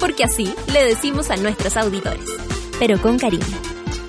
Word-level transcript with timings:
Porque 0.00 0.24
así 0.24 0.52
le 0.72 0.84
decimos 0.84 1.30
a 1.30 1.36
nuestros 1.36 1.76
auditores, 1.76 2.24
pero 2.78 3.00
con 3.00 3.18
cariño. 3.18 3.44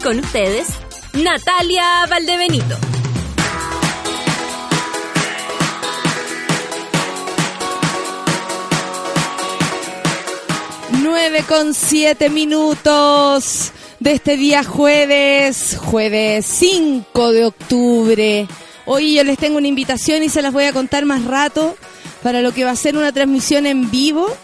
Con 0.01 0.17
ustedes, 0.17 0.69
Natalia 1.13 2.07
Valdebenito. 2.09 2.77
9 11.03 11.43
con 11.47 11.73
7 11.73 12.29
minutos 12.29 13.71
de 13.99 14.13
este 14.13 14.37
día 14.37 14.63
jueves, 14.63 15.77
jueves 15.77 16.45
5 16.45 17.31
de 17.31 17.45
octubre. 17.45 18.47
Hoy 18.85 19.15
yo 19.15 19.23
les 19.23 19.37
tengo 19.37 19.57
una 19.57 19.67
invitación 19.67 20.23
y 20.23 20.29
se 20.29 20.41
las 20.41 20.53
voy 20.53 20.63
a 20.65 20.73
contar 20.73 21.05
más 21.05 21.25
rato 21.25 21.75
para 22.23 22.41
lo 22.41 22.53
que 22.53 22.63
va 22.63 22.71
a 22.71 22.75
ser 22.75 22.97
una 22.97 23.11
transmisión 23.11 23.65
en 23.65 23.91
vivo 23.91 24.35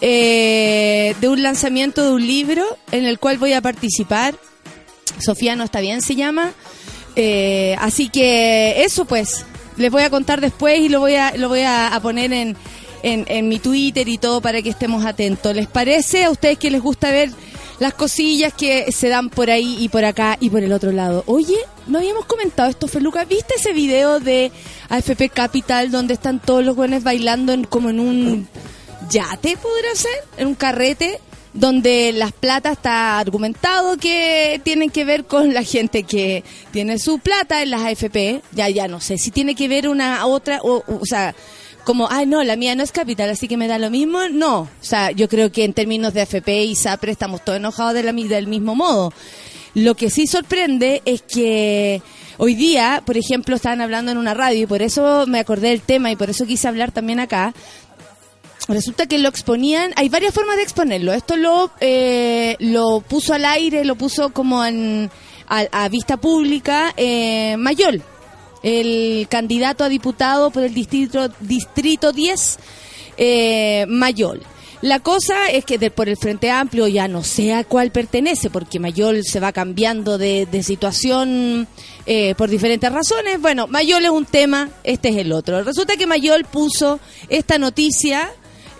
eh, 0.00 1.14
de 1.20 1.28
un 1.28 1.42
lanzamiento 1.42 2.04
de 2.04 2.12
un 2.12 2.26
libro 2.26 2.64
en 2.92 3.04
el 3.04 3.18
cual 3.18 3.38
voy 3.38 3.52
a 3.52 3.60
participar. 3.60 4.34
Sofía 5.18 5.56
no 5.56 5.64
está 5.64 5.80
bien, 5.80 6.02
se 6.02 6.14
llama. 6.14 6.52
Eh, 7.14 7.76
así 7.78 8.08
que 8.08 8.84
eso 8.84 9.06
pues, 9.06 9.44
les 9.76 9.90
voy 9.90 10.02
a 10.02 10.10
contar 10.10 10.40
después 10.40 10.78
y 10.80 10.88
lo 10.88 11.00
voy 11.00 11.14
a, 11.14 11.36
lo 11.36 11.48
voy 11.48 11.62
a 11.62 11.98
poner 12.02 12.32
en, 12.32 12.56
en, 13.06 13.48
mi 13.48 13.58
Twitter 13.58 14.08
y 14.08 14.18
todo 14.18 14.40
para 14.40 14.62
que 14.62 14.70
estemos 14.70 15.04
atentos. 15.04 15.54
¿Les 15.54 15.66
parece 15.66 16.24
a 16.24 16.30
ustedes 16.30 16.58
que 16.58 16.70
les 16.70 16.82
gusta 16.82 17.10
ver 17.10 17.30
las 17.78 17.94
cosillas 17.94 18.52
que 18.52 18.90
se 18.90 19.08
dan 19.08 19.30
por 19.30 19.50
ahí 19.50 19.76
y 19.80 19.88
por 19.88 20.04
acá 20.04 20.36
y 20.40 20.50
por 20.50 20.62
el 20.62 20.72
otro 20.72 20.92
lado? 20.92 21.22
Oye, 21.26 21.56
no 21.86 21.98
habíamos 21.98 22.26
comentado 22.26 22.68
esto, 22.68 22.88
Feluca. 22.88 23.24
¿Viste 23.24 23.54
ese 23.56 23.72
video 23.72 24.20
de 24.20 24.50
AFP 24.88 25.28
Capital 25.28 25.90
donde 25.90 26.14
están 26.14 26.40
todos 26.40 26.64
los 26.64 26.74
buenos 26.74 27.02
bailando 27.02 27.52
en, 27.52 27.64
como 27.64 27.90
en 27.90 28.00
un 28.00 28.48
yate, 29.10 29.56
podría 29.56 29.94
ser? 29.94 30.24
En 30.36 30.48
un 30.48 30.54
carrete 30.54 31.20
donde 31.52 32.12
las 32.12 32.32
plata 32.32 32.72
está 32.72 33.18
argumentado 33.18 33.96
que 33.96 34.60
tienen 34.62 34.90
que 34.90 35.04
ver 35.04 35.24
con 35.24 35.54
la 35.54 35.62
gente 35.62 36.02
que 36.02 36.44
tiene 36.70 36.98
su 36.98 37.18
plata 37.18 37.62
en 37.62 37.70
las 37.70 37.82
AFP. 37.82 38.42
Ya, 38.52 38.68
ya 38.68 38.88
no 38.88 39.00
sé 39.00 39.18
si 39.18 39.30
tiene 39.30 39.54
que 39.54 39.68
ver 39.68 39.88
una 39.88 40.26
otra, 40.26 40.60
o, 40.62 40.84
o 40.86 41.06
sea, 41.06 41.34
como, 41.84 42.08
ay, 42.10 42.26
no, 42.26 42.42
la 42.42 42.56
mía 42.56 42.74
no 42.74 42.82
es 42.82 42.90
capital, 42.90 43.30
así 43.30 43.46
que 43.46 43.56
me 43.56 43.68
da 43.68 43.78
lo 43.78 43.90
mismo. 43.90 44.28
No, 44.28 44.62
o 44.62 44.68
sea, 44.80 45.12
yo 45.12 45.28
creo 45.28 45.52
que 45.52 45.64
en 45.64 45.72
términos 45.72 46.12
de 46.12 46.22
AFP 46.22 46.64
y 46.64 46.74
SAPRE 46.74 47.12
estamos 47.12 47.44
todos 47.44 47.58
enojados 47.58 47.94
de 47.94 48.02
la, 48.02 48.12
del 48.12 48.48
mismo 48.48 48.74
modo. 48.74 49.12
Lo 49.74 49.94
que 49.94 50.10
sí 50.10 50.26
sorprende 50.26 51.02
es 51.04 51.22
que 51.22 52.02
hoy 52.38 52.54
día, 52.54 53.02
por 53.06 53.16
ejemplo, 53.16 53.54
estaban 53.54 53.80
hablando 53.80 54.10
en 54.10 54.18
una 54.18 54.34
radio 54.34 54.62
y 54.62 54.66
por 54.66 54.82
eso 54.82 55.26
me 55.26 55.38
acordé 55.38 55.68
del 55.68 55.82
tema 55.82 56.10
y 56.10 56.16
por 56.16 56.28
eso 56.28 56.44
quise 56.44 56.66
hablar 56.66 56.92
también 56.92 57.20
acá. 57.20 57.54
Resulta 58.68 59.06
que 59.06 59.18
lo 59.18 59.28
exponían, 59.28 59.92
hay 59.96 60.08
varias 60.08 60.34
formas 60.34 60.56
de 60.56 60.62
exponerlo. 60.62 61.12
Esto 61.12 61.36
lo, 61.36 61.70
eh, 61.80 62.56
lo 62.58 63.00
puso 63.00 63.32
al 63.32 63.44
aire, 63.44 63.84
lo 63.84 63.94
puso 63.94 64.32
como 64.32 64.64
en, 64.64 65.10
a, 65.48 65.88
vista 65.88 66.16
pública 66.16 66.92
eh, 66.96 67.56
Mayol 67.58 68.02
el 68.66 69.28
candidato 69.28 69.84
a 69.84 69.88
diputado 69.88 70.50
por 70.50 70.64
el 70.64 70.74
distrito, 70.74 71.28
distrito 71.40 72.12
10, 72.12 72.58
eh, 73.16 73.86
Mayol. 73.88 74.42
La 74.82 75.00
cosa 75.00 75.48
es 75.50 75.64
que 75.64 75.78
por 75.90 76.08
el 76.08 76.16
Frente 76.16 76.50
Amplio 76.50 76.88
ya 76.88 77.06
no 77.06 77.22
sé 77.22 77.54
a 77.54 77.62
cuál 77.62 77.92
pertenece, 77.92 78.50
porque 78.50 78.80
Mayol 78.80 79.24
se 79.24 79.40
va 79.40 79.52
cambiando 79.52 80.18
de, 80.18 80.48
situación 80.64 81.66
eh, 82.06 82.34
por 82.36 82.50
diferentes 82.50 82.92
razones. 82.92 83.40
Bueno, 83.40 83.68
Mayol 83.68 84.04
es 84.04 84.10
un 84.10 84.26
tema, 84.26 84.68
este 84.84 85.10
es 85.10 85.16
el 85.16 85.32
otro. 85.32 85.62
Resulta 85.62 85.96
que 85.96 86.06
Mayol 86.06 86.44
puso 86.44 86.98
esta 87.28 87.58
noticia, 87.58 88.30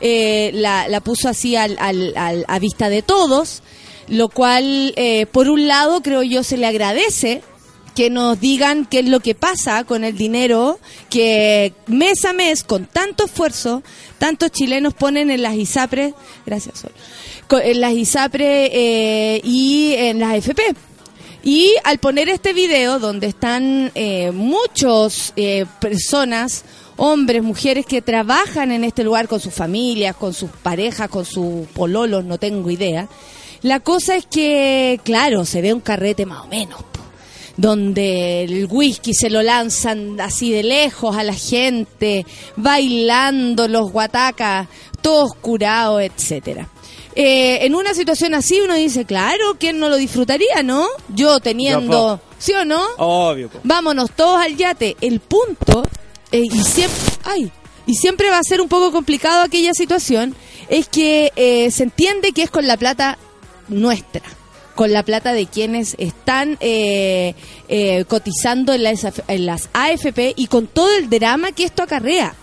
eh, 0.01 0.51
la, 0.55 1.01
puso 1.01 1.29
así 1.29 1.57
al, 1.57 1.77
a 2.17 2.59
vista 2.59 2.89
de 2.89 3.03
todos, 3.03 3.63
lo 4.09 4.29
cual, 4.29 4.93
eh, 4.97 5.27
por 5.27 5.49
un 5.49 5.67
lado, 5.67 6.03
creo 6.03 6.23
yo, 6.23 6.43
se 6.43 6.57
le 6.57 6.67
agradece 6.67 7.43
que 7.97 8.11
nos 8.11 8.39
digan 8.39 8.85
qué 8.85 8.99
es 8.99 9.07
lo 9.07 9.21
que 9.21 9.35
pasa 9.35 9.85
con 9.85 10.05
el 10.05 10.17
dinero 10.17 10.79
que 11.09 11.73
mes 11.87 12.27
a 12.27 12.35
mes, 12.35 12.63
con 12.63 12.85
tanto 12.85 13.25
esfuerzo, 13.25 13.83
tantos 14.19 14.53
chilenos 14.53 14.93
ponen 14.93 15.31
en 15.31 15.43
las 15.43 15.55
ISAPRE, 15.55 16.13
gracias 16.45 16.81
Sol, 16.81 16.93
en 17.63 17.81
las 17.81 17.95
ISAPRE 17.95 18.71
eh, 18.73 19.41
y 19.43 19.95
en 19.95 20.21
las 20.21 20.35
AFP. 20.35 20.77
Y 21.43 21.73
al 21.85 21.99
poner 21.99 22.29
este 22.29 22.53
video 22.53 22.99
donde 22.99 23.29
están 23.29 23.91
eh, 23.95 24.31
muchos 24.31 25.33
eh, 25.37 25.65
personas, 25.81 26.65
hombres, 26.97 27.43
mujeres 27.43 27.87
que 27.87 28.03
trabajan 28.03 28.73
en 28.73 28.85
este 28.85 29.05
lugar 29.05 29.29
con 29.29 29.41
sus 29.41 29.55
familias, 29.55 30.17
con 30.17 30.35
sus 30.35 30.51
parejas, 30.51 31.09
con 31.09 31.25
sus 31.25 31.67
pololos, 31.69 32.25
no 32.25 32.39
tengo 32.39 32.71
idea. 32.71 33.09
La 33.63 33.81
cosa 33.81 34.17
es 34.17 34.27
que, 34.27 35.01
claro, 35.05 35.45
se 35.45 35.63
ve 35.63 35.73
un 35.73 35.81
carrete 35.81 36.27
más 36.27 36.45
o 36.45 36.49
menos 36.49 36.81
donde 37.57 38.45
el 38.45 38.67
whisky 38.71 39.15
se 39.15 39.31
lo 39.31 39.43
lanzan 39.43 40.21
así 40.21 40.53
de 40.53 40.63
lejos 40.63 41.17
a 41.17 41.25
la 41.25 41.35
gente, 41.35 42.27
bailando 42.57 43.67
los 43.67 43.91
guatacas, 43.91 44.69
todos 45.01 45.35
curados, 45.35 46.03
etcétera. 46.03 46.69
Eh, 47.15 47.65
en 47.65 47.75
una 47.75 47.95
situación 47.95 48.35
así 48.35 48.61
uno 48.61 48.75
dice, 48.75 49.07
claro, 49.07 49.57
¿quién 49.59 49.79
no 49.79 49.89
lo 49.89 49.97
disfrutaría, 49.97 50.63
no? 50.63 50.87
Yo 51.09 51.41
teniendo, 51.41 52.21
¿sí 52.39 52.53
o 52.53 52.65
no? 52.67 52.85
Obvio. 52.99 53.49
Vámonos 53.65 54.11
todos 54.11 54.39
al 54.39 54.55
yate. 54.55 54.99
El 55.01 55.21
punto, 55.21 55.83
eh, 56.33 56.43
y 56.43 56.63
siempre, 56.63 56.99
ay, 57.25 57.53
y 57.87 57.95
siempre 57.95 58.31
va 58.31 58.39
a 58.39 58.43
ser 58.43 58.61
un 58.61 58.69
poco 58.69 58.93
complicado 58.93 59.43
aquella 59.43 59.73
situación, 59.75 60.35
es 60.69 60.89
que 60.89 61.33
eh, 61.37 61.71
se 61.71 61.85
entiende 61.85 62.33
que 62.33 62.43
es 62.43 62.51
con 62.51 62.67
la 62.67 62.77
plata 62.77 63.19
nuestra 63.69 64.23
con 64.77 64.93
la 64.93 65.03
plata 65.03 65.33
de 65.33 65.47
quienes 65.47 65.97
están 65.99 66.59
eh, 66.61 67.35
eh, 67.67 68.05
cotizando 68.07 68.75
en 68.75 68.85
las, 68.85 69.05
en 69.27 69.47
las 69.47 69.71
AFP 69.73 70.35
y 70.37 70.47
con 70.47 70.69
todo 70.69 70.95
el 70.97 71.09
drama 71.11 71.51
que 71.51 71.65
esto 71.65 71.83
acarrea. 71.83 72.35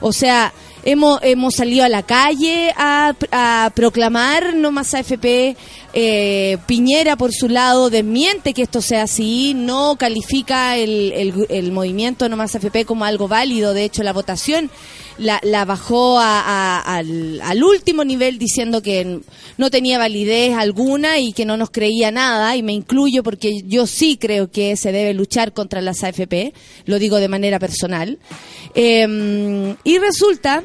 O 0.00 0.12
sea, 0.12 0.52
hemos, 0.90 1.20
hemos 1.22 1.54
salido 1.54 1.84
a 1.84 1.88
la 1.88 2.02
calle 2.02 2.72
a, 2.74 3.14
a 3.30 3.70
proclamar 3.74 4.54
no 4.54 4.72
más 4.72 4.94
AFP. 4.94 5.56
Eh, 5.92 6.58
Piñera, 6.66 7.16
por 7.16 7.32
su 7.32 7.48
lado, 7.48 7.90
desmiente 7.90 8.54
que 8.54 8.62
esto 8.62 8.80
sea 8.80 9.02
así, 9.02 9.52
no 9.54 9.96
califica 9.98 10.76
el, 10.76 11.12
el, 11.12 11.46
el 11.48 11.72
movimiento 11.72 12.28
no 12.28 12.36
más 12.36 12.54
AFP 12.54 12.86
como 12.86 13.04
algo 13.04 13.28
válido. 13.28 13.74
De 13.74 13.84
hecho, 13.84 14.02
la 14.02 14.12
votación 14.14 14.70
la, 15.18 15.40
la 15.42 15.64
bajó 15.64 16.18
al, 16.20 17.40
al, 17.42 17.62
último 17.62 18.04
nivel 18.04 18.38
diciendo 18.38 18.80
que 18.80 19.20
no 19.56 19.70
tenía 19.70 19.98
validez 19.98 20.54
alguna 20.56 21.18
y 21.18 21.32
que 21.32 21.44
no 21.44 21.56
nos 21.56 21.70
creía 21.70 22.10
nada, 22.10 22.56
y 22.56 22.62
me 22.62 22.72
incluyo 22.72 23.22
porque 23.22 23.62
yo 23.66 23.86
sí 23.86 24.16
creo 24.16 24.50
que 24.50 24.76
se 24.76 24.92
debe 24.92 25.12
luchar 25.14 25.52
contra 25.52 25.82
las 25.82 26.02
AFP, 26.04 26.54
lo 26.86 26.98
digo 26.98 27.18
de 27.18 27.28
manera 27.28 27.58
personal. 27.58 28.18
Em, 28.74 29.76
y 29.84 29.98
resulta 29.98 30.64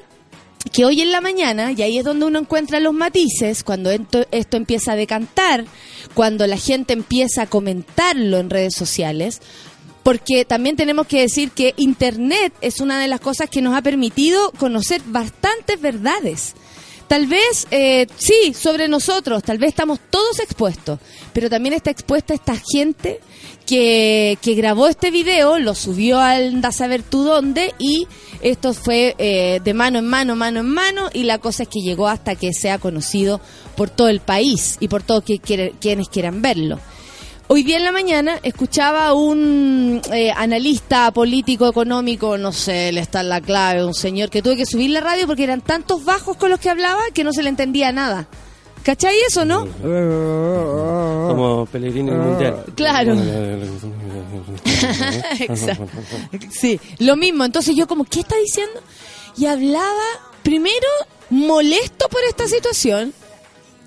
que 0.71 0.86
hoy 0.86 1.01
en 1.01 1.12
la 1.12 1.21
mañana, 1.21 1.71
y 1.71 1.81
ahí 1.81 1.98
es 1.98 2.06
donde 2.06 2.25
uno 2.25 2.39
encuentra 2.39 2.80
los 2.80 2.94
matices, 2.94 3.63
cuando 3.63 3.92
esto, 3.92 4.57
empieza 4.57 4.94
a 4.94 4.95
decantar, 4.95 5.65
cuando 6.13 6.48
la 6.48 6.57
gente 6.57 6.94
empieza 6.94 7.44
a 7.44 7.48
comentarlo 7.48 8.38
en 8.38 8.50
redes 8.50 8.75
sociales, 8.75 9.42
porque 10.04 10.45
también 10.45 10.75
tenemos 10.75 11.07
que 11.07 11.21
decir 11.21 11.51
que 11.51 11.74
Internet 11.77 12.54
es 12.62 12.81
una 12.81 13.00
de 13.00 13.07
las 13.07 13.21
cosas 13.21 13.50
que 13.50 13.62
nos 13.62 13.75
ha 13.75 13.81
permitido 13.81 14.51
conocer 14.57 15.01
bastantes 15.06 15.80
verdades. 15.80 16.56
Tal 17.13 17.27
vez, 17.27 17.68
eh, 17.69 18.07
sí, 18.18 18.56
sobre 18.60 18.88
nosotros, 18.88 19.44
tal 19.44 19.60
vez 19.60 19.69
estamos 19.69 20.00
todos 20.10 20.39
expuestos, 20.39 20.98
pero 21.31 21.48
también 21.48 21.75
está 21.75 21.92
expuesta 21.92 22.33
esta 22.33 22.56
gente 22.71 23.19
que, 23.68 24.39
que 24.42 24.56
grabó 24.56 24.88
este 24.88 25.12
video, 25.12 25.60
lo 25.60 25.75
subió 25.75 26.19
al 26.19 26.60
da 26.60 26.71
saber 26.71 27.04
tú 27.04 27.24
dónde 27.24 27.75
y 27.77 28.07
esto 28.42 28.74
fue 28.74 29.13
eh, 29.19 29.62
de 29.63 29.74
mano 29.75 30.00
en 30.00 30.07
mano, 30.07 30.36
mano 30.36 30.62
en 30.62 30.69
mano 30.69 31.12
y 31.13 31.25
la 31.25 31.38
cosa 31.38 31.62
es 31.62 31.69
que 31.69 31.81
llegó 31.81 32.07
hasta 32.07 32.33
que 32.33 32.51
sea 32.51 32.80
conocido 32.80 33.39
por 33.77 33.92
todo 33.92 34.10
el 34.10 34.19
país 34.19 34.77
y 34.80 34.88
por 34.88 35.04
todos 35.04 35.24
que 35.24 35.38
quienes 35.38 36.10
quieran 36.10 36.42
verlo. 36.42 36.80
Hoy 37.47 37.63
día 37.63 37.77
en 37.77 37.83
la 37.83 37.91
mañana 37.91 38.39
escuchaba 38.41 39.07
a 39.07 39.13
un 39.13 40.01
eh, 40.11 40.31
analista 40.31 41.11
político 41.11 41.67
económico, 41.67 42.37
no 42.37 42.51
sé, 42.51 42.91
le 42.91 43.01
está 43.01 43.21
en 43.21 43.29
la 43.29 43.41
clave, 43.41 43.85
un 43.85 43.93
señor 43.93 44.29
que 44.29 44.41
tuve 44.41 44.55
que 44.57 44.65
subir 44.65 44.89
la 44.89 45.01
radio 45.01 45.27
porque 45.27 45.43
eran 45.43 45.61
tantos 45.61 46.03
bajos 46.05 46.37
con 46.37 46.49
los 46.49 46.59
que 46.59 46.69
hablaba 46.69 47.01
que 47.13 47.23
no 47.23 47.33
se 47.33 47.43
le 47.43 47.49
entendía 47.49 47.91
nada. 47.91 48.27
¿Cachai 48.83 49.15
eso, 49.27 49.45
no? 49.45 49.65
Como 51.27 51.65
Pellegrini 51.67 52.11
mundial. 52.11 52.65
Claro. 52.75 53.13
Exacto. 55.39 55.87
Sí, 56.49 56.79
lo 56.99 57.15
mismo. 57.15 57.45
Entonces 57.45 57.75
yo 57.75 57.87
como, 57.87 58.03
¿qué 58.03 58.21
está 58.21 58.35
diciendo? 58.37 58.81
Y 59.37 59.45
hablaba, 59.45 60.03
primero, 60.43 60.87
molesto 61.29 62.09
por 62.09 62.21
esta 62.27 62.47
situación, 62.47 63.13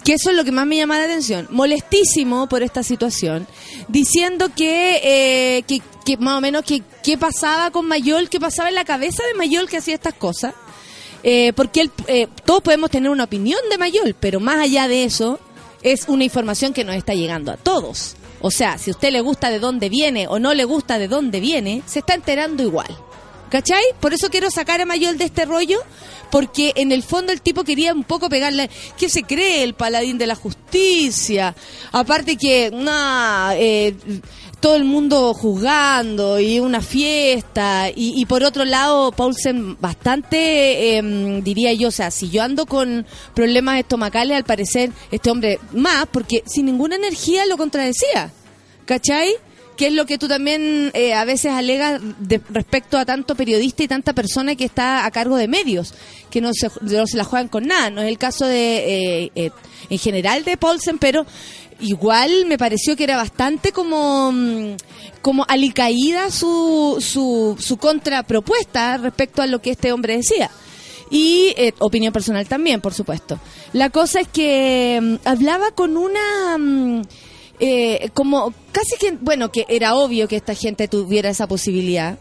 que 0.07 0.13
eso 0.13 0.31
es 0.31 0.37
lo 0.37 0.45
que 0.45 0.53
más 0.53 0.69
me 0.69 0.77
llama 0.77 0.99
la 0.99 1.07
atención, 1.07 1.49
molestísimo 1.51 2.49
por 2.49 2.63
esta 2.63 2.85
situación, 2.85 3.45
diciendo 3.89 4.51
que, 4.55 5.01
eh, 5.03 5.63
que, 5.65 6.17
más 6.19 6.39
o 6.39 6.41
menos 6.41 6.65
que 6.65 6.85
qué 7.03 7.19
pasaba 7.19 7.73
con 7.73 7.89
Mayol, 7.89 8.29
qué 8.29 8.39
pasaba 8.39 8.69
en 8.69 8.77
la 8.77 8.85
cabeza 8.85 9.25
de 9.25 9.35
Mayol 9.35 9.69
que 9.69 9.79
hacía 9.79 9.95
estas 9.97 10.15
cosas. 10.15 10.55
Eh, 11.25 11.53
porque 11.57 11.81
él, 11.81 11.91
eh, 12.07 12.29
todos 12.45 12.63
podemos 12.63 12.89
tener 12.89 13.11
una 13.11 13.25
opinión 13.25 13.59
de 13.69 13.79
Mayol, 13.79 14.15
pero 14.21 14.39
más 14.39 14.61
allá 14.61 14.87
de 14.87 15.03
eso, 15.03 15.41
es 15.83 16.05
una 16.07 16.23
información 16.23 16.73
que 16.73 16.85
nos 16.85 16.95
está 16.95 17.15
llegando 17.15 17.51
a 17.51 17.57
todos. 17.57 18.15
O 18.41 18.53
sea, 18.53 18.79
si 18.79 18.91
a 18.91 18.93
usted 18.93 19.11
le 19.11 19.23
gusta 19.23 19.51
de 19.51 19.59
dónde 19.59 19.89
viene 19.89 20.29
o 20.29 20.39
no 20.39 20.55
le 20.55 20.63
gusta 20.63 21.01
de 21.01 21.09
dónde 21.09 21.41
viene, 21.41 21.83
se 21.85 21.99
está 21.99 22.15
enterando 22.15 22.63
igual. 22.63 22.97
¿Cachai? 23.51 23.85
Por 24.01 24.13
eso 24.13 24.29
quiero 24.29 24.51
sacar 24.51 24.81
a 24.81 24.87
Mayol 24.87 25.19
de 25.19 25.25
este 25.25 25.45
rollo, 25.45 25.79
porque 26.31 26.73
en 26.77 26.91
el 26.91 27.03
fondo 27.03 27.33
el 27.33 27.41
tipo 27.41 27.65
quería 27.65 27.95
un 27.95 28.05
poco 28.05 28.29
pegarle. 28.29 28.69
¿Qué 28.99 29.09
se 29.09 29.23
cree 29.23 29.63
el 29.63 29.75
paladín 29.75 30.19
de 30.19 30.27
la 30.27 30.35
justicia? 30.35 31.55
Aparte 31.93 32.37
que, 32.37 32.71
nah, 32.73 33.53
eh, 33.55 33.95
todo 34.61 34.75
el 34.75 34.85
mundo 34.85 35.33
juzgando 35.33 36.41
y 36.41 36.59
una 36.59 36.81
fiesta. 36.81 37.89
Y, 37.95 38.21
y 38.21 38.27
por 38.27 38.43
otro 38.43 38.65
lado, 38.65 39.13
Paulsen 39.13 39.77
bastante, 39.81 40.97
em, 40.97 41.43
diría 41.43 41.73
yo, 41.73 41.89
o 41.89 41.93
sea, 41.93 42.11
si 42.11 42.31
yo 42.31 42.43
ando 42.43 42.67
con 42.67 43.07
problemas 43.35 43.79
estomacales, 43.79 44.37
al 44.37 44.45
parecer 44.45 44.91
este 45.13 45.31
hombre 45.31 45.61
más, 45.73 46.07
porque 46.11 46.43
sin 46.47 46.67
ninguna 46.67 46.97
energía 46.97 47.47
lo 47.47 47.57
contradecía. 47.57 48.33
¿Cachai? 48.87 49.35
Que 49.77 49.89
es 49.89 49.93
lo 49.93 50.07
que 50.07 50.19
tú 50.19 50.27
también 50.27 50.91
eh, 50.95 51.15
a 51.15 51.25
veces 51.25 51.53
alegas 51.53 52.01
de, 52.19 52.41
respecto 52.49 52.99
a 52.99 53.05
tanto 53.05 53.35
periodista 53.35 53.83
y 53.83 53.89
tanta 53.89 54.15
persona 54.15 54.57
que 54.57 54.65
está 54.65 55.05
a 55.05 55.11
cargo 55.11 55.37
de 55.37 55.49
medios, 55.49 55.95
que 56.31 56.41
no 56.41 56.51
se, 56.55 56.71
no 56.81 57.07
se 57.07 57.17
la 57.17 57.25
juegan 57.25 57.49
con 57.49 57.67
nada. 57.67 57.91
No 57.91 58.01
es 58.01 58.09
el 58.09 58.19
caso 58.19 58.47
de, 58.47 59.25
eh, 59.25 59.33
eh, 59.35 59.51
en 59.91 59.99
general 59.99 60.45
de 60.45 60.57
Paulsen, 60.57 60.99
pero 60.99 61.27
igual 61.81 62.47
me 62.47 62.57
pareció 62.57 62.97
que 62.97 63.05
era 63.05 63.17
bastante 63.17 63.71
como, 63.73 64.33
mm, 64.33 64.77
como 65.21 65.45
alicaída 65.47 66.31
su, 66.31 66.97
su, 67.01 67.57
su 67.61 67.77
contrapropuesta 67.77 68.97
respecto 68.97 69.43
a 69.43 69.47
lo 69.47 69.61
que 69.61 69.71
este 69.71 69.93
hombre 69.93 70.17
decía. 70.17 70.51
Y 71.11 71.55
opinión 71.79 72.13
personal 72.13 72.49
también, 72.49 72.81
por 72.81 72.93
supuesto. 72.93 73.39
La 73.73 73.91
cosa 73.91 74.21
es 74.21 74.29
que 74.29 74.99
mm, 75.03 75.29
hablaba 75.29 75.71
con 75.73 75.99
una... 75.99 76.57
mm, 76.57 77.03
eh, 77.61 78.11
como 78.15 78.53
casi 78.73 78.97
que, 78.99 79.13
bueno, 79.21 79.51
que 79.51 79.65
era 79.69 79.95
obvio 79.95 80.29
que 80.29 80.37
esta 80.37 80.55
gente 80.55 80.89
tuviera 80.89 81.31
esa 81.31 81.47
posibilidad. 81.47 82.19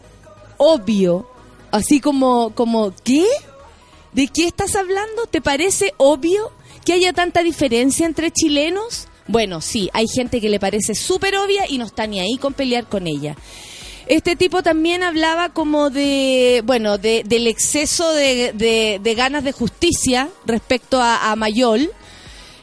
Obvio. 0.56 1.28
Así 1.70 2.00
como, 2.00 2.54
como, 2.54 2.94
¿qué? 3.04 3.26
¿De 4.12 4.28
qué 4.28 4.46
estás 4.46 4.76
hablando? 4.76 5.26
¿Te 5.26 5.40
parece 5.40 5.92
obvio 5.98 6.52
que 6.84 6.94
haya 6.94 7.12
tanta 7.12 7.42
diferencia 7.42 8.06
entre 8.06 8.30
chilenos? 8.30 9.08
Bueno, 9.26 9.60
sí, 9.60 9.90
hay 9.92 10.06
gente 10.08 10.40
que 10.40 10.48
le 10.48 10.60
parece 10.60 10.94
súper 10.94 11.36
obvia 11.36 11.64
y 11.68 11.78
no 11.78 11.84
está 11.84 12.06
ni 12.06 12.20
ahí 12.20 12.38
con 12.38 12.54
pelear 12.54 12.86
con 12.86 13.06
ella. 13.06 13.36
Este 14.06 14.36
tipo 14.36 14.62
también 14.62 15.02
hablaba 15.02 15.48
como 15.48 15.90
de, 15.90 16.62
bueno, 16.64 16.96
de, 16.96 17.24
del 17.26 17.48
exceso 17.48 18.12
de, 18.12 19.14
ganas 19.16 19.42
de 19.42 19.50
justicia 19.50 20.28
respecto 20.46 21.02
a, 21.02 21.32
a 21.32 21.36
Mayol 21.36 21.90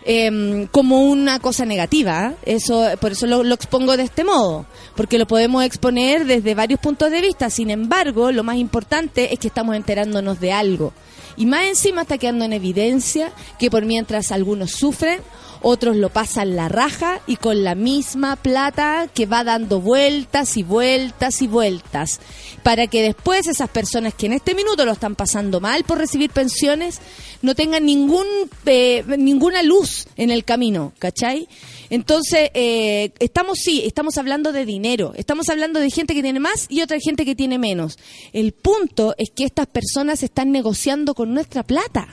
em, 0.05 0.67
como 0.67 1.03
una 1.03 1.39
cosa 1.39 1.65
negativa. 1.65 2.33
¿eh? 2.45 2.55
Eso, 2.55 2.85
por 2.99 3.11
eso 3.11 3.27
lo, 3.27 3.43
lo 3.43 3.55
expongo 3.55 3.97
de 3.97 4.03
este 4.03 4.23
modo, 4.23 4.65
porque 4.95 5.17
lo 5.17 5.27
podemos 5.27 5.63
exponer 5.63 6.25
desde 6.25 6.55
varios 6.55 6.79
puntos 6.79 7.11
de 7.11 7.21
vista. 7.21 7.49
Sin 7.49 7.69
embargo, 7.69 8.31
lo 8.31 8.43
más 8.43 8.57
importante 8.57 9.33
es 9.33 9.39
que 9.39 9.47
estamos 9.47 9.75
enterándonos 9.75 10.39
de 10.39 10.51
algo. 10.51 10.93
Y 11.37 11.45
más 11.45 11.65
encima 11.65 12.03
está 12.03 12.17
quedando 12.17 12.45
en 12.45 12.53
evidencia 12.53 13.31
que 13.59 13.71
por 13.71 13.85
mientras 13.85 14.31
algunos 14.31 14.71
sufren, 14.71 15.19
otros 15.65 15.95
lo 15.95 16.09
pasan 16.09 16.57
la 16.57 16.67
raja 16.67 17.21
y 17.25 17.37
con 17.37 17.63
la 17.63 17.73
misma 17.73 18.35
plata 18.35 19.07
que 19.13 19.25
va 19.25 19.45
dando 19.45 19.79
vueltas 19.79 20.57
y 20.57 20.63
vueltas 20.63 21.41
y 21.41 21.47
vueltas. 21.47 22.19
Para 22.63 22.87
que 22.87 23.01
después 23.01 23.47
esas 23.47 23.69
personas 23.69 24.13
que 24.13 24.25
en 24.25 24.33
este 24.33 24.55
minuto 24.55 24.85
lo 24.85 24.91
están 24.91 25.15
pasando 25.15 25.61
mal 25.61 25.85
por 25.85 25.97
recibir 25.97 26.31
pensiones 26.31 26.99
no 27.41 27.55
tengan 27.55 27.85
ningún, 27.85 28.25
eh, 28.65 29.03
ninguna 29.17 29.63
luz 29.63 30.07
en 30.15 30.31
el 30.31 30.43
camino, 30.43 30.93
¿cachai? 30.97 31.47
Entonces, 31.89 32.49
eh, 32.53 33.11
estamos, 33.19 33.59
sí, 33.59 33.83
estamos 33.85 34.17
hablando 34.17 34.51
de 34.51 34.65
dinero, 34.65 35.13
estamos 35.15 35.49
hablando 35.49 35.79
de 35.79 35.91
gente 35.91 36.15
que 36.15 36.23
tiene 36.23 36.39
más 36.39 36.65
y 36.69 36.81
otra 36.81 36.97
gente 36.99 37.25
que 37.25 37.35
tiene 37.35 37.59
menos. 37.59 37.99
El 38.31 38.53
punto 38.53 39.13
es 39.17 39.29
que 39.29 39.43
estas 39.43 39.67
personas 39.67 40.23
están 40.23 40.51
negociando 40.51 41.13
con 41.13 41.22
nuestra 41.27 41.63
plata. 41.63 42.07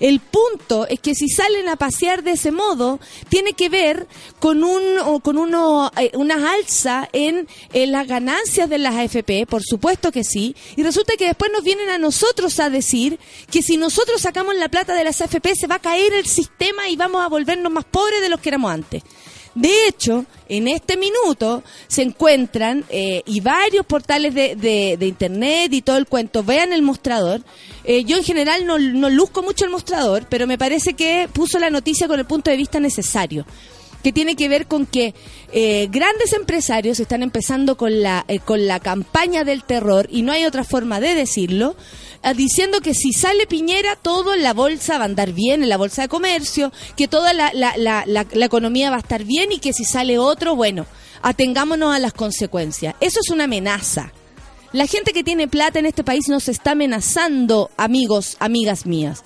El 0.00 0.20
punto 0.20 0.86
es 0.86 1.00
que 1.00 1.14
si 1.14 1.28
salen 1.28 1.68
a 1.68 1.76
pasear 1.76 2.22
de 2.22 2.32
ese 2.32 2.52
modo, 2.52 3.00
tiene 3.28 3.54
que 3.54 3.68
ver 3.68 4.06
con 4.38 4.62
un 4.62 4.82
o 5.04 5.20
con 5.20 5.38
uno 5.38 5.90
eh, 5.96 6.10
una 6.14 6.52
alza 6.52 7.08
en, 7.12 7.48
en 7.72 7.92
las 7.92 8.06
ganancias 8.06 8.68
de 8.68 8.78
las 8.78 8.94
AFP, 8.94 9.46
por 9.48 9.62
supuesto 9.62 10.12
que 10.12 10.24
sí, 10.24 10.54
y 10.76 10.82
resulta 10.82 11.16
que 11.16 11.26
después 11.26 11.50
nos 11.50 11.64
vienen 11.64 11.88
a 11.88 11.98
nosotros 11.98 12.60
a 12.60 12.68
decir 12.68 13.18
que 13.50 13.62
si 13.62 13.76
nosotros 13.76 14.20
sacamos 14.20 14.54
la 14.56 14.68
plata 14.68 14.94
de 14.94 15.04
las 15.04 15.20
AFP 15.20 15.54
se 15.54 15.66
va 15.66 15.76
a 15.76 15.80
caer 15.80 16.12
el 16.12 16.26
sistema 16.26 16.88
y 16.88 16.96
vamos 16.96 17.24
a 17.24 17.28
volvernos 17.28 17.72
más 17.72 17.84
pobres 17.84 18.20
de 18.20 18.28
los 18.28 18.40
que 18.40 18.50
éramos 18.50 18.72
antes. 18.72 19.02
De 19.56 19.88
hecho, 19.88 20.26
en 20.50 20.68
este 20.68 20.96
minuto 20.98 21.64
se 21.88 22.02
encuentran, 22.02 22.84
eh, 22.90 23.22
y 23.24 23.40
varios 23.40 23.86
portales 23.86 24.34
de, 24.34 24.54
de- 24.54 24.96
de 24.98 25.06
internet 25.06 25.72
y 25.72 25.80
todo 25.82 25.96
el 25.96 26.06
cuento, 26.06 26.44
vean 26.44 26.72
el 26.74 26.82
mostrador. 26.82 27.40
Eh, 27.82 28.04
yo 28.04 28.18
en 28.18 28.22
general 28.22 28.66
no, 28.66 28.78
no 28.78 29.08
luzco 29.08 29.42
mucho 29.42 29.64
el 29.64 29.70
mostrador, 29.70 30.26
pero 30.28 30.46
me 30.46 30.58
parece 30.58 30.92
que 30.92 31.28
puso 31.32 31.58
la 31.58 31.70
noticia 31.70 32.06
con 32.06 32.20
el 32.20 32.26
punto 32.26 32.50
de 32.50 32.58
vista 32.58 32.80
necesario 32.80 33.46
que 34.02 34.12
tiene 34.12 34.36
que 34.36 34.48
ver 34.48 34.66
con 34.66 34.86
que 34.86 35.14
eh, 35.52 35.88
grandes 35.90 36.32
empresarios 36.32 37.00
están 37.00 37.22
empezando 37.22 37.76
con 37.76 38.02
la, 38.02 38.24
eh, 38.28 38.38
con 38.38 38.66
la 38.66 38.80
campaña 38.80 39.44
del 39.44 39.64
terror, 39.64 40.06
y 40.10 40.22
no 40.22 40.32
hay 40.32 40.44
otra 40.44 40.64
forma 40.64 41.00
de 41.00 41.14
decirlo, 41.14 41.76
ah, 42.22 42.34
diciendo 42.34 42.80
que 42.80 42.94
si 42.94 43.12
sale 43.12 43.46
Piñera, 43.46 43.96
todo 43.96 44.34
en 44.34 44.42
la 44.42 44.52
bolsa 44.54 44.98
va 44.98 45.02
a 45.04 45.06
andar 45.06 45.32
bien, 45.32 45.62
en 45.62 45.68
la 45.68 45.76
bolsa 45.76 46.02
de 46.02 46.08
comercio, 46.08 46.72
que 46.96 47.08
toda 47.08 47.32
la, 47.32 47.52
la, 47.52 47.74
la- 47.76 48.04
la 48.06 48.44
economía 48.46 48.90
va 48.90 48.96
a 48.96 49.00
estar 49.00 49.24
bien 49.24 49.52
y 49.52 49.58
que 49.58 49.72
si 49.72 49.84
sale 49.84 50.18
otro, 50.18 50.54
bueno, 50.54 50.86
atengámonos 51.22 51.94
a 51.94 51.98
las 51.98 52.12
consecuencias. 52.12 52.94
Eso 53.00 53.20
es 53.24 53.30
una 53.30 53.44
amenaza. 53.44 54.12
La 54.72 54.86
gente 54.86 55.12
que 55.12 55.24
tiene 55.24 55.48
plata 55.48 55.78
en 55.78 55.86
este 55.86 56.04
país 56.04 56.28
nos 56.28 56.48
está 56.48 56.72
amenazando, 56.72 57.70
amigos, 57.76 58.36
amigas 58.40 58.84
mías 58.86 59.22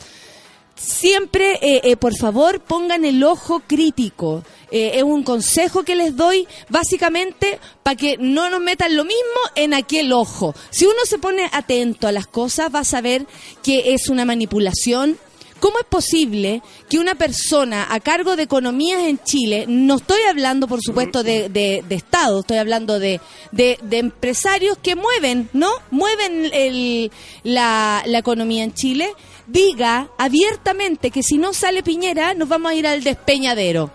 siempre, 0.80 1.58
eh, 1.60 1.80
eh, 1.84 1.96
por 1.96 2.16
favor, 2.16 2.60
pongan 2.60 3.04
el 3.04 3.22
ojo 3.22 3.60
crítico. 3.66 4.42
Eh, 4.70 4.92
es 4.94 5.02
un 5.02 5.22
consejo 5.24 5.82
que 5.82 5.96
les 5.96 6.16
doy, 6.16 6.46
básicamente, 6.68 7.58
para 7.82 7.96
que 7.96 8.16
no 8.18 8.48
nos 8.50 8.60
metan 8.60 8.96
lo 8.96 9.04
mismo 9.04 9.40
en 9.56 9.74
aquel 9.74 10.12
ojo. 10.12 10.54
Si 10.70 10.86
uno 10.86 10.96
se 11.04 11.18
pone 11.18 11.48
atento 11.52 12.06
a 12.08 12.12
las 12.12 12.26
cosas, 12.26 12.72
va 12.74 12.80
a 12.80 12.84
saber 12.84 13.26
que 13.62 13.92
es 13.94 14.08
una 14.08 14.24
manipulación. 14.24 15.18
¿Cómo 15.58 15.78
es 15.78 15.84
posible 15.84 16.62
que 16.88 16.98
una 16.98 17.16
persona 17.16 17.86
a 17.90 18.00
cargo 18.00 18.34
de 18.34 18.44
economías 18.44 19.02
en 19.02 19.18
Chile, 19.22 19.66
no 19.68 19.96
estoy 19.96 20.20
hablando, 20.30 20.66
por 20.66 20.80
supuesto, 20.80 21.22
de, 21.22 21.50
de- 21.50 21.84
Estado, 21.94 22.40
estoy 22.40 22.56
hablando 22.56 22.98
de, 22.98 23.20
de- 23.52 23.78
de 23.82 23.98
empresarios 23.98 24.78
que 24.82 24.96
mueven, 24.96 25.50
¿no? 25.52 25.70
Mueven 25.90 26.48
el- 26.54 27.12
la, 27.42 28.02
la 28.06 28.18
economía 28.18 28.64
en 28.64 28.72
Chile, 28.72 29.12
diga 29.50 30.08
abiertamente 30.18 31.10
que 31.10 31.22
si 31.22 31.38
no 31.38 31.52
sale 31.52 31.82
Piñera, 31.82 32.34
nos 32.34 32.48
vamos 32.48 32.72
a 32.72 32.74
ir 32.74 32.86
al 32.86 33.02
despeñadero. 33.02 33.90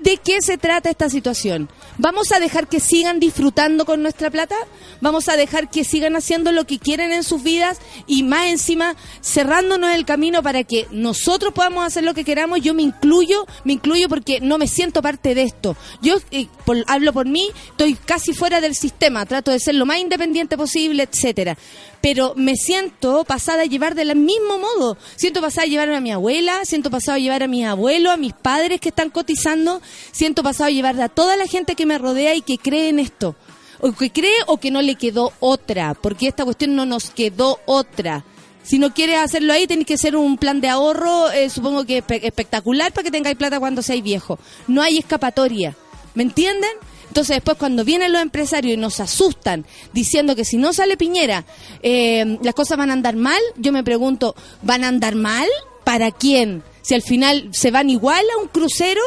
¿De 0.00 0.16
qué 0.16 0.40
se 0.42 0.58
trata 0.58 0.90
esta 0.90 1.08
situación? 1.08 1.68
¿Vamos 1.96 2.30
a 2.30 2.38
dejar 2.38 2.68
que 2.68 2.78
sigan 2.78 3.18
disfrutando 3.18 3.84
con 3.84 4.00
nuestra 4.00 4.30
plata? 4.30 4.54
¿Vamos 5.00 5.28
a 5.28 5.36
dejar 5.36 5.68
que 5.70 5.82
sigan 5.82 6.14
haciendo 6.14 6.52
lo 6.52 6.66
que 6.66 6.78
quieren 6.78 7.10
en 7.10 7.24
sus 7.24 7.42
vidas 7.42 7.80
y 8.06 8.22
más 8.22 8.46
encima 8.46 8.94
cerrándonos 9.22 9.90
el 9.90 10.04
camino 10.04 10.40
para 10.40 10.62
que 10.62 10.86
nosotros 10.92 11.52
podamos 11.52 11.84
hacer 11.84 12.04
lo 12.04 12.14
que 12.14 12.24
queramos? 12.24 12.60
Yo 12.60 12.74
me 12.74 12.82
incluyo, 12.82 13.44
me 13.64 13.72
incluyo 13.72 14.08
porque 14.08 14.40
no 14.40 14.56
me 14.58 14.68
siento 14.68 15.02
parte 15.02 15.34
de 15.34 15.42
esto. 15.42 15.76
Yo 16.00 16.18
eh, 16.30 16.46
hablo 16.86 17.12
por 17.12 17.26
mí, 17.26 17.48
estoy 17.70 17.94
casi 17.94 18.32
fuera 18.32 18.60
del 18.60 18.76
sistema, 18.76 19.26
trato 19.26 19.50
de 19.50 19.58
ser 19.58 19.74
lo 19.74 19.84
más 19.84 19.98
independiente 19.98 20.56
posible, 20.56 21.08
etcétera. 21.10 21.58
Pero 22.00 22.32
me 22.36 22.54
siento 22.54 23.24
pasada 23.24 23.62
a 23.62 23.66
llevar 23.66 23.94
del 23.94 24.14
mismo 24.14 24.58
modo. 24.58 24.96
Siento 25.16 25.40
pasada 25.40 25.64
a 25.64 25.68
llevar 25.68 25.90
a 25.90 26.00
mi 26.00 26.12
abuela, 26.12 26.64
siento 26.64 26.90
pasada 26.90 27.16
a 27.16 27.20
llevar 27.20 27.42
a 27.42 27.48
mis 27.48 27.64
abuelos, 27.66 28.12
a 28.12 28.16
mis 28.16 28.32
padres 28.34 28.80
que 28.80 28.90
están 28.90 29.10
cotizando, 29.10 29.82
siento 30.12 30.42
pasado 30.42 30.68
a 30.68 30.70
llevar 30.70 31.00
a 31.00 31.08
toda 31.08 31.36
la 31.36 31.46
gente 31.46 31.74
que 31.74 31.86
me 31.86 31.98
rodea 31.98 32.34
y 32.34 32.42
que 32.42 32.58
cree 32.58 32.88
en 32.88 32.98
esto. 33.00 33.34
O 33.80 33.92
que 33.92 34.10
cree 34.10 34.34
o 34.46 34.58
que 34.58 34.70
no 34.70 34.82
le 34.82 34.94
quedó 34.96 35.32
otra, 35.40 35.94
porque 35.94 36.28
esta 36.28 36.44
cuestión 36.44 36.74
no 36.76 36.84
nos 36.86 37.10
quedó 37.10 37.60
otra. 37.66 38.24
Si 38.62 38.78
no 38.78 38.92
quieres 38.92 39.18
hacerlo 39.18 39.52
ahí, 39.52 39.66
tenés 39.66 39.86
que 39.86 39.94
hacer 39.94 40.14
un 40.16 40.36
plan 40.36 40.60
de 40.60 40.68
ahorro, 40.68 41.30
eh, 41.30 41.48
supongo 41.48 41.84
que 41.84 42.04
espe- 42.04 42.20
espectacular 42.22 42.92
para 42.92 43.04
que 43.04 43.10
tengáis 43.10 43.36
plata 43.36 43.58
cuando 43.58 43.80
seáis 43.82 44.02
viejo. 44.02 44.38
No 44.66 44.82
hay 44.82 44.98
escapatoria. 44.98 45.74
¿Me 46.14 46.22
entienden? 46.24 46.70
Entonces 47.18 47.38
después 47.38 47.58
cuando 47.58 47.84
vienen 47.84 48.12
los 48.12 48.22
empresarios 48.22 48.74
y 48.74 48.76
nos 48.76 49.00
asustan 49.00 49.66
diciendo 49.92 50.36
que 50.36 50.44
si 50.44 50.56
no 50.56 50.72
sale 50.72 50.96
Piñera, 50.96 51.44
eh, 51.82 52.38
las 52.44 52.54
cosas 52.54 52.78
van 52.78 52.90
a 52.90 52.92
andar 52.92 53.16
mal, 53.16 53.40
yo 53.56 53.72
me 53.72 53.82
pregunto, 53.82 54.36
¿van 54.62 54.84
a 54.84 54.88
andar 54.88 55.16
mal? 55.16 55.48
¿Para 55.82 56.12
quién? 56.12 56.62
Si 56.80 56.94
al 56.94 57.02
final 57.02 57.48
se 57.50 57.72
van 57.72 57.90
igual 57.90 58.24
a 58.32 58.40
un 58.40 58.46
crucero, 58.46 59.02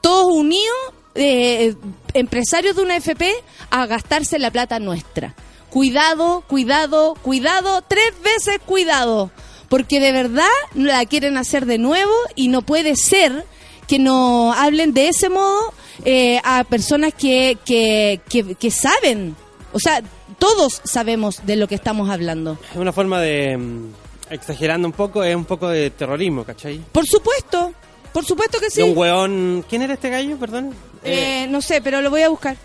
todos 0.00 0.32
unidos, 0.32 0.74
eh, 1.14 1.74
empresarios 2.14 2.74
de 2.74 2.84
una 2.84 2.96
FP, 2.96 3.30
a 3.68 3.84
gastarse 3.84 4.38
la 4.38 4.50
plata 4.50 4.78
nuestra. 4.78 5.34
Cuidado, 5.68 6.44
cuidado, 6.48 7.18
cuidado, 7.20 7.84
tres 7.86 8.14
veces 8.24 8.60
cuidado. 8.64 9.30
Porque 9.68 10.00
de 10.00 10.12
verdad 10.12 10.48
la 10.72 11.04
quieren 11.04 11.36
hacer 11.36 11.66
de 11.66 11.76
nuevo 11.76 12.14
y 12.34 12.48
no 12.48 12.62
puede 12.62 12.96
ser 12.96 13.44
que 13.86 13.98
nos 13.98 14.56
hablen 14.56 14.94
de 14.94 15.08
ese 15.08 15.28
modo 15.28 15.74
eh, 16.04 16.40
a 16.44 16.64
personas 16.64 17.14
que, 17.14 17.58
que, 17.64 18.20
que, 18.28 18.54
que 18.54 18.70
saben. 18.70 19.34
O 19.72 19.78
sea, 19.78 20.02
todos 20.38 20.80
sabemos 20.84 21.44
de 21.46 21.56
lo 21.56 21.68
que 21.68 21.74
estamos 21.74 22.10
hablando. 22.10 22.58
Es 22.70 22.76
una 22.76 22.92
forma 22.92 23.20
de, 23.20 23.56
mm, 23.56 23.86
exagerando 24.30 24.88
un 24.88 24.92
poco, 24.92 25.22
es 25.24 25.34
un 25.36 25.44
poco 25.44 25.68
de 25.68 25.90
terrorismo, 25.90 26.44
¿cachai? 26.44 26.78
Por 26.92 27.06
supuesto, 27.06 27.72
por 28.12 28.24
supuesto 28.24 28.58
que 28.60 28.70
sí. 28.70 28.82
De 28.82 28.90
un 28.90 28.96
weón... 28.98 29.64
¿Quién 29.68 29.82
era 29.82 29.94
este 29.94 30.10
gallo, 30.10 30.36
perdón? 30.38 30.74
Eh, 31.04 31.44
Eh, 31.44 31.46
no 31.48 31.60
sé, 31.62 31.80
pero 31.80 32.00
lo 32.00 32.10
voy 32.10 32.22
a 32.22 32.28
buscar. 32.28 32.56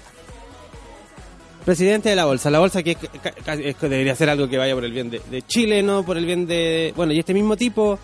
presidente 1.65 2.10
de 2.10 2.15
la 2.15 2.25
bolsa. 2.25 2.50
La 2.50 2.60
bolsa 2.60 2.81
que 2.81 2.91
es- 2.91 3.60
es 3.60 3.81
debería 3.81 4.15
ser 4.15 4.29
algo 4.29 4.48
que 4.48 4.57
vaya 4.57 4.74
por 4.74 4.86
el 4.86 4.91
bien 4.91 5.10
de, 5.10 5.22
de 5.29 5.41
Chile, 5.43 5.84
no 5.84 6.03
por 6.03 6.17
el 6.17 6.25
bien 6.25 6.48
de... 6.48 6.93
Bueno, 6.96 7.12
y 7.13 7.19
este 7.19 7.34
mismo 7.34 7.57
tipo 7.57 8.00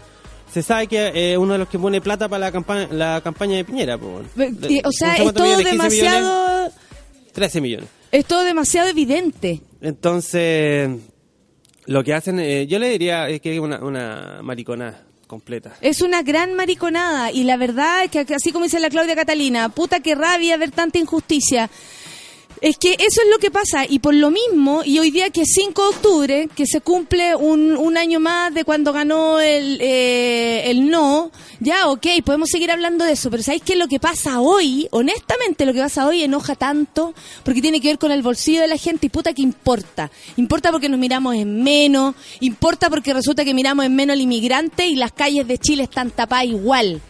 se 0.54 0.62
sabe 0.62 0.88
que 0.88 1.08
es 1.08 1.14
eh, 1.16 1.38
uno 1.38 1.54
de 1.54 1.60
los 1.60 1.68
que 1.68 1.80
pone 1.80 2.00
plata 2.00 2.30
para 2.30 2.46
la 2.46 2.52
campaña, 2.52 2.88
la 2.92 3.22
campaña 3.24 3.56
de 3.58 3.66
Piñera. 3.66 3.98
pues, 3.98 4.28
O 4.84 4.92
sea, 4.92 5.16
es 5.16 5.34
todo 5.34 5.46
millones, 5.46 5.72
15 5.72 5.90
millones, 5.90 5.92
demasiado, 5.92 6.72
13 7.34 7.62
millones. 7.62 7.90
es 8.12 8.26
todo 8.26 8.44
demasiado 8.44 8.90
evidente. 8.90 9.62
Entonces, 9.82 10.90
lo 11.88 12.04
que 12.04 12.14
hacen, 12.14 12.40
eh, 12.40 12.68
yo 12.68 12.78
le 12.78 12.90
diría 12.90 13.28
es 13.30 13.42
que 13.42 13.54
es 13.56 13.60
una, 13.60 13.80
una 13.84 14.40
maricona 14.44 15.02
completa. 15.26 15.74
Es 15.82 16.02
una 16.02 16.22
gran 16.22 16.54
mariconada 16.54 17.32
y 17.32 17.44
la 17.44 17.58
verdad 17.58 18.04
es 18.04 18.12
que 18.12 18.36
así 18.36 18.52
como 18.52 18.66
dice 18.66 18.80
la 18.80 18.90
Claudia 18.92 19.16
Catalina, 19.16 19.70
puta 19.70 20.00
que 20.02 20.14
rabia 20.14 20.56
ver 20.58 20.70
tanta 20.70 21.00
injusticia. 21.00 21.70
Es 22.64 22.78
que 22.78 22.92
eso 22.92 23.22
es 23.22 23.30
lo 23.30 23.40
que 23.40 23.52
pasa 23.52 23.86
y 23.86 24.00
por 24.00 24.14
lo 24.14 24.32
mismo, 24.32 24.84
y 24.86 24.98
hoy 24.98 25.12
día 25.12 25.30
que 25.32 25.42
es 25.42 25.50
5 25.54 25.82
de 25.82 25.90
octubre, 25.90 26.50
que 26.56 26.66
se 26.66 26.80
cumple 26.80 27.36
un, 27.36 27.76
un 27.76 27.98
año 27.98 28.22
más 28.22 28.54
de 28.54 28.64
cuando 28.64 28.94
ganó 28.94 29.42
el, 29.42 29.80
eh, 29.82 30.72
el 30.72 30.90
no, 30.90 31.30
ya 31.60 31.90
ok, 31.90 32.08
podemos 32.24 32.48
seguir 32.50 32.72
hablando 32.72 33.04
de 33.04 33.12
eso, 33.12 33.30
pero 33.30 33.44
¿sabéis 33.44 33.64
qué 33.64 33.74
es 33.74 33.80
lo 33.80 33.90
que 33.90 34.00
pasa 34.00 34.40
hoy? 34.40 34.88
Honestamente 34.92 35.66
lo 35.66 35.74
que 35.74 35.82
pasa 35.82 36.08
hoy 36.08 36.24
enoja 36.24 36.56
tanto 36.56 37.14
porque 37.44 37.62
tiene 37.62 37.82
que 37.82 37.90
ver 37.90 38.00
con 38.00 38.14
el 38.14 38.22
bolsillo 38.22 38.62
de 38.62 38.70
la 38.70 38.78
gente 38.78 39.08
y 39.08 39.10
puta 39.10 39.34
que 39.34 39.42
importa. 39.42 40.10
Importa 40.38 40.72
porque 40.72 40.88
nos 40.88 41.02
miramos 41.02 41.36
en 41.36 41.64
menos, 41.64 42.16
importa 42.40 42.90
porque 42.90 43.14
resulta 43.14 43.44
que 43.44 43.54
miramos 43.54 43.84
en 43.84 43.94
menos 43.94 44.14
al 44.14 44.22
inmigrante 44.22 44.88
y 44.88 44.96
las 44.96 45.12
calles 45.12 45.46
de 45.50 45.58
Chile 45.58 45.84
están 45.84 46.12
tapadas 46.12 46.46
igual 46.46 47.02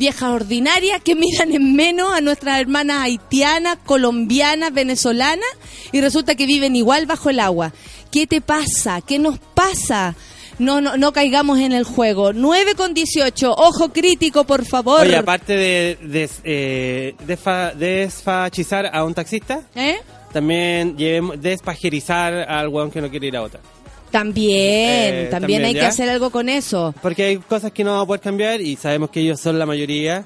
viejas 0.00 0.30
ordinarias 0.30 1.00
que 1.02 1.14
miran 1.14 1.52
en 1.52 1.76
menos 1.76 2.10
a 2.12 2.20
nuestras 2.20 2.58
hermanas 2.58 3.02
haitianas, 3.02 3.76
colombianas, 3.84 4.72
venezolanas 4.72 5.46
y 5.92 6.00
resulta 6.00 6.34
que 6.34 6.46
viven 6.46 6.74
igual 6.74 7.06
bajo 7.06 7.30
el 7.30 7.38
agua. 7.38 7.72
¿Qué 8.10 8.26
te 8.26 8.40
pasa? 8.40 9.00
¿Qué 9.02 9.18
nos 9.20 9.38
pasa? 9.38 10.16
No, 10.58 10.80
no, 10.80 10.96
no 10.96 11.12
caigamos 11.12 11.58
en 11.58 11.72
el 11.72 11.84
juego. 11.84 12.32
9 12.32 12.74
con 12.74 12.92
18. 12.94 13.52
Ojo 13.52 13.92
crítico, 13.92 14.44
por 14.44 14.64
favor. 14.64 15.02
Oye, 15.02 15.16
aparte 15.16 15.56
de 15.56 16.28
eh, 16.44 17.14
desfa- 17.26 17.72
desfachizar 17.74 18.90
a 18.92 19.04
un 19.04 19.14
taxista, 19.14 19.62
¿Eh? 19.74 19.98
también 20.32 20.96
despajerizar 21.38 22.34
al 22.48 22.68
weón 22.68 22.90
que 22.90 23.00
no 23.00 23.10
quiere 23.10 23.28
ir 23.28 23.36
a 23.36 23.42
otra. 23.42 23.60
También, 24.10 24.58
Eh, 24.58 25.28
también, 25.30 25.30
también, 25.30 25.64
hay 25.64 25.74
que 25.74 25.86
hacer 25.86 26.08
algo 26.08 26.30
con 26.30 26.48
eso. 26.48 26.94
Porque 27.00 27.24
hay 27.24 27.36
cosas 27.38 27.72
que 27.72 27.84
no 27.84 27.90
vamos 27.90 28.04
a 28.04 28.06
poder 28.06 28.20
cambiar 28.20 28.60
y 28.60 28.76
sabemos 28.76 29.10
que 29.10 29.20
ellos 29.20 29.40
son 29.40 29.58
la 29.58 29.66
mayoría. 29.66 30.24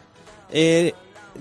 Eh, 0.52 0.92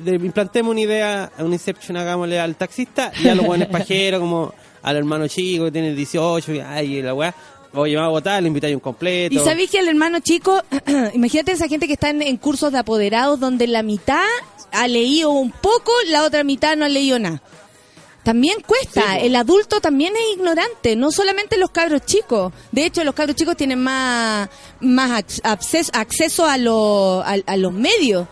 implantemos 0.05 0.71
una 0.71 0.81
idea, 0.81 1.31
un 1.39 1.53
inception, 1.53 1.97
hagámosle 1.97 2.39
al 2.39 2.55
taxista 2.55 3.12
y 3.23 3.27
a 3.27 3.35
los 3.35 3.45
buenos 3.45 3.67
pajeros, 3.71 4.19
como 4.19 4.53
al 4.81 4.97
hermano 4.97 5.27
chico 5.27 5.65
que 5.65 5.71
tiene 5.71 5.93
18, 5.93 6.53
y, 6.53 6.59
ay, 6.59 7.01
la 7.01 7.13
weá. 7.13 7.33
Oye, 7.75 7.95
vamos 7.95 8.09
a 8.09 8.12
votar, 8.12 8.41
le 8.41 8.47
invitáis 8.47 8.75
un 8.75 8.81
completo. 8.81 9.33
Y 9.33 9.39
sabéis 9.39 9.71
que 9.71 9.79
el 9.79 9.88
hermano 9.88 10.19
chico, 10.19 10.62
imagínate 11.13 11.53
esa 11.53 11.67
gente 11.67 11.88
que 11.88 11.93
está 11.93 12.09
en, 12.12 12.21
en 12.21 12.38
cursos 12.38 12.71
de 12.71 12.77
apoderados 12.77 13.39
donde 13.39 13.65
la 13.65 13.81
mitad 13.81 14.21
ha 14.71 14.88
leído 14.88 15.31
un 15.31 15.51
poco, 15.51 15.91
la 16.07 16.23
otra 16.23 16.43
mitad 16.43 16.75
no 16.75 16.85
ha 16.85 16.89
leído 16.89 17.17
nada. 17.17 17.41
También 18.24 18.56
cuesta, 18.65 19.01
Sí, 19.01 19.18
po. 19.20 19.25
el 19.25 19.36
adulto 19.36 19.82
también 19.82 20.13
es 20.15 20.38
ignorante, 20.38 20.96
no 20.96 21.12
solamente 21.12 21.58
los 21.58 21.72
cabros 21.72 22.06
chicos. 22.06 22.53
De 22.72 22.86
hecho, 22.86 23.03
los 23.03 23.13
cabros 23.15 23.36
chicos 23.36 23.58
tienen 23.58 23.82
más, 23.82 24.50
más 24.80 25.12
ac- 25.12 25.42
acceso, 25.44 25.92
acceso 25.94 26.46
a, 26.46 26.58
lo- 26.58 27.22
a, 27.25 27.36
a 27.46 27.58
los 27.58 27.74
medios. 27.74 28.27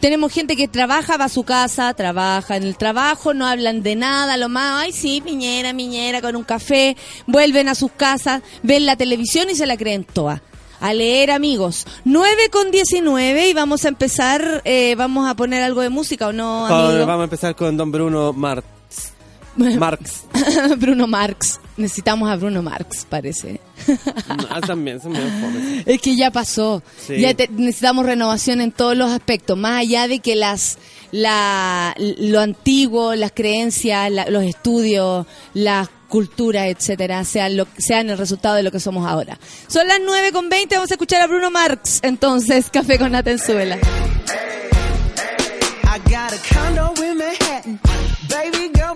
Tenemos 0.00 0.30
gente 0.32 0.56
que 0.56 0.68
trabaja, 0.68 1.16
va 1.16 1.24
a 1.24 1.28
su 1.30 1.44
casa, 1.44 1.94
trabaja 1.94 2.56
en 2.56 2.64
el 2.64 2.76
trabajo, 2.76 3.32
no 3.34 3.46
hablan 3.46 3.82
de 3.82 3.96
nada, 3.96 4.36
lo 4.36 4.48
más, 4.50 4.82
ay 4.84 4.92
sí, 4.92 5.22
piñera, 5.24 5.72
miñera, 5.72 6.20
con 6.20 6.36
un 6.36 6.44
café, 6.44 6.96
vuelven 7.26 7.68
a 7.68 7.74
sus 7.74 7.90
casas, 7.92 8.42
ven 8.62 8.84
la 8.84 8.96
televisión 8.96 9.48
y 9.48 9.54
se 9.54 9.64
la 9.64 9.76
creen 9.76 10.04
toda. 10.04 10.42
A 10.80 10.92
leer, 10.92 11.30
amigos. 11.30 11.86
9 12.04 12.50
con 12.50 12.70
19 12.70 13.48
y 13.48 13.54
vamos 13.54 13.86
a 13.86 13.88
empezar, 13.88 14.60
eh, 14.66 14.94
vamos 14.98 15.26
a 15.30 15.34
poner 15.34 15.62
algo 15.62 15.80
de 15.80 15.88
música 15.88 16.26
o 16.28 16.32
no, 16.34 16.66
amigo? 16.66 17.06
vamos 17.06 17.22
a 17.22 17.24
empezar 17.24 17.56
con 17.56 17.76
don 17.78 17.90
Bruno 17.90 18.34
Marx. 18.34 18.66
Marx. 19.78 20.24
Bruno 20.78 21.06
Marx. 21.06 21.60
Necesitamos 21.76 22.30
a 22.30 22.36
Bruno 22.36 22.62
Marx, 22.62 23.06
parece. 23.08 23.60
Ah, 24.48 24.60
también, 24.66 24.98
medio 25.04 25.28
fome. 25.40 25.82
Es 25.84 26.00
que 26.00 26.16
ya 26.16 26.30
pasó. 26.30 26.82
Sí. 27.06 27.20
Ya 27.20 27.34
te- 27.34 27.48
necesitamos 27.48 28.06
renovación 28.06 28.60
en 28.62 28.72
todos 28.72 28.96
los 28.96 29.10
aspectos, 29.10 29.58
más 29.58 29.80
allá 29.80 30.08
de 30.08 30.20
que 30.20 30.36
las 30.36 30.78
la, 31.12 31.94
lo 31.98 32.40
antiguo, 32.40 33.14
las 33.14 33.32
creencias, 33.32 34.10
la- 34.10 34.28
los 34.30 34.42
estudios, 34.44 35.26
las 35.54 35.88
culturas, 36.08 36.66
etcétera, 36.68 37.24
sean 37.24 37.56
lo, 37.56 37.66
sean 37.76 38.08
el 38.10 38.16
resultado 38.16 38.54
de 38.54 38.62
lo 38.62 38.70
que 38.70 38.80
somos 38.80 39.06
ahora. 39.06 39.38
Son 39.66 39.86
las 39.86 39.98
9 40.04 40.32
con 40.32 40.48
20, 40.48 40.76
vamos 40.76 40.90
a 40.90 40.94
escuchar 40.94 41.20
a 41.20 41.26
Bruno 41.26 41.50
Marx. 41.50 41.98
Entonces, 42.02 42.70
café 42.72 42.98
con 42.98 43.14
Atenzuela. 43.14 43.76
I 45.84 45.98
got 46.10 46.32
a 46.32 46.38
condo 46.54 46.94
in 47.04 47.18
Manhattan. 47.18 47.80
Baby 48.28 48.70
girl, 48.74 48.75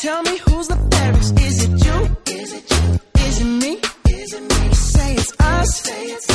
tell 0.00 0.22
me 0.22 0.38
who's 0.38 0.68
the 0.68 0.76
fairest? 0.90 1.40
Is 1.40 1.64
it 1.64 1.70
you? 1.84 2.34
Is 2.34 2.52
it 2.52 2.70
you? 2.70 3.00
Is 3.26 3.40
it 3.40 3.44
me? 3.44 3.80
Is 4.08 4.32
it 4.32 4.42
me? 4.42 4.74
Say 4.74 5.14
it's 5.14 5.40
us, 5.40 5.88
and 5.88 6.12
I'll 6.12 6.31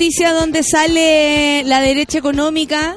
noticia 0.00 0.32
donde 0.32 0.62
sale 0.62 1.62
la 1.66 1.82
derecha 1.82 2.16
económica 2.16 2.96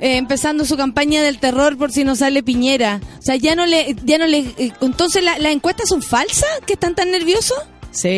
eh, 0.00 0.18
empezando 0.18 0.66
su 0.66 0.76
campaña 0.76 1.22
del 1.22 1.38
terror 1.38 1.78
por 1.78 1.90
si 1.92 2.04
no 2.04 2.14
sale 2.14 2.42
Piñera. 2.42 3.00
O 3.18 3.22
sea, 3.22 3.36
ya 3.36 3.54
no 3.54 3.64
le, 3.64 3.96
ya 4.04 4.18
no 4.18 4.26
le, 4.26 4.40
eh, 4.58 4.70
entonces 4.82 5.24
la- 5.24 5.38
las 5.38 5.52
encuestas 5.54 5.88
son 5.88 6.02
falsas, 6.02 6.46
que 6.66 6.74
están 6.74 6.94
tan 6.94 7.10
nerviosos. 7.10 7.56
Sí, 7.90 8.08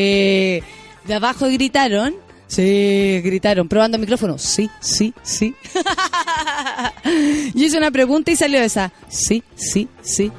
de 1.05 1.15
abajo 1.15 1.47
gritaron. 1.47 2.17
Sí, 2.49 3.21
gritaron, 3.23 3.69
probando 3.69 3.97
el 3.99 4.01
micrófono. 4.01 4.37
Sí, 4.37 4.69
sí, 4.81 5.15
sí. 5.23 5.55
Yo 7.55 7.67
hice 7.67 7.79
una 7.79 7.93
pregunta 7.93 8.33
y 8.33 8.37
salió 8.37 8.59
esa. 8.61 8.91
Sí, 9.09 9.45
sí, 9.55 9.87
sí. 10.03 10.33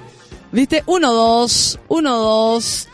¿Viste? 0.52 0.84
Uno, 0.86 1.14
dos, 1.14 1.80
uno, 1.88 2.18
dos. 2.18 2.89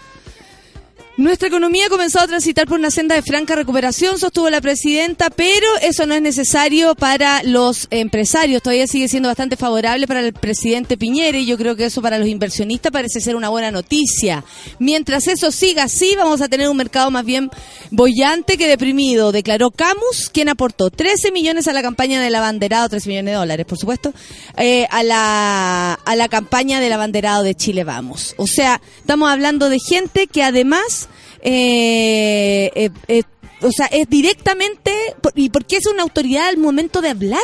Nuestra 1.18 1.48
economía 1.48 1.86
ha 1.86 1.90
comenzado 1.90 2.26
a 2.26 2.28
transitar 2.28 2.68
por 2.68 2.78
una 2.78 2.92
senda 2.92 3.16
de 3.16 3.22
franca 3.22 3.56
recuperación, 3.56 4.20
sostuvo 4.20 4.50
la 4.50 4.60
presidenta, 4.60 5.30
pero 5.30 5.66
eso 5.82 6.06
no 6.06 6.14
es 6.14 6.22
necesario 6.22 6.94
para 6.94 7.42
los 7.44 7.88
empresarios. 7.90 8.62
Todavía 8.62 8.86
sigue 8.86 9.08
siendo 9.08 9.30
bastante 9.30 9.56
favorable 9.56 10.08
para 10.08 10.20
el 10.20 10.34
presidente 10.34 10.98
Piñera 10.98 11.38
y 11.38 11.46
yo 11.46 11.58
creo 11.58 11.78
que 11.78 11.86
eso 11.86 12.02
para 12.02 12.20
los 12.20 12.28
inversionistas 12.28 12.92
parece 12.92 13.22
ser 13.22 13.38
una 13.38 13.48
buena 13.48 13.72
noticia. 13.72 14.44
Mientras 14.78 15.30
eso 15.30 15.54
siga 15.54 15.84
así, 15.84 16.16
vamos 16.18 16.42
a 16.42 16.50
tener 16.50 16.68
un 16.68 16.76
mercado 16.76 17.10
más 17.12 17.24
bien 17.24 17.50
bollante 17.92 18.58
que 18.58 18.68
deprimido, 18.68 19.32
declaró 19.32 19.72
Camus, 19.72 20.30
quien 20.34 20.50
aportó 20.50 20.90
13 20.90 21.32
millones 21.32 21.70
a 21.70 21.74
la 21.74 21.82
campaña 21.82 22.22
del 22.22 22.36
abanderado, 22.36 22.90
13 22.90 23.08
millones 23.08 23.32
de 23.32 23.38
dólares, 23.38 23.66
por 23.66 23.78
supuesto, 23.78 24.14
eh, 24.58 24.86
a, 24.92 25.02
la, 25.02 25.94
a 25.94 26.16
la 26.18 26.28
campaña 26.28 26.82
del 26.82 26.92
abanderado 26.92 27.44
de 27.44 27.56
Chile 27.56 27.86
Vamos. 27.86 28.34
O 28.36 28.48
sea, 28.48 28.82
estamos 28.98 29.30
hablando 29.30 29.70
de 29.70 29.80
gente 29.80 30.28
que 30.28 30.44
además 30.44 31.05
eh, 31.46 32.72
eh, 32.76 32.90
eh, 33.08 33.24
o 33.62 33.72
sea, 33.72 33.86
es 33.88 34.10
directamente, 34.10 34.92
por- 35.22 35.32
y 35.36 35.50
porque 35.50 35.78
es 35.78 35.86
una 35.86 36.04
autoridad 36.04 36.48
al 36.50 36.58
momento 36.58 37.02
de 37.02 37.10
hablar. 37.10 37.44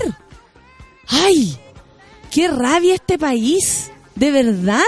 ¡Ay! 1.08 1.58
¡Qué 2.32 2.48
rabia 2.48 2.96
este 2.96 3.18
país! 3.20 3.92
De 4.16 4.32
verdad. 4.32 4.82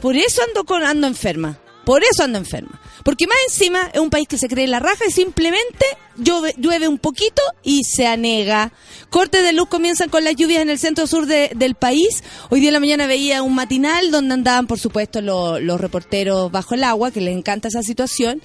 Por 0.00 0.16
eso 0.16 0.40
ando, 0.48 0.64
con, 0.64 0.82
ando 0.84 1.06
enferma. 1.06 1.58
Por 1.88 2.02
eso 2.04 2.22
ando 2.24 2.36
enferma. 2.38 2.78
Porque 3.02 3.26
más 3.26 3.38
encima 3.48 3.90
es 3.94 3.98
un 3.98 4.10
país 4.10 4.28
que 4.28 4.36
se 4.36 4.46
cree 4.46 4.66
en 4.66 4.72
la 4.72 4.78
raja 4.78 5.06
y 5.08 5.10
simplemente 5.10 5.86
llueve, 6.18 6.54
llueve 6.58 6.86
un 6.86 6.98
poquito 6.98 7.40
y 7.62 7.82
se 7.84 8.06
anega. 8.06 8.72
Cortes 9.08 9.42
de 9.42 9.54
luz 9.54 9.68
comienzan 9.70 10.10
con 10.10 10.22
las 10.22 10.36
lluvias 10.36 10.60
en 10.60 10.68
el 10.68 10.78
centro 10.78 11.06
sur 11.06 11.24
de- 11.24 11.50
del 11.56 11.76
país. 11.76 12.22
Hoy 12.50 12.60
día 12.60 12.68
en 12.68 12.74
la 12.74 12.80
mañana 12.80 13.06
veía 13.06 13.42
un 13.42 13.54
matinal 13.54 14.10
donde 14.10 14.34
andaban, 14.34 14.66
por 14.66 14.78
supuesto, 14.78 15.22
lo- 15.22 15.60
los 15.60 15.80
reporteros 15.80 16.52
bajo 16.52 16.74
el 16.74 16.84
agua, 16.84 17.10
que 17.10 17.22
les 17.22 17.34
encanta 17.34 17.68
esa 17.68 17.82
situación. 17.82 18.42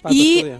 Pato 0.00 0.14
y 0.14 0.36
estudia. 0.38 0.58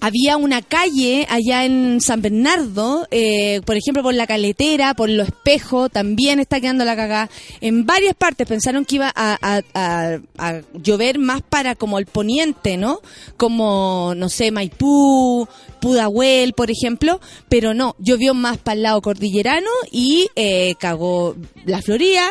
Había 0.00 0.36
una 0.36 0.62
calle 0.62 1.26
allá 1.28 1.64
en 1.64 2.00
San 2.00 2.22
Bernardo, 2.22 3.06
eh, 3.10 3.60
por 3.64 3.76
ejemplo, 3.76 4.02
por 4.02 4.14
la 4.14 4.26
caletera, 4.26 4.94
por 4.94 5.08
los 5.10 5.28
espejos, 5.28 5.90
también 5.90 6.40
está 6.40 6.60
quedando 6.60 6.84
la 6.84 6.96
cagada. 6.96 7.30
En 7.60 7.84
varias 7.86 8.14
partes 8.14 8.46
pensaron 8.46 8.84
que 8.84 8.96
iba 8.96 9.12
a, 9.14 9.38
a- 9.40 9.62
a- 9.74 10.18
a 10.38 10.60
llover 10.74 11.18
más 11.18 11.42
para 11.42 11.74
como 11.74 11.98
el 11.98 12.06
poniente, 12.06 12.76
¿no? 12.76 13.00
Como, 13.36 14.14
no 14.16 14.28
sé, 14.28 14.50
Maipú, 14.50 15.46
Pudahuel, 15.80 16.52
por 16.52 16.70
ejemplo, 16.70 17.20
pero 17.48 17.74
no, 17.74 17.96
llovió 17.98 18.34
más 18.34 18.58
para 18.58 18.74
el 18.76 18.82
lado 18.82 19.00
cordillerano 19.02 19.70
y 19.90 20.28
eh, 20.36 20.74
cagó 20.78 21.36
la 21.64 21.82
Florida 21.82 22.30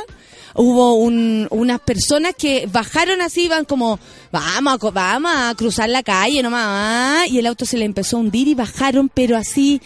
hubo 0.56 0.96
un- 0.96 1.48
unas 1.52 1.80
personas 1.80 2.34
que 2.38 2.68
bajaron 2.72 3.22
así, 3.22 3.46
iban 3.46 3.66
como, 3.66 4.00
vamos 4.32 4.78
vamos 4.94 5.32
a 5.36 5.54
cruzar 5.56 5.90
la 5.90 6.04
calle 6.04 6.42
nomás, 6.44 7.28
y 7.30 7.40
el 7.40 7.46
auto 7.48 7.66
se 7.66 7.78
le 7.78 7.86
empezó 7.86 8.18
a 8.18 8.20
hundir 8.22 8.48
y 8.48 8.56
bajaron, 8.56 9.10
pero 9.14 9.38
así, 9.38 9.82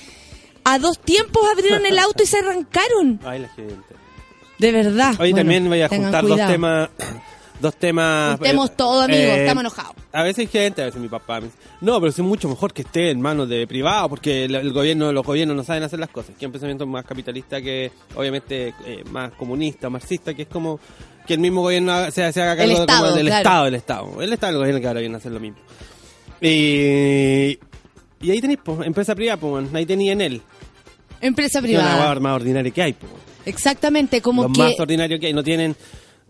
a 0.64 0.80
dos 0.80 1.00
tiempos 1.00 1.44
abrieron 1.52 1.86
el 1.86 2.00
auto 2.00 2.24
y 2.24 2.26
se 2.26 2.38
arrancaron. 2.40 3.20
Ay, 3.26 3.40
la 3.40 3.50
gente. 3.50 3.76
De 4.60 4.72
verdad. 4.72 5.12
Hoy 5.20 5.32
Bueno, 5.32 5.38
también 5.38 5.68
voy 5.68 5.82
a 5.82 5.90
juntar 5.90 6.22
dos 6.24 6.32
cuidado. 6.32 6.52
temas. 6.52 6.90
Dos 7.60 7.76
temas. 7.76 8.38
Juntemos 8.40 8.70
eh, 8.70 8.74
todo, 8.76 9.02
amigo, 9.02 9.20
eh, 9.20 9.42
estamos 9.42 9.62
enojados. 9.62 9.96
A 10.12 10.24
veces 10.24 10.40
hay 10.40 10.48
gente, 10.48 10.82
a 10.82 10.86
veces 10.86 11.00
mi 11.00 11.08
papá 11.08 11.40
me 11.40 11.48
dice, 11.48 11.58
no, 11.82 12.00
pero 12.00 12.10
es 12.10 12.20
mucho 12.20 12.50
mejor 12.50 12.74
que 12.74 12.82
esté 12.82 13.12
en 13.12 13.22
manos 13.22 13.48
de 13.48 13.66
privado, 13.68 14.10
porque 14.10 14.46
el, 14.46 14.56
el 14.56 14.74
gobierno, 14.74 15.12
los 15.14 15.26
gobiernos 15.26 15.56
no 15.56 15.64
saben 15.64 15.84
hacer 15.84 16.00
las 16.00 16.10
cosas. 16.10 16.32
Que 16.38 16.46
es 16.46 16.48
un 16.48 16.52
pensamiento 16.52 16.86
más 16.86 17.06
capitalista 17.06 17.62
que, 17.62 17.92
obviamente, 18.16 18.74
eh, 18.86 19.04
más 19.12 19.32
comunista, 19.34 19.90
marxista, 19.90 20.34
que 20.34 20.42
es 20.44 20.48
como 20.50 20.80
que 21.26 21.36
el 21.36 21.40
mismo 21.40 21.62
gobierno 21.62 22.12
se, 22.12 22.34
se 22.34 22.42
haga 22.42 22.58
cargo 22.58 22.64
El 22.64 22.70
de- 22.76 22.82
Estado, 22.82 23.16
del 23.16 23.26
claro. 23.28 23.38
Estado, 23.42 23.66
del 23.66 23.76
Estado. 23.76 24.22
El 24.22 24.34
Estado 24.34 24.52
el 24.52 24.58
gobierno 24.58 24.82
que 24.82 24.88
ahora 24.88 25.00
vienen 25.00 25.16
a 25.16 25.18
hacer 25.20 25.32
lo 25.32 25.40
mismo. 25.40 25.58
Y, 26.42 27.58
y 28.22 28.32
ahí 28.32 28.42
tenéis, 28.42 28.60
pues, 28.64 28.86
empresa 28.86 29.16
privada, 29.16 29.38
pues, 29.40 29.74
ahí 29.74 29.86
tenéis 29.86 30.12
en 30.12 30.22
él. 30.22 30.42
Empresa 31.22 31.60
Es 31.60 31.64
privada. 31.64 31.98
hueá 32.12 32.20
más 32.20 32.36
ordinaria 32.36 32.72
que 32.72 32.82
hay, 32.82 32.94
pues. 32.94 33.12
Exactamente, 33.46 34.22
como 34.22 34.44
lo 34.44 34.50
que... 34.50 34.60
más 34.60 34.80
ordinario 34.80 35.20
que 35.20 35.28
hay. 35.28 35.34
No 35.34 35.44
tienen 35.44 35.76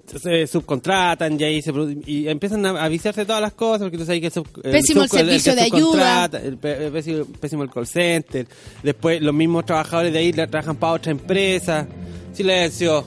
se 0.05 0.47
subcontratan 0.47 1.39
y 1.39 1.43
ahí 1.43 1.61
se 1.61 1.71
y 2.05 2.27
empiezan 2.27 2.65
a 2.65 2.83
avisarse 2.83 3.25
todas 3.25 3.41
las 3.41 3.53
cosas 3.53 3.83
porque 3.83 3.97
tú 3.97 4.05
sabes 4.05 4.19
que 4.21 4.27
el, 4.27 4.33
sub- 4.33 4.61
Pésimo 4.61 5.03
el 5.03 5.09
servicio 5.09 5.55
de 5.55 5.61
el 5.63 6.43
el 6.43 6.57
pésimo, 6.91 7.25
pésimo 7.39 7.63
el 7.63 7.69
call 7.69 7.87
center 7.87 8.45
después 8.83 9.21
los 9.21 9.33
mismos 9.33 9.65
trabajadores 9.65 10.11
de 10.11 10.19
ahí 10.19 10.33
trabajan 10.33 10.75
para 10.75 10.93
otra 10.93 11.11
empresa 11.11 11.87
silencio 12.33 13.05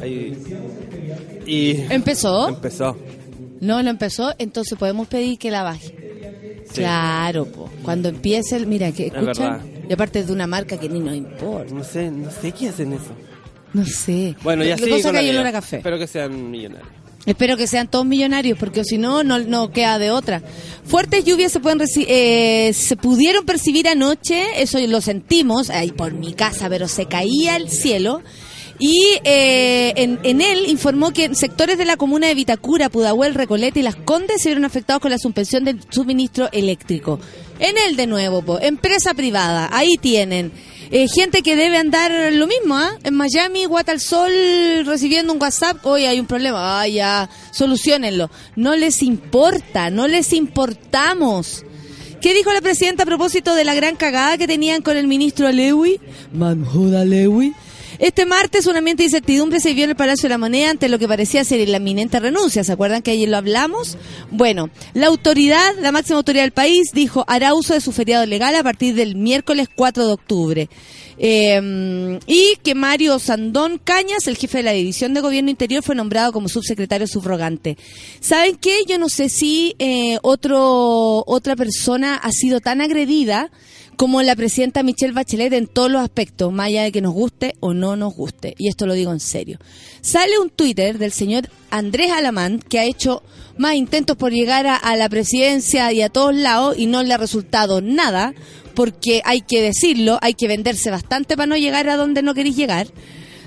ahí 0.00 0.36
y 1.46 1.70
¿Empezó? 1.90 2.48
empezó 2.48 2.96
No, 3.60 3.82
no 3.82 3.90
empezó, 3.90 4.34
entonces 4.38 4.76
podemos 4.76 5.06
pedir 5.06 5.38
que 5.38 5.50
la 5.50 5.62
baje. 5.62 5.94
Sí. 6.66 6.80
Claro, 6.80 7.44
po. 7.46 7.68
cuando 7.84 8.08
empiece, 8.08 8.56
el, 8.56 8.66
mira, 8.66 8.90
que 8.92 9.06
escuchan, 9.08 9.60
y 9.88 9.92
aparte 9.92 10.20
es 10.20 10.26
de 10.28 10.32
una 10.32 10.46
marca 10.48 10.76
que 10.78 10.88
ni 10.88 10.98
nos 11.00 11.14
importa. 11.14 11.72
no 11.74 11.84
sé 11.84 12.10
no 12.10 12.30
sé 12.30 12.50
qué 12.52 12.68
hacen 12.70 12.92
eso 12.94 13.12
No 13.72 13.86
sé. 13.86 14.36
bueno 14.42 14.64
ya 14.64 14.76
sí 14.76 14.88
con 15.02 15.12
que 15.12 15.18
hay 15.18 15.30
olor 15.30 15.46
a 15.46 15.52
café. 15.52 15.78
espero 15.78 15.98
que 15.98 16.06
sean 16.06 16.50
millonarios 16.50 17.02
Espero 17.24 17.56
que 17.56 17.68
sean 17.68 17.86
todos 17.86 18.04
millonarios, 18.04 18.58
porque 18.58 18.84
si 18.84 18.98
no, 18.98 19.22
no, 19.22 19.38
no 19.38 19.70
queda 19.70 20.00
de 20.00 20.10
otra. 20.10 20.42
Fuertes 20.84 21.24
lluvias 21.24 21.52
se 21.52 21.60
pueden 21.60 21.80
eh, 22.08 22.72
se 22.74 22.96
pudieron 22.96 23.44
percibir 23.44 23.86
anoche, 23.86 24.60
eso 24.60 24.78
lo 24.88 25.00
sentimos, 25.00 25.70
ahí 25.70 25.92
por 25.92 26.14
mi 26.14 26.34
casa, 26.34 26.68
pero 26.68 26.88
se 26.88 27.06
caía 27.06 27.56
el 27.56 27.68
cielo. 27.68 28.22
Y 28.80 29.00
eh, 29.22 29.92
en, 29.96 30.18
en 30.24 30.40
él 30.40 30.64
informó 30.66 31.12
que 31.12 31.32
sectores 31.36 31.78
de 31.78 31.84
la 31.84 31.96
comuna 31.96 32.26
de 32.26 32.34
Vitacura, 32.34 32.88
Pudahuel, 32.88 33.34
Recoleta 33.34 33.78
y 33.78 33.82
Las 33.82 33.94
Condes 33.94 34.42
se 34.42 34.48
vieron 34.48 34.64
afectados 34.64 35.00
con 35.00 35.12
la 35.12 35.18
suspensión 35.18 35.62
del 35.62 35.78
suministro 35.90 36.48
eléctrico. 36.50 37.20
En 37.60 37.76
él 37.86 37.94
de 37.94 38.08
nuevo, 38.08 38.42
po, 38.42 38.58
empresa 38.60 39.14
privada, 39.14 39.68
ahí 39.70 39.94
tienen. 40.00 40.50
Eh, 40.94 41.08
gente 41.08 41.40
que 41.40 41.56
debe 41.56 41.78
andar 41.78 42.12
lo 42.34 42.46
mismo, 42.46 42.76
¿ah? 42.76 42.90
En 43.02 43.14
Miami, 43.14 43.64
Guata 43.64 43.92
al 43.92 44.00
Sol, 44.00 44.30
recibiendo 44.84 45.32
un 45.32 45.40
WhatsApp, 45.40 45.78
hoy 45.86 46.04
hay 46.04 46.20
un 46.20 46.26
problema, 46.26 46.82
ah, 46.82 46.86
ya, 46.86 47.30
solucionenlo. 47.50 48.30
No 48.56 48.76
les 48.76 49.02
importa, 49.02 49.88
no 49.88 50.06
les 50.06 50.34
importamos. 50.34 51.64
¿Qué 52.20 52.34
dijo 52.34 52.52
la 52.52 52.60
presidenta 52.60 53.04
a 53.04 53.06
propósito 53.06 53.54
de 53.54 53.64
la 53.64 53.74
gran 53.74 53.96
cagada 53.96 54.36
que 54.36 54.46
tenían 54.46 54.82
con 54.82 54.98
el 54.98 55.06
ministro 55.06 55.48
Alewi? 55.48 55.98
Manjuda 56.30 57.00
Alewi. 57.00 57.54
Este 58.02 58.26
martes 58.26 58.66
un 58.66 58.76
ambiente 58.76 59.04
de 59.04 59.10
incertidumbre 59.10 59.60
se 59.60 59.68
vivió 59.68 59.84
en 59.84 59.90
el 59.90 59.96
Palacio 59.96 60.24
de 60.24 60.30
la 60.30 60.38
Moneda 60.38 60.70
ante 60.70 60.88
lo 60.88 60.98
que 60.98 61.06
parecía 61.06 61.44
ser 61.44 61.68
la 61.68 61.76
inminente 61.76 62.18
renuncia. 62.18 62.64
¿Se 62.64 62.72
acuerdan 62.72 63.00
que 63.00 63.12
ayer 63.12 63.28
lo 63.28 63.36
hablamos? 63.36 63.96
Bueno, 64.28 64.70
la 64.92 65.06
autoridad, 65.06 65.76
la 65.80 65.92
máxima 65.92 66.16
autoridad 66.16 66.42
del 66.42 66.50
país, 66.50 66.90
dijo 66.92 67.24
hará 67.28 67.54
uso 67.54 67.74
de 67.74 67.80
su 67.80 67.92
feriado 67.92 68.26
legal 68.26 68.56
a 68.56 68.64
partir 68.64 68.96
del 68.96 69.14
miércoles 69.14 69.68
4 69.72 70.04
de 70.04 70.12
octubre. 70.12 70.68
Eh, 71.16 72.18
y 72.26 72.56
que 72.64 72.74
Mario 72.74 73.20
Sandón 73.20 73.78
Cañas, 73.78 74.26
el 74.26 74.36
jefe 74.36 74.58
de 74.58 74.64
la 74.64 74.72
División 74.72 75.14
de 75.14 75.20
Gobierno 75.20 75.50
Interior, 75.50 75.84
fue 75.84 75.94
nombrado 75.94 76.32
como 76.32 76.48
subsecretario 76.48 77.06
subrogante. 77.06 77.78
¿Saben 78.18 78.56
qué? 78.56 78.78
Yo 78.88 78.98
no 78.98 79.08
sé 79.08 79.28
si 79.28 79.76
eh, 79.78 80.18
otro, 80.22 81.22
otra 81.24 81.54
persona 81.54 82.16
ha 82.16 82.32
sido 82.32 82.58
tan 82.58 82.80
agredida 82.80 83.52
como 83.96 84.22
la 84.22 84.34
presidenta 84.34 84.82
Michelle 84.82 85.12
Bachelet 85.12 85.52
en 85.52 85.66
todos 85.66 85.90
los 85.90 86.02
aspectos, 86.02 86.52
más 86.52 86.66
allá 86.66 86.82
de 86.82 86.92
que 86.92 87.00
nos 87.00 87.12
guste 87.12 87.54
o 87.60 87.74
no 87.74 87.96
nos 87.96 88.14
guste. 88.14 88.54
Y 88.58 88.68
esto 88.68 88.86
lo 88.86 88.94
digo 88.94 89.12
en 89.12 89.20
serio. 89.20 89.58
Sale 90.00 90.38
un 90.38 90.50
Twitter 90.50 90.98
del 90.98 91.12
señor 91.12 91.48
Andrés 91.70 92.10
Alamán, 92.10 92.58
que 92.58 92.78
ha 92.78 92.84
hecho 92.84 93.22
más 93.56 93.74
intentos 93.74 94.16
por 94.16 94.32
llegar 94.32 94.66
a, 94.66 94.96
la 94.96 95.08
presidencia 95.08 95.92
y 95.92 96.02
a 96.02 96.08
todos 96.08 96.34
lados 96.34 96.76
y 96.78 96.86
no 96.86 97.02
le 97.02 97.14
ha 97.14 97.18
resultado 97.18 97.80
nada, 97.80 98.34
porque 98.74 99.20
hay 99.24 99.42
que 99.42 99.60
decirlo, 99.60 100.18
hay 100.22 100.34
que 100.34 100.48
venderse 100.48 100.90
bastante 100.90 101.36
para 101.36 101.46
no 101.46 101.56
llegar 101.56 101.88
a 101.88 101.96
donde 101.96 102.22
no 102.22 102.34
queréis 102.34 102.56
llegar, 102.56 102.88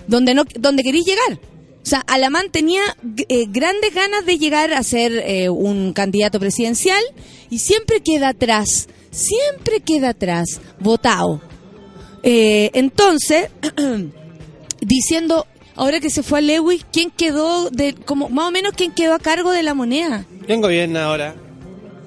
donde, 0.07 0.33
no, 0.33 0.45
donde 0.59 0.83
queréis 0.83 1.05
llegar. 1.05 1.39
O 1.85 1.87
sea, 1.87 1.99
Alamán 2.07 2.49
tenía 2.49 2.81
eh, 3.29 3.45
grandes 3.47 3.93
ganas 3.93 4.25
de 4.25 4.39
llegar 4.39 4.73
a 4.73 4.81
ser 4.81 5.11
eh, 5.25 5.49
un 5.49 5.93
candidato 5.93 6.39
presidencial 6.39 7.03
y 7.51 7.59
siempre 7.59 8.01
queda 8.01 8.29
atrás, 8.29 8.87
siempre 9.15 9.79
queda 9.79 10.09
atrás, 10.09 10.59
votado. 10.79 11.41
Eh, 12.23 12.69
entonces, 12.73 13.49
diciendo, 14.81 15.45
ahora 15.75 15.99
que 15.99 16.09
se 16.09 16.23
fue 16.23 16.39
a 16.39 16.41
Lewis, 16.41 16.85
¿quién 16.91 17.11
quedó, 17.11 17.69
de, 17.69 17.93
como 17.93 18.29
más 18.29 18.47
o 18.47 18.51
menos 18.51 18.73
quién 18.75 18.91
quedó 18.91 19.13
a 19.13 19.19
cargo 19.19 19.51
de 19.51 19.63
la 19.63 19.73
moneda? 19.73 20.25
¿quién 20.45 20.61
gobierna 20.61 21.05
ahora? 21.05 21.35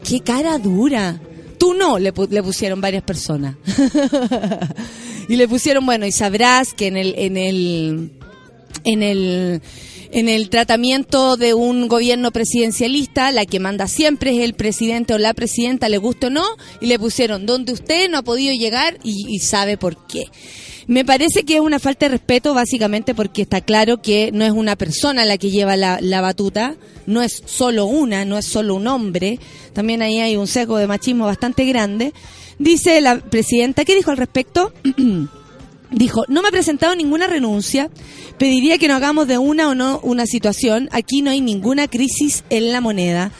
¡Qué 0.09 0.21
cara 0.21 0.59
dura! 0.59 1.21
Tú 1.59 1.75
no, 1.75 1.99
le, 1.99 2.14
pu- 2.14 2.29
le 2.29 2.42
pusieron 2.42 2.81
varias 2.81 3.03
personas. 3.03 3.57
y 5.29 5.35
le 5.37 5.49
pusieron, 5.49 5.85
bueno, 5.85 6.07
y 6.07 6.12
sabrás 6.12 6.73
que 6.73 6.87
en 6.87 6.97
el, 6.97 7.14
en 7.16 7.37
el, 7.37 8.12
en 8.85 9.03
el, 9.03 9.61
en 10.12 10.29
el 10.29 10.49
tratamiento 10.49 11.37
de 11.37 11.55
un 11.55 11.88
gobierno 11.88 12.31
presidencialista, 12.31 13.33
la 13.33 13.47
que 13.47 13.61
manda 13.61 13.87
siempre 13.87 14.37
es 14.37 14.42
el 14.42 14.55
presidente 14.55 15.14
o 15.14 15.18
la 15.18 15.35
presidenta, 15.35 15.88
le 15.88 15.99
guste 15.99 16.27
o 16.27 16.31
no, 16.31 16.44
y 16.81 16.87
le 16.87 16.99
pusieron 16.99 17.47
donde 17.47 17.73
usted 17.73 18.11
no 18.11 18.18
ha 18.18 18.23
podido 18.23 18.55
llegar 18.55 18.99
y, 19.05 19.27
y 19.29 19.38
sabe 19.40 19.77
por 19.77 20.07
qué. 20.07 20.27
Me 20.88 21.05
parece 21.05 21.42
que 21.42 21.57
es 21.57 21.61
una 21.61 21.79
falta 21.79 22.07
de 22.07 22.12
respeto 22.12 22.55
básicamente 22.55 23.14
porque 23.14 23.42
está 23.42 23.61
claro 23.61 24.01
que 24.01 24.33
no 24.33 24.47
es 24.47 24.53
una 24.53 24.75
persona 24.75 25.27
la 25.27 25.37
que 25.37 25.51
lleva 25.51 25.77
la, 25.77 25.99
la 26.01 26.23
batuta, 26.23 26.77
no 27.05 27.23
es 27.23 27.42
solo 27.44 27.85
una, 27.85 28.25
no 28.25 28.38
es 28.38 28.47
solo 28.47 28.75
un 28.75 28.87
hombre, 28.87 29.38
también 29.75 30.01
ahí 30.01 30.18
hay 30.21 30.37
un 30.37 30.47
sesgo 30.47 30.79
de 30.79 30.87
machismo 30.87 31.27
bastante 31.27 31.66
grande. 31.66 32.14
Dice 32.59 33.03
la 33.03 33.21
presidenta, 33.21 33.85
¿qué 33.85 33.94
dijo 33.94 34.11
al 34.11 34.16
respecto? 34.16 34.73
Dijo, 35.90 36.24
no 36.29 36.42
me 36.42 36.48
ha 36.48 36.53
presentado 36.53 36.94
ninguna 36.94 37.27
renuncia, 37.27 37.90
pediría 38.38 38.77
que 38.79 38.88
no 38.88 38.94
hagamos 38.94 39.27
de 39.27 39.38
una 39.38 39.70
o 39.70 39.74
no 39.74 40.01
una 40.03 40.27
situación, 40.27 40.88
aquí 40.92 41.22
no 41.22 41.31
hay 41.31 41.40
ninguna 41.40 41.88
crisis 41.88 42.44
en 42.51 42.72
la 42.72 42.83
moneda, 42.83 43.33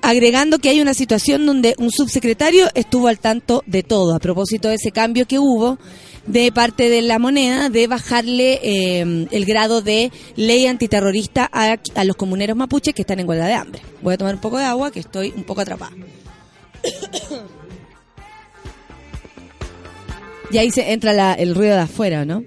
agregando 0.00 0.60
que 0.60 0.68
hay 0.68 0.80
una 0.80 0.94
situación 0.94 1.44
donde 1.44 1.74
un 1.78 1.90
subsecretario 1.90 2.68
estuvo 2.74 3.08
al 3.08 3.18
tanto 3.18 3.64
de 3.66 3.82
todo, 3.82 4.14
a 4.14 4.20
propósito 4.20 4.68
de 4.68 4.76
ese 4.76 4.92
cambio 4.92 5.26
que 5.26 5.40
hubo 5.40 5.78
de 6.26 6.52
parte 6.52 6.88
de 6.88 7.02
la 7.02 7.18
moneda 7.18 7.68
de 7.68 7.86
bajarle 7.88 8.60
eh, 8.62 9.26
el 9.30 9.44
grado 9.44 9.82
de 9.82 10.12
ley 10.36 10.66
antiterrorista 10.66 11.48
a, 11.52 11.78
a 11.94 12.04
los 12.04 12.16
comuneros 12.16 12.56
mapuches 12.56 12.94
que 12.94 13.02
están 13.02 13.18
en 13.18 13.28
huelga 13.28 13.46
de 13.46 13.54
hambre. 13.54 13.82
Voy 14.02 14.14
a 14.14 14.18
tomar 14.18 14.34
un 14.34 14.40
poco 14.40 14.58
de 14.58 14.64
agua 14.64 14.92
que 14.92 15.00
estoy 15.00 15.32
un 15.34 15.44
poco 15.44 15.62
atrapada. 15.62 15.96
Y 20.50 20.58
ahí 20.58 20.70
se 20.70 20.92
entra 20.92 21.12
la- 21.12 21.34
el 21.34 21.54
ruido 21.54 21.74
de 21.74 21.82
afuera, 21.82 22.24
¿no? 22.24 22.44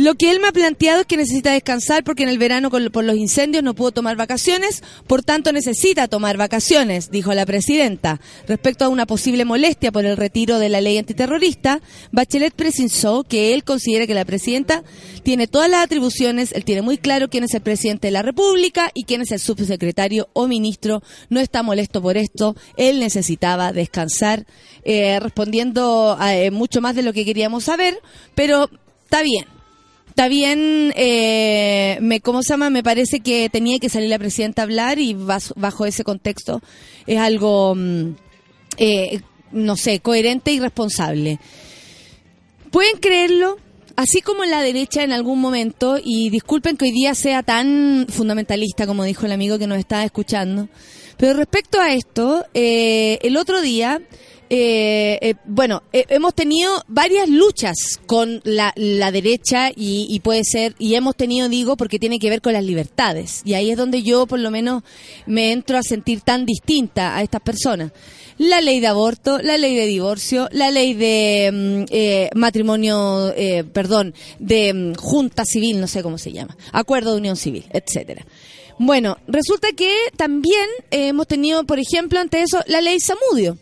Lo 0.00 0.14
que 0.14 0.30
él 0.30 0.40
me 0.40 0.48
ha 0.48 0.52
planteado 0.52 1.02
es 1.02 1.06
que 1.06 1.18
necesita 1.18 1.52
descansar 1.52 2.04
porque 2.04 2.22
en 2.22 2.30
el 2.30 2.38
verano 2.38 2.70
con- 2.70 2.90
por 2.90 3.04
los 3.04 3.16
incendios 3.16 3.62
no 3.62 3.74
pudo 3.74 3.90
tomar 3.92 4.16
vacaciones, 4.16 4.82
por 5.06 5.22
tanto 5.22 5.52
necesita 5.52 6.08
tomar 6.08 6.38
vacaciones, 6.38 7.10
dijo 7.10 7.34
la 7.34 7.44
presidenta. 7.44 8.18
Respecto 8.48 8.86
a 8.86 8.88
una 8.88 9.04
posible 9.04 9.44
molestia 9.44 9.92
por 9.92 10.06
el 10.06 10.16
retiro 10.16 10.58
de 10.58 10.70
la 10.70 10.80
ley 10.80 10.96
antiterrorista, 10.96 11.82
Bachelet 12.12 12.54
precisó 12.54 13.24
que 13.24 13.52
él 13.52 13.62
considera 13.62 14.06
que 14.06 14.14
la 14.14 14.24
presidenta 14.24 14.84
tiene 15.22 15.46
todas 15.46 15.68
las 15.68 15.84
atribuciones, 15.84 16.52
él 16.52 16.64
tiene 16.64 16.80
muy 16.80 16.96
claro 16.96 17.28
quién 17.28 17.44
es 17.44 17.52
el 17.52 17.60
presidente 17.60 18.06
de 18.06 18.12
la 18.12 18.22
República 18.22 18.90
y 18.94 19.04
quién 19.04 19.20
es 19.20 19.32
el 19.32 19.38
subsecretario 19.38 20.30
o 20.32 20.48
ministro, 20.48 21.02
no 21.28 21.40
está 21.40 21.62
molesto 21.62 22.00
por 22.00 22.16
esto, 22.16 22.56
él 22.78 23.00
necesitaba 23.00 23.74
descansar, 23.74 24.46
eh, 24.82 25.20
respondiendo 25.20 26.16
a 26.18 26.34
eh, 26.34 26.50
mucho 26.50 26.80
más 26.80 26.94
de 26.96 27.02
lo 27.02 27.12
que 27.12 27.26
queríamos 27.26 27.64
saber, 27.64 28.00
pero 28.34 28.70
está 29.04 29.22
bien. 29.22 29.44
Está 30.20 30.28
bien, 30.28 30.92
eh, 30.96 31.96
me, 32.02 32.20
¿cómo 32.20 32.42
se 32.42 32.50
llama? 32.50 32.68
Me 32.68 32.82
parece 32.82 33.20
que 33.20 33.48
tenía 33.48 33.78
que 33.78 33.88
salir 33.88 34.10
la 34.10 34.18
presidenta 34.18 34.60
a 34.60 34.64
hablar 34.64 34.98
y 34.98 35.14
bajo 35.14 35.86
ese 35.86 36.04
contexto 36.04 36.60
es 37.06 37.18
algo, 37.18 37.74
mm, 37.74 38.16
eh, 38.76 39.22
no 39.52 39.76
sé, 39.76 40.00
coherente 40.00 40.52
y 40.52 40.60
responsable. 40.60 41.38
¿Pueden 42.70 42.98
creerlo? 42.98 43.56
Así 43.96 44.20
como 44.20 44.44
la 44.44 44.60
derecha 44.60 45.04
en 45.04 45.12
algún 45.12 45.40
momento, 45.40 45.98
y 46.04 46.28
disculpen 46.28 46.76
que 46.76 46.84
hoy 46.84 46.92
día 46.92 47.14
sea 47.14 47.42
tan 47.42 48.04
fundamentalista 48.10 48.86
como 48.86 49.04
dijo 49.04 49.24
el 49.24 49.32
amigo 49.32 49.58
que 49.58 49.66
nos 49.66 49.78
estaba 49.78 50.04
escuchando, 50.04 50.68
pero 51.16 51.32
respecto 51.32 51.80
a 51.80 51.94
esto, 51.94 52.44
eh, 52.52 53.18
el 53.22 53.38
otro 53.38 53.62
día, 53.62 54.02
eh, 54.52 55.16
eh, 55.22 55.34
bueno, 55.44 55.84
eh, 55.92 56.06
hemos 56.08 56.34
tenido 56.34 56.82
varias 56.88 57.28
luchas 57.28 58.00
con 58.06 58.40
la, 58.42 58.72
la 58.74 59.12
derecha 59.12 59.70
y, 59.70 60.08
y 60.10 60.18
puede 60.18 60.42
ser, 60.42 60.74
y 60.76 60.96
hemos 60.96 61.14
tenido, 61.14 61.48
digo, 61.48 61.76
porque 61.76 62.00
tiene 62.00 62.18
que 62.18 62.28
ver 62.28 62.42
con 62.42 62.52
las 62.52 62.64
libertades, 62.64 63.42
y 63.44 63.54
ahí 63.54 63.70
es 63.70 63.76
donde 63.76 64.02
yo 64.02 64.26
por 64.26 64.40
lo 64.40 64.50
menos 64.50 64.82
me 65.24 65.52
entro 65.52 65.78
a 65.78 65.84
sentir 65.84 66.22
tan 66.22 66.46
distinta 66.46 67.16
a 67.16 67.22
estas 67.22 67.40
personas 67.42 67.92
la 68.38 68.60
ley 68.60 68.80
de 68.80 68.88
aborto, 68.88 69.38
la 69.38 69.56
ley 69.56 69.76
de 69.76 69.86
divorcio, 69.86 70.48
la 70.50 70.72
ley 70.72 70.94
de 70.94 71.50
mm, 71.52 71.84
eh, 71.90 72.30
matrimonio, 72.34 73.32
perdón, 73.72 74.14
de 74.40 74.74
mm, 74.74 74.94
junta 74.94 75.44
civil, 75.44 75.80
no 75.80 75.86
sé 75.86 76.02
cómo 76.02 76.18
se 76.18 76.32
llama, 76.32 76.56
acuerdo 76.72 77.12
de 77.12 77.18
unión 77.18 77.36
civil, 77.36 77.66
etcétera. 77.72 78.26
Bueno, 78.78 79.18
resulta 79.28 79.68
que 79.76 79.94
también 80.16 80.66
hemos 80.90 81.28
tenido, 81.28 81.62
por 81.64 81.78
ejemplo, 81.78 82.18
ante 82.18 82.42
eso, 82.42 82.64
la 82.66 82.80
ley 82.80 82.98
Samudio. 82.98 83.58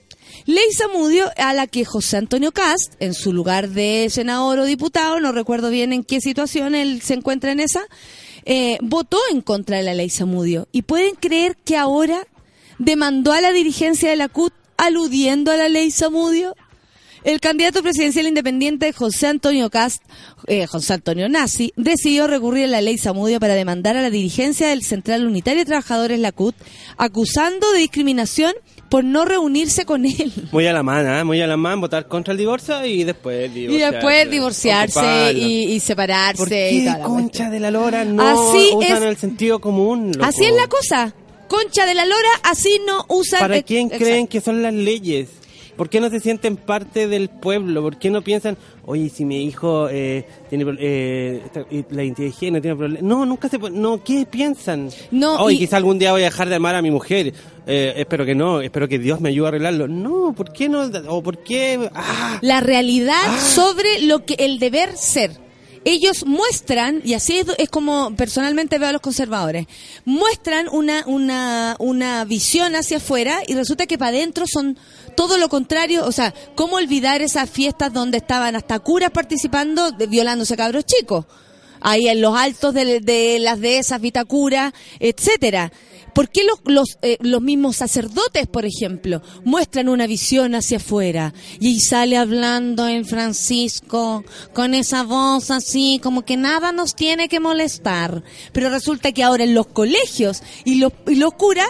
Ley 0.48 0.72
Samudio 0.72 1.30
a 1.36 1.52
la 1.52 1.66
que 1.66 1.84
José 1.84 2.16
Antonio 2.16 2.52
Cast, 2.52 2.94
en 3.00 3.12
su 3.12 3.34
lugar 3.34 3.68
de 3.68 4.08
senador 4.10 4.60
o 4.60 4.64
diputado, 4.64 5.20
no 5.20 5.30
recuerdo 5.30 5.68
bien 5.68 5.92
en 5.92 6.02
qué 6.02 6.22
situación 6.22 6.74
él 6.74 7.02
se 7.02 7.12
encuentra 7.12 7.52
en 7.52 7.60
esa, 7.60 7.82
eh, 8.46 8.78
votó 8.80 9.18
en 9.30 9.42
contra 9.42 9.76
de 9.76 9.82
la 9.82 9.92
ley 9.92 10.08
Samudio. 10.08 10.66
¿Y 10.72 10.82
pueden 10.82 11.16
creer 11.16 11.58
que 11.66 11.76
ahora 11.76 12.26
demandó 12.78 13.34
a 13.34 13.42
la 13.42 13.52
dirigencia 13.52 14.08
de 14.08 14.16
la 14.16 14.30
CUT 14.30 14.54
aludiendo 14.78 15.52
a 15.52 15.58
la 15.58 15.68
ley 15.68 15.90
Samudio? 15.90 16.56
El 17.24 17.40
candidato 17.40 17.82
presidencial 17.82 18.26
independiente 18.26 18.90
José 18.94 19.26
Antonio 19.26 19.68
Cast, 19.68 20.02
eh, 20.46 20.66
José 20.66 20.94
Antonio 20.94 21.28
Nazi, 21.28 21.74
decidió 21.76 22.26
recurrir 22.26 22.64
a 22.64 22.68
la 22.68 22.80
ley 22.80 22.96
Samudio 22.96 23.38
para 23.38 23.52
demandar 23.52 23.98
a 23.98 24.00
la 24.02 24.08
dirigencia 24.08 24.68
del 24.68 24.82
Central 24.82 25.26
Unitario 25.26 25.60
de 25.60 25.66
Trabajadores, 25.66 26.18
la 26.20 26.32
CUT, 26.32 26.54
acusando 26.96 27.70
de 27.72 27.80
discriminación 27.80 28.54
por 28.88 29.04
no 29.04 29.24
reunirse 29.24 29.84
con 29.84 30.04
él. 30.06 30.32
Muy 30.52 30.66
a 30.66 30.72
la 30.72 30.82
mano, 30.82 31.18
¿eh? 31.18 31.24
muy 31.24 31.40
a 31.42 31.46
la 31.46 31.56
mano, 31.56 31.82
votar 31.82 32.06
contra 32.08 32.32
el 32.32 32.38
divorcio 32.38 32.84
y 32.86 33.04
después 33.04 33.50
Y 33.50 33.60
divorciarse. 33.66 33.94
después 33.96 34.30
divorciarse 34.30 35.32
y, 35.34 35.72
y 35.72 35.80
separarse. 35.80 36.38
¿Por 36.38 36.48
y 36.48 36.50
qué, 36.50 36.82
toda 36.86 36.98
la 36.98 37.04
concha 37.04 37.22
cuestión. 37.22 37.50
de 37.50 37.60
la 37.60 37.70
lora, 37.70 38.04
no 38.04 38.22
Así 38.50 38.70
usan 38.74 39.02
es. 39.02 39.08
el 39.10 39.16
sentido 39.16 39.60
común? 39.60 40.12
loco? 40.12 40.24
Así 40.24 40.44
es 40.44 40.52
la 40.54 40.66
cosa. 40.68 41.14
Concha 41.48 41.86
de 41.86 41.94
la 41.94 42.04
lora, 42.04 42.28
así 42.42 42.80
no 42.86 43.04
usan. 43.08 43.40
¿Para 43.40 43.62
quién 43.62 43.86
exacto. 43.86 44.04
creen 44.04 44.26
que 44.26 44.40
son 44.40 44.62
las 44.62 44.72
leyes? 44.74 45.28
¿Por 45.78 45.88
qué 45.88 46.00
no 46.00 46.10
se 46.10 46.18
sienten 46.20 46.56
parte 46.56 47.06
del 47.08 47.30
pueblo? 47.30 47.80
¿Por 47.82 47.98
qué 47.98 48.10
no 48.10 48.20
piensan, 48.20 48.58
oye, 48.84 49.08
si 49.08 49.24
mi 49.24 49.44
hijo 49.44 49.88
eh, 49.88 50.26
tiene 50.50 50.66
eh, 50.80 51.40
la 51.90 52.02
identidad 52.04 52.26
de 52.28 52.32
género 52.32 52.60
tiene 52.62 52.76
problemas? 52.76 53.02
No, 53.04 53.24
nunca 53.24 53.48
se... 53.48 53.58
No, 53.58 54.02
¿qué 54.04 54.26
piensan? 54.30 54.90
No, 55.12 55.36
Oye, 55.36 55.54
y- 55.54 55.58
quizá 55.60 55.76
algún 55.78 55.98
día 55.98 56.12
voy 56.12 56.22
a 56.22 56.24
dejar 56.26 56.48
de 56.50 56.56
amar 56.56 56.74
a 56.74 56.82
mi 56.82 56.90
mujer. 56.90 57.32
Eh, 57.66 57.94
espero 57.96 58.26
que 58.26 58.34
no, 58.34 58.60
espero 58.60 58.88
que 58.88 58.98
Dios 58.98 59.20
me 59.20 59.28
ayude 59.28 59.46
a 59.46 59.48
arreglarlo. 59.48 59.86
No, 59.88 60.34
¿por 60.36 60.52
qué 60.52 60.68
no? 60.68 60.82
¿O 61.06 61.22
por 61.22 61.38
qué? 61.44 61.88
¡Ah! 61.94 62.38
La 62.42 62.60
realidad 62.60 63.38
sobre 63.38 64.02
lo 64.02 64.24
que 64.24 64.34
el 64.34 64.58
deber 64.58 64.96
ser. 64.96 65.47
Ellos 65.90 66.26
muestran, 66.26 67.00
y 67.02 67.14
así 67.14 67.38
es, 67.56 67.70
como 67.70 68.14
personalmente 68.14 68.78
veo 68.78 68.90
a 68.90 68.92
los 68.92 69.00
conservadores, 69.00 69.66
muestran 70.04 70.68
una, 70.70 71.02
una, 71.06 71.76
una 71.78 72.26
visión 72.26 72.76
hacia 72.76 72.98
afuera 72.98 73.40
y 73.46 73.54
resulta 73.54 73.86
que 73.86 73.96
para 73.96 74.10
adentro 74.10 74.44
son 74.46 74.76
todo 75.16 75.38
lo 75.38 75.48
contrario. 75.48 76.04
O 76.04 76.12
sea, 76.12 76.34
¿cómo 76.54 76.76
olvidar 76.76 77.22
esas 77.22 77.48
fiestas 77.48 77.90
donde 77.94 78.18
estaban 78.18 78.54
hasta 78.54 78.78
curas 78.80 79.10
participando, 79.12 79.90
de- 79.92 80.06
violándose 80.08 80.58
cabros 80.58 80.84
chicos? 80.84 81.24
Ahí 81.80 82.06
en 82.08 82.20
los 82.20 82.36
altos 82.36 82.74
de, 82.74 83.00
de 83.00 83.38
las 83.38 83.58
dehesas, 83.58 83.98
Vitacura, 84.00 84.74
etcétera. 85.00 85.72
¿Por 86.14 86.28
qué 86.28 86.44
los, 86.44 86.60
los, 86.64 86.98
eh, 87.02 87.18
los 87.20 87.40
mismos 87.40 87.76
sacerdotes, 87.76 88.46
por 88.46 88.64
ejemplo, 88.64 89.22
muestran 89.44 89.88
una 89.88 90.06
visión 90.06 90.54
hacia 90.54 90.78
afuera? 90.78 91.34
Y 91.60 91.80
sale 91.80 92.16
hablando 92.16 92.88
en 92.88 93.04
Francisco 93.04 94.24
con 94.52 94.74
esa 94.74 95.02
voz 95.02 95.50
así, 95.50 96.00
como 96.02 96.24
que 96.24 96.36
nada 96.36 96.72
nos 96.72 96.94
tiene 96.94 97.28
que 97.28 97.40
molestar. 97.40 98.22
Pero 98.52 98.70
resulta 98.70 99.12
que 99.12 99.22
ahora 99.22 99.44
en 99.44 99.54
los 99.54 99.66
colegios 99.68 100.42
y 100.64 100.76
los, 100.76 100.92
y 101.06 101.16
los 101.16 101.34
curas 101.34 101.68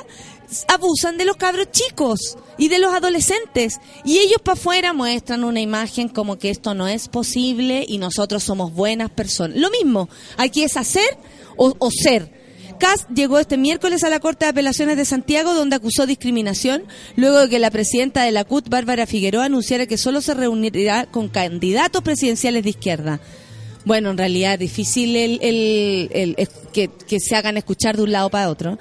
abusan 0.66 1.18
de 1.18 1.24
los 1.24 1.36
cabros 1.36 1.70
chicos 1.70 2.38
y 2.56 2.68
de 2.68 2.78
los 2.78 2.92
adolescentes. 2.92 3.80
Y 4.04 4.18
ellos 4.18 4.40
para 4.42 4.58
afuera 4.58 4.92
muestran 4.92 5.44
una 5.44 5.60
imagen 5.60 6.08
como 6.08 6.38
que 6.38 6.50
esto 6.50 6.74
no 6.74 6.88
es 6.88 7.08
posible 7.08 7.84
y 7.86 7.98
nosotros 7.98 8.44
somos 8.44 8.72
buenas 8.72 9.10
personas. 9.10 9.56
Lo 9.58 9.70
mismo, 9.70 10.08
aquí 10.36 10.62
es 10.62 10.76
hacer 10.76 11.18
o, 11.56 11.74
o 11.78 11.90
ser. 11.90 12.37
Cas 12.78 13.06
llegó 13.14 13.38
este 13.38 13.56
miércoles 13.56 14.04
a 14.04 14.08
la 14.08 14.20
Corte 14.20 14.44
de 14.44 14.50
Apelaciones 14.50 14.96
de 14.96 15.04
Santiago 15.04 15.54
donde 15.54 15.76
acusó 15.76 16.06
discriminación 16.06 16.84
luego 17.16 17.40
de 17.40 17.48
que 17.48 17.58
la 17.58 17.70
presidenta 17.70 18.22
de 18.22 18.32
la 18.32 18.44
CUT, 18.44 18.68
Bárbara 18.68 19.06
Figueroa, 19.06 19.46
anunciara 19.46 19.86
que 19.86 19.98
solo 19.98 20.20
se 20.20 20.34
reunirá 20.34 21.06
con 21.06 21.28
candidatos 21.28 22.02
presidenciales 22.02 22.64
de 22.64 22.70
izquierda. 22.70 23.20
Bueno, 23.84 24.10
en 24.10 24.18
realidad 24.18 24.54
es 24.54 24.60
difícil 24.60 25.16
el, 25.16 26.48
que, 26.72 26.90
que 27.06 27.20
se 27.20 27.36
hagan 27.36 27.56
escuchar 27.56 27.96
de 27.96 28.02
un 28.02 28.12
lado 28.12 28.30
para 28.30 28.48
otro. 28.48 28.78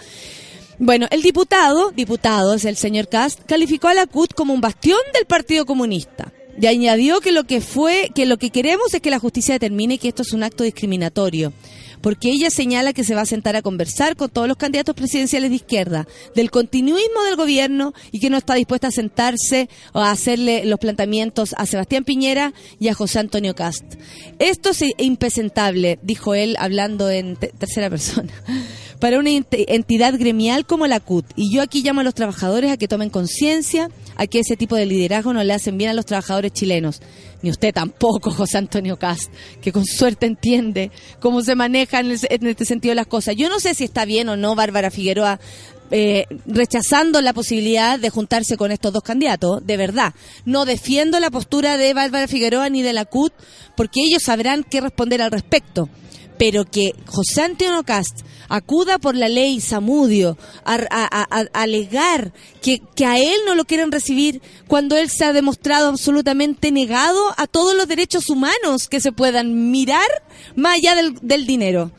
Bueno, 0.79 1.07
el 1.09 1.21
diputado, 1.21 1.91
diputado 1.91 2.53
es 2.53 2.65
el 2.65 2.77
señor 2.77 3.09
Cast, 3.09 3.39
calificó 3.45 3.87
a 3.87 3.93
la 3.93 4.05
CUT 4.05 4.33
como 4.33 4.53
un 4.53 4.61
bastión 4.61 4.99
del 5.13 5.25
Partido 5.25 5.65
Comunista. 5.65 6.31
Y 6.59 6.65
añadió 6.65 7.19
que 7.21 7.31
lo 7.31 7.45
que 7.45 7.61
fue, 7.61 8.11
que 8.13 8.25
lo 8.25 8.37
que 8.37 8.49
queremos 8.49 8.93
es 8.93 9.01
que 9.01 9.11
la 9.11 9.19
justicia 9.19 9.55
determine 9.55 9.97
que 9.97 10.07
esto 10.07 10.23
es 10.23 10.33
un 10.33 10.43
acto 10.43 10.63
discriminatorio. 10.63 11.53
Porque 12.01 12.29
ella 12.29 12.49
señala 12.49 12.93
que 12.93 13.03
se 13.03 13.15
va 13.15 13.21
a 13.21 13.25
sentar 13.25 13.55
a 13.55 13.61
conversar 13.61 14.15
con 14.15 14.29
todos 14.29 14.47
los 14.47 14.57
candidatos 14.57 14.95
presidenciales 14.95 15.49
de 15.49 15.55
izquierda, 15.57 16.07
del 16.35 16.51
continuismo 16.51 17.23
del 17.25 17.35
gobierno 17.35 17.93
y 18.11 18.19
que 18.19 18.29
no 18.29 18.37
está 18.37 18.53
dispuesta 18.55 18.87
a 18.87 18.91
sentarse 18.91 19.69
o 19.93 19.99
a 19.99 20.11
hacerle 20.11 20.65
los 20.65 20.79
planteamientos 20.79 21.53
a 21.57 21.65
Sebastián 21.65 22.03
Piñera 22.03 22.53
y 22.79 22.87
a 22.89 22.93
José 22.93 23.19
Antonio 23.19 23.55
Cast. 23.55 23.83
Esto 24.39 24.69
es 24.69 24.83
impresentable, 24.97 25.99
dijo 26.03 26.33
él 26.35 26.55
hablando 26.59 27.09
en 27.09 27.35
te- 27.35 27.47
tercera 27.57 27.89
persona 27.89 28.31
para 28.99 29.19
una 29.19 29.29
ent- 29.31 29.65
entidad 29.67 30.17
gremial 30.17 30.65
como 30.65 30.87
la 30.87 30.99
CUT. 30.99 31.25
Y 31.35 31.53
yo 31.53 31.61
aquí 31.61 31.81
llamo 31.81 32.01
a 32.01 32.03
los 32.03 32.13
trabajadores 32.15 32.71
a 32.71 32.77
que 32.77 32.87
tomen 32.87 33.09
conciencia, 33.09 33.89
a 34.15 34.27
que 34.27 34.39
ese 34.39 34.55
tipo 34.55 34.75
de 34.75 34.85
liderazgo 34.85 35.33
no 35.33 35.43
le 35.43 35.53
hacen 35.53 35.77
bien 35.77 35.89
a 35.89 35.93
los 35.93 36.05
trabajadores 36.05 36.53
chilenos. 36.53 37.01
Ni 37.41 37.49
usted 37.49 37.73
tampoco, 37.73 38.31
José 38.37 38.57
Antonio 38.57 38.97
Cast, 38.97 39.31
que 39.61 39.71
con 39.71 39.85
suerte 39.85 40.25
entiende 40.25 40.91
cómo 41.19 41.41
se 41.41 41.55
manejan 41.55 42.11
en, 42.11 42.19
en 42.29 42.47
este 42.47 42.65
sentido 42.65 42.95
las 42.95 43.07
cosas. 43.07 43.35
Yo 43.35 43.49
no 43.49 43.59
sé 43.59 43.73
si 43.73 43.83
está 43.83 44.05
bien 44.05 44.29
o 44.29 44.37
no 44.37 44.55
Bárbara 44.55 44.91
Figueroa 44.91 45.39
eh, 45.89 46.25
rechazando 46.45 47.21
la 47.21 47.31
posibilidad 47.31 47.97
de 47.97 48.09
juntarse 48.09 48.57
con 48.57 48.71
estos 48.71 48.91
dos 48.91 49.03
candidatos, 49.03 49.65
de 49.65 49.77
verdad. 49.77 50.13
No 50.43 50.65
defiendo 50.65 51.19
la 51.19 51.31
postura 51.31 51.77
de 51.77 51.93
Bárbara 51.93 52.27
Figueroa 52.27 52.69
ni 52.69 52.81
de 52.81 52.91
la 52.91 53.05
CUT, 53.05 53.31
porque 53.75 54.01
ellos 54.01 54.23
sabrán 54.23 54.65
qué 54.69 54.81
responder 54.81 55.21
al 55.21 55.31
respecto 55.31 55.89
pero 56.37 56.65
que 56.65 56.93
José 57.07 57.41
Antonio 57.41 57.83
Cast 57.83 58.21
acuda 58.49 58.97
por 58.97 59.15
la 59.15 59.27
ley 59.27 59.59
Samudio 59.59 60.37
a, 60.63 60.75
a- 60.89 61.47
alegar 61.53 62.31
que, 62.61 62.81
que 62.95 63.05
a 63.05 63.17
él 63.17 63.35
no 63.45 63.55
lo 63.55 63.65
quieren 63.65 63.91
recibir 63.91 64.41
cuando 64.67 64.95
él 64.95 65.09
se 65.09 65.25
ha 65.25 65.33
demostrado 65.33 65.89
absolutamente 65.89 66.71
negado 66.71 67.19
a 67.37 67.47
todos 67.47 67.75
los 67.75 67.87
derechos 67.87 68.29
humanos 68.29 68.87
que 68.89 69.01
se 69.01 69.11
puedan 69.11 69.71
mirar 69.71 70.07
más 70.55 70.75
allá 70.75 70.95
del, 70.95 71.15
del 71.21 71.45
dinero. 71.45 71.91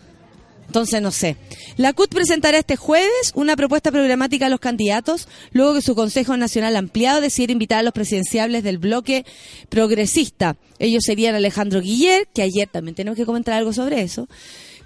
Entonces, 0.69 1.01
no 1.01 1.11
sé. 1.11 1.37
La 1.79 1.95
CUT 1.95 2.11
presentará 2.15 2.59
este 2.59 2.77
jueves 2.77 3.33
una 3.35 3.57
propuesta 3.57 3.91
programática 3.91 4.47
a 4.47 4.49
los 4.51 4.61
candidatos, 4.61 5.27
luego 5.53 5.75
que 5.75 5.81
su 5.81 5.95
Consejo 5.95 6.37
Nacional 6.37 6.77
Ampliado 6.77 7.23
decidiera 7.23 7.53
invitar 7.53 7.79
a 7.81 7.83
los 7.83 7.95
presidenciables 7.95 8.63
del 8.63 8.77
bloque 8.77 9.25
progresista. 9.71 10.57
Ellos 10.79 11.03
serían 11.07 11.35
Alejandro 11.35 11.81
Guiller, 11.81 12.29
que 12.35 12.43
ayer 12.43 12.69
también 12.69 12.95
tenemos 12.95 13.17
que 13.17 13.25
comentar 13.25 13.55
algo 13.55 13.73
sobre 13.73 14.03
eso. 14.03 14.29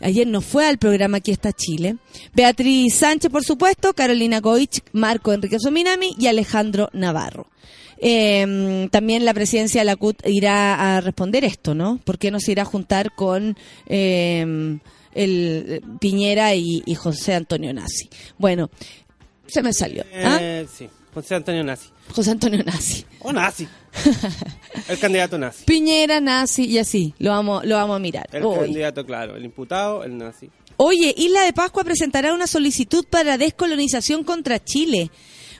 Ayer 0.01 0.27
no 0.27 0.41
fue 0.41 0.67
al 0.67 0.79
programa 0.79 1.19
Aquí 1.19 1.33
está 1.33 1.53
Chile. 1.53 1.97
Beatriz 2.33 2.95
Sánchez, 2.95 3.31
por 3.31 3.45
supuesto, 3.45 3.93
Carolina 3.93 4.41
Goich, 4.41 4.83
Marco 4.93 5.33
Enrique 5.33 5.59
Sominami 5.59 6.15
y 6.17 6.29
Alejandro 6.29 6.91
Navarro. 6.93 7.49
Eh, 7.99 8.89
también 8.91 9.25
la 9.25 9.35
presidencia 9.35 9.81
de 9.81 9.85
la 9.85 9.97
CUT 9.97 10.27
irá 10.27 10.97
a 10.97 11.01
responder 11.01 11.45
esto, 11.45 11.75
¿no? 11.75 12.01
¿Por 12.05 12.19
qué 12.19 12.31
no 12.31 12.39
se 12.39 12.53
irá 12.53 12.63
a 12.63 12.67
juntar 12.67 13.15
con 13.15 13.57
eh, 13.87 14.79
el 15.15 15.65
eh, 15.69 15.81
Piñera 16.01 16.55
y, 16.55 16.83
y 16.85 16.95
José 16.95 17.35
Antonio 17.35 17.73
Nazi? 17.73 18.09
Bueno, 18.39 18.71
se 19.47 19.63
me 19.63 19.73
salió. 19.73 20.05
¿ah? 20.25 20.39
Eh, 20.41 20.67
sí, 20.73 20.89
José 21.15 21.35
Antonio 21.35 21.63
Nazi. 21.65 21.89
José 22.15 22.31
Antonio 22.31 22.63
Nazi. 22.65 23.05
O 23.21 23.33
Nazi. 23.33 23.69
el 24.89 24.99
candidato 24.99 25.39
nazi. 25.39 25.65
Piñera, 25.65 26.21
Nazi 26.21 26.65
y 26.65 26.79
así. 26.79 27.15
Lo 27.19 27.31
vamos, 27.31 27.65
lo 27.65 27.77
vamos 27.77 27.97
a 27.97 27.99
mirar. 27.99 28.29
El 28.33 28.43
candidato, 28.43 29.05
claro. 29.05 29.37
El 29.37 29.45
imputado, 29.45 30.05
el 30.05 30.17
nazi. 30.17 30.51
Oye, 30.79 31.15
Isla 31.17 31.45
de 31.45 31.53
Pascua 31.53 31.85
presentará 31.85 32.33
una 32.33 32.47
solicitud 32.47 33.05
para 33.09 33.39
descolonización 33.39 34.25
contra 34.25 34.63
Chile. 34.65 35.11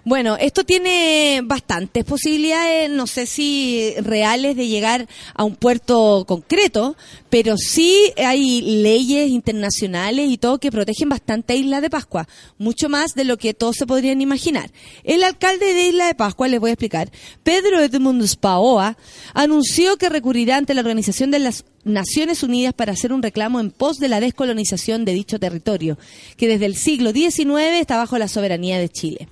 Bueno, 0.05 0.37
esto 0.37 0.65
tiene 0.65 1.43
bastantes 1.45 2.05
posibilidades, 2.05 2.91
no 2.91 3.07
sé 3.07 3.25
si 3.25 3.95
reales 3.99 4.57
de 4.57 4.67
llegar 4.67 5.07
a 5.33 5.45
un 5.45 5.55
puerto 5.55 6.25
concreto, 6.27 6.97
pero 7.31 7.57
sí 7.57 8.13
hay 8.17 8.63
leyes 8.83 9.31
internacionales 9.31 10.29
y 10.29 10.39
todo 10.39 10.59
que 10.59 10.73
protegen 10.73 11.09
bastante 11.09 11.55
Isla 11.55 11.81
de 11.81 11.89
Pascua, 11.89 12.27
mucho 12.59 12.89
más 12.89 13.15
de 13.15 13.23
lo 13.23 13.39
que 13.39 13.55
todos 13.55 13.77
se 13.77 13.87
podrían 13.87 14.21
imaginar. 14.21 14.73
El 15.05 15.23
alcalde 15.23 15.73
de 15.73 15.87
Isla 15.87 16.09
de 16.09 16.17
Pascua, 16.17 16.49
les 16.49 16.59
voy 16.59 16.71
a 16.71 16.73
explicar, 16.73 17.13
Pedro 17.45 17.81
Edmund 17.81 18.27
Spaoa, 18.27 18.97
anunció 19.35 19.99
que 19.99 20.09
recurrirá 20.09 20.57
ante 20.57 20.75
la 20.75 20.81
Organización 20.81 21.31
de 21.31 21.39
las 21.39 21.65
Naciones 21.85 22.43
Unidas 22.43 22.75
para 22.75 22.93
hacer 22.93 23.13
un 23.13 23.23
reclamo 23.23 23.61
en 23.61 23.71
pos 23.71 23.99
de 23.99 24.09
la 24.09 24.19
descolonización 24.19 25.05
de 25.05 25.15
dicho 25.15 25.39
territorio, 25.39 25.97
que 26.37 26.49
desde 26.49 26.67
el 26.67 26.75
siglo 26.75 27.13
XIX 27.13 27.79
está 27.81 27.99
bajo 27.99 28.19
la 28.19 28.27
soberanía 28.27 28.81
de 28.81 28.89
Chile. 28.89 29.29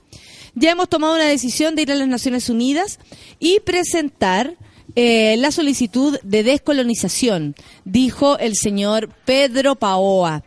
Ya 0.60 0.72
hemos 0.72 0.88
tomado 0.90 1.14
una 1.14 1.24
decisión 1.26 1.74
de 1.74 1.82
ir 1.82 1.92
a 1.92 1.94
las 1.94 2.06
Naciones 2.08 2.50
Unidas 2.50 2.98
y 3.38 3.60
presentar 3.60 4.56
eh, 4.94 5.36
la 5.38 5.52
solicitud 5.52 6.18
de 6.22 6.42
descolonización, 6.42 7.54
dijo 7.86 8.38
el 8.38 8.54
señor 8.56 9.08
Pedro 9.24 9.76
Paoa. 9.76 10.42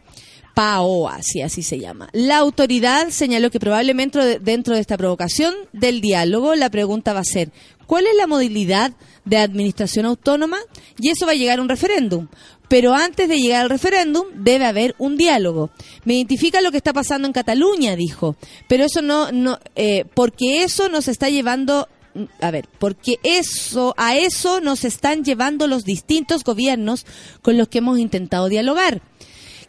Paoa, 0.53 1.19
sí, 1.23 1.41
así 1.41 1.63
se 1.63 1.79
llama. 1.79 2.09
La 2.13 2.37
autoridad 2.37 3.09
señaló 3.09 3.49
que 3.49 3.59
probablemente 3.59 4.19
de- 4.19 4.39
dentro 4.39 4.75
de 4.75 4.81
esta 4.81 4.97
provocación 4.97 5.55
del 5.71 5.99
diálogo 5.99 6.53
la 6.53 6.69
pregunta 6.69 7.13
va 7.13 7.21
a 7.21 7.25
ser 7.25 7.51
¿Cuál 7.87 8.05
es 8.07 8.15
la 8.15 8.27
modalidad 8.27 8.93
de 9.25 9.37
administración 9.37 10.05
autónoma? 10.05 10.57
Y 10.99 11.09
eso 11.09 11.25
va 11.25 11.33
a 11.33 11.35
llegar 11.35 11.59
a 11.59 11.61
un 11.61 11.69
referéndum. 11.69 12.27
Pero 12.67 12.93
antes 12.93 13.27
de 13.29 13.39
llegar 13.39 13.63
al 13.63 13.69
referéndum 13.69 14.25
debe 14.33 14.65
haber 14.65 14.95
un 14.97 15.17
diálogo. 15.17 15.69
Me 16.05 16.15
identifica 16.15 16.61
lo 16.61 16.71
que 16.71 16.77
está 16.77 16.93
pasando 16.93 17.27
en 17.27 17.33
Cataluña, 17.33 17.95
dijo. 17.95 18.35
Pero 18.67 18.85
eso 18.85 19.01
no, 19.01 19.31
no, 19.31 19.59
eh, 19.75 20.05
porque 20.13 20.63
eso 20.63 20.89
nos 20.89 21.07
está 21.07 21.29
llevando 21.29 21.87
a 22.41 22.51
ver, 22.51 22.67
porque 22.77 23.15
eso, 23.23 23.95
a 23.97 24.15
eso 24.15 24.61
nos 24.61 24.85
están 24.85 25.23
llevando 25.23 25.67
los 25.67 25.83
distintos 25.83 26.43
gobiernos 26.43 27.07
con 27.41 27.57
los 27.57 27.67
que 27.69 27.79
hemos 27.79 27.97
intentado 27.97 28.49
dialogar 28.49 29.01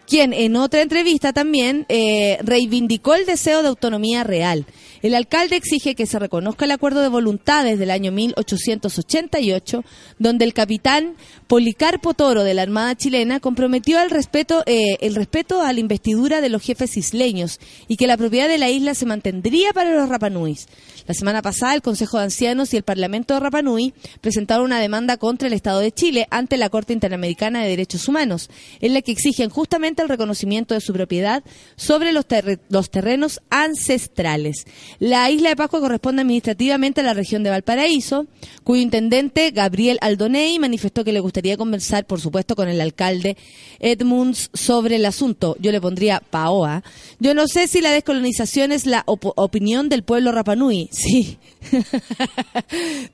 quien 0.06 0.32
en 0.32 0.56
otra 0.56 0.82
entrevista 0.82 1.32
también 1.32 1.86
eh, 1.88 2.38
reivindicó 2.42 3.14
el 3.14 3.26
deseo 3.26 3.62
de 3.62 3.68
autonomía 3.68 4.24
real. 4.24 4.66
El 5.04 5.14
alcalde 5.14 5.56
exige 5.56 5.94
que 5.94 6.06
se 6.06 6.18
reconozca 6.18 6.64
el 6.64 6.70
acuerdo 6.70 7.02
de 7.02 7.08
voluntades 7.08 7.78
del 7.78 7.90
año 7.90 8.10
1888, 8.10 9.84
donde 10.18 10.46
el 10.46 10.54
capitán 10.54 11.16
Policarpo 11.54 12.14
Toro 12.14 12.42
de 12.42 12.52
la 12.52 12.62
Armada 12.62 12.96
chilena 12.96 13.38
comprometió 13.38 14.02
el 14.02 14.10
respeto, 14.10 14.64
eh, 14.66 14.96
el 14.98 15.14
respeto 15.14 15.62
a 15.62 15.72
la 15.72 15.78
investidura 15.78 16.40
de 16.40 16.48
los 16.48 16.60
jefes 16.60 16.96
isleños 16.96 17.60
y 17.86 17.96
que 17.96 18.08
la 18.08 18.16
propiedad 18.16 18.48
de 18.48 18.58
la 18.58 18.70
isla 18.70 18.92
se 18.96 19.06
mantendría 19.06 19.72
para 19.72 19.94
los 19.94 20.08
Rapanuis. 20.08 20.66
La 21.06 21.14
semana 21.14 21.42
pasada, 21.42 21.74
el 21.74 21.82
Consejo 21.82 22.18
de 22.18 22.24
Ancianos 22.24 22.74
y 22.74 22.78
el 22.78 22.82
Parlamento 22.82 23.34
de 23.34 23.40
Rapanui 23.40 23.94
presentaron 24.20 24.64
una 24.64 24.80
demanda 24.80 25.16
contra 25.16 25.46
el 25.46 25.54
Estado 25.54 25.78
de 25.78 25.92
Chile 25.92 26.26
ante 26.30 26.56
la 26.56 26.70
Corte 26.70 26.92
Interamericana 26.92 27.62
de 27.62 27.68
Derechos 27.68 28.08
Humanos, 28.08 28.50
en 28.80 28.94
la 28.94 29.02
que 29.02 29.12
exigen 29.12 29.48
justamente 29.48 30.02
el 30.02 30.08
reconocimiento 30.08 30.74
de 30.74 30.80
su 30.80 30.92
propiedad 30.92 31.44
sobre 31.76 32.10
los, 32.12 32.26
terrenos 32.26 33.42
ancestrales. 33.50 34.64
La 34.98 35.30
isla 35.30 35.50
de 35.50 35.56
Pascua 35.56 35.80
corresponde 35.80 36.22
administrativamente 36.22 37.02
a 37.02 37.04
la 37.04 37.14
región 37.14 37.44
de 37.44 37.50
Valparaíso, 37.50 38.26
cuyo 38.64 38.82
intendente 38.82 39.50
Gabriel 39.52 39.98
Aldonei 40.00 40.58
manifestó 40.58 41.04
que 41.04 41.12
le 41.12 41.20
gustaría 41.20 41.43
conversar, 41.56 42.06
por 42.06 42.20
supuesto, 42.20 42.56
con 42.56 42.68
el 42.68 42.80
alcalde 42.80 43.36
Edmunds 43.78 44.50
sobre 44.54 44.96
el 44.96 45.04
asunto. 45.04 45.56
Yo 45.60 45.70
le 45.72 45.80
pondría 45.80 46.20
Paoa. 46.20 46.82
Yo 47.20 47.34
no 47.34 47.46
sé 47.46 47.68
si 47.68 47.80
la 47.80 47.92
descolonización 47.92 48.72
es 48.72 48.86
la 48.86 49.04
opinión 49.06 49.88
del 49.88 50.02
pueblo 50.02 50.32
Rapanui. 50.32 50.90
Sí. 51.04 51.38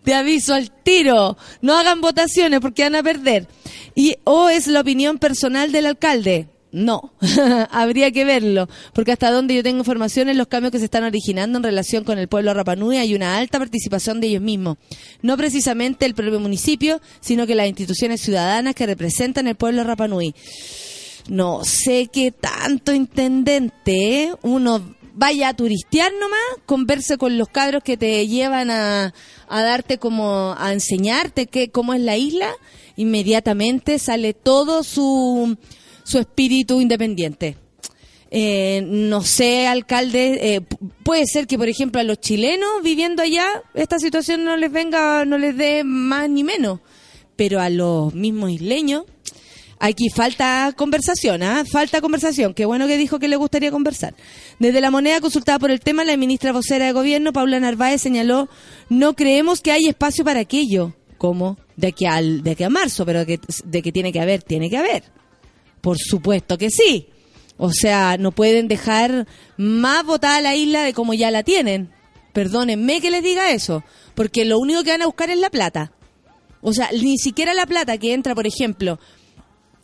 Te 0.05 0.15
aviso 0.15 0.55
al 0.55 0.71
tiro. 0.71 1.37
No 1.61 1.77
hagan 1.77 2.01
votaciones 2.01 2.61
porque 2.61 2.85
van 2.85 2.95
a 2.95 3.03
perder. 3.03 3.47
Y 3.95 4.17
o 4.25 4.49
es 4.49 4.69
la 4.69 4.81
opinión 4.81 5.19
personal 5.19 5.73
del 5.73 5.87
alcalde. 5.87 6.49
No, 6.73 7.13
habría 7.71 8.13
que 8.13 8.25
verlo, 8.25 8.69
porque 8.93 9.11
hasta 9.11 9.33
donde 9.33 9.55
yo 9.55 9.63
tengo 9.63 9.79
información 9.79 10.29
en 10.29 10.39
los 10.39 10.47
cambios 10.47 10.71
que 10.71 10.79
se 10.79 10.85
están 10.85 11.03
originando 11.03 11.59
en 11.59 11.65
relación 11.65 12.05
con 12.05 12.19
el 12.19 12.29
pueblo 12.29 12.55
Rapanui 12.55 12.97
hay 12.97 13.15
una 13.15 13.39
alta 13.39 13.59
participación 13.59 14.21
de 14.21 14.29
ellos 14.29 14.43
mismos. 14.43 14.77
No 15.21 15.37
precisamente 15.37 16.07
el 16.07 16.15
propio 16.15 16.39
municipio, 16.39 17.01
sino 17.21 17.47
que 17.47 17.57
las 17.57 17.67
instituciones 17.67 18.21
ciudadanas 18.21 18.77
que 18.77 18.87
representan 18.87 19.49
el 19.49 19.57
pueblo 19.57 19.83
Rapanui. 19.83 20.33
No 21.29 21.65
sé 21.65 22.09
qué 22.13 22.31
tanto 22.31 22.93
intendente, 22.95 24.23
¿eh? 24.23 24.35
uno 24.43 24.95
vaya 25.15 25.49
a 25.49 25.55
turistear 25.55 26.13
nomás, 26.21 26.41
converse 26.67 27.19
con 27.19 27.37
los 27.37 27.49
cabros 27.49 27.83
que 27.83 27.97
te 27.97 28.27
llevan 28.29 28.71
a, 28.71 29.13
a 29.49 29.63
darte 29.63 29.99
como, 29.99 30.55
a 30.57 30.73
enseñarte 30.73 31.47
qué, 31.47 31.71
cómo 31.71 31.95
es 31.95 32.01
la 32.01 32.17
isla, 32.17 32.51
inmediatamente 32.97 33.99
sale 33.99 34.35
todo 34.35 34.83
su 34.85 35.57
su 36.11 36.19
espíritu 36.19 36.81
independiente. 36.81 37.57
Eh, 38.33 38.83
no 38.87 39.23
sé, 39.23 39.67
alcalde, 39.67 40.55
eh, 40.55 40.61
puede 41.03 41.27
ser 41.27 41.47
que, 41.47 41.59
por 41.59 41.69
ejemplo, 41.69 42.01
a 42.01 42.05
los 42.05 42.21
chilenos 42.21 42.69
viviendo 42.83 43.23
allá 43.23 43.47
esta 43.75 43.99
situación 43.99 44.45
no 44.45 44.57
les 44.57 44.71
venga, 44.71 45.25
no 45.25 45.37
les 45.37 45.57
dé 45.57 45.83
más 45.83 46.31
ni 46.31 46.45
menos, 46.45 46.79
pero 47.35 47.61
a 47.61 47.71
los 47.71 48.15
mismos 48.15 48.51
isleños, 48.51 49.05
aquí 49.81 50.11
falta 50.11 50.73
conversación, 50.77 51.43
¿ah? 51.43 51.65
Falta 51.71 52.01
conversación. 52.01 52.55
Qué 52.55 52.67
bueno 52.67 52.87
que 52.87 52.99
dijo 52.99 53.19
que 53.19 53.27
le 53.27 53.37
gustaría 53.37 53.73
conversar. 53.73 54.15
Desde 54.61 54.81
la 54.81 54.93
moneda 54.93 55.21
consultada 55.21 55.59
por 55.59 55.73
el 55.73 55.81
tema, 55.81 56.05
la 56.05 56.17
ministra 56.17 56.53
vocera 56.53 56.87
de 56.87 56.93
gobierno, 56.93 57.33
Paula 57.33 57.59
Narváez, 57.59 58.01
señaló, 58.01 58.49
no 58.89 59.15
creemos 59.15 59.61
que 59.61 59.73
hay 59.73 59.87
espacio 59.87 60.25
para 60.25 60.41
aquello. 60.41 60.95
¿Cómo? 61.19 61.59
De 61.77 61.89
aquí, 61.89 62.07
al, 62.07 62.43
de 62.45 62.53
aquí 62.53 62.63
a 62.63 62.71
marzo, 62.71 63.05
pero 63.05 63.27
que, 63.27 63.41
de 63.65 63.83
que 63.83 63.91
tiene 63.91 64.13
que 64.13 64.21
haber, 64.21 64.43
tiene 64.43 64.71
que 64.71 64.79
haber. 64.79 65.20
Por 65.81 65.99
supuesto 65.99 66.59
que 66.59 66.71
sí. 66.71 67.09
O 67.57 67.73
sea, 67.73 68.17
no 68.19 68.33
pueden 68.33 68.69
dejar 68.69 69.27
más 69.57 70.05
votada 70.05 70.41
la 70.41 70.57
isla 70.57 70.83
de 70.83 70.95
como 70.95 71.15
ya 71.15 71.31
la 71.31 71.43
tienen. 71.43 71.91
Perdónenme 72.33 73.01
que 73.01 73.11
les 73.11 73.23
diga 73.23 73.51
eso, 73.51 73.85
porque 74.15 74.45
lo 74.45 74.59
único 74.59 74.83
que 74.83 74.93
van 74.93 75.03
a 75.03 75.07
buscar 75.07 75.31
es 75.31 75.39
la 75.39 75.51
plata. 75.51 75.93
O 76.63 76.73
sea, 76.73 76.91
ni 76.93 77.19
siquiera 77.19 77.55
la 77.55 77.67
plata 77.67 77.99
que 77.99 78.13
entra, 78.13 78.35
por 78.35 78.47
ejemplo, 78.47 78.99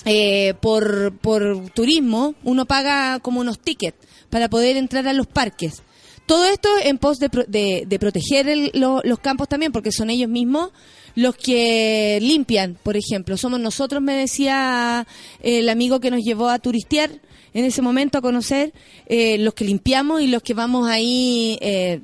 eh, 0.04 0.54
por, 0.60 1.16
por 1.18 1.70
turismo, 1.70 2.34
uno 2.44 2.64
paga 2.66 3.18
como 3.20 3.40
unos 3.40 3.58
tickets 3.58 3.98
para 4.30 4.48
poder 4.48 4.76
entrar 4.76 5.06
a 5.08 5.12
los 5.12 5.26
parques. 5.26 5.82
Todo 6.26 6.46
esto 6.46 6.68
en 6.82 6.98
pos 6.98 7.18
de, 7.18 7.84
de, 7.86 7.98
proteger 7.98 8.70
los 8.74 9.18
campos 9.20 9.48
también, 9.48 9.70
porque 9.70 9.92
son 9.92 10.10
ellos 10.10 10.28
mismos 10.28 10.70
los 11.16 11.34
que 11.34 12.18
limpian, 12.22 12.78
por 12.82 12.96
ejemplo. 12.96 13.36
Somos 13.36 13.58
nosotros, 13.58 14.00
me 14.00 14.14
decía 14.14 15.04
el 15.42 15.68
amigo 15.68 15.98
que 15.98 16.12
nos 16.12 16.22
llevó 16.22 16.48
a 16.48 16.60
turistear 16.60 17.10
en 17.54 17.64
ese 17.64 17.80
momento 17.82 18.18
a 18.18 18.22
conocer, 18.22 18.74
eh, 19.06 19.38
los 19.38 19.54
que 19.54 19.64
limpiamos 19.64 20.20
y 20.20 20.28
los 20.28 20.42
que 20.42 20.54
vamos 20.54 20.88
ahí. 20.88 21.58
Eh, 21.62 22.02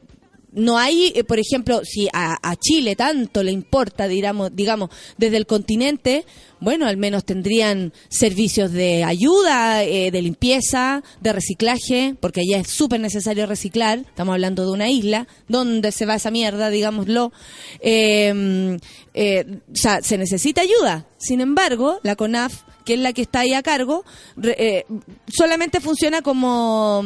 no 0.52 0.78
hay, 0.78 1.22
por 1.26 1.38
ejemplo, 1.38 1.82
si 1.84 2.08
a, 2.12 2.36
a, 2.42 2.56
Chile 2.56 2.96
tanto 2.96 3.42
le 3.42 3.52
importa, 3.52 4.06
digamos, 4.06 4.54
digamos, 4.54 4.90
desde 5.16 5.36
el 5.36 5.46
continente, 5.46 6.24
bueno, 6.62 6.86
al 6.86 6.96
menos 6.96 7.24
tendrían 7.24 7.92
servicios 8.08 8.70
de 8.70 9.02
ayuda, 9.02 9.82
eh, 9.82 10.12
de 10.12 10.22
limpieza, 10.22 11.02
de 11.20 11.32
reciclaje, 11.32 12.14
porque 12.20 12.42
allá 12.42 12.60
es 12.60 12.68
súper 12.68 13.00
necesario 13.00 13.46
reciclar. 13.46 13.98
Estamos 13.98 14.34
hablando 14.34 14.64
de 14.64 14.70
una 14.70 14.88
isla 14.88 15.26
donde 15.48 15.90
se 15.90 16.06
va 16.06 16.14
esa 16.14 16.30
mierda, 16.30 16.70
digámoslo. 16.70 17.32
Em, 17.80 18.78
eh, 19.12 19.58
o 19.72 19.76
sea, 19.76 20.02
se 20.02 20.16
necesita 20.18 20.60
ayuda. 20.60 21.06
Sin 21.18 21.40
embargo, 21.40 21.98
la 22.04 22.14
CONAF, 22.14 22.62
que 22.84 22.94
es 22.94 23.00
la 23.00 23.12
que 23.12 23.22
está 23.22 23.40
ahí 23.40 23.54
a 23.54 23.62
cargo, 23.64 24.04
eh, 24.44 24.84
solamente 25.26 25.80
funciona 25.80 26.22
como, 26.22 27.04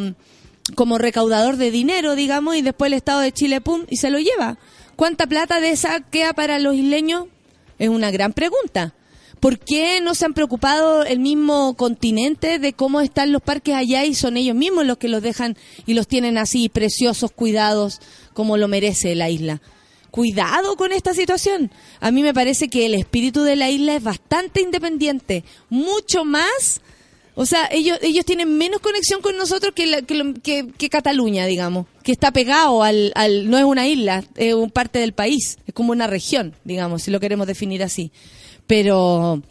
como 0.75 0.99
recaudador 0.99 1.57
de 1.57 1.71
dinero, 1.71 2.17
digamos, 2.17 2.57
y 2.57 2.63
después 2.63 2.89
el 2.89 2.95
Estado 2.95 3.21
de 3.21 3.33
Chile, 3.33 3.61
pum, 3.61 3.85
y 3.89 3.97
se 3.97 4.11
lo 4.11 4.19
lleva. 4.19 4.59
¿Cuánta 4.97 5.27
plata 5.27 5.61
de 5.61 5.71
esa 5.71 6.01
queda 6.01 6.33
para 6.33 6.59
los 6.59 6.75
isleños? 6.75 7.27
Es 7.79 7.89
una 7.89 8.11
gran 8.11 8.33
pregunta. 8.33 8.95
¿Por 9.41 9.59
qué 9.59 10.01
no 10.01 10.15
se 10.15 10.25
han 10.25 10.33
preocupado 10.33 11.05
el 11.05 11.21
mismo 11.21 11.77
continente 11.77 12.59
de 12.59 12.73
cómo 12.73 13.03
están 13.03 13.33
los 13.33 13.43
parques 13.43 13.75
allá 13.75 14.05
y 14.05 14.15
son 14.15 14.39
ellos 14.39 14.57
mismos 14.57 14.87
los 14.87 14.97
que 14.97 15.09
los 15.09 15.23
dejan 15.23 15.57
y 15.85 15.93
los 15.93 16.09
tienen 16.09 16.39
así 16.39 16.71
preciosos, 16.71 17.31
cuidados, 17.33 18.01
como 18.33 18.57
lo 18.57 18.67
merece 18.67 19.15
la 19.15 19.29
isla? 19.29 19.61
Cuidado 20.11 20.77
con 20.77 20.93
esta 20.93 21.13
situación. 21.13 21.71
A 22.01 22.11
mí 22.11 22.23
me 22.23 22.33
parece 22.33 22.69
que 22.69 22.87
el 22.87 22.95
espíritu 22.95 23.43
de 23.43 23.57
la 23.57 23.69
isla 23.69 23.95
es 23.97 24.03
bastante 24.03 24.63
independiente, 24.63 25.45
mucho 25.69 26.25
más 26.25 26.81
o 27.39 27.45
sea, 27.45 27.69
ellos, 27.71 27.99
ellos 28.01 28.25
tienen 28.25 28.57
menos 28.57 28.81
conexión 28.81 29.21
con 29.21 29.37
nosotros 29.37 29.75
que, 29.75 30.03
que, 30.43 30.73
que, 30.79 30.89
Cataluña, 30.89 31.45
digamos, 31.45 31.87
que 32.03 32.11
está 32.11 32.33
pegado 32.33 32.83
al, 32.83 33.13
al, 33.15 33.51
no 33.51 33.59
es 33.59 33.65
una 33.65 33.87
isla, 33.87 34.25
es 34.37 34.55
un 34.55 34.71
parte 34.71 34.99
del 34.99 35.13
país, 35.13 35.59
es 35.67 35.75
como 35.75 35.93
una 35.93 36.07
región, 36.07 36.55
digamos, 36.65 37.03
si 37.03 37.11
lo 37.11 37.21
queremos 37.21 37.47
definir 37.47 37.83
así. 37.83 38.11
Pero 38.67 39.43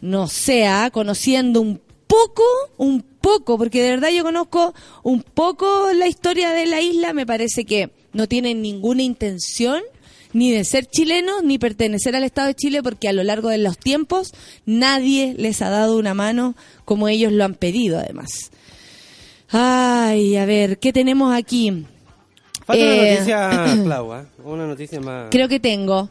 no 0.00 0.28
sea, 0.28 0.90
conociendo 0.92 1.60
un 1.60 1.80
poco, 2.06 2.44
un 2.76 3.02
poco, 3.02 3.58
porque 3.58 3.82
de 3.82 3.90
verdad 3.90 4.10
yo 4.10 4.22
conozco 4.22 4.72
un 5.02 5.24
poco 5.24 5.92
la 5.94 6.06
historia 6.06 6.50
de 6.50 6.66
la 6.66 6.80
isla, 6.80 7.12
me 7.12 7.26
parece 7.26 7.64
que 7.64 7.90
no 8.12 8.28
tienen 8.28 8.62
ninguna 8.62 9.02
intención 9.02 9.82
ni 10.32 10.50
de 10.50 10.64
ser 10.64 10.86
chilenos 10.86 11.42
ni 11.42 11.58
pertenecer 11.58 12.16
al 12.16 12.24
Estado 12.24 12.48
de 12.48 12.54
Chile 12.54 12.82
porque 12.82 13.08
a 13.08 13.12
lo 13.12 13.22
largo 13.22 13.48
de 13.48 13.58
los 13.58 13.78
tiempos 13.78 14.32
nadie 14.66 15.34
les 15.36 15.62
ha 15.62 15.70
dado 15.70 15.96
una 15.96 16.14
mano 16.14 16.54
como 16.84 17.08
ellos 17.08 17.32
lo 17.32 17.44
han 17.44 17.54
pedido 17.54 17.98
además. 17.98 18.50
Ay, 19.50 20.36
a 20.36 20.46
ver, 20.46 20.78
¿qué 20.78 20.92
tenemos 20.92 21.34
aquí? 21.34 21.84
Falta 22.64 22.84
una 22.84 22.94
eh, 22.94 23.14
noticia, 23.14 23.76
Clau, 23.84 24.14
¿eh? 24.14 24.24
una 24.44 24.66
noticia 24.66 25.00
más. 25.00 25.28
Creo 25.30 25.48
que 25.48 25.60
tengo 25.60 26.08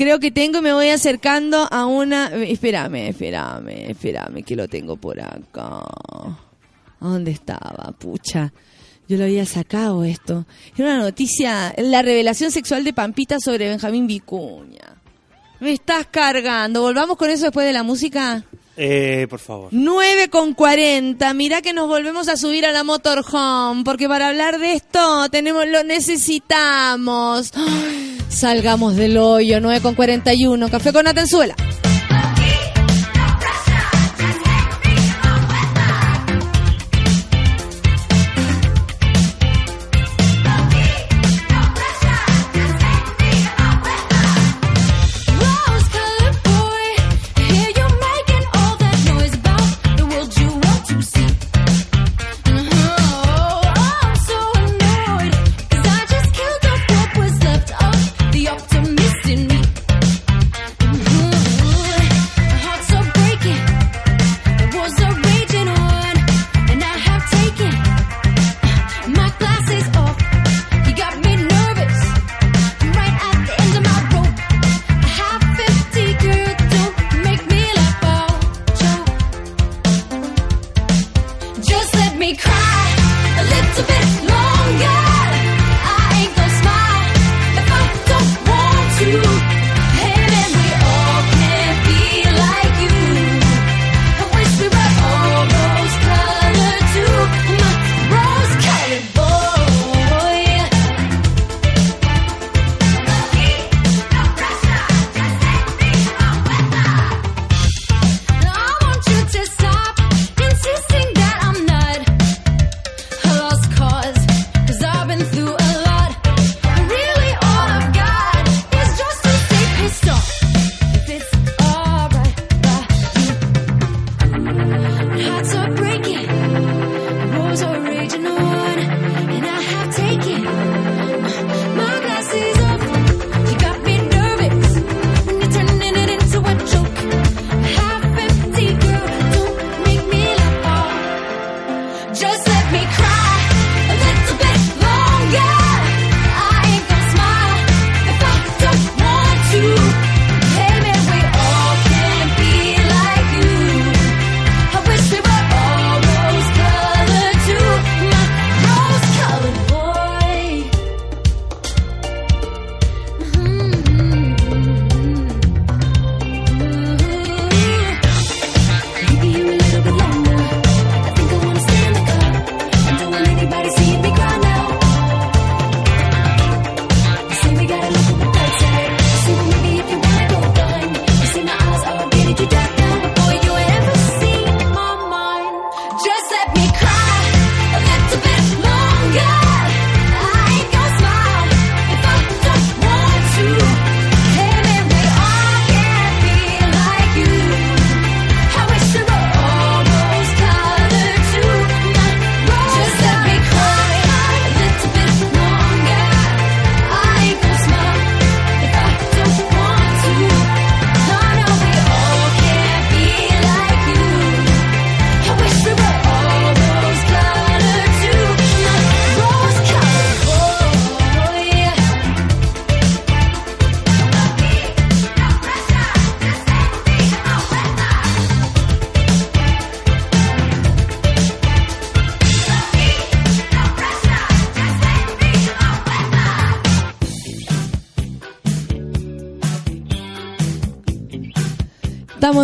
creo 0.00 0.18
que 0.18 0.30
tengo, 0.30 0.62
me 0.62 0.72
voy 0.72 0.88
acercando 0.88 1.68
a 1.70 1.84
una... 1.84 2.28
Espérame, 2.28 3.08
espérame, 3.08 3.90
espérame, 3.90 4.42
que 4.42 4.56
lo 4.56 4.66
tengo 4.66 4.96
por 4.96 5.20
acá. 5.20 5.84
¿Dónde 6.98 7.32
estaba? 7.32 7.92
Pucha. 7.98 8.50
Yo 9.10 9.16
lo 9.16 9.24
había 9.24 9.44
sacado 9.44 10.04
esto. 10.04 10.46
Era 10.78 10.94
una 10.94 10.98
noticia, 10.98 11.74
la 11.78 12.00
revelación 12.00 12.52
sexual 12.52 12.84
de 12.84 12.92
Pampita 12.92 13.40
sobre 13.40 13.68
Benjamín 13.68 14.06
Vicuña. 14.06 14.94
Me 15.58 15.72
estás 15.72 16.06
cargando. 16.08 16.80
¿Volvamos 16.80 17.16
con 17.16 17.28
eso 17.28 17.46
después 17.46 17.66
de 17.66 17.72
la 17.72 17.82
música? 17.82 18.44
Eh, 18.76 19.26
por 19.28 19.40
favor. 19.40 19.70
9 19.72 20.28
con 20.28 20.54
40. 20.54 21.34
Mira 21.34 21.60
que 21.60 21.72
nos 21.72 21.88
volvemos 21.88 22.28
a 22.28 22.36
subir 22.36 22.64
a 22.64 22.70
la 22.70 22.84
motorhome. 22.84 23.82
Porque 23.82 24.06
para 24.06 24.28
hablar 24.28 24.60
de 24.60 24.74
esto 24.74 25.28
tenemos, 25.28 25.66
lo 25.66 25.82
necesitamos. 25.82 27.50
Salgamos 28.28 28.94
del 28.94 29.18
hoyo, 29.18 29.60
9 29.60 29.80
con 29.80 29.96
41. 29.96 30.68
Café 30.68 30.92
con 30.92 31.08
Atenzuela. 31.08 31.56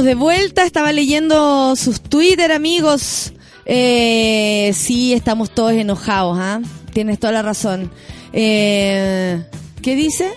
De 0.07 0.14
vuelta, 0.14 0.64
estaba 0.64 0.92
leyendo 0.92 1.74
sus 1.76 2.00
Twitter, 2.00 2.52
amigos. 2.52 3.32
Eh, 3.66 4.72
sí, 4.74 5.12
estamos 5.12 5.50
todos 5.50 5.72
enojados, 5.72 6.38
¿ah? 6.40 6.61
Tienes 6.92 7.18
toda 7.18 7.32
la 7.32 7.42
razón. 7.42 7.90
Eh, 8.32 9.42
¿Qué 9.82 9.96
dice? 9.96 10.30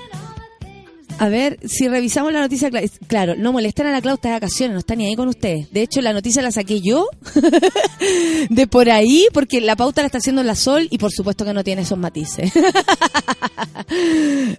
A 1.20 1.28
ver, 1.30 1.59
si 1.67 1.88
revisamos 1.89 2.32
la 2.34 2.39
noticia, 2.39 2.70
cla- 2.70 2.89
claro, 3.07 3.36
no 3.38 3.51
molesten 3.51 3.86
a 3.88 3.91
la 3.91 4.01
Clau, 4.01 4.15
está 4.15 4.30
de 4.30 4.36
vacaciones, 4.36 4.74
no 4.74 4.80
está 4.80 4.95
ni 4.95 5.05
ahí 5.05 5.15
con 5.15 5.28
ustedes. 5.28 5.70
De 5.72 5.82
hecho, 5.82 6.01
la 6.01 6.13
noticia 6.13 6.41
la 6.41 6.51
saqué 6.51 6.80
yo 6.82 7.07
de 8.49 8.67
por 8.67 8.89
ahí, 8.89 9.28
porque 9.34 9.59
la 9.61 9.76
pauta 9.76 10.01
la 10.01 10.05
está 10.07 10.20
haciendo 10.20 10.41
la 10.43 10.55
Sol 10.55 10.88
y 10.89 10.97
por 10.97 11.11
supuesto 11.11 11.43
que 11.45 11.53
no 11.53 11.63
tiene 11.63 11.82
esos 11.82 11.97
matices. 11.97 12.51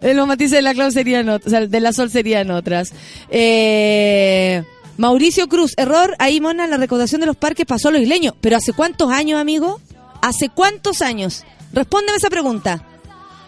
Los 0.03 0.27
matices 0.29 0.53
de 0.53 0.63
la 0.63 0.75
Clau 0.75 0.91
serían 0.91 1.29
o 1.31 1.39
sea, 1.41 1.67
de 1.67 1.81
la 1.81 1.93
Sol 1.95 2.11
serían 2.11 2.51
otras. 2.51 2.93
Eh, 3.31 4.63
Mauricio 4.97 5.49
Cruz, 5.49 5.73
error, 5.77 6.15
ahí 6.19 6.41
Mona, 6.41 6.67
la 6.67 6.77
recaudación 6.77 7.21
de 7.21 7.27
los 7.27 7.37
parques 7.37 7.67
pasó 7.67 7.89
a 7.89 7.93
los 7.93 8.03
isleños. 8.03 8.35
Pero 8.41 8.57
¿hace 8.57 8.73
cuántos 8.73 9.11
años, 9.11 9.41
amigo? 9.41 9.81
¿Hace 10.21 10.49
cuántos 10.49 11.03
años? 11.03 11.45
Respóndeme 11.73 12.19
esa 12.19 12.31
pregunta. 12.31 12.85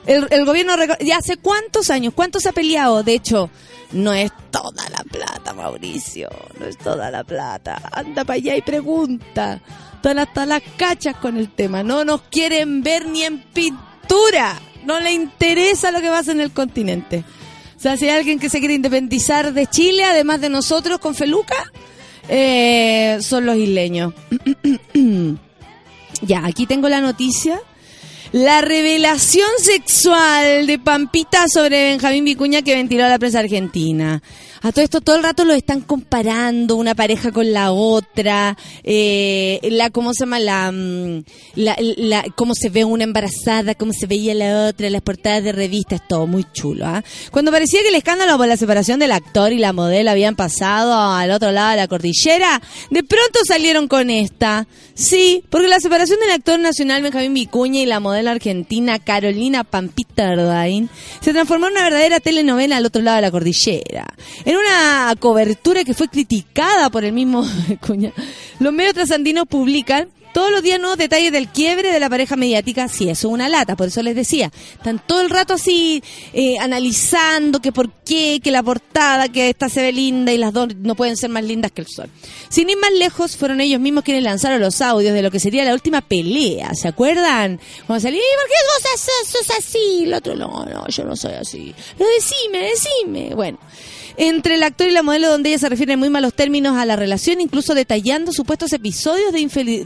El, 0.07 0.45
gobierno, 0.45 0.75
¿ya 1.01 1.19
hace 1.19 1.37
cuántos 1.37 1.91
años? 1.91 2.13
¿Cuánto 2.15 2.41
se 2.41 2.49
ha 2.49 2.53
peleado? 2.53 3.03
De 3.05 3.15
hecho, 3.15 3.51
no 3.93 4.13
es 4.13 4.33
toda 4.51 4.89
la 4.91 5.05
plata, 5.05 5.53
Mauricio. 5.53 6.29
No 6.59 6.67
es 6.67 6.77
toda 6.79 7.11
la 7.11 7.23
plata. 7.23 7.81
Anda 7.93 8.25
para 8.25 8.37
allá 8.37 8.57
y 8.57 8.63
pregunta. 8.63 9.61
Están 9.95 10.19
hasta 10.19 10.47
las 10.47 10.63
cachas 10.77 11.17
con 11.17 11.37
el 11.37 11.51
tema. 11.51 11.85
No 11.85 12.05
nos 12.05 12.23
quieren 12.23 12.83
ver 12.83 13.07
ni 13.07 13.23
en 13.23 13.43
pintura. 13.43 14.61
No 14.85 14.99
le 14.99 15.13
interesa 15.13 15.93
lo 15.93 16.01
que 16.01 16.09
pasa 16.09 16.33
en 16.33 16.41
el 16.41 16.51
continente. 16.51 17.25
Sea, 17.83 17.97
si 17.97 18.05
hay 18.05 18.17
alguien 18.17 18.39
que 18.39 18.49
se 18.49 18.61
quiere 18.61 18.75
independizar 18.75 19.53
de 19.53 19.67
Chile, 19.67 20.05
además 20.05 20.41
de 20.41 20.49
nosotros 20.49 21.01
con 21.01 21.17
Feluca, 21.17 21.57
eh, 22.29 23.19
son 23.21 23.45
los 23.45 23.57
isleños. 23.57 24.15
ya, 26.23 26.47
aquí 26.47 26.67
tengo 26.67 26.89
la 26.89 27.01
noticia. 27.01 27.61
La 28.31 28.61
revelación 28.61 29.49
sexual 29.59 30.69
de 30.69 30.79
Pampita 30.79 31.49
sobre 31.49 31.91
Benjamín 31.91 32.25
Vicuña 32.25 32.63
que 32.63 32.77
ventiló 32.77 33.05
a 33.05 33.09
la 33.09 33.19
prensa 33.19 33.41
argentina. 33.41 34.23
A 34.65 34.71
todo 34.71 34.85
esto 34.85 35.01
todo 35.01 35.17
el 35.17 35.25
rato 35.25 35.45
lo 35.45 35.55
están 35.55 35.81
comparando 35.81 36.77
una 36.77 36.95
pareja 36.95 37.33
con 37.33 37.53
la 37.53 37.73
otra, 37.73 38.57
eh, 38.85 39.59
la 39.71 39.91
cómo 39.91 40.15
se 40.15 40.21
llama 40.21 40.39
la, 40.39 40.71
mm, 40.71 41.25
la, 41.57 41.77
la- 41.81 42.25
cómo 42.37 42.55
se 42.55 42.69
ve 42.71 42.85
una 42.85 43.03
embarazada, 43.03 43.75
cómo 43.75 43.93
se 43.93 44.07
veía 44.07 44.35
la 44.35 44.69
otra, 44.69 44.89
las 44.89 45.03
portadas 45.03 45.43
de 45.43 45.51
revistas, 45.51 46.01
todo 46.09 46.29
muy 46.29 46.45
chulo. 46.53 46.87
¿ah? 46.87 47.03
Cuando 47.33 47.51
parecía 47.51 47.81
que 47.83 47.89
el 47.89 47.97
escándalo 47.97 48.37
por 48.39 48.47
la 48.47 48.57
separación 48.57 49.01
del 49.01 49.11
actor 49.11 49.53
y 49.53 49.59
la 49.59 49.73
modelo 49.73 50.13
habían 50.13 50.37
pasado 50.37 50.95
al 51.13 51.33
otro 51.33 51.51
lado 51.51 51.71
de 51.73 51.77
la 51.79 51.89
cordillera, 51.89 52.63
de 52.91 53.03
pronto 53.03 53.41
salieron 53.45 53.89
con 53.89 54.11
esta. 54.11 54.69
Sí, 54.95 55.43
porque 55.51 55.67
la 55.69 55.81
separación 55.81 56.21
del 56.21 56.31
actor 56.31 56.61
nacional 56.61 57.03
Benjamín 57.03 57.35
Vicuña 57.35 57.81
y 57.81 57.87
la 57.87 57.99
modelo 57.99 58.31
argentina 58.31 58.99
Carolina 59.01 59.65
Pampita 59.65 60.29
Ardain 60.29 60.89
se 61.21 61.33
transformó 61.33 61.67
en 61.67 61.73
una 61.73 61.83
verdadera 61.85 62.21
telenovela 62.21 62.77
al 62.77 62.87
otro 62.87 63.03
lado 63.03 63.17
de 63.17 63.23
la 63.23 63.31
cordillera. 63.33 64.07
Una 64.57 65.15
cobertura 65.19 65.85
que 65.85 65.95
fue 65.95 66.09
criticada 66.09 66.91
por 66.91 67.05
el 67.05 67.13
mismo 67.13 67.43
Vicuña, 67.69 68.13
los 68.59 68.73
medios 68.73 68.95
trasandinos 68.95 69.47
publican 69.47 70.09
todos 70.33 70.51
los 70.51 70.63
días 70.63 70.81
nuevos 70.81 70.97
detalles 70.97 71.31
del 71.31 71.49
quiebre 71.49 71.93
de 71.93 72.01
la 72.01 72.09
pareja 72.09 72.37
mediática. 72.37 72.89
Sí, 72.89 73.05
eso 73.11 73.29
es 73.29 73.35
una 73.35 73.51
lata, 73.51 73.77
por 73.77 73.89
eso 73.89 74.03
les 74.03 74.17
decía. 74.17 74.51
Están 74.73 74.99
todo 75.07 75.21
el 75.21 75.29
rato 75.29 75.53
así 75.53 76.03
eh, 76.33 76.57
analizando 76.59 77.61
que 77.61 77.71
por 77.71 77.91
qué, 78.03 78.41
que 78.43 78.51
la 78.51 78.63
portada, 78.63 79.29
que 79.29 79.51
esta 79.51 79.69
se 79.69 79.83
ve 79.83 79.93
linda 79.93 80.33
y 80.33 80.39
las 80.39 80.55
dos 80.55 80.75
no 80.77 80.95
pueden 80.95 81.19
ser 81.19 81.29
más 81.29 81.45
lindas 81.45 81.71
que 81.73 81.83
el 81.83 81.87
sol. 81.87 82.09
Sin 82.49 82.71
ir 82.71 82.79
más 82.79 82.93
lejos, 82.93 83.37
fueron 83.37 83.61
ellos 83.61 83.79
mismos 83.79 84.05
quienes 84.05 84.23
lanzaron 84.23 84.59
los 84.59 84.81
audios 84.81 85.13
de 85.13 85.21
lo 85.21 85.31
que 85.31 85.39
sería 85.39 85.65
la 85.67 85.75
última 85.75 86.01
pelea. 86.01 86.75
¿Se 86.75 86.89
acuerdan? 86.89 87.61
Cuando 87.87 88.01
salí, 88.01 88.17
"¿Y 88.17 88.21
¿por 88.21 88.49
qué 88.49 88.89
vos 88.89 89.01
sos, 89.01 89.47
sos 89.47 89.59
así? 89.59 90.05
El 90.05 90.15
otro, 90.15 90.35
no, 90.35 90.65
no, 90.65 90.89
yo 90.89 91.05
no 91.05 91.15
soy 91.15 91.35
así. 91.35 91.75
No, 91.99 92.07
decime, 92.07 92.71
decime. 92.71 93.35
Bueno. 93.35 93.59
Entre 94.17 94.55
el 94.55 94.63
actor 94.63 94.89
y 94.89 94.93
la 94.93 95.03
modelo, 95.03 95.31
donde 95.31 95.51
ella 95.51 95.59
se 95.59 95.69
refiere 95.69 95.95
en 95.95 95.99
muy 95.99 96.11
malos 96.11 96.35
términos 96.35 96.77
a 96.77 96.85
la 96.85 96.97
relación, 96.97 97.41
incluso 97.41 97.75
detallando 97.75 98.33
supuestos 98.33 98.73
episodios 98.73 99.33
de, 99.33 99.41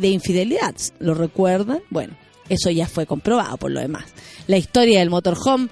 infidelidad. 0.08 0.74
¿Lo 0.98 1.14
recuerdan? 1.14 1.80
Bueno, 1.90 2.16
eso 2.48 2.70
ya 2.70 2.88
fue 2.88 3.06
comprobado 3.06 3.56
por 3.56 3.70
lo 3.70 3.80
demás. 3.80 4.04
La 4.46 4.56
historia 4.56 5.00
del 5.00 5.10
motorhome. 5.10 5.68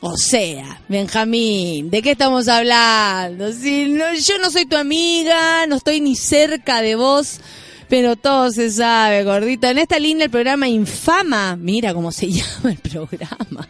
O 0.00 0.16
sea, 0.16 0.80
Benjamín, 0.88 1.90
¿de 1.90 2.02
qué 2.02 2.10
estamos 2.10 2.48
hablando? 2.48 3.48
No, 3.48 4.14
yo 4.14 4.38
no 4.38 4.50
soy 4.50 4.66
tu 4.66 4.76
amiga, 4.76 5.66
no 5.66 5.76
estoy 5.76 6.00
ni 6.00 6.14
cerca 6.14 6.82
de 6.82 6.94
vos, 6.94 7.40
pero 7.88 8.14
todo 8.16 8.50
se 8.50 8.70
sabe, 8.70 9.24
gordita. 9.24 9.70
En 9.70 9.78
esta 9.78 9.98
línea 9.98 10.26
el 10.26 10.30
programa 10.30 10.68
Infama, 10.68 11.56
mira 11.56 11.94
cómo 11.94 12.12
se 12.12 12.30
llama 12.30 12.72
el 12.72 12.78
programa 12.78 13.68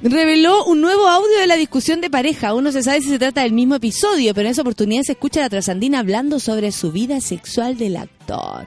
reveló 0.00 0.64
un 0.64 0.80
nuevo 0.80 1.08
audio 1.08 1.38
de 1.40 1.46
la 1.46 1.56
discusión 1.56 2.00
de 2.00 2.10
pareja. 2.10 2.48
Aún 2.48 2.64
no 2.64 2.72
se 2.72 2.82
sabe 2.82 3.00
si 3.00 3.08
se 3.08 3.18
trata 3.18 3.42
del 3.42 3.52
mismo 3.52 3.74
episodio, 3.74 4.34
pero 4.34 4.46
en 4.46 4.52
esa 4.52 4.62
oportunidad 4.62 5.02
se 5.02 5.12
escucha 5.12 5.40
a 5.40 5.44
la 5.44 5.50
trasandina 5.50 5.98
hablando 5.98 6.38
sobre 6.38 6.72
su 6.72 6.92
vida 6.92 7.20
sexual 7.20 7.76
del 7.76 7.96
actor. 7.96 8.66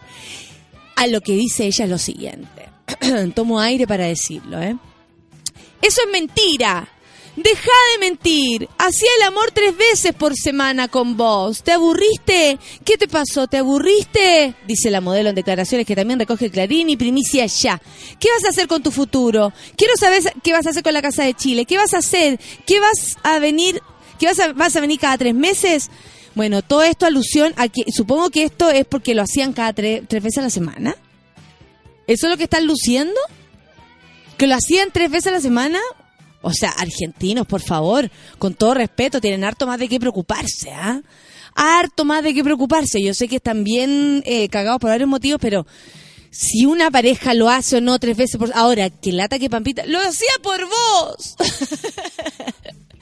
A 0.95 1.07
lo 1.07 1.21
que 1.21 1.33
dice 1.33 1.65
ella 1.65 1.87
lo 1.87 1.97
siguiente. 1.97 2.69
Tomo 3.35 3.59
aire 3.59 3.87
para 3.87 4.05
decirlo, 4.05 4.61
¿eh? 4.61 4.75
Eso 5.81 6.01
es 6.05 6.11
mentira. 6.11 6.87
Deja 7.35 7.71
de 7.93 7.99
mentir. 7.99 8.67
Hacía 8.77 9.09
el 9.19 9.23
amor 9.27 9.51
tres 9.53 9.75
veces 9.77 10.13
por 10.13 10.35
semana 10.35 10.89
con 10.89 11.15
vos. 11.15 11.63
¿Te 11.63 11.71
aburriste? 11.71 12.59
¿Qué 12.83 12.97
te 12.97 13.07
pasó? 13.07 13.47
¿Te 13.47 13.57
aburriste? 13.57 14.53
Dice 14.67 14.91
la 14.91 14.99
modelo 14.99 15.29
en 15.29 15.35
declaraciones 15.35 15.87
que 15.87 15.95
también 15.95 16.19
recoge 16.19 16.49
Clarín 16.51 16.89
y 16.89 16.97
primicia 16.97 17.45
ya. 17.45 17.81
¿Qué 18.19 18.27
vas 18.35 18.43
a 18.45 18.49
hacer 18.49 18.67
con 18.67 18.83
tu 18.83 18.91
futuro? 18.91 19.53
Quiero 19.77 19.95
saber 19.97 20.21
qué 20.43 20.51
vas 20.51 20.67
a 20.67 20.71
hacer 20.71 20.83
con 20.83 20.93
la 20.93 21.01
Casa 21.01 21.23
de 21.23 21.33
Chile. 21.33 21.65
¿Qué 21.65 21.77
vas 21.77 21.93
a 21.93 21.99
hacer? 21.99 22.37
¿Qué 22.65 22.81
vas 22.81 23.17
a 23.23 23.39
venir? 23.39 23.81
¿Qué 24.19 24.25
vas 24.25 24.39
a, 24.39 24.51
vas 24.51 24.75
a 24.75 24.81
venir 24.81 24.99
cada 24.99 25.17
tres 25.17 25.33
meses? 25.33 25.89
Bueno, 26.35 26.61
todo 26.61 26.83
esto 26.83 27.05
alusión 27.05 27.53
a 27.55 27.69
que, 27.69 27.83
supongo 27.95 28.29
que 28.29 28.43
esto 28.43 28.69
es 28.69 28.85
porque 28.85 29.15
lo 29.15 29.21
hacían 29.21 29.53
cada 29.53 29.73
tre- 29.73 30.05
tres 30.07 30.21
veces 30.21 30.37
a 30.39 30.41
la 30.43 30.49
semana. 30.49 30.95
¿Eso 32.07 32.27
es 32.27 32.31
lo 32.31 32.37
que 32.37 32.43
están 32.43 32.67
luciendo? 32.67 33.19
¿Que 34.37 34.47
lo 34.47 34.55
hacían 34.55 34.89
tres 34.91 35.09
veces 35.09 35.27
a 35.27 35.31
la 35.31 35.41
semana? 35.41 35.79
O 36.41 36.51
sea, 36.53 36.69
argentinos, 36.71 37.45
por 37.45 37.61
favor, 37.61 38.09
con 38.39 38.53
todo 38.53 38.73
respeto, 38.73 39.21
tienen 39.21 39.43
harto 39.43 39.67
más 39.67 39.79
de 39.79 39.87
qué 39.87 39.99
preocuparse, 39.99 40.71
¿ah? 40.71 41.01
Harto 41.53 42.05
más 42.05 42.23
de 42.23 42.33
qué 42.33 42.43
preocuparse. 42.43 43.01
Yo 43.01 43.13
sé 43.13 43.27
que 43.27 43.35
están 43.37 43.63
bien 43.63 44.23
eh, 44.25 44.49
cagados 44.49 44.79
por 44.79 44.89
varios 44.89 45.09
motivos, 45.09 45.39
pero 45.41 45.67
si 46.31 46.65
una 46.65 46.89
pareja 46.89 47.33
lo 47.33 47.49
hace 47.49 47.77
o 47.77 47.81
no 47.81 47.99
tres 47.99 48.17
veces 48.17 48.37
por... 48.37 48.51
Ahora, 48.55 48.89
que 48.89 49.11
lata 49.11 49.37
que 49.37 49.49
Pampita... 49.49 49.85
¡Lo 49.85 49.99
hacía 49.99 50.31
por 50.41 50.61
vos! 50.65 51.35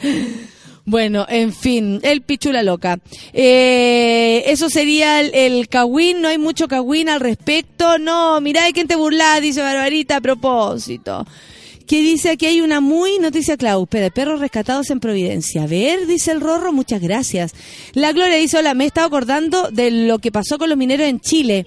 Bueno, 0.85 1.27
en 1.29 1.53
fin, 1.53 1.99
el 2.01 2.23
pichula 2.23 2.63
loca. 2.63 2.97
Eh, 3.31 4.43
eso 4.47 4.71
sería 4.71 5.21
el, 5.21 5.35
el 5.35 5.67
cagüín, 5.67 6.19
no 6.19 6.29
hay 6.29 6.39
mucho 6.39 6.67
cagüín 6.67 7.09
al 7.09 7.19
respecto. 7.19 7.99
No, 7.99 8.41
mirá 8.41 8.63
de 8.63 8.73
quién 8.73 8.87
te 8.87 8.95
burlás, 8.95 9.39
dice 9.39 9.61
Barbarita 9.61 10.15
a 10.15 10.21
propósito. 10.21 11.27
Que 11.89 12.03
dice 12.03 12.29
aquí 12.29 12.45
hay 12.45 12.61
una 12.61 12.81
muy 12.81 13.17
noticia, 13.17 13.57
Clau, 13.57 13.87
de 13.89 14.11
perros 14.11 14.39
rescatados 14.39 14.91
en 14.91 14.99
Providencia. 14.99 15.63
A 15.63 15.65
ver, 15.65 16.05
dice 16.05 16.31
el 16.31 16.39
Rorro, 16.39 16.71
muchas 16.71 17.01
gracias. 17.01 17.55
La 17.93 18.11
Gloria 18.11 18.35
dice, 18.35 18.59
hola, 18.59 18.75
me 18.75 18.83
he 18.83 18.87
estado 18.87 19.07
acordando 19.07 19.71
de 19.71 19.89
lo 19.89 20.19
que 20.19 20.31
pasó 20.31 20.59
con 20.59 20.69
los 20.69 20.77
mineros 20.77 21.07
en 21.07 21.19
Chile. 21.19 21.65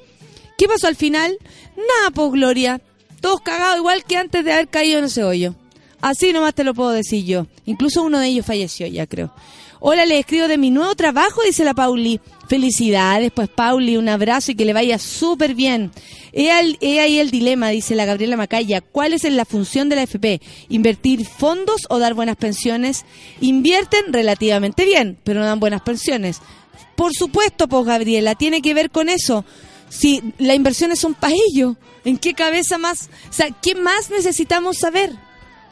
¿Qué 0.56 0.68
pasó 0.68 0.86
al 0.86 0.94
final? 0.94 1.36
Nada, 1.76 2.12
pues 2.14 2.30
Gloria. 2.30 2.80
Todos 3.20 3.40
cagados 3.40 3.78
igual 3.78 4.04
que 4.04 4.16
antes 4.16 4.44
de 4.44 4.52
haber 4.52 4.68
caído 4.68 5.00
en 5.00 5.06
ese 5.06 5.24
hoyo. 5.24 5.56
Así 6.00 6.32
nomás 6.32 6.54
te 6.54 6.62
lo 6.62 6.72
puedo 6.72 6.90
decir 6.90 7.24
yo. 7.24 7.48
Incluso 7.66 8.04
uno 8.04 8.20
de 8.20 8.28
ellos 8.28 8.46
falleció 8.46 8.86
ya, 8.86 9.08
creo. 9.08 9.34
Hola, 9.84 10.06
le 10.06 10.20
escribo 10.20 10.46
de 10.46 10.58
mi 10.58 10.70
nuevo 10.70 10.94
trabajo, 10.94 11.42
dice 11.44 11.64
la 11.64 11.74
Pauli. 11.74 12.20
Felicidades, 12.48 13.32
pues 13.34 13.48
Pauli, 13.48 13.96
un 13.96 14.08
abrazo 14.08 14.52
y 14.52 14.54
que 14.54 14.64
le 14.64 14.72
vaya 14.72 14.96
súper 14.96 15.56
bien. 15.56 15.90
He, 16.32 16.52
al- 16.52 16.78
ahí 16.80 17.18
el 17.18 17.32
dilema, 17.32 17.70
dice 17.70 17.96
la 17.96 18.04
Gabriela 18.04 18.36
Macaya. 18.36 18.80
¿Cuál 18.80 19.12
es 19.12 19.24
la 19.24 19.44
función 19.44 19.88
de 19.88 19.96
la 19.96 20.02
FP? 20.04 20.40
¿Invertir 20.68 21.26
fondos 21.26 21.80
o 21.88 21.98
dar 21.98 22.14
buenas 22.14 22.36
pensiones? 22.36 23.04
Invierten 23.40 24.12
relativamente 24.12 24.84
bien, 24.84 25.18
pero 25.24 25.40
no 25.40 25.46
dan 25.46 25.58
buenas 25.58 25.82
pensiones. 25.82 26.38
Por 26.94 27.12
supuesto, 27.12 27.66
pues 27.66 27.84
Gabriela, 27.84 28.36
tiene 28.36 28.62
que 28.62 28.74
ver 28.74 28.90
con 28.90 29.08
eso. 29.08 29.44
Si 29.88 30.22
las 30.38 30.54
inversiones 30.54 31.00
son 31.00 31.14
para 31.14 31.34
ello, 31.50 31.76
¿en 32.04 32.18
qué 32.18 32.34
cabeza 32.34 32.78
más? 32.78 33.10
O 33.28 33.32
sea, 33.32 33.48
¿qué 33.50 33.74
más 33.74 34.10
necesitamos 34.10 34.78
saber? 34.78 35.10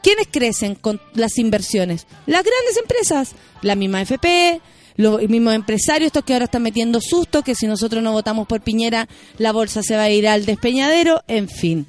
¿Quiénes 0.03 0.29
crecen 0.31 0.75
con 0.75 1.01
las 1.15 1.39
inversiones? 1.39 2.07
Las 2.27 2.43
grandes 2.45 2.77
empresas, 2.81 3.33
la 3.63 3.75
misma 3.75 4.03
FP, 4.03 4.61
los 4.97 5.23
mismos 5.29 5.55
empresarios, 5.55 6.07
estos 6.09 6.25
que 6.25 6.33
ahora 6.33 6.47
están 6.47 6.63
metiendo 6.63 7.01
susto, 7.01 7.43
que 7.43 7.55
si 7.55 7.67
nosotros 7.67 8.03
no 8.03 8.13
votamos 8.13 8.47
por 8.47 8.61
Piñera, 8.63 9.09
la 9.39 9.53
bolsa 9.53 9.83
se 9.83 9.97
va 9.97 10.03
a 10.05 10.11
ir 10.11 10.27
al 10.29 10.45
despeñadero, 10.47 11.23
en 11.29 11.49
fin. 11.49 11.87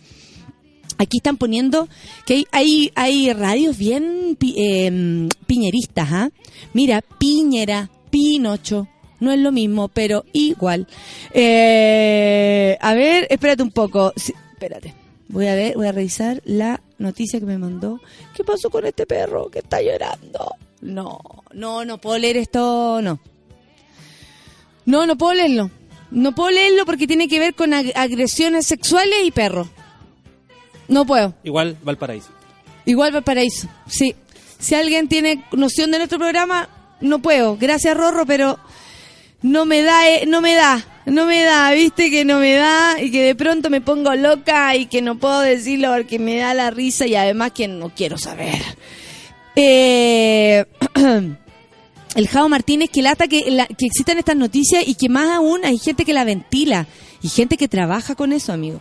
Aquí 0.97 1.17
están 1.17 1.37
poniendo 1.37 1.87
que 2.25 2.33
hay, 2.35 2.45
hay, 2.51 2.91
hay 2.95 3.33
radios 3.33 3.77
bien 3.77 4.35
pi- 4.37 4.55
eh, 4.57 5.27
piñeristas, 5.47 6.09
¿ah? 6.11 6.29
Mira, 6.73 7.01
Piñera, 7.01 7.89
Pinocho, 8.11 8.87
no 9.19 9.31
es 9.31 9.39
lo 9.39 9.51
mismo, 9.51 9.87
pero 9.87 10.25
igual. 10.33 10.87
Eh, 11.33 12.77
a 12.79 12.93
ver, 12.93 13.25
espérate 13.29 13.63
un 13.63 13.71
poco. 13.71 14.13
Sí, 14.15 14.33
espérate. 14.53 14.93
Voy 15.31 15.47
a 15.47 15.55
ver, 15.55 15.75
voy 15.75 15.87
a 15.87 15.91
revisar 15.91 16.41
la 16.45 16.81
noticia 16.97 17.39
que 17.39 17.45
me 17.45 17.57
mandó. 17.57 17.99
¿Qué 18.35 18.43
pasó 18.43 18.69
con 18.69 18.85
este 18.85 19.05
perro 19.05 19.49
que 19.49 19.59
está 19.59 19.81
llorando? 19.81 20.55
No, 20.81 21.19
no, 21.53 21.85
no 21.85 21.99
puedo 21.99 22.17
leer 22.17 22.37
esto, 22.37 23.01
no. 23.01 23.19
No, 24.85 25.05
no 25.05 25.17
puedo 25.17 25.33
leerlo. 25.33 25.69
No 26.09 26.33
puedo 26.35 26.49
leerlo 26.51 26.85
porque 26.85 27.07
tiene 27.07 27.27
que 27.27 27.39
ver 27.39 27.53
con 27.55 27.71
ag- 27.71 27.93
agresiones 27.95 28.65
sexuales 28.67 29.19
y 29.23 29.31
perros. 29.31 29.67
No 30.87 31.05
puedo. 31.05 31.33
Igual 31.43 31.77
Valparaíso. 31.83 32.29
Igual 32.85 33.13
Valparaíso, 33.13 33.69
sí. 33.87 34.15
Si 34.59 34.75
alguien 34.75 35.07
tiene 35.07 35.45
noción 35.53 35.91
de 35.91 35.97
nuestro 35.99 36.19
programa, 36.19 36.67
no 36.99 37.19
puedo. 37.21 37.55
Gracias, 37.57 37.95
Rorro, 37.95 38.25
pero 38.25 38.59
no 39.41 39.65
me 39.65 39.81
da, 39.81 40.09
eh, 40.09 40.25
no 40.27 40.41
me 40.41 40.53
da, 40.55 40.83
no 41.05 41.25
me 41.25 41.41
da, 41.43 41.71
viste 41.71 42.09
que 42.11 42.25
no 42.25 42.39
me 42.39 42.53
da 42.53 43.01
y 43.01 43.11
que 43.11 43.23
de 43.23 43.35
pronto 43.35 43.69
me 43.69 43.81
pongo 43.81 44.13
loca 44.15 44.75
y 44.75 44.85
que 44.85 45.01
no 45.01 45.17
puedo 45.17 45.39
decirlo 45.41 45.93
porque 45.95 46.19
me 46.19 46.37
da 46.37 46.53
la 46.53 46.69
risa 46.71 47.05
y 47.07 47.15
además 47.15 47.51
que 47.51 47.67
no 47.67 47.89
quiero 47.89 48.17
saber. 48.17 48.61
Eh, 49.55 50.65
el 52.15 52.27
Jao 52.27 52.49
Martínez 52.49 52.89
que 52.89 53.01
lata 53.01 53.27
que, 53.27 53.49
la- 53.51 53.67
que 53.67 53.85
existan 53.85 54.17
estas 54.17 54.35
noticias 54.35 54.83
y 54.87 54.95
que 54.95 55.09
más 55.09 55.29
aún 55.29 55.65
hay 55.65 55.77
gente 55.77 56.05
que 56.05 56.13
la 56.13 56.23
ventila 56.23 56.87
y 57.21 57.29
gente 57.29 57.57
que 57.57 57.67
trabaja 57.67 58.15
con 58.15 58.33
eso, 58.33 58.53
amigo. 58.53 58.79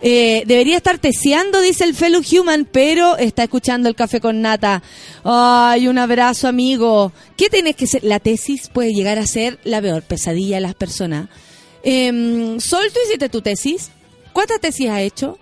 Eh, 0.00 0.44
debería 0.46 0.76
estar 0.76 0.98
teseando, 0.98 1.60
dice 1.60 1.82
el 1.82 1.92
fellow 1.94 2.22
human, 2.30 2.68
pero 2.70 3.16
está 3.16 3.42
escuchando 3.42 3.88
el 3.88 3.96
café 3.96 4.20
con 4.20 4.40
nata. 4.40 4.80
Ay, 5.24 5.88
un 5.88 5.98
abrazo, 5.98 6.46
amigo. 6.46 7.10
¿Qué 7.36 7.48
tienes 7.48 7.74
que 7.74 7.88
ser? 7.88 8.04
La 8.04 8.20
tesis 8.20 8.68
puede 8.72 8.92
llegar 8.92 9.18
a 9.18 9.26
ser 9.26 9.58
la 9.64 9.82
peor 9.82 10.02
pesadilla 10.02 10.56
de 10.56 10.60
las 10.60 10.74
personas. 10.76 11.28
Em, 11.82 12.60
Sol, 12.60 12.84
¿tú 12.92 13.00
hiciste 13.06 13.28
tu 13.28 13.40
tesis? 13.40 13.90
¿Cuántas 14.32 14.60
tesis 14.60 14.88
has 14.88 15.00
hecho? 15.00 15.38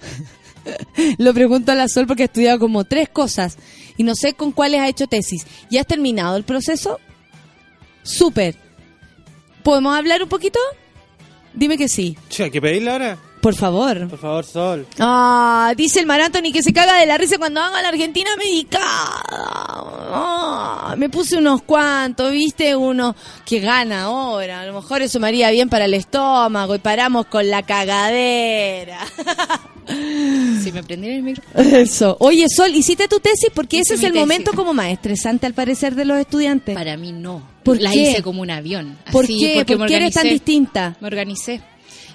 Lo 1.18 1.34
pregunto 1.34 1.72
a 1.72 1.74
la 1.74 1.88
Sol 1.88 2.06
porque 2.06 2.22
he 2.22 2.26
estudiado 2.26 2.58
como 2.58 2.84
tres 2.84 3.08
cosas 3.08 3.56
y 3.96 4.02
no 4.02 4.14
sé 4.14 4.34
con 4.34 4.52
cuáles 4.52 4.80
ha 4.80 4.88
hecho 4.88 5.06
tesis. 5.06 5.46
¿Ya 5.70 5.80
has 5.80 5.86
terminado 5.86 6.36
el 6.36 6.44
proceso? 6.44 6.98
Súper. 8.02 8.56
¿Podemos 9.62 9.96
hablar 9.96 10.22
un 10.22 10.28
poquito? 10.28 10.58
Dime 11.52 11.76
que 11.76 11.88
sí. 11.88 12.16
Che, 12.28 12.44
hay 12.44 12.50
que 12.50 12.60
pedirle 12.60 12.90
ahora. 12.90 13.18
Por 13.40 13.54
favor. 13.54 14.06
Por 14.08 14.18
favor, 14.18 14.44
Sol. 14.44 14.86
Ah, 14.98 15.72
dice 15.76 16.00
el 16.00 16.06
Maratoni 16.06 16.52
que 16.52 16.62
se 16.62 16.72
caga 16.74 16.98
de 16.98 17.06
la 17.06 17.16
risa 17.16 17.38
cuando 17.38 17.60
van 17.60 17.74
a 17.74 17.80
la 17.82 17.88
Argentina 17.88 18.28
medicada. 18.36 19.22
Ah, 20.12 20.94
me 20.98 21.08
puse 21.08 21.36
unos 21.36 21.62
cuantos, 21.62 22.30
viste, 22.32 22.76
uno 22.76 23.14
que 23.46 23.60
gana 23.60 24.02
ahora. 24.04 24.60
A 24.60 24.66
lo 24.66 24.74
mejor 24.74 25.02
eso 25.02 25.18
me 25.20 25.28
haría 25.28 25.50
bien 25.50 25.68
para 25.68 25.86
el 25.86 25.94
estómago 25.94 26.74
y 26.74 26.78
paramos 26.80 27.26
con 27.26 27.48
la 27.48 27.62
cagadera. 27.62 28.98
Si 30.62 30.70
me 30.72 30.82
prendiera 30.84 31.16
el 31.16 31.22
micro. 31.22 31.42
Eso. 31.54 32.16
Oye, 32.20 32.46
Sol, 32.48 32.72
¿hiciste 32.74 33.08
tu 33.08 33.18
tesis? 33.20 33.50
Porque 33.54 33.78
Hice 33.78 33.94
ese 33.94 33.94
es 33.94 34.02
el 34.04 34.12
tesis. 34.12 34.20
momento 34.20 34.52
como 34.54 34.72
más 34.74 34.88
estresante 34.90 35.46
al 35.46 35.54
parecer 35.54 35.94
de 35.94 36.04
los 36.04 36.18
estudiantes. 36.18 36.74
Para 36.76 36.96
mí 36.96 37.12
no. 37.12 37.42
¿Por 37.64 37.80
la 37.80 37.90
qué? 37.90 38.10
hice 38.12 38.22
como 38.22 38.42
un 38.42 38.50
avión. 38.50 38.98
¿Por 39.10 39.24
Así, 39.24 39.38
qué? 39.38 39.52
porque 39.56 39.76
¿Por 39.76 39.88
qué 39.88 39.96
eres 39.96 40.14
tan 40.14 40.24
distinta? 40.28 40.96
Me 41.00 41.08
organicé. 41.08 41.60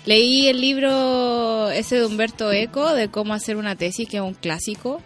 Leí 0.06 0.48
el 0.48 0.62
libro 0.62 1.70
ese 1.72 1.96
de 1.96 2.06
Humberto 2.06 2.52
Eco 2.52 2.94
de 2.94 3.10
cómo 3.10 3.34
hacer 3.34 3.58
una 3.58 3.76
tesis, 3.76 4.08
que 4.08 4.18
es 4.18 4.24
un 4.24 4.36
clásico. 4.36 5.02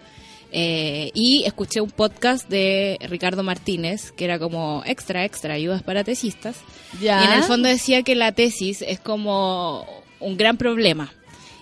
eh, 0.52 1.12
y 1.14 1.43
escuché 1.45 1.80
un 1.80 1.91
podcast 1.91 2.50
de 2.50 2.97
Ricardo 3.08 3.43
Martínez, 3.43 4.12
que 4.12 4.26
era 4.26 4.39
como 4.39 4.82
extra, 4.86 5.24
extra, 5.24 5.54
ayudas 5.54 5.84
para 5.84 6.04
tesistas. 6.04 6.58
Ya. 7.00 7.22
Y 7.22 7.28
en 7.28 7.34
el 7.34 7.43
fondo 7.43 7.70
decía 7.70 8.02
que 8.04 8.16
la 8.16 8.32
tesis 8.32 8.82
es 8.82 9.00
como 9.00 9.86
un 10.20 10.38
gran 10.38 10.58
problema. 10.58 11.14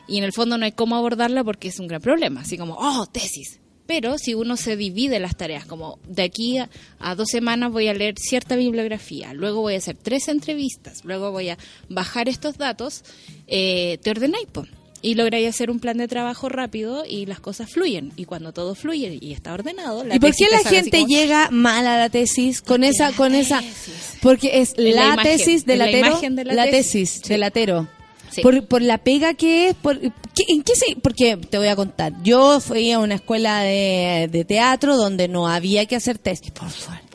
Y 0.08 0.18
en 0.18 0.24
el 0.24 0.32
fondo 0.32 0.58
no 0.58 0.66
hay 0.66 0.72
cómo 0.72 0.96
abordarla 0.96 1.44
porque 1.44 1.68
es 1.68 1.80
un 1.80 1.88
gran 1.88 2.02
problema. 2.02 2.42
Así 2.42 2.58
como, 2.58 2.76
oh, 2.80 3.06
tesis. 3.08 3.60
Pero 3.88 4.18
si 4.18 4.34
uno 4.34 4.58
se 4.58 4.76
divide 4.76 5.20
las 5.20 5.36
tareas, 5.38 5.66
como 5.66 5.98
de 6.08 6.24
aquí 6.24 6.58
a, 6.58 6.70
a 7.00 7.16
dos 7.16 7.30
semanas 7.30 7.72
voy 7.72 7.88
a 7.88 7.94
leer 7.94 8.16
cierta 8.20 8.56
bibliografía, 8.58 9.34
luego 9.34 9.62
voy 9.62 9.76
a 9.76 9.78
hacer 9.78 9.96
tres 9.96 10.28
entrevistas, 10.28 11.04
luego 11.06 11.32
voy 11.32 11.50
a 11.50 11.58
bajar 11.90 12.28
estos 12.30 12.58
datos, 12.58 13.04
eh, 13.48 13.98
te 14.04 14.10
ordenáis. 14.12 14.48
Y 15.00 15.14
lográis 15.14 15.48
hacer 15.48 15.70
un 15.70 15.80
plan 15.80 15.98
de 15.98 16.08
trabajo 16.08 16.50
rápido 16.50 17.06
y 17.08 17.28
las 17.28 17.40
cosas 17.40 17.70
fluyen. 17.72 18.12
Y 18.18 18.26
cuando 18.26 18.52
todo 18.52 18.74
fluye 18.74 19.20
y 19.22 19.32
está 19.32 19.54
ordenado, 19.54 20.04
la 20.04 20.16
¿Y 20.16 20.20
por 20.20 20.34
qué 20.36 20.48
la 20.52 20.68
gente 20.68 20.98
como- 21.02 21.08
llega 21.08 21.50
mal 21.52 21.86
a 21.86 21.98
la 22.00 22.10
tesis 22.10 22.64
con 22.64 22.84
esa, 22.84 23.12
la 23.12 23.16
con 23.16 23.36
esa? 23.36 23.60
tesis. 23.60 24.18
Porque 24.24 24.60
es 24.60 24.74
la 24.76 24.90
la, 24.90 25.14
imagen, 25.14 25.24
tesis 25.38 25.56
es 25.58 25.66
del 25.68 25.80
la 25.80 25.86
latero, 25.86 26.08
imagen 26.08 26.36
de 26.36 26.46
la 26.46 26.54
la 26.56 26.64
tesis. 26.66 26.82
tesis 27.14 27.22
Sí. 27.24 27.38
latero. 27.38 27.88
Sí. 28.38 28.42
Por, 28.42 28.66
por 28.68 28.82
la 28.82 28.98
pega 29.00 29.34
que 29.34 29.70
es, 29.70 29.76
por, 29.76 30.00
¿qué- 30.00 30.46
¿en 30.48 30.64
qué 30.64 30.76
se? 30.76 30.96
Porque 31.02 31.38
te 31.38 31.58
voy 31.58 31.68
a 31.68 31.76
contar. 31.76 32.14
Yo 32.24 32.60
fui 32.60 32.92
a 32.92 33.00
una 33.00 33.16
escuela 33.16 33.62
de, 33.62 34.30
de 34.32 34.46
teatro 34.46 34.96
donde 34.96 35.28
no 35.28 35.48
había 35.48 35.86
que 35.86 35.96
hacer 35.96 36.18
tesis, 36.18 36.52
por 36.52 36.70
suerte. 36.70 37.08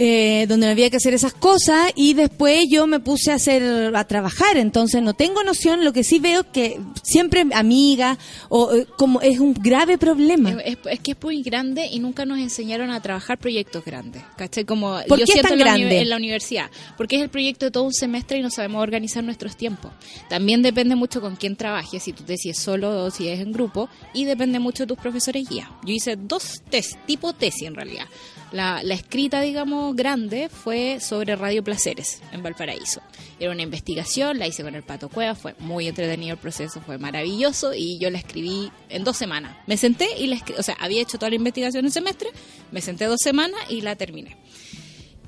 Eh, 0.00 0.46
donde 0.46 0.66
no 0.66 0.70
había 0.72 0.90
que 0.90 0.98
hacer 0.98 1.12
esas 1.12 1.32
cosas 1.32 1.90
y 1.96 2.14
después 2.14 2.66
yo 2.70 2.86
me 2.86 3.00
puse 3.00 3.32
a 3.32 3.34
hacer 3.34 3.96
a 3.96 4.04
trabajar 4.06 4.56
entonces 4.56 5.02
no 5.02 5.12
tengo 5.12 5.42
noción 5.42 5.84
lo 5.84 5.92
que 5.92 6.04
sí 6.04 6.20
veo 6.20 6.52
que 6.52 6.78
siempre 7.02 7.44
amiga 7.52 8.16
o 8.48 8.72
eh, 8.72 8.86
como 8.96 9.20
es 9.20 9.40
un 9.40 9.54
grave 9.54 9.98
problema 9.98 10.50
Es, 10.64 11.00
que 11.00 11.12
es 11.12 11.22
muy 11.22 11.42
grande 11.42 11.88
y 11.90 11.98
nunca 11.98 12.24
nos 12.24 12.38
enseñaron 12.38 12.90
a 12.90 13.00
trabajar 13.00 13.38
proyectos 13.38 13.84
grandes. 13.84 14.22
¿Cachai? 14.36 14.64
Como 14.64 14.98
¿Por 15.08 15.18
yo 15.18 15.26
qué 15.26 15.40
es 15.40 15.42
tan 15.42 15.52
en 15.54 15.58
la, 15.58 15.64
grande? 15.64 16.00
en 16.00 16.08
la 16.08 16.16
universidad. 16.16 16.70
Porque 16.96 17.16
es 17.16 17.22
el 17.22 17.28
proyecto 17.28 17.66
de 17.66 17.70
todo 17.70 17.84
un 17.84 17.92
semestre 17.92 18.38
y 18.38 18.42
no 18.42 18.50
sabemos 18.50 18.82
organizar 18.82 19.24
nuestros 19.24 19.56
tiempos. 19.56 19.92
También 20.28 20.62
depende 20.62 20.94
mucho 20.96 21.20
con 21.20 21.36
quién 21.36 21.56
trabajes, 21.56 22.02
si 22.02 22.12
tu 22.12 22.22
tesis 22.24 22.56
es 22.56 22.62
solo 22.62 23.04
o 23.04 23.10
si 23.10 23.28
es 23.28 23.40
en 23.40 23.52
grupo. 23.52 23.88
Y 24.14 24.24
depende 24.24 24.58
mucho 24.58 24.84
de 24.84 24.88
tus 24.88 24.98
profesores 24.98 25.48
guía. 25.48 25.70
Yo 25.84 25.92
hice 25.92 26.16
dos 26.16 26.62
test, 26.70 26.94
tipo 27.06 27.32
tesis 27.32 27.62
en 27.68 27.74
realidad. 27.74 28.06
La, 28.50 28.80
escrita, 28.80 29.40
digamos, 29.42 29.94
grande 29.94 30.48
fue 30.48 31.00
sobre 31.00 31.36
Radio 31.36 31.62
Placeres 31.62 32.22
en 32.32 32.42
Valparaíso. 32.42 33.02
Era 33.38 33.52
una 33.52 33.62
investigación, 33.62 34.38
la 34.38 34.46
hice 34.46 34.62
con 34.62 34.74
el 34.74 34.82
Pato 34.82 35.10
Cueva, 35.10 35.34
fue 35.34 35.54
muy 35.58 35.86
entretenido 35.86 36.32
el 36.32 36.38
proceso, 36.38 36.80
fue 36.80 36.98
maravilloso 36.98 37.74
y 37.74 37.98
yo 37.98 38.10
la 38.10 38.18
escribí 38.18 38.70
en 38.88 39.04
dos 39.04 39.16
semanas. 39.16 39.56
Me 39.66 39.76
senté 39.76 40.08
y 40.18 40.28
la 40.28 40.36
escribí, 40.36 40.58
o 40.58 40.62
sea, 40.62 40.76
había 40.80 41.02
hecho 41.02 41.18
toda 41.18 41.28
la 41.30 41.36
investigación 41.36 41.84
en 41.84 41.90
semestre, 41.90 42.30
me 42.72 42.80
senté 42.80 43.04
dos 43.04 43.20
semanas 43.22 43.60
y 43.68 43.82
la 43.82 43.96
terminé. 43.96 44.36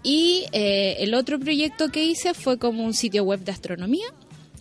Y 0.03 0.47
eh, 0.53 0.97
el 1.01 1.13
otro 1.15 1.39
proyecto 1.39 1.91
que 1.91 2.05
hice 2.05 2.33
fue 2.33 2.59
como 2.59 2.85
un 2.85 2.95
sitio 2.95 3.25
web 3.25 3.41
de 3.41 3.53
astronomía. 3.53 4.07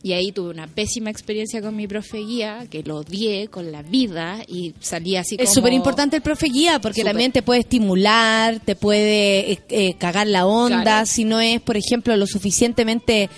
Y 0.02 0.14
ahí 0.14 0.32
tuve 0.32 0.52
una 0.52 0.68
pésima 0.68 1.10
experiencia 1.10 1.62
con 1.62 1.76
mi 1.76 1.86
profe 1.86 2.20
guía, 2.20 2.66
que 2.70 2.84
lo 2.84 2.98
odié 3.00 3.50
con 3.50 3.72
la 3.72 3.82
vida 3.82 4.38
y 4.48 4.74
salí 4.80 5.18
así 5.18 5.36
como... 5.36 5.44
Es 5.48 5.54
súper 5.54 5.74
importante 5.74 6.16
el 6.16 6.22
profe 6.22 6.48
guía 6.48 6.80
porque 6.80 7.04
también 7.04 7.34
te 7.34 7.42
puede 7.42 7.60
estimular, 7.60 8.60
te 8.62 8.76
puede 8.78 9.52
eh, 9.52 9.60
eh, 9.70 9.94
cagar 9.98 10.28
la 10.28 10.46
onda, 10.46 10.82
Claro. 10.84 11.06
si 11.06 11.26
no 11.26 11.42
es, 11.42 11.60
por 11.60 11.76
ejemplo, 11.76 12.16
lo 12.16 12.28
suficientemente, 12.28 13.30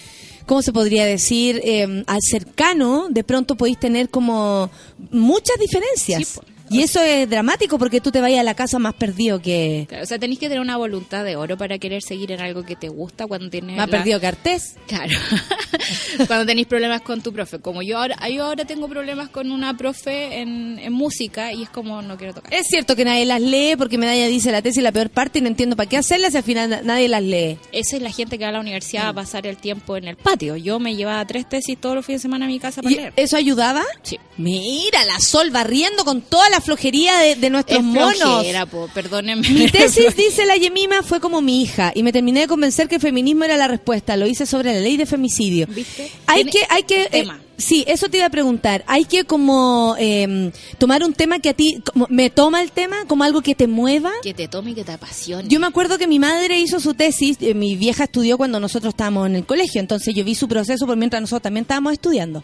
¿cómo 0.45 0.61
se 0.61 0.71
podría 0.71 1.05
decir? 1.05 1.59
Eh, 1.63 2.03
al 2.05 2.19
cercano, 2.21 3.07
de 3.09 3.23
pronto 3.23 3.55
podéis 3.55 3.79
tener 3.79 4.09
como 4.09 4.69
muchas 5.09 5.57
diferencias. 5.59 6.27
Sí. 6.27 6.39
Y 6.71 6.81
eso 6.83 7.01
es 7.01 7.29
dramático 7.29 7.77
porque 7.77 8.01
tú 8.01 8.11
te 8.11 8.21
vayas 8.21 8.39
a 8.39 8.43
la 8.43 8.53
casa 8.55 8.79
más 8.79 8.93
perdido 8.93 9.41
que... 9.41 9.85
Claro, 9.89 10.03
o 10.03 10.07
sea, 10.07 10.17
tenéis 10.19 10.39
que 10.39 10.47
tener 10.47 10.61
una 10.61 10.77
voluntad 10.77 11.23
de 11.23 11.35
oro 11.35 11.57
para 11.57 11.77
querer 11.79 12.01
seguir 12.01 12.31
en 12.31 12.39
algo 12.41 12.63
que 12.63 12.75
te 12.75 12.89
gusta 12.89 13.27
cuando 13.27 13.49
tienes... 13.49 13.75
Más 13.77 13.89
la- 13.89 13.97
perdido 13.97 14.19
que 14.19 14.27
Artés. 14.27 14.75
Claro. 14.87 15.13
Cuando 16.27 16.45
tenéis 16.45 16.67
problemas 16.67 17.01
con 17.01 17.21
tu 17.21 17.33
profe. 17.33 17.59
Como 17.59 17.81
yo 17.81 17.97
ahora, 17.97 18.17
yo 18.29 18.45
ahora 18.45 18.65
tengo 18.65 18.87
problemas 18.87 19.29
con 19.29 19.51
una 19.51 19.75
profe 19.75 20.39
en, 20.39 20.79
en 20.79 20.93
música 20.93 21.51
y 21.53 21.63
es 21.63 21.69
como 21.69 22.01
no 22.01 22.17
quiero 22.17 22.33
tocar. 22.33 22.53
Es 22.53 22.67
cierto 22.67 22.95
que 22.95 23.03
nadie 23.05 23.25
las 23.25 23.41
lee 23.41 23.75
porque 23.77 23.97
Medalla 23.97 24.27
dice 24.27 24.51
la 24.51 24.61
tesis 24.61 24.77
es 24.77 24.83
la 24.83 24.91
peor 24.91 25.09
parte 25.09 25.39
y 25.39 25.41
no 25.41 25.47
entiendo 25.47 25.75
para 25.75 25.89
qué 25.89 25.97
hacerlas 25.97 26.31
si 26.31 26.37
al 26.37 26.43
final 26.43 26.69
na- 26.69 26.81
nadie 26.81 27.07
las 27.07 27.23
lee. 27.23 27.57
Esa 27.71 27.95
es 27.97 28.01
la 28.01 28.11
gente 28.11 28.37
que 28.37 28.43
va 28.43 28.49
a 28.49 28.53
la 28.53 28.59
universidad 28.59 29.07
a 29.09 29.13
pasar 29.13 29.47
el 29.47 29.57
tiempo 29.57 29.97
en 29.97 30.07
el 30.07 30.15
patio. 30.17 30.55
Yo 30.55 30.79
me 30.79 30.95
llevaba 30.95 31.25
tres 31.25 31.47
tesis 31.49 31.77
todos 31.79 31.95
los 31.95 32.05
fines 32.05 32.21
de 32.21 32.23
semana 32.23 32.45
a 32.45 32.47
mi 32.47 32.59
casa 32.59 32.81
para 32.81 32.93
¿Y 32.93 32.97
leer. 32.97 33.13
¿Eso 33.15 33.35
ayudaba? 33.37 33.83
Sí. 34.03 34.19
Mira, 34.37 35.03
la 35.05 35.19
Sol 35.19 35.49
barriendo 35.51 36.03
con 36.05 36.21
toda 36.21 36.49
la 36.49 36.60
flojería 36.61 37.17
de, 37.19 37.35
de 37.35 37.49
nuestros 37.49 37.79
Es 37.79 37.83
monos. 37.85 38.45
po, 38.69 38.89
perdónenme. 38.93 39.47
Mi 39.49 39.67
tesis, 39.71 40.15
dice 40.15 40.45
la 40.45 40.55
Yemima, 40.57 41.03
fue 41.03 41.19
como 41.19 41.41
mi 41.41 41.61
hija 41.61 41.91
y 41.95 42.03
me 42.03 42.11
terminé 42.11 42.41
de 42.41 42.47
convencer 42.47 42.87
que 42.87 42.95
el 42.95 43.01
feminismo 43.01 43.43
era 43.43 43.57
la 43.57 43.67
respuesta. 43.67 44.15
Lo 44.17 44.27
hice 44.27 44.45
sobre 44.45 44.73
la 44.73 44.79
ley 44.79 44.97
de 44.97 45.05
femicidio. 45.05 45.67
¿Viste? 45.67 46.09
Hay 46.27 46.45
que, 46.45 46.59
hay 46.69 46.83
que, 46.83 47.03
eh, 47.03 47.09
tema. 47.09 47.39
sí, 47.57 47.83
eso 47.87 48.07
te 48.09 48.17
iba 48.17 48.25
a 48.25 48.29
preguntar. 48.29 48.83
Hay 48.87 49.05
que 49.05 49.25
como 49.25 49.95
eh, 49.99 50.51
tomar 50.77 51.03
un 51.03 51.13
tema 51.13 51.39
que 51.39 51.49
a 51.49 51.53
ti, 51.53 51.81
como, 51.91 52.07
me 52.09 52.29
toma 52.29 52.61
el 52.61 52.71
tema 52.71 53.05
como 53.07 53.23
algo 53.23 53.41
que 53.41 53.55
te 53.55 53.67
mueva. 53.67 54.11
Que 54.21 54.33
te 54.33 54.47
tome 54.47 54.71
y 54.71 54.73
que 54.75 54.83
te 54.83 54.91
apasione. 54.91 55.47
Yo 55.47 55.59
me 55.59 55.67
acuerdo 55.67 55.97
que 55.97 56.07
mi 56.07 56.19
madre 56.19 56.59
hizo 56.59 56.79
su 56.79 56.93
tesis, 56.93 57.37
eh, 57.41 57.53
mi 57.53 57.75
vieja 57.75 58.05
estudió 58.05 58.37
cuando 58.37 58.59
nosotros 58.59 58.93
estábamos 58.93 59.27
en 59.27 59.35
el 59.35 59.45
colegio, 59.45 59.81
entonces 59.81 60.13
yo 60.15 60.23
vi 60.23 60.35
su 60.35 60.47
proceso 60.47 60.85
por 60.85 60.97
mientras 60.97 61.21
nosotros 61.21 61.41
también 61.43 61.63
estábamos 61.63 61.93
estudiando. 61.93 62.43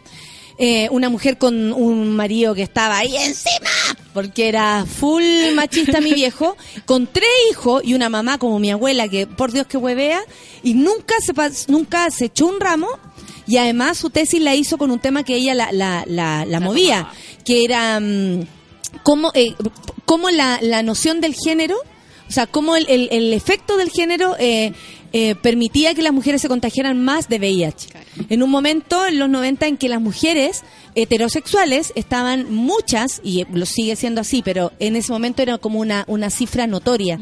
Eh, 0.60 0.88
una 0.90 1.10
mujer 1.10 1.38
con 1.38 1.72
un 1.72 2.16
marido 2.16 2.56
que 2.56 2.64
estaba 2.64 2.98
ahí 2.98 3.16
encima, 3.16 3.70
porque 4.14 4.48
era 4.48 4.86
full 4.88 5.24
machista 5.54 6.02
mi 6.02 6.14
viejo, 6.14 6.58
con 6.86 7.06
tres 7.06 7.30
hijos 7.52 7.84
y 7.86 7.94
una 7.94 8.10
mamá 8.10 8.40
como 8.40 8.58
mi 8.58 8.72
abuela 8.72 9.08
que 9.08 9.28
por 9.28 9.52
Dios 9.52 9.68
que 9.68 9.78
huevea, 9.78 10.20
y 10.64 10.74
nunca 10.74 11.14
se, 11.22 11.34
nunca 11.72 12.10
se 12.10 12.26
echó 12.26 12.48
un 12.48 12.60
ramo, 12.60 12.88
y 13.46 13.58
además 13.58 14.00
su 14.00 14.10
tesis 14.10 14.42
la 14.42 14.56
hizo 14.56 14.80
con 14.80 14.90
un 14.90 15.00
tema 15.00 15.24
que 15.24 15.36
ella 15.36 15.54
la, 15.54 15.72
la, 15.72 16.04
la, 16.08 16.44
la 16.46 16.60
movía, 16.60 17.08
que 17.46 17.64
era 17.64 18.00
mm, 18.00 18.42
cómo, 19.04 19.32
eh, 19.36 19.54
cómo 20.06 20.32
la, 20.32 20.58
la 20.64 20.82
noción 20.82 21.22
del 21.22 21.36
género, 21.36 21.76
o 22.28 22.32
sea, 22.32 22.48
cómo 22.48 22.76
el, 22.76 22.86
el- 22.90 23.10
el 23.12 23.32
efecto 23.34 23.78
del 23.78 23.92
género 23.92 24.36
eh, 24.40 24.74
eh, 25.14 25.36
permitía 25.36 25.94
que 25.94 26.02
las 26.02 26.12
mujeres 26.14 26.42
se 26.42 26.48
contagiaran 26.50 27.02
más 27.02 27.30
de 27.30 27.38
VIH. 27.38 27.90
En 28.30 28.44
un 28.44 28.50
momento, 28.50 29.06
en 29.06 29.20
los 29.20 29.30
90, 29.30 29.68
en 29.68 29.78
que 29.78 29.90
las 29.90 30.02
mujeres 30.02 30.64
heterosexuales 30.96 31.94
estaban 31.96 32.54
muchas, 32.54 33.22
y 33.24 33.46
lo 33.54 33.66
sigue 33.66 33.96
siendo 33.96 34.22
así, 34.22 34.42
pero 34.44 34.72
en 34.80 34.96
ese 34.96 35.12
momento 35.12 35.42
era 35.42 35.58
como 35.58 35.80
una, 35.80 36.04
una 36.08 36.30
cifra 36.30 36.68
notoria, 36.68 37.20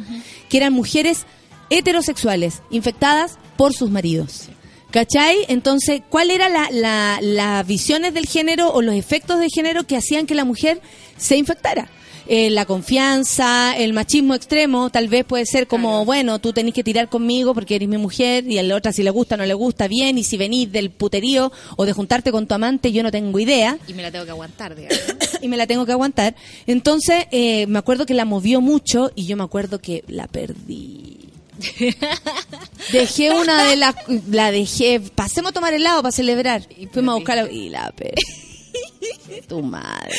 que 0.50 0.58
eran 0.58 0.74
mujeres 0.74 1.26
heterosexuales 1.70 2.62
infectadas 2.70 3.38
por 3.58 3.74
sus 3.74 3.90
maridos. 3.92 4.50
¿Cachai? 4.92 5.36
Entonces, 5.50 6.02
¿cuál 6.10 6.32
era 6.32 6.48
la, 6.48 6.70
la- 6.72 7.20
las 7.22 7.68
visiones 7.68 8.14
del 8.14 8.28
género 8.28 8.72
o 8.72 8.82
los 8.82 8.96
efectos 8.96 9.40
de 9.42 9.50
género 9.54 9.86
que 9.86 9.98
hacían 9.98 10.26
que 10.26 10.36
la 10.36 10.46
mujer 10.46 10.82
se 11.18 11.36
infectara? 11.36 11.90
Eh, 12.28 12.50
la 12.50 12.66
confianza, 12.66 13.78
el 13.78 13.94
machismo 13.94 14.34
extremo, 14.34 14.90
tal 14.90 15.08
vez 15.08 15.26
puede 15.26 15.46
ser 15.46 15.68
como, 15.68 15.90
Claro. 15.90 16.06
bueno, 16.06 16.40
tú 16.40 16.54
tenés 16.54 16.74
que 16.74 16.84
tirar 16.84 17.08
conmigo 17.08 17.54
porque 17.54 17.76
eres 17.76 17.88
mi 17.88 17.98
mujer 17.98 18.46
y 18.50 18.58
a 18.58 18.64
la 18.64 18.76
otra 18.76 18.92
si 18.92 19.04
le 19.04 19.12
gusta 19.12 19.38
no 19.38 19.46
le 19.46 19.54
gusta, 19.54 19.88
bien, 19.88 20.18
y 20.18 20.24
si 20.24 20.36
venís 20.38 20.72
del 20.72 20.90
puterío 20.90 21.52
o 21.78 21.86
de 21.86 21.94
juntarte 21.94 22.32
con 22.32 22.48
tu 22.48 22.56
amante, 22.56 22.92
yo 22.92 23.04
no 23.04 23.12
tengo 23.12 23.38
idea 23.40 23.78
Y 23.88 23.94
me 23.94 24.02
la 24.02 24.12
tengo 24.12 24.26
que 24.26 24.32
aguantar, 24.32 24.76
digamos. 24.76 25.00
y 25.42 25.48
me 25.48 25.58
la 25.58 25.68
tengo 25.68 25.86
que 25.86 25.92
aguantar. 25.92 26.36
Entonces, 26.66 27.26
eh, 27.32 27.68
me 27.68 27.78
acuerdo 27.80 28.06
que 28.06 28.14
la 28.14 28.26
movió 28.26 28.60
mucho 28.62 29.12
y 29.16 29.26
yo 29.28 29.38
me 29.38 29.44
acuerdo 29.44 29.80
que 29.80 30.04
la 30.08 30.28
perdí. 30.28 31.20
Dejé 32.92 33.32
una 33.32 33.64
de 33.70 33.76
las, 33.78 33.96
la 34.30 34.52
dejé, 34.52 35.00
pasemos 35.00 35.52
a 35.52 35.54
tomar 35.54 35.74
helado 35.74 36.02
para 36.02 36.12
celebrar 36.12 36.64
y 36.78 36.88
fuimos 36.88 37.14
a 37.14 37.16
buscarla 37.16 37.52
y 37.52 37.70
la 37.70 37.92
perdí. 37.92 38.22
Tu 39.48 39.62
madre. 39.62 40.12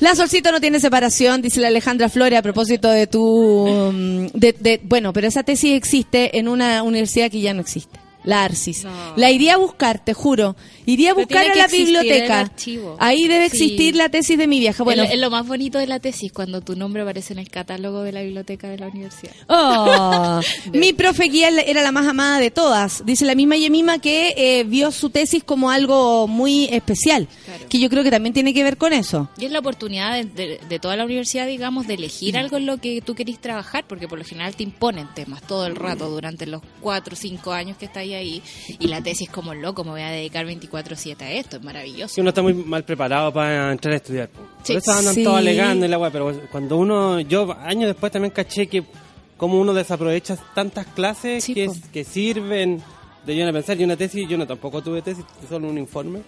La 0.00 0.14
Solcito 0.14 0.50
no 0.52 0.60
tiene 0.60 0.80
separación, 0.80 1.42
dice 1.42 1.60
la 1.60 1.68
Alejandra 1.68 2.08
Flores 2.08 2.38
a 2.38 2.42
propósito 2.42 2.88
de 2.90 3.06
tu... 3.06 3.66
mm, 3.92 4.26
de- 4.34 4.80
bueno, 4.84 5.12
pero 5.12 5.26
esa 5.28 5.42
tesis 5.42 5.74
existe 5.74 6.38
en 6.38 6.48
una 6.48 6.82
universidad 6.82 7.30
que 7.30 7.40
ya 7.40 7.54
no 7.54 7.60
existe. 7.60 7.98
La 8.24 8.44
Arcis. 8.44 8.84
No. 8.84 8.90
La 9.16 9.30
iría 9.30 9.54
a 9.54 9.56
buscar, 9.56 10.04
te 10.04 10.12
juro. 10.14 10.56
Iría 10.86 11.12
a 11.12 11.14
buscar 11.14 11.46
a 11.48 11.54
la 11.54 11.66
biblioteca. 11.68 12.50
Ahí 12.98 13.26
debe 13.28 13.48
Sí. 13.48 13.56
existir 13.64 13.96
la 13.96 14.08
tesis 14.08 14.36
de 14.36 14.46
mi 14.46 14.58
vieja. 14.60 14.82
Bueno, 14.84 15.04
es, 15.04 15.18
lo- 15.18 15.30
más 15.30 15.46
bonito 15.46 15.78
de 15.78 15.86
la 15.86 16.00
tesis, 16.00 16.32
cuando 16.32 16.60
tu 16.60 16.74
nombre 16.76 17.02
aparece 17.02 17.32
en 17.32 17.38
el 17.38 17.48
catálogo 17.48 18.02
de 18.02 18.12
la 18.12 18.20
biblioteca 18.22 18.68
de 18.68 18.78
la 18.78 18.88
universidad. 18.88 19.32
Oh, 19.48 20.40
mi 20.72 20.92
profe 20.92 21.24
guía 21.24 21.48
era 21.48 21.82
la 21.82 21.92
más 21.92 22.06
amada 22.06 22.38
de 22.40 22.50
todas. 22.50 23.04
Dice 23.06 23.24
la 23.24 23.34
misma 23.34 23.56
Yemima 23.56 24.00
que 24.00 24.34
eh, 24.36 24.64
vio 24.64 24.90
su 24.90 25.10
tesis 25.10 25.44
como 25.44 25.70
algo 25.70 26.26
muy 26.26 26.64
especial. 26.72 27.28
Claro. 27.44 27.64
Que 27.68 27.78
yo 27.78 27.88
creo 27.88 28.02
que 28.02 28.10
también 28.10 28.32
tiene 28.34 28.52
que 28.52 28.64
ver 28.64 28.76
con 28.76 28.92
eso. 28.92 29.28
Y 29.38 29.44
es 29.46 29.52
la 29.52 29.60
oportunidad 29.60 30.14
de, 30.14 30.24
de- 30.24 30.60
de 30.68 30.78
toda 30.78 30.96
la 30.96 31.04
universidad, 31.04 31.46
digamos, 31.46 31.86
de 31.86 31.94
elegir 31.94 32.36
algo 32.36 32.56
en 32.56 32.66
lo 32.66 32.78
que 32.78 33.00
tú 33.00 33.14
querís 33.14 33.38
trabajar, 33.40 33.84
porque 33.86 34.08
por 34.08 34.18
lo 34.18 34.24
general 34.24 34.56
te 34.56 34.62
imponen 34.64 35.08
temas 35.14 35.42
todo 35.42 35.66
el 35.66 35.76
rato 35.76 36.08
durante 36.10 36.46
los 36.46 36.60
cuatro 36.80 37.14
o 37.14 37.16
cinco 37.16 37.52
años 37.52 37.76
que 37.76 37.84
estáis 37.86 38.09
ahí. 38.09 38.09
Y 38.18 38.86
la 38.88 39.00
tesis 39.02 39.28
como 39.30 39.54
loco, 39.54 39.84
me 39.84 39.90
voy 39.90 40.02
a 40.02 40.10
dedicar 40.10 40.46
24-7 40.46 41.20
a 41.22 41.30
esto, 41.32 41.56
es 41.58 41.62
maravilloso. 41.62 42.14
Si 42.14 42.20
uno 42.20 42.30
está 42.30 42.42
muy 42.42 42.54
mal 42.54 42.84
preparado 42.84 43.32
para 43.32 43.70
entrar 43.72 43.94
a 43.94 43.96
estudiar. 43.96 44.28
po. 44.28 44.40
Por 44.40 44.66
Sí. 44.66 44.74
eso 44.74 44.92
andan 44.92 45.14
Sí. 45.14 45.22
todos 45.24 45.38
alegando 45.38 45.86
y 45.86 45.88
la 45.88 45.98
weá, 45.98 46.10
pero 46.10 46.32
cuando 46.50 46.76
uno, 46.76 47.20
yo 47.20 47.52
años 47.60 47.86
después 47.88 48.10
también 48.12 48.32
caché 48.32 48.66
que 48.66 48.84
como 49.36 49.58
uno 49.60 49.72
desaprovecha 49.72 50.36
tantas 50.54 50.86
clases 50.86 51.44
Sí, 51.44 51.54
que, 51.54 52.04
sirven 52.04 52.82
de 53.24 53.36
yo 53.36 53.46
no 53.46 53.52
pensar, 53.52 53.76
yo 53.76 53.84
una 53.84 53.96
tesis, 53.96 54.28
yo 54.28 54.36
no 54.36 54.46
tampoco 54.46 54.82
tuve 54.82 55.00
tesis, 55.02 55.24
solo 55.48 55.68
un 55.68 55.78
informe. 55.78 56.20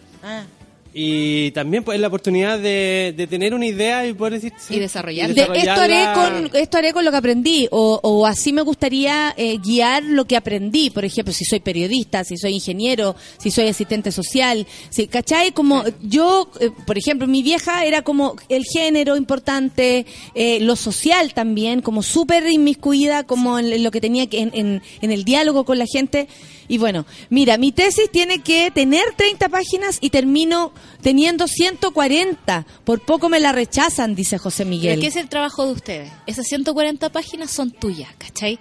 Y 0.94 1.50
también 1.52 1.84
pues 1.84 1.96
es 1.96 2.00
la 2.02 2.08
oportunidad 2.08 2.58
de, 2.58 3.14
de 3.16 3.26
tener 3.26 3.54
una 3.54 3.64
idea 3.64 4.06
y 4.06 4.12
poder 4.12 4.34
decir 4.34 4.52
sí, 4.58 4.74
Y 4.76 4.78
desarrollarla. 4.78 5.34
De, 5.34 5.58
esto, 5.58 5.80
haré 5.80 6.06
con, 6.14 6.50
esto 6.54 6.78
haré 6.78 6.92
con 6.92 7.04
lo 7.04 7.10
que 7.10 7.16
aprendí, 7.16 7.66
o, 7.70 7.98
o 8.02 8.26
así 8.26 8.52
me 8.52 8.60
gustaría 8.62 9.32
eh, 9.36 9.56
guiar 9.58 10.02
lo 10.02 10.26
que 10.26 10.36
aprendí. 10.36 10.90
Por 10.90 11.04
ejemplo, 11.04 11.32
si 11.32 11.44
soy 11.44 11.60
periodista, 11.60 12.24
si 12.24 12.36
soy 12.36 12.54
ingeniero, 12.54 13.16
si 13.38 13.50
soy 13.50 13.68
asistente 13.68 14.12
social. 14.12 14.66
Si, 14.90 15.06
¿Cachai? 15.06 15.52
Como 15.52 15.82
yo, 16.02 16.50
eh, 16.60 16.70
por 16.86 16.98
ejemplo, 16.98 17.26
mi 17.26 17.42
vieja 17.42 17.84
era 17.86 18.02
como 18.02 18.36
el 18.50 18.64
género 18.64 19.16
importante, 19.16 20.04
eh, 20.34 20.60
lo 20.60 20.76
social 20.76 21.32
también, 21.32 21.80
como 21.80 22.02
súper 22.02 22.46
inmiscuida, 22.46 23.24
como 23.24 23.58
en, 23.58 23.72
en 23.72 23.82
lo 23.82 23.90
que 23.90 24.00
tenía 24.00 24.26
que, 24.26 24.40
en, 24.40 24.50
en, 24.52 24.82
en 25.00 25.10
el 25.10 25.24
diálogo 25.24 25.64
con 25.64 25.78
la 25.78 25.86
gente. 25.86 26.28
Y 26.72 26.78
bueno, 26.78 27.04
mira, 27.28 27.58
mi 27.58 27.70
tesis 27.70 28.10
tiene 28.10 28.38
que 28.38 28.70
tener 28.70 29.02
30 29.14 29.50
páginas 29.50 29.98
y 30.00 30.08
termino 30.08 30.72
teniendo 31.02 31.46
140. 31.46 32.66
Por 32.84 33.00
poco 33.04 33.28
me 33.28 33.40
la 33.40 33.52
rechazan, 33.52 34.14
dice 34.14 34.38
José 34.38 34.64
Miguel. 34.64 35.00
¿qué 35.00 35.08
es 35.08 35.16
el 35.16 35.28
trabajo 35.28 35.66
de 35.66 35.72
ustedes? 35.72 36.12
Esas 36.26 36.46
140 36.46 37.10
páginas 37.10 37.50
son 37.50 37.70
tuyas, 37.70 38.10
¿cachai? 38.18 38.58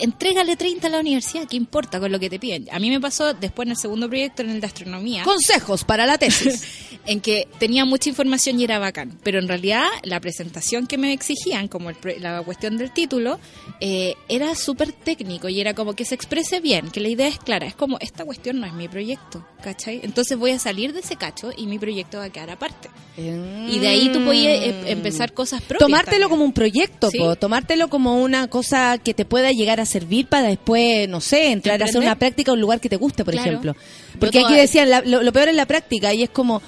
Entrégale 0.00 0.56
30 0.56 0.86
a 0.86 0.90
la 0.90 1.00
universidad, 1.00 1.48
¿qué 1.48 1.56
importa 1.56 1.98
con 1.98 2.12
lo 2.12 2.18
que 2.18 2.30
te 2.30 2.38
piden? 2.38 2.68
A 2.70 2.78
mí 2.78 2.90
me 2.90 3.00
pasó 3.00 3.34
después 3.34 3.66
en 3.66 3.72
el 3.72 3.76
segundo 3.76 4.08
proyecto, 4.08 4.42
en 4.42 4.50
el 4.50 4.60
de 4.60 4.66
astronomía. 4.66 5.24
Consejos 5.24 5.84
para 5.84 6.06
la 6.06 6.18
tesis. 6.18 6.62
en 7.06 7.20
que 7.20 7.48
tenía 7.58 7.84
mucha 7.84 8.10
información 8.10 8.60
y 8.60 8.64
era 8.64 8.78
bacán. 8.78 9.18
Pero 9.22 9.38
en 9.38 9.48
realidad 9.48 9.86
la 10.02 10.20
presentación 10.20 10.86
que 10.86 10.98
me 10.98 11.12
exigían, 11.12 11.68
como 11.68 11.90
el 11.90 11.96
la 12.20 12.42
cuestión 12.42 12.76
del 12.76 12.92
título, 12.92 13.38
eh, 13.80 14.14
era 14.28 14.54
súper 14.54 14.92
técnico 14.92 15.48
y 15.48 15.60
era 15.60 15.74
como 15.74 15.94
que 15.94 16.04
se 16.04 16.14
exprese 16.14 16.60
bien, 16.60 16.90
que 16.90 17.00
la 17.00 17.08
idea 17.08 17.28
es 17.28 17.38
clara. 17.38 17.66
Es 17.66 17.74
como, 17.74 17.98
esta 18.00 18.24
cuestión 18.24 18.60
no 18.60 18.66
es 18.66 18.72
mi 18.74 18.88
proyecto, 18.88 19.46
¿cachai? 19.62 20.00
Entonces 20.02 20.36
voy 20.38 20.50
a 20.50 20.58
salir 20.58 20.92
de 20.92 21.00
ese 21.00 21.16
cacho 21.16 21.50
y 21.56 21.66
mi 21.66 21.77
proyecto 21.78 22.18
va 22.18 22.24
a 22.24 22.30
quedar 22.30 22.50
aparte. 22.50 22.88
Y 23.16 23.78
de 23.80 23.88
ahí 23.88 24.10
tú 24.12 24.24
podías 24.24 24.62
eh, 24.62 24.74
empezar 24.92 25.32
cosas 25.32 25.60
propias. 25.60 25.80
Tomártelo 25.86 26.12
también. 26.12 26.30
como 26.30 26.44
un 26.44 26.52
proyecto, 26.52 27.10
Sí. 27.10 27.18
po, 27.18 27.34
tomártelo 27.34 27.88
como 27.88 28.22
una 28.22 28.46
cosa 28.48 28.98
que 28.98 29.12
te 29.14 29.24
pueda 29.24 29.50
llegar 29.50 29.80
a 29.80 29.86
servir 29.86 30.26
para 30.28 30.46
después, 30.48 31.08
no 31.08 31.20
sé, 31.20 31.50
entrar 31.50 31.82
a 31.82 31.86
hacer 31.86 32.00
una 32.00 32.16
práctica 32.16 32.52
a 32.52 32.54
un 32.54 32.60
lugar 32.60 32.80
que 32.80 32.88
te 32.88 32.96
guste, 32.96 33.24
por 33.24 33.34
Claro. 33.34 33.48
ejemplo. 33.48 33.74
Yo 34.14 34.20
Porque 34.20 34.38
aquí 34.40 34.54
decían, 34.54 34.88
la- 34.90 35.00
lo, 35.02 35.22
lo 35.22 35.32
peor 35.32 35.48
es 35.48 35.54
la 35.56 35.66
práctica 35.66 36.14
y 36.14 36.22
es 36.22 36.30
como, 36.30 36.62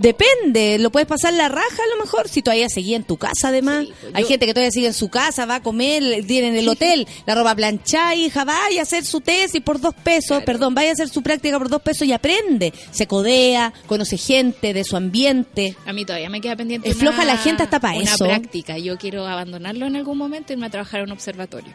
depende, 0.00 0.78
lo 0.78 0.90
puedes 0.90 1.08
pasar 1.08 1.32
la 1.32 1.48
raja 1.48 1.82
a 1.82 1.96
lo 1.96 2.02
mejor, 2.02 2.28
si 2.28 2.42
todavía 2.42 2.68
seguía 2.68 2.96
en 2.96 3.04
tu 3.04 3.16
casa 3.16 3.48
además. 3.48 3.86
Sí, 3.86 3.92
pues 4.00 4.14
Hay 4.14 4.22
yo- 4.22 4.28
gente 4.28 4.46
que 4.46 4.54
todavía 4.54 4.70
sigue 4.70 4.86
en 4.88 4.94
su 4.94 5.08
casa, 5.08 5.46
va 5.46 5.56
a 5.56 5.62
comer, 5.62 6.24
tiene 6.26 6.48
en 6.48 6.56
el 6.56 6.68
hotel, 6.68 7.06
la 7.26 7.34
ropa 7.34 7.54
planchada, 7.54 8.14
hija, 8.14 8.44
vaya 8.44 8.80
a 8.80 8.82
hacer 8.82 9.04
su 9.04 9.20
tesis 9.20 9.60
por 9.60 9.80
dos 9.80 9.94
pesos, 9.94 10.42
perdón, 10.44 10.74
vaya 10.74 10.90
a 10.90 10.92
hacer 10.92 11.08
su 11.08 11.22
práctica 11.22 11.58
por 11.58 11.68
dos 11.68 11.82
pesos 11.82 12.06
y 12.06 12.12
aprende. 12.12 12.72
Se 12.90 13.06
codea, 13.06 13.72
conoce 13.86 14.16
gente 14.16 14.72
de 14.74 14.84
su 14.84 14.96
ambiente. 14.96 15.76
A 15.86 15.92
mí 15.92 16.04
todavía 16.04 16.30
me 16.30 16.40
queda 16.40 16.56
pendiente. 16.56 16.88
Es 16.88 16.96
floja 16.96 17.24
la 17.24 17.36
gente 17.36 17.62
hasta 17.62 17.80
pa' 17.80 17.92
una 17.94 18.02
eso. 18.14 18.24
práctica. 18.24 18.78
Yo 18.78 18.96
quiero 18.98 19.26
abandonarlo 19.26 19.86
en 19.86 19.96
algún 19.96 20.18
momento 20.18 20.52
y 20.52 20.54
irme 20.54 20.66
a 20.66 20.70
trabajar 20.70 21.00
en 21.00 21.06
un 21.06 21.12
observatorio. 21.12 21.72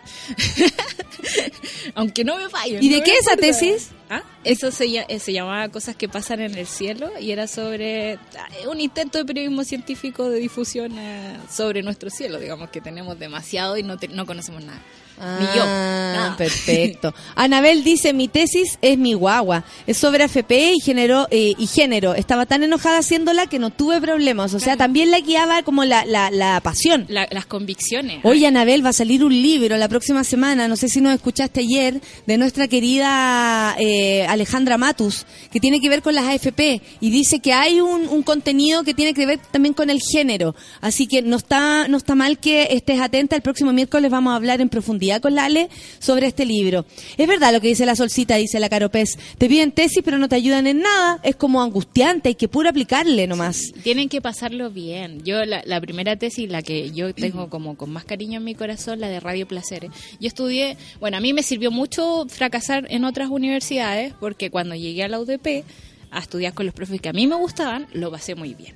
Aunque 1.96 2.24
no 2.24 2.38
me 2.38 2.50
fallen. 2.50 2.84
¿Y 2.84 2.90
de 2.90 3.02
qué 3.04 3.14
esa 3.14 3.36
tesis? 3.36 3.90
¿Ah? 4.10 4.24
Eso 4.46 4.72
se, 4.72 4.86
eh, 4.86 5.20
se 5.20 5.34
llamaba 5.34 5.68
Cosas 5.70 5.96
que 5.98 6.08
pasan 6.08 6.40
en 6.40 6.56
el 6.58 6.66
cielo 6.66 7.10
y 7.20 7.32
era 7.32 7.46
sobre 7.48 8.14
ah, 8.14 8.70
un 8.70 8.80
intento 8.80 9.18
de 9.18 9.26
periodismo 9.26 9.64
científico 9.66 10.30
de 10.30 10.40
difusión 10.40 10.98
eh, 10.98 11.38
sobre 11.52 11.84
nuestro 11.84 12.10
cielo. 12.10 12.40
Digamos 12.40 12.70
que 12.70 12.80
tenemos 12.80 13.20
demasiado 13.20 13.78
y 13.78 13.84
no, 13.84 13.98
te- 13.98 14.08
no 14.08 14.26
conocemos 14.26 14.64
nada. 14.64 14.80
Ni 15.20 15.46
yo. 15.56 15.64
Ah, 15.66 16.14
Nada. 16.16 16.38
perfecto. 16.38 17.14
Anabel 17.36 17.84
dice, 17.84 18.14
mi 18.14 18.28
tesis 18.28 18.78
es 18.82 18.98
mi 18.98 19.14
guagua. 19.14 19.64
Es 19.88 19.98
sobre 19.98 20.24
AFP 20.24 20.74
y 20.76 20.80
género. 20.80 21.28
eh, 21.32 21.54
y 21.58 21.68
género. 21.68 22.14
Estaba 22.16 22.46
tan 22.46 22.64
enojada 22.64 23.00
haciéndola 23.00 23.48
que 23.48 23.60
no 23.60 23.70
tuve 23.72 24.00
problemas. 24.02 24.54
O 24.54 24.60
sea, 24.60 24.78
también 24.78 25.10
la 25.12 25.20
guiaba 25.20 25.64
como 25.64 25.86
la, 25.86 26.06
la, 26.06 26.30
la 26.32 26.60
pasión. 26.62 27.06
La- 27.10 27.28
las 27.32 27.46
convicciones. 27.46 28.20
Oye, 28.24 28.46
Anabel, 28.48 28.86
va 28.86 28.90
a 28.90 28.94
salir 28.94 29.24
un 29.24 29.34
libro 29.34 29.76
la 29.78 29.88
próxima 29.88 30.24
semana, 30.24 30.68
no 30.68 30.76
sé 30.76 30.88
si 30.90 31.02
nos 31.02 31.14
escuchaste 31.14 31.62
ayer, 31.62 32.02
de 32.26 32.38
nuestra 32.38 32.68
querida 32.68 33.76
eh, 33.80 34.26
Alejandra 34.28 34.78
Matus, 34.78 35.26
que 35.52 35.60
tiene 35.60 35.80
que 35.80 35.90
ver 35.90 36.02
con 36.02 36.14
las 36.16 36.26
AFP 36.26 36.82
y 37.00 37.10
dice 37.10 37.40
que 37.40 37.54
hay 37.54 37.80
un, 37.82 38.08
un 38.08 38.24
contenido 38.24 38.84
que 38.84 38.94
tiene 38.94 39.14
que 39.14 39.26
ver 39.26 39.40
también 39.52 39.74
con 39.74 39.90
el 39.90 40.00
género. 40.02 40.56
Así 40.82 41.08
que 41.08 41.22
no 41.22 41.38
está, 41.38 41.88
no 41.88 41.98
está 41.98 42.14
mal 42.16 42.38
que 42.40 42.68
estés 42.72 43.00
atenta. 43.00 43.36
El 43.36 43.42
próximo 43.42 43.74
miércoles 43.74 44.12
vamos 44.12 44.34
a 44.34 44.36
hablar 44.36 44.62
en 44.62 44.70
profundidad 44.70 45.07
con 45.20 45.36
la 45.36 45.46
Ale 45.46 45.70
sobre 46.00 46.28
este 46.28 46.46
libro. 46.46 46.86
Es 47.18 47.28
verdad 47.28 47.54
lo 47.54 47.62
que 47.62 47.70
dice 47.70 47.86
la 47.86 47.96
Solcita, 47.96 48.36
dice 48.36 48.60
la 48.60 48.70
Caropez. 48.70 49.18
Te 49.38 49.48
piden 49.48 49.72
tesis 49.72 50.02
pero 50.04 50.18
no 50.18 50.30
te 50.30 50.36
ayudan 50.36 50.68
en 50.68 50.82
nada. 50.82 51.20
Es 51.24 51.36
como 51.36 51.62
angustiante, 51.62 52.30
hay 52.30 52.36
que 52.36 52.48
puro 52.48 52.70
aplicarle 52.70 53.28
nomás. 53.28 53.74
Tienen 53.84 54.10
que 54.10 54.22
pasarlo 54.22 54.70
bien. 54.70 55.24
Yo, 55.24 55.44
la, 55.46 55.82
primera 55.82 56.16
tesis, 56.18 56.50
la 56.50 56.62
que 56.62 56.92
yo 56.92 57.14
tengo 57.14 57.50
como 57.50 57.78
con 57.78 57.92
más 57.92 58.06
cariño 58.06 58.38
en 58.38 58.44
mi 58.44 58.56
corazón, 58.56 59.00
la 59.00 59.10
de 59.10 59.20
Radio 59.20 59.48
Placeres. 59.48 59.92
Yo 60.20 60.28
estudié, 60.28 60.78
bueno, 61.00 61.18
a 61.18 61.20
mí 61.20 61.34
me 61.34 61.44
sirvió 61.44 61.72
mucho 61.72 62.26
fracasar 62.28 62.86
en 62.90 63.06
otras 63.06 63.30
universidades, 63.30 64.14
porque 64.20 64.50
cuando 64.50 64.76
llegué 64.76 65.04
a 65.04 65.08
la 65.08 65.20
UDP 65.20 65.64
a 66.12 66.20
estudiar 66.20 66.54
con 66.54 66.66
los 66.66 66.76
profes 66.76 67.02
que 67.02 67.10
a 67.10 67.14
mí 67.14 67.28
me 67.28 67.36
gustaban, 67.36 67.88
lo 67.94 68.12
pasé 68.12 68.36
muy 68.36 68.54
bien. 68.54 68.76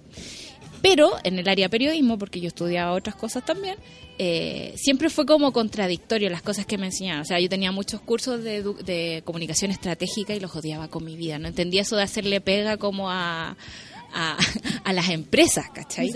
Pero 0.81 1.11
en 1.23 1.37
el 1.37 1.47
área 1.47 1.69
periodismo, 1.69 2.17
porque 2.17 2.39
yo 2.39 2.47
estudiaba 2.47 2.93
otras 2.93 3.15
cosas 3.15 3.45
también, 3.45 3.75
eh, 4.17 4.73
siempre 4.75 5.09
fue 5.09 5.25
como 5.25 5.51
contradictorio 5.51 6.29
las 6.29 6.41
cosas 6.41 6.65
que 6.65 6.77
me 6.77 6.87
enseñaban. 6.87 7.21
O 7.21 7.25
sea, 7.25 7.39
yo 7.39 7.49
tenía 7.49 7.71
muchos 7.71 8.01
cursos 8.01 8.43
de, 8.43 8.63
de 8.63 9.21
comunicación 9.25 9.71
estratégica 9.71 10.33
y 10.33 10.39
los 10.39 10.55
odiaba 10.55 10.87
con 10.87 11.05
mi 11.05 11.15
vida. 11.15 11.39
No 11.39 11.47
entendía 11.47 11.81
eso 11.81 11.95
de 11.95 12.03
hacerle 12.03 12.41
pega 12.41 12.77
como 12.77 13.09
a, 13.09 13.55
a, 14.13 14.37
a 14.83 14.93
las 14.93 15.09
empresas, 15.09 15.65
¿cachai? 15.73 16.11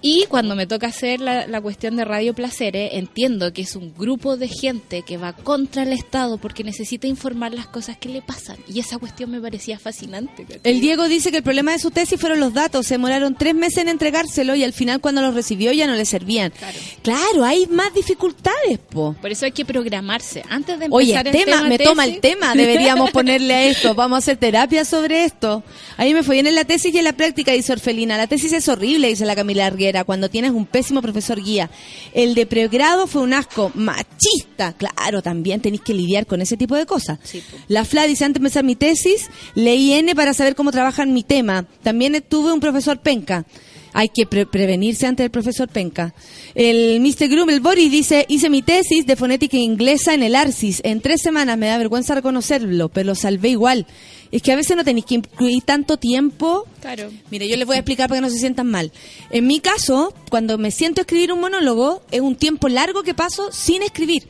Y 0.00 0.26
cuando 0.28 0.56
me 0.56 0.66
toca 0.66 0.88
hacer 0.88 1.20
la, 1.20 1.46
la 1.46 1.60
cuestión 1.60 1.96
de 1.96 2.04
Radio 2.04 2.34
Placeres, 2.34 2.90
entiendo 2.94 3.52
que 3.52 3.62
es 3.62 3.76
un 3.76 3.94
grupo 3.94 4.36
de 4.36 4.48
gente 4.48 5.02
que 5.02 5.16
va 5.16 5.32
contra 5.32 5.82
el 5.82 5.92
Estado 5.92 6.38
porque 6.38 6.64
necesita 6.64 7.06
informar 7.06 7.52
las 7.52 7.66
cosas 7.66 7.96
que 7.98 8.08
le 8.08 8.22
pasan. 8.22 8.56
Y 8.68 8.80
esa 8.80 8.98
cuestión 8.98 9.30
me 9.30 9.40
parecía 9.40 9.78
fascinante. 9.78 10.44
¿cachai? 10.44 10.60
El 10.64 10.80
Diego 10.80 11.08
dice 11.08 11.30
que 11.30 11.38
el 11.38 11.42
problema 11.42 11.72
de 11.72 11.78
su 11.78 11.90
tesis 11.90 12.20
fueron 12.20 12.40
los 12.40 12.54
datos. 12.54 12.86
Se 12.86 12.94
demoraron 12.94 13.34
tres 13.34 13.54
meses 13.54 13.78
en 13.78 13.88
entregárselo 13.88 14.54
y 14.54 14.64
al 14.64 14.72
final 14.72 15.00
cuando 15.00 15.22
los 15.22 15.34
recibió 15.34 15.72
ya 15.72 15.86
no 15.86 15.94
le 15.94 16.04
servían. 16.04 16.50
Claro. 16.50 16.78
Claro, 17.02 17.44
hay 17.44 17.66
más 17.66 17.92
dificultades, 17.94 18.78
po. 18.90 19.14
Por 19.20 19.30
eso 19.30 19.44
hay 19.44 19.52
que 19.52 19.64
programarse. 19.64 20.42
Antes 20.48 20.78
de 20.78 20.88
Oye, 20.90 21.14
empezar 21.16 21.32
tema, 21.32 21.56
el 21.56 21.62
tema 21.62 21.68
me 21.68 21.78
toma 21.78 22.04
el 22.04 22.20
tema, 22.20 22.54
deberíamos 22.54 23.10
ponerle 23.12 23.54
a 23.54 23.64
esto, 23.64 23.94
vamos 23.94 24.16
a 24.16 24.18
hacer 24.18 24.36
terapia 24.36 24.84
sobre 24.84 25.24
esto. 25.24 25.62
Ahí 25.96 26.14
me 26.14 26.22
fue 26.22 26.36
bien 26.36 26.46
en 26.46 26.54
la 26.54 26.64
tesis 26.64 26.94
y 26.94 26.98
en 26.98 27.04
la 27.04 27.12
práctica, 27.12 27.29
dice 27.34 27.72
Orfelina. 27.72 28.16
La 28.16 28.26
tesis 28.26 28.52
es 28.52 28.68
horrible, 28.68 29.08
dice 29.08 29.24
la 29.24 29.34
Camila 29.34 29.66
Arguera, 29.66 30.04
cuando 30.04 30.28
tienes 30.28 30.50
un 30.52 30.66
pésimo 30.66 31.00
profesor 31.02 31.42
guía. 31.42 31.70
El 32.12 32.34
de 32.34 32.46
pregrado 32.46 33.06
fue 33.06 33.22
un 33.22 33.32
asco 33.34 33.70
machista. 33.74 34.74
Claro, 34.76 35.22
también 35.22 35.60
tenéis 35.60 35.82
que 35.82 35.94
lidiar 35.94 36.26
con 36.26 36.40
ese 36.40 36.56
tipo 36.56 36.76
de 36.76 36.86
cosas. 36.86 37.18
Sí. 37.22 37.42
La 37.68 37.84
Fla 37.84 38.06
dice, 38.06 38.24
antes 38.24 38.40
de 38.40 38.46
empezar 38.46 38.64
mi 38.64 38.76
tesis, 38.76 39.28
leí 39.54 39.92
N 39.92 40.14
para 40.14 40.34
saber 40.34 40.54
cómo 40.54 40.70
trabajan 40.72 41.12
mi 41.14 41.22
tema. 41.22 41.66
También 41.82 42.22
tuve 42.28 42.52
un 42.52 42.60
profesor 42.60 42.98
penca. 43.00 43.44
Hay 43.92 44.08
que 44.08 44.24
pre- 44.24 44.46
prevenirse 44.46 45.06
ante 45.06 45.24
el 45.24 45.30
profesor 45.32 45.68
Penca. 45.68 46.14
El 46.54 47.00
Mr. 47.00 47.26
Groom, 47.28 47.50
el 47.50 47.58
Boris, 47.58 47.90
dice, 47.90 48.24
hice 48.28 48.48
mi 48.48 48.62
tesis 48.62 49.04
de 49.04 49.16
fonética 49.16 49.56
inglesa 49.56 50.14
en 50.14 50.22
el 50.22 50.36
ARCIS. 50.36 50.80
En 50.84 51.00
tres 51.00 51.20
semanas 51.22 51.58
me 51.58 51.66
da 51.66 51.76
vergüenza 51.76 52.14
reconocerlo, 52.14 52.88
pero 52.88 53.08
lo 53.08 53.14
salvé 53.16 53.48
igual. 53.48 53.86
Es 54.30 54.42
que 54.42 54.52
a 54.52 54.56
veces 54.56 54.76
no 54.76 54.84
tenéis 54.84 55.06
que 55.06 55.16
incluir 55.16 55.62
tanto 55.64 55.96
tiempo 55.96 56.66
Claro. 56.80 57.10
Mire, 57.30 57.48
yo 57.48 57.56
les 57.56 57.66
voy 57.66 57.76
a 57.76 57.80
explicar 57.80 58.08
para 58.08 58.20
que 58.20 58.26
no 58.26 58.30
se 58.30 58.38
sientan 58.38 58.66
mal. 58.66 58.90
En 59.30 59.46
mi 59.46 59.60
caso, 59.60 60.14
cuando 60.30 60.58
me 60.58 60.70
siento 60.70 61.00
a 61.00 61.02
escribir 61.02 61.32
un 61.32 61.40
monólogo, 61.40 62.02
es 62.10 62.20
un 62.20 62.36
tiempo 62.36 62.68
largo 62.68 63.02
que 63.02 63.14
paso 63.14 63.52
sin 63.52 63.82
escribir. 63.82 64.26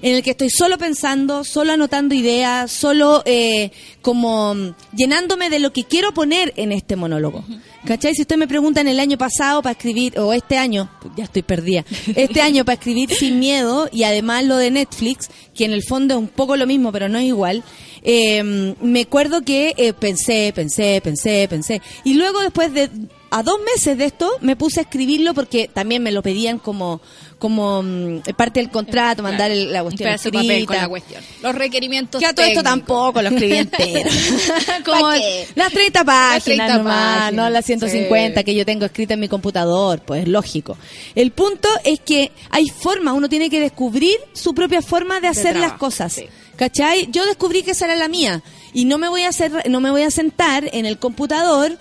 En 0.00 0.16
el 0.16 0.22
que 0.22 0.30
estoy 0.30 0.50
solo 0.50 0.78
pensando, 0.78 1.44
solo 1.44 1.72
anotando 1.72 2.14
ideas, 2.14 2.72
solo 2.72 3.22
eh, 3.24 3.70
como 4.00 4.74
llenándome 4.96 5.48
de 5.48 5.60
lo 5.60 5.72
que 5.72 5.84
quiero 5.84 6.12
poner 6.12 6.52
en 6.56 6.72
este 6.72 6.96
monólogo. 6.96 7.44
¿Cachai? 7.84 8.14
Si 8.14 8.22
usted 8.22 8.36
me 8.36 8.48
pregunta 8.48 8.80
en 8.80 8.88
el 8.88 8.98
año 8.98 9.16
pasado 9.16 9.62
para 9.62 9.72
escribir, 9.72 10.18
o 10.18 10.32
este 10.32 10.56
año, 10.56 10.90
pues 11.00 11.14
ya 11.16 11.24
estoy 11.24 11.42
perdida, 11.42 11.84
este 12.16 12.40
año 12.40 12.64
para 12.64 12.74
escribir 12.74 13.14
sin 13.14 13.38
miedo, 13.38 13.88
y 13.92 14.02
además 14.04 14.44
lo 14.44 14.56
de 14.56 14.70
Netflix, 14.70 15.30
que 15.54 15.64
en 15.64 15.72
el 15.72 15.82
fondo 15.84 16.14
es 16.14 16.20
un 16.20 16.28
poco 16.28 16.56
lo 16.56 16.66
mismo, 16.66 16.90
pero 16.90 17.08
no 17.08 17.18
es 17.18 17.26
igual, 17.26 17.62
eh, 18.02 18.74
me 18.80 19.02
acuerdo 19.02 19.42
que 19.42 19.74
eh, 19.76 19.92
pensé, 19.92 20.52
pensé, 20.54 21.00
pensé, 21.02 21.46
pensé. 21.48 21.80
Y 22.04 22.14
luego 22.14 22.40
después 22.40 22.72
de 22.72 22.90
a 23.30 23.42
dos 23.42 23.58
meses 23.74 23.96
de 23.96 24.04
esto 24.04 24.30
me 24.42 24.56
puse 24.56 24.80
a 24.80 24.82
escribirlo 24.82 25.32
porque 25.32 25.66
también 25.72 26.02
me 26.02 26.12
lo 26.12 26.22
pedían 26.22 26.58
como 26.58 27.00
como 27.38 27.82
mm, 27.82 28.20
parte 28.36 28.60
del 28.60 28.70
contrato, 28.70 29.20
mandar 29.20 29.50
el- 29.50 29.72
la 29.72 29.82
cuestión 29.82 30.10
de 30.12 30.16
papel 30.16 30.32
con 30.32 30.50
escrita. 30.52 30.82
la 30.82 30.88
cuestión. 30.88 31.24
Los 31.42 31.54
requerimientos 31.56 32.20
Que 32.20 32.26
a 32.26 32.34
todo 32.34 32.46
esto 32.46 32.62
tampoco 32.62 33.20
lo 33.20 33.30
escribí 33.30 33.56
entero. 33.56 34.10
Como 34.84 35.10
las 35.56 35.72
30 35.72 36.04
páginas 36.04 36.44
30 36.44 36.78
nomás, 36.78 37.18
páginas, 37.18 37.32
no 37.32 37.50
las 37.50 37.64
150 37.64 38.40
sí. 38.40 38.44
que 38.44 38.54
yo 38.54 38.64
tengo 38.64 38.84
escritas 38.84 39.14
en 39.14 39.20
mi 39.20 39.28
computador, 39.28 40.02
pues 40.06 40.28
lógico. 40.28 40.76
El 41.16 41.32
punto 41.32 41.68
es 41.84 41.98
que 41.98 42.30
hay 42.50 42.68
forma, 42.68 43.12
uno 43.12 43.28
tiene 43.28 43.50
que 43.50 43.58
descubrir 43.58 44.16
su 44.34 44.54
propia 44.54 44.80
forma 44.80 45.18
de 45.18 45.26
hacer 45.26 45.56
las 45.56 45.72
cosas. 45.72 46.12
sí. 46.12 46.26
¿Cachai? 46.56 47.08
Yo 47.10 47.24
descubrí 47.26 47.62
que 47.62 47.72
esa 47.72 47.86
era 47.86 47.96
la 47.96 48.08
mía 48.08 48.42
y 48.72 48.84
no 48.84 48.98
me 48.98 49.08
voy 49.08 49.22
a 49.22 49.28
hacer 49.28 49.68
no 49.70 49.80
me 49.80 49.90
voy 49.90 50.02
a 50.02 50.10
sentar 50.10 50.68
en 50.72 50.86
el 50.86 50.98
computador 50.98 51.78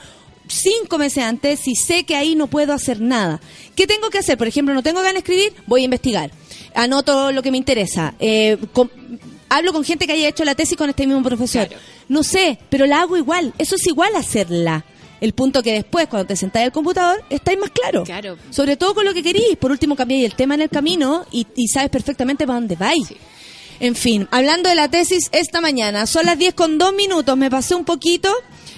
cinco 0.47 0.97
meses 0.97 1.23
antes 1.23 1.59
si 1.59 1.75
sé 1.75 2.03
que 2.03 2.15
ahí 2.15 2.35
no 2.35 2.47
puedo 2.47 2.73
hacer 2.73 3.01
nada. 3.01 3.39
¿Qué 3.75 3.87
tengo 3.87 4.09
que 4.09 4.19
hacer? 4.19 4.37
Por 4.37 4.47
ejemplo, 4.47 4.73
no 4.73 4.83
tengo 4.83 4.99
ganas 4.99 5.13
de 5.13 5.19
escribir, 5.19 5.53
voy 5.67 5.81
a 5.81 5.85
investigar. 5.85 6.31
Anoto 6.75 7.31
lo 7.31 7.41
que 7.41 7.51
me 7.51 7.57
interesa. 7.57 8.13
Eh, 8.19 8.57
hablo 9.49 9.73
con 9.73 9.83
gente 9.83 10.05
que 10.05 10.13
haya 10.13 10.27
hecho 10.27 10.45
la 10.45 10.55
tesis 10.55 10.77
con 10.77 10.89
este 10.89 11.07
mismo 11.07 11.23
profesor. 11.23 11.67
Claro. 11.67 11.81
No 12.09 12.23
sé, 12.23 12.59
pero 12.69 12.85
la 12.85 13.01
hago 13.01 13.17
igual. 13.17 13.53
Eso 13.57 13.75
es 13.75 13.87
igual 13.87 14.15
hacerla. 14.15 14.85
El 15.19 15.33
punto 15.33 15.61
que 15.61 15.73
después, 15.73 16.07
cuando 16.07 16.27
te 16.27 16.35
sentáis 16.35 16.65
al 16.65 16.71
computador, 16.71 17.23
estáis 17.29 17.59
más 17.59 17.69
claro. 17.69 18.03
Claro. 18.03 18.37
Sobre 18.49 18.75
todo 18.75 18.95
con 18.95 19.05
lo 19.05 19.13
que 19.13 19.21
querís. 19.21 19.55
Por 19.59 19.71
último, 19.71 19.95
cambiáis 19.95 20.25
el 20.25 20.35
tema 20.35 20.55
en 20.55 20.61
el 20.61 20.69
camino 20.69 21.25
y, 21.31 21.45
y 21.55 21.67
sabes 21.67 21.89
perfectamente 21.91 22.47
para 22.47 22.59
dónde 22.59 22.75
vais. 22.75 23.13
En 23.81 23.95
fin, 23.95 24.27
hablando 24.31 24.69
de 24.69 24.75
la 24.75 24.89
tesis 24.89 25.29
esta 25.31 25.59
mañana, 25.59 26.05
son 26.05 26.27
las 26.27 26.37
10 26.37 26.53
con 26.53 26.77
2 26.77 26.93
minutos, 26.93 27.35
me 27.35 27.49
pasé 27.49 27.73
un 27.73 27.83
poquito 27.83 28.31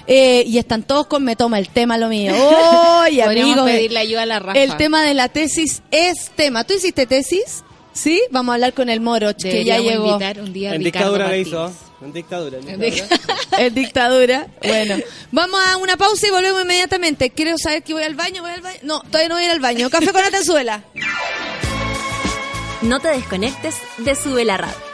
eh, 0.06 0.44
y 0.46 0.56
están 0.56 0.82
todos 0.82 1.06
con 1.08 1.22
me 1.22 1.36
toma 1.36 1.58
el 1.58 1.68
tema 1.68 1.98
lo 1.98 2.08
mío. 2.08 2.32
¡Oye, 3.02 3.22
Podríamos 3.22 3.52
amigo! 3.52 3.66
pedirle 3.66 3.98
ayuda 3.98 4.22
a 4.22 4.26
la 4.26 4.38
Rafa. 4.38 4.58
El 4.58 4.76
tema 4.78 5.04
de 5.04 5.12
la 5.12 5.28
tesis 5.28 5.82
es 5.90 6.30
tema. 6.34 6.64
¿Tú 6.64 6.72
hiciste 6.74 7.06
tesis? 7.06 7.62
¿Sí? 7.92 8.20
Vamos 8.30 8.52
a 8.52 8.54
hablar 8.54 8.72
con 8.72 8.88
el 8.88 9.00
Moroch, 9.00 9.36
que 9.36 9.62
ya 9.62 9.78
llegó. 9.78 10.06
invitar 10.08 10.40
un 10.40 10.52
día 10.54 10.70
a 10.72 10.74
En 10.74 10.82
Ricardo 10.82 11.12
dictadura 11.12 11.24
la 11.24 11.36
Martínez. 11.36 11.48
hizo. 11.48 11.72
En 12.04 12.12
dictadura. 12.12 12.58
en 12.58 12.68
En 12.68 12.80
dictadura. 12.80 13.18
En 13.58 13.74
dictadura. 13.74 14.46
Bueno, 14.62 14.96
vamos 15.32 15.60
a 15.70 15.76
una 15.76 15.96
pausa 15.98 16.26
y 16.26 16.30
volvemos 16.30 16.62
inmediatamente. 16.62 17.28
Quiero 17.30 17.56
saber 17.58 17.82
que 17.82 17.92
voy 17.92 18.02
al 18.04 18.14
baño, 18.14 18.40
voy 18.42 18.52
al 18.52 18.62
baño. 18.62 18.78
No, 18.82 19.00
todavía 19.02 19.28
no 19.28 19.34
voy 19.34 19.44
a 19.44 19.46
ir 19.46 19.52
al 19.52 19.60
baño. 19.60 19.90
Café 19.90 20.12
con 20.12 20.24
Atenzuela. 20.24 20.82
No 22.82 23.00
te 23.00 23.08
desconectes 23.08 23.76
de 23.98 24.14
Sube 24.16 24.44
la 24.44 24.56
Radio. 24.58 24.93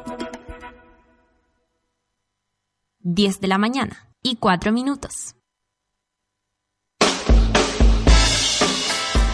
10 3.03 3.41
de 3.41 3.47
la 3.47 3.57
mañana 3.57 4.09
y 4.21 4.35
4 4.35 4.71
minutos. 4.71 5.35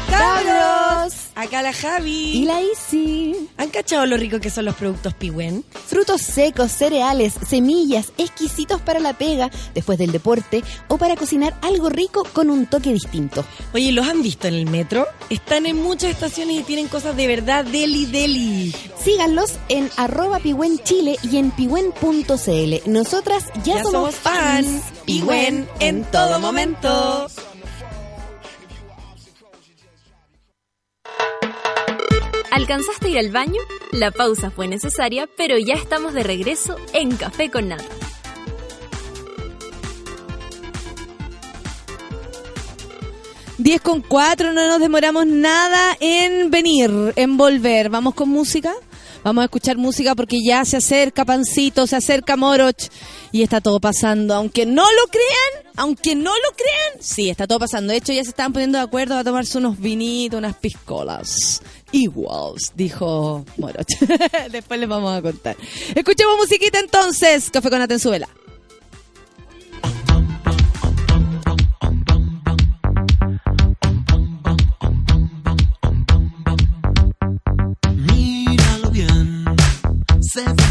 ¡Cabros! 0.09 1.26
Acá 1.37 1.61
la 1.61 1.71
Javi. 1.71 2.31
Y 2.31 2.45
la 2.45 2.63
Isi. 2.63 3.35
¿Han 3.57 3.69
cachado 3.69 4.07
lo 4.07 4.17
rico 4.17 4.39
que 4.39 4.49
son 4.49 4.65
los 4.65 4.73
productos 4.73 5.13
Pihuen? 5.13 5.63
Frutos 5.85 6.23
secos, 6.23 6.71
cereales, 6.71 7.35
semillas, 7.47 8.11
exquisitos 8.17 8.81
para 8.81 8.99
la 8.99 9.13
pega, 9.13 9.51
después 9.75 9.99
del 9.99 10.11
deporte 10.11 10.63
o 10.87 10.97
para 10.97 11.15
cocinar 11.15 11.55
algo 11.61 11.89
rico 11.89 12.23
con 12.33 12.49
un 12.49 12.65
toque 12.65 12.91
distinto. 12.91 13.45
Oye, 13.75 13.91
¿los 13.91 14.07
han 14.07 14.23
visto 14.23 14.47
en 14.47 14.55
el 14.55 14.65
metro? 14.65 15.05
Están 15.29 15.67
en 15.67 15.79
muchas 15.79 16.09
estaciones 16.09 16.61
y 16.61 16.63
tienen 16.63 16.87
cosas 16.87 17.15
de 17.15 17.27
verdad 17.27 17.63
deli 17.65 18.07
deli. 18.07 18.75
Síganlos 18.99 19.59
en 19.69 19.91
arroba 19.95 20.41
Chile 20.83 21.17
y 21.21 21.37
en 21.37 21.51
pihuen.cl. 21.51 22.89
Nosotras 22.89 23.45
ya, 23.63 23.75
Ya 23.75 23.83
somos, 23.83 23.91
somos 23.91 24.15
fans. 24.15 24.81
Pihuen 25.05 25.69
en 25.81 26.03
todo 26.05 26.39
momento. 26.39 27.27
¿Alcanzaste 32.57 33.05
a 33.05 33.09
ir 33.11 33.19
al 33.19 33.29
baño? 33.29 33.61
La 33.91 34.09
pausa 34.09 34.49
fue 34.49 34.67
necesaria, 34.67 35.29
pero 35.37 35.59
ya 35.59 35.75
estamos 35.75 36.15
de 36.15 36.23
regreso 36.23 36.75
en 36.91 37.15
Café 37.15 37.51
con 37.51 37.67
Nata. 37.67 37.85
Diez 43.59 43.79
con 43.79 44.01
cuatro, 44.01 44.53
no 44.53 44.67
nos 44.67 44.79
demoramos 44.79 45.27
nada 45.27 45.97
en 45.99 46.49
venir, 46.49 47.13
en 47.15 47.37
volver. 47.37 47.89
Vamos 47.89 48.15
con 48.15 48.29
música. 48.29 48.73
Vamos 49.23 49.41
a 49.43 49.45
escuchar 49.45 49.77
música 49.77 50.15
porque 50.15 50.37
ya 50.43 50.65
se 50.65 50.77
acerca 50.77 51.25
Pancito, 51.25 51.85
se 51.85 51.95
acerca 51.95 52.37
Moroch 52.37 52.89
y 53.31 53.43
está 53.43 53.61
todo 53.61 53.79
pasando. 53.79 54.33
Aunque 54.33 54.65
no 54.65 54.83
lo 54.83 55.07
crean, 55.11 55.73
aunque 55.75 56.15
no 56.15 56.31
lo 56.31 56.55
crean, 56.55 57.03
sí, 57.03 57.29
está 57.29 57.45
todo 57.45 57.59
pasando. 57.59 57.91
De 57.91 57.97
hecho, 57.97 58.13
ya 58.13 58.23
se 58.23 58.29
estaban 58.29 58.53
poniendo 58.53 58.79
de 58.79 58.85
acuerdo 58.85 59.15
a 59.15 59.23
tomarse 59.23 59.57
unos 59.57 59.79
vinitos, 59.79 60.39
unas 60.39 60.55
piscolas. 60.55 61.61
Iguals, 61.91 62.73
dijo 62.75 63.45
Moroch. 63.57 63.87
Después 64.51 64.79
les 64.79 64.89
vamos 64.89 65.17
a 65.17 65.21
contar. 65.21 65.55
Escuchemos 65.95 66.37
musiquita 66.37 66.79
entonces. 66.79 67.49
Café 67.49 67.69
con 67.69 67.81
Atenzuela. 67.81 68.27
Míralo 77.95 78.91
bien, 78.91 79.45
se 80.21 80.66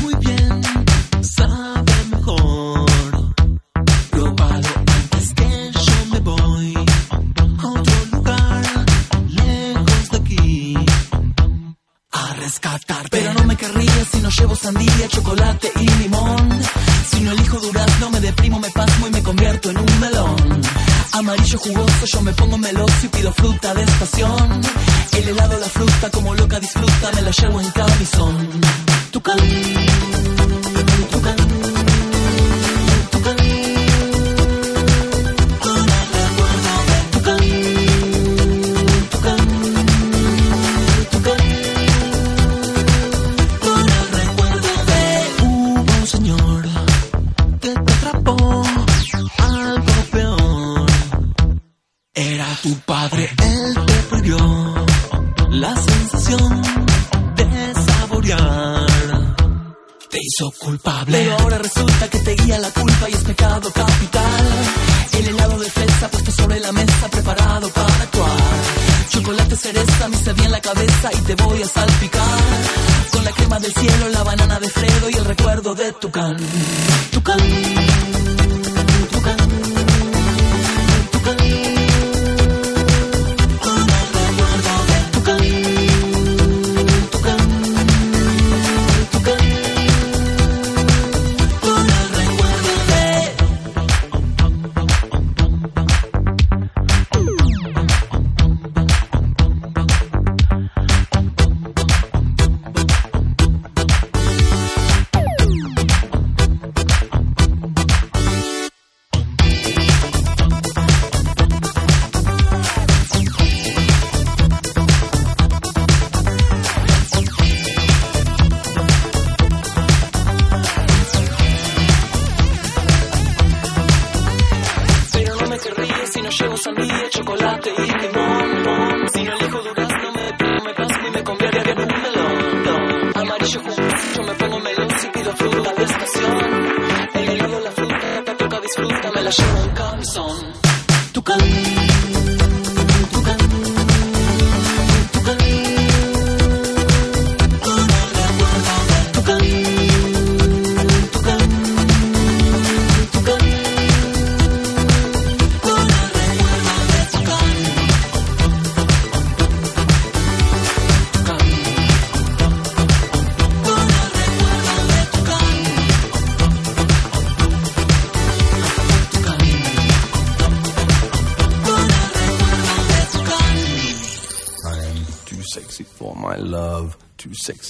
yo 22.07 22.21
me 22.23 22.33
pongo 22.33 22.57
meloso 22.57 22.95
y 23.05 23.09
pido 23.09 23.33
fruta 23.33 23.75
de 23.75 23.83
estación. 23.83 24.61
El 25.17 25.29
helado, 25.29 25.59
la 25.59 25.67
fruta, 25.67 26.11
como 26.11 26.35
loca 26.35 26.61
disfruta, 26.61 27.11
me 27.15 27.23
la 27.23 27.31
llevo 27.31 27.61
en 27.61 27.71
camisón. 27.71 28.49
Tucán, 29.11 29.37
tucán, 29.39 30.06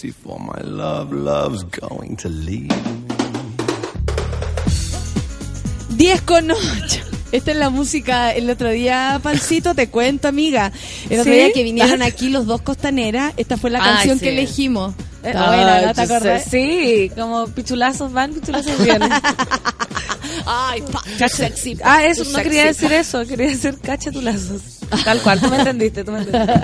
sexy 0.06 0.12
for 0.12 0.38
my 0.38 0.60
love. 0.62 1.12
Love's 1.12 1.64
going 1.64 2.16
to 2.16 2.28
leave 2.28 2.70
me. 2.70 3.06
10 5.96 6.20
con 6.22 6.50
8. 6.50 7.00
Esta 7.32 7.50
es 7.50 7.56
la 7.56 7.70
música 7.70 8.32
el 8.32 8.48
otro 8.48 8.70
día, 8.70 9.18
Pancito, 9.22 9.74
te 9.74 9.88
cuento, 9.88 10.28
amiga. 10.28 10.70
El 11.10 11.20
otro 11.20 11.32
¿Sí? 11.32 11.38
día 11.38 11.52
que 11.52 11.62
vinieron 11.64 12.02
aquí 12.02 12.30
los 12.30 12.46
dos 12.46 12.62
costaneras, 12.62 13.34
esta 13.36 13.56
fue 13.56 13.70
la 13.70 13.82
Ay, 13.82 13.90
canción 13.94 14.18
sí. 14.18 14.24
que 14.24 14.30
elegimos. 14.32 14.94
Está 15.22 15.44
Ah, 15.44 15.56
buena, 15.56 15.80
¿no? 15.88 15.94
¿Te 15.94 16.00
acordás? 16.02 16.44
Sí, 16.48 17.10
como 17.16 17.46
pichulazos 17.48 18.12
van, 18.12 18.32
pichulazos 18.32 18.78
vienen. 18.84 19.10
Ay, 20.46 20.82
pa, 20.92 21.02
sexy. 21.28 21.76
ah, 21.82 22.04
eso, 22.04 22.24
no 22.30 22.38
quería 22.42 22.66
decir 22.66 22.92
eso, 22.92 23.26
quería 23.26 23.48
decir 23.48 23.76
cachetulazos. 23.80 24.62
Tal 25.04 25.20
cual, 25.20 25.40
tú 25.40 25.48
me 25.48 25.56
entendiste, 25.56 26.04
tú 26.04 26.12
me 26.12 26.18
entendiste. 26.20 26.54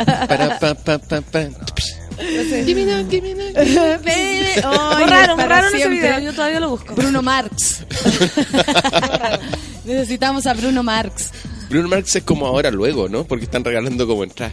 Pa, 2.65 2.73
pa, 2.75 3.19
pa, 3.19 3.55
pa. 3.55 3.65
Bebe, 3.65 4.55
ay, 4.55 4.63
borraron, 5.01 5.37
borraron 5.37 5.75
ese 5.75 5.89
video, 5.89 6.19
yo 6.21 6.33
todavía 6.33 6.61
lo 6.61 6.71
busco. 6.71 6.95
Bruno 6.95 7.23
Marx. 7.23 7.85
Necesitamos 9.85 10.47
a 10.47 10.55
Bruno 10.55 10.83
Marx. 10.83 11.31
Bruno 11.69 11.89
Marx 11.89 12.17
es 12.17 12.23
como 12.23 12.47
ahora 12.47 12.71
luego, 12.71 13.09
¿no? 13.09 13.25
Porque 13.25 13.45
están 13.45 13.65
regalando 13.65 14.07
como 14.07 14.25
entrada. 14.25 14.53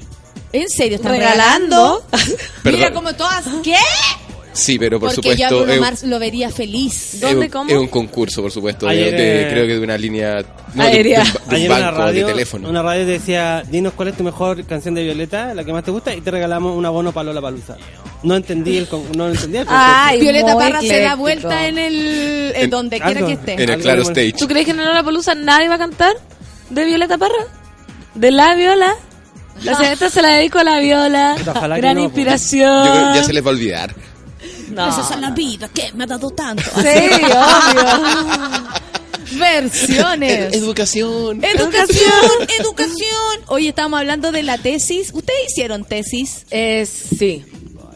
¿En 0.52 0.68
serio? 0.70 0.96
¿Están 0.96 1.12
Regalando. 1.12 2.04
regalando? 2.12 2.38
Mira 2.64 2.92
como 2.92 3.14
todas. 3.14 3.46
¿Qué? 3.64 3.76
Sí, 4.60 4.78
pero 4.78 5.00
por 5.00 5.14
Porque 5.14 5.36
yo 5.36 5.46
a 5.46 5.50
supuesto. 5.50 5.58
Bruno 5.58 5.74
es- 5.74 5.80
Marx 5.80 6.04
lo 6.04 6.20
vería 6.20 6.50
feliz. 6.52 7.14
es 7.16 7.22
¿Dónde, 7.22 7.46
un- 7.46 7.52
cómo? 7.52 7.70
Es 7.72 7.78
un 7.78 7.88
concurso, 7.88 8.42
por 8.42 8.52
supuesto. 8.52 8.88
Ayer, 8.88 9.12
de- 9.12 9.42
eh, 9.44 9.48
creo 9.50 9.68
que 9.68 9.74
de 9.74 9.80
una 9.80 9.98
línea. 9.98 10.44
No, 10.74 10.84
Aérea. 10.84 11.24
de, 11.24 11.26
de 11.26 11.32
de 11.32 11.46
un 11.48 11.54
Ayer 11.56 11.72
una 11.72 11.80
banco 11.86 11.98
radio, 12.00 12.26
de 12.28 12.32
teléfono. 12.34 12.70
una 12.70 12.82
radio 12.82 13.06
decía, 13.06 13.64
dinos 13.70 13.94
cuál 13.94 14.10
es 14.10 14.18
tu 14.18 14.24
mejor 14.24 14.64
canción 14.66 14.94
de 14.96 15.04
Violeta, 15.04 15.54
la 15.54 15.64
que 15.64 15.74
más 15.74 15.84
te 15.84 15.92
gusta, 15.92 16.14
y 16.14 16.22
te 16.22 16.30
regalamos 16.32 16.78
un 16.78 16.86
abono 16.86 17.12
para 17.12 17.26
Lola 17.26 17.42
Palusa. 17.42 17.78
No 18.22 18.36
entendí 18.36 18.78
el, 18.78 18.88
no 19.16 19.30
entendí 19.30 19.58
el. 19.60 19.66
Ay, 19.70 20.20
Violeta 20.20 20.56
Parra 20.58 20.82
se 20.82 21.02
da 21.02 21.16
vuelta 21.16 21.68
en 21.68 21.78
el 21.78 22.52
en 22.56 22.64
En- 22.66 22.70
donde 22.70 23.00
quiera 23.00 23.26
que 23.26 23.34
esté. 23.34 23.54
En 23.64 23.70
el 23.70 23.80
Claro 23.82 24.02
Stage. 24.02 24.34
¿Tú 24.34 24.48
crees 24.48 24.66
que 24.66 24.72
en 24.72 24.78
la 24.78 25.02
Palusa 25.04 25.34
nadie 25.36 25.70
va 25.70 25.76
a 25.76 25.80
cantar? 25.80 26.14
¿De 26.70 26.86
Violeta 26.86 27.18
Parra? 27.18 27.46
¿De 28.16 28.32
la 28.32 28.54
Viola? 28.56 28.94
O 29.60 29.76
sea, 29.76 29.92
esta 29.92 30.10
se 30.10 30.22
la 30.22 30.30
dedico 30.36 30.60
a 30.60 30.64
la 30.64 30.80
Viola. 30.80 31.36
Ojalá 31.48 31.78
Gran 31.78 31.96
no, 31.98 32.04
inspiración. 32.04 32.86
Yo 32.86 32.92
creo 32.94 33.12
que 33.14 33.18
ya 33.20 33.24
se 33.24 33.34
les 33.34 33.44
va 33.44 33.48
a 33.50 33.54
olvidar. 33.54 33.96
No. 34.70 34.90
Esa 34.90 35.14
es 35.16 35.20
la 35.20 35.32
vida 35.32 35.70
que 35.70 35.92
me 35.94 36.04
ha 36.04 36.08
dado 36.08 36.30
tanto. 36.32 36.64
Sí, 36.64 37.12
obvio. 37.24 38.60
Versiones. 39.40 40.54
Educación. 40.54 41.44
Educación, 41.44 42.48
educación. 42.60 43.40
Oye, 43.48 43.70
estamos 43.70 44.00
hablando 44.00 44.32
de 44.32 44.44
la 44.44 44.58
tesis. 44.58 45.12
¿Ustedes 45.14 45.52
hicieron 45.52 45.86
tesis? 45.86 46.46
Eh, 46.50 46.86
sí. 46.86 47.46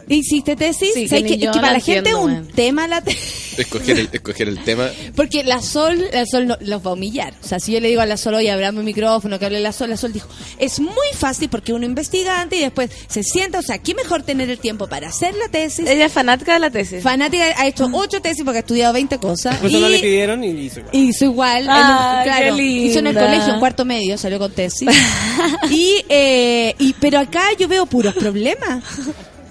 ¿Hiciste 0.08 0.56
tesis? 0.56 0.90
Sí, 0.94 1.08
¿Sabes 1.08 1.24
que 1.24 1.46
para 1.46 1.72
la 1.72 1.80
gente 1.80 2.10
es 2.10 2.16
un 2.16 2.46
tema 2.48 2.86
la 2.88 3.00
tesis. 3.00 3.58
Escoger 3.58 3.98
el, 4.00 4.08
escoger 4.12 4.48
el 4.48 4.58
tema. 4.64 4.88
Porque 5.16 5.44
la 5.44 5.62
Sol, 5.62 6.04
la 6.12 6.26
Sol 6.26 6.46
no- 6.46 6.56
los 6.60 6.84
va 6.84 6.90
a 6.90 6.94
humillar. 6.94 7.34
O 7.42 7.46
sea, 7.46 7.60
si 7.60 7.72
yo 7.72 7.80
le 7.80 7.88
digo 7.88 8.00
a 8.00 8.06
la 8.06 8.16
Sol, 8.16 8.34
oye, 8.34 8.50
abrame 8.50 8.80
un 8.80 8.84
micrófono, 8.84 9.38
que 9.38 9.46
hable 9.46 9.60
la 9.60 9.72
Sol, 9.72 9.90
la 9.90 9.96
Sol 9.96 10.12
dijo, 10.12 10.28
es 10.58 10.80
muy 10.80 10.92
fácil 11.16 11.48
porque 11.48 11.72
uno 11.72 11.86
investiga 11.86 12.40
antes 12.40 12.58
y 12.58 12.62
después 12.62 12.90
se 13.08 13.22
sienta. 13.22 13.60
O 13.60 13.62
sea, 13.62 13.78
¿qué 13.78 13.94
mejor 13.94 14.22
tener 14.24 14.50
el 14.50 14.58
tiempo 14.58 14.88
para 14.88 15.08
hacer 15.08 15.34
la 15.36 15.48
tesis? 15.48 15.88
Ella 15.88 16.06
es 16.06 16.12
fanática 16.12 16.54
de 16.54 16.58
la 16.60 16.70
tesis. 16.70 17.02
Fanática, 17.02 17.44
ha 17.56 17.66
hecho 17.66 17.88
ocho 17.92 18.20
tesis 18.20 18.42
porque 18.44 18.58
ha 18.58 18.60
estudiado 18.60 18.92
20 18.92 19.18
cosas. 19.18 19.52
Después 19.62 19.72
no 19.80 19.88
le 19.88 19.98
Y, 19.98 20.02
pidieron 20.02 20.42
y 20.44 20.48
hizo 20.48 20.80
igual. 20.80 20.94
hizo 20.96 21.24
igual. 21.24 21.66
Ay, 21.68 21.80
en 21.80 22.18
un- 22.18 22.24
claro, 22.24 22.56
qué 22.56 22.62
hizo 22.64 22.98
en 22.98 23.06
el 23.06 23.14
colegio, 23.14 23.54
en 23.54 23.60
cuarto 23.60 23.84
medio, 23.84 24.18
salió 24.18 24.38
con 24.38 24.52
tesis. 24.52 24.88
y, 25.70 26.04
eh, 26.08 26.74
y 26.78 26.92
Pero 26.94 27.18
acá 27.20 27.42
yo 27.58 27.68
veo 27.68 27.86
puros 27.86 28.14
problemas. 28.14 28.82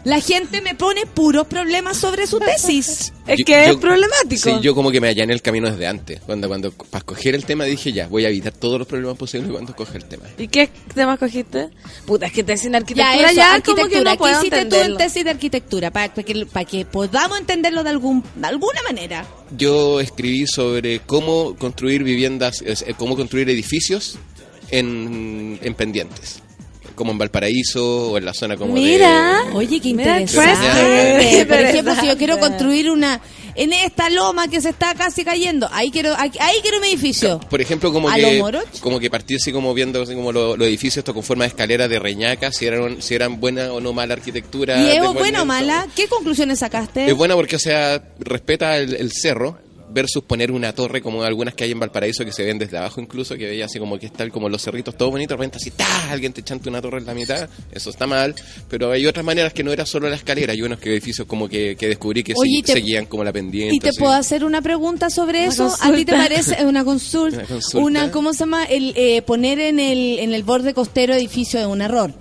La 0.03 0.19
gente 0.19 0.61
me 0.61 0.75
pone 0.75 1.05
puros 1.05 1.47
problemas 1.47 1.95
sobre 1.97 2.27
su 2.27 2.37
tesis. 2.39 3.13
es 3.25 3.39
Yo- 3.39 3.45
que 3.45 3.51
yo- 3.67 3.71
es 3.71 3.77
problemático. 3.77 4.41
Sí, 4.49 4.51
yo 4.61 4.75
como 4.75 4.91
que 4.91 4.99
me 4.99 5.07
allané 5.07 5.31
el 5.31 5.41
camino 5.41 5.71
desde 5.71 5.87
antes. 5.87 6.19
Cuando, 6.25 6.49
cuando 6.49 6.71
para 6.73 6.97
escoger 6.99 7.35
el 7.35 7.45
tema 7.45 7.63
dije 7.63 7.93
ya, 7.93 8.07
voy 8.09 8.25
a 8.25 8.27
evitar 8.29 8.51
todos 8.51 8.77
los 8.77 8.85
problemas 8.87 9.17
posibles 9.17 9.49
cuando 9.49 9.71
escoge 9.71 9.97
el 9.97 10.03
tema. 10.05 10.25
¿Y 10.37 10.49
qué 10.49 10.69
tema 10.93 11.15
cogiste? 11.17 11.69
Puta, 12.05 12.25
es 12.25 12.33
que 12.33 12.43
tesis 12.43 12.65
en 12.65 12.73
Ya, 12.73 12.77
arquitectura 12.79 13.25
eso, 13.27 13.35
ya, 13.35 13.61
como 13.61 13.81
arquitectura. 13.81 13.89
que 13.89 14.03
no 14.03 14.11
¿Qué 14.11 14.17
puedo 14.17 14.39
hiciste 14.39 14.65
tú 14.65 14.75
en 14.75 14.97
tesis 14.97 15.23
de 15.23 15.29
arquitectura? 15.29 15.91
Para 15.91 16.09
que, 16.13 16.45
para 16.47 16.65
que 16.65 16.83
podamos 16.85 17.39
entenderlo 17.39 17.83
de, 17.85 17.89
algún, 17.91 18.23
de 18.35 18.47
alguna 18.47 18.81
manera. 18.83 19.25
Yo 19.57 20.01
escribí 20.01 20.45
sobre 20.47 20.99
cómo 20.99 21.55
construir 21.55 22.03
viviendas, 22.03 22.61
eh, 22.65 22.93
cómo 22.97 23.15
construir 23.15 23.49
edificios 23.49 24.17
en, 24.69 25.59
en 25.61 25.73
pendientes. 25.75 26.42
Como 26.95 27.11
en 27.11 27.17
Valparaíso 27.17 28.11
o 28.11 28.17
en 28.17 28.25
la 28.25 28.33
zona 28.33 28.55
como 28.57 28.73
Mira. 28.73 29.43
de... 29.49 29.55
Oye, 29.55 29.79
qué 29.79 29.89
interesante. 29.89 30.51
interesante. 30.53 31.45
Por 31.47 31.59
ejemplo, 31.59 31.95
si 31.99 32.07
yo 32.07 32.17
quiero 32.17 32.39
construir 32.39 32.89
una 32.91 33.19
en 33.55 33.71
esta 33.73 34.09
loma 34.09 34.47
que 34.47 34.61
se 34.61 34.69
está 34.69 34.95
casi 34.95 35.23
cayendo, 35.23 35.69
ahí 35.71 35.91
quiero 35.91 36.13
ahí, 36.17 36.31
ahí 36.39 36.55
quiero 36.61 36.77
un 36.79 36.85
edificio. 36.85 37.39
Por 37.49 37.61
ejemplo, 37.61 37.91
como 37.93 38.09
¿A 38.09 38.15
que, 38.15 38.41
como 38.81 38.99
que 38.99 39.09
partí 39.11 39.35
así 39.35 39.51
como 39.51 39.73
viendo 39.73 40.01
así 40.01 40.15
como 40.15 40.31
lo- 40.31 40.57
los 40.57 40.67
edificios 40.67 40.97
estos 40.97 41.13
con 41.13 41.23
forma 41.23 41.43
de 41.43 41.49
escalera 41.49 41.87
de 41.87 41.99
reñaca, 41.99 42.51
si 42.51 42.65
eran, 42.65 43.01
si 43.01 43.13
eran 43.15 43.39
buena 43.39 43.71
o 43.73 43.79
no 43.79 43.93
mala 43.93 44.13
arquitectura. 44.15 44.81
¿Y 44.81 44.97
es 44.97 45.13
buena 45.13 45.43
o 45.43 45.45
mala? 45.45 45.87
¿Qué 45.95 46.07
conclusiones 46.07 46.59
sacaste? 46.59 47.07
Es 47.07 47.15
buena 47.15 47.35
porque, 47.35 47.55
o 47.55 47.59
sea, 47.59 48.01
respeta 48.19 48.77
el, 48.77 48.95
el 48.95 49.11
cerro 49.11 49.57
versus 49.93 50.23
poner 50.23 50.51
una 50.51 50.73
torre 50.73 51.01
como 51.01 51.23
algunas 51.23 51.53
que 51.53 51.63
hay 51.65 51.71
en 51.71 51.79
Valparaíso 51.79 52.25
que 52.25 52.31
se 52.31 52.43
ven 52.43 52.57
desde 52.57 52.77
abajo 52.77 52.99
incluso, 52.99 53.35
que 53.37 53.45
veía 53.45 53.65
así 53.65 53.77
como 53.79 53.99
que 53.99 54.07
están 54.07 54.29
como 54.31 54.49
los 54.49 54.61
cerritos 54.61 54.97
todo 54.97 55.11
bonito, 55.11 55.33
de 55.33 55.37
repente 55.37 55.57
así, 55.57 55.71
¡ta! 55.71 56.09
Alguien 56.11 56.33
te 56.33 56.41
chanta 56.43 56.69
una 56.69 56.81
torre 56.81 56.97
en 56.99 57.05
la 57.05 57.13
mitad, 57.13 57.47
eso 57.71 57.89
está 57.89 58.07
mal, 58.07 58.33
pero 58.69 58.91
hay 58.91 59.05
otras 59.05 59.23
maneras 59.25 59.53
que 59.53 59.63
no 59.63 59.71
era 59.71 59.85
solo 59.85 60.09
la 60.09 60.15
escalera, 60.15 60.53
hay 60.53 60.61
unos 60.61 60.79
que 60.79 60.89
edificios 60.91 61.27
como 61.27 61.47
que, 61.47 61.75
que 61.75 61.87
descubrí 61.87 62.23
que 62.23 62.33
Oye, 62.35 62.49
sí- 62.49 62.57
y 62.59 62.63
te- 62.63 62.73
seguían 62.73 63.05
como 63.05 63.23
la 63.23 63.31
pendiente. 63.31 63.75
¿Y 63.75 63.79
te 63.79 63.89
así. 63.89 63.99
puedo 63.99 64.13
hacer 64.13 64.43
una 64.43 64.61
pregunta 64.61 65.09
sobre 65.09 65.39
Una 65.41 65.47
eso? 65.49 65.75
¿A 65.79 65.91
ti 65.93 66.05
te 66.05 66.13
parece 66.13 66.65
una 66.65 66.83
consulta? 66.83 67.37
Una 67.37 67.47
consulta. 67.47 67.85
Una, 67.85 68.11
¿cómo 68.11 68.33
se 68.33 68.39
llama? 68.39 68.63
El 68.65 68.93
eh, 68.95 69.21
poner 69.21 69.59
en 69.59 69.79
el 69.79 70.19
en 70.19 70.33
el 70.33 70.43
borde 70.43 70.73
costero 70.73 71.13
edificio 71.13 71.59
es 71.59 71.65
un 71.67 71.81
error. 71.81 72.13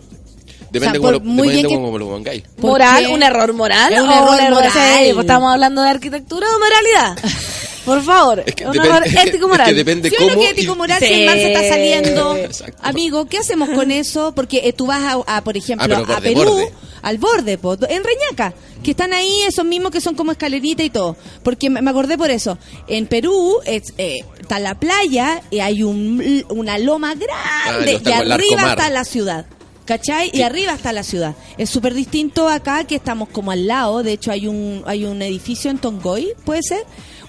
Depende 0.70 0.98
o 0.98 1.02
sea, 1.02 1.10
por- 1.12 1.22
muy 1.22 1.48
depende 1.48 1.68
bien 1.68 1.80
que- 1.92 1.98
lo 1.98 2.06
pongáis. 2.08 2.42
¿Por 2.56 2.70
¿Moral? 2.70 3.06
¿Un 3.08 3.22
error 3.22 3.52
moral? 3.52 3.92
Es 3.92 4.00
un 4.00 4.08
o 4.08 4.12
error 4.12 4.50
moral. 4.54 4.70
Sí, 4.72 5.10
pues 5.12 5.18
estamos 5.24 5.52
hablando 5.52 5.82
de 5.82 5.90
arquitectura 5.90 6.46
o 6.48 6.58
moralidad. 6.58 7.32
Por 7.84 8.02
favor. 8.02 8.42
Es 8.46 8.54
que 8.54 8.64
un 8.66 8.72
depende- 8.72 8.88
error 8.96 9.06
es 9.06 9.14
que- 9.14 9.28
ético 9.28 9.44
es 9.46 9.50
moral. 9.50 9.66
que 9.66 9.74
depende 9.74 10.10
Sí, 10.10 10.16
cómo 10.16 10.30
uno 10.32 10.40
que 10.40 10.46
y- 10.46 10.50
ético 10.50 10.76
moral 10.76 10.98
Sí. 11.00 11.06
si 11.06 11.12
el 11.14 11.26
mar 11.26 11.34
se 11.36 11.52
está 11.52 11.68
saliendo. 11.68 12.36
Exacto. 12.36 12.78
Amigo, 12.82 13.26
¿qué 13.26 13.38
hacemos 13.38 13.68
con 13.70 13.90
eso? 13.90 14.32
Porque 14.34 14.60
eh, 14.64 14.72
tú 14.72 14.86
vas 14.86 15.02
a, 15.02 15.36
a, 15.36 15.44
por 15.44 15.56
ejemplo, 15.56 15.84
Ah, 15.96 16.02
pero 16.06 16.16
a 16.16 16.20
Perú, 16.20 16.44
borde. 16.44 16.72
al 17.02 17.18
borde, 17.18 17.58
po, 17.58 17.74
en 17.74 18.02
Reñaca, 18.04 18.54
que 18.82 18.92
están 18.92 19.12
ahí 19.12 19.42
esos 19.46 19.64
mismos 19.64 19.90
que 19.92 20.00
son 20.00 20.14
como 20.14 20.32
escalerita 20.32 20.82
y 20.82 20.90
todo. 20.90 21.16
Porque 21.42 21.70
me 21.70 21.88
acordé 21.90 22.16
por 22.18 22.30
eso. 22.30 22.58
En 22.88 23.06
Perú 23.06 23.58
es, 23.64 23.92
eh, 23.98 24.20
está 24.40 24.58
la 24.58 24.74
playa 24.78 25.40
y 25.50 25.60
hay 25.60 25.82
un, 25.82 26.44
una 26.50 26.78
loma 26.78 27.14
grande 27.14 28.00
Ah, 28.04 28.10
y 28.26 28.30
arriba 28.32 28.70
está 28.70 28.90
la 28.90 29.04
ciudad. 29.04 29.46
¿Cachai? 29.84 30.30
Y 30.32 30.42
arriba 30.42 30.72
está 30.74 30.92
la 30.92 31.02
ciudad. 31.02 31.34
Es 31.58 31.68
súper 31.68 31.92
distinto 31.92 32.48
acá 32.48 32.84
que 32.84 32.94
estamos 32.94 33.28
como 33.28 33.50
al 33.50 33.66
lado. 33.66 34.04
De 34.04 34.12
hecho, 34.12 34.30
hay 34.30 34.46
un, 34.46 34.84
hay 34.86 35.04
un 35.04 35.20
edificio 35.22 35.72
en 35.72 35.78
Tongoy, 35.78 36.28
¿puede 36.44 36.62
ser? 36.62 36.84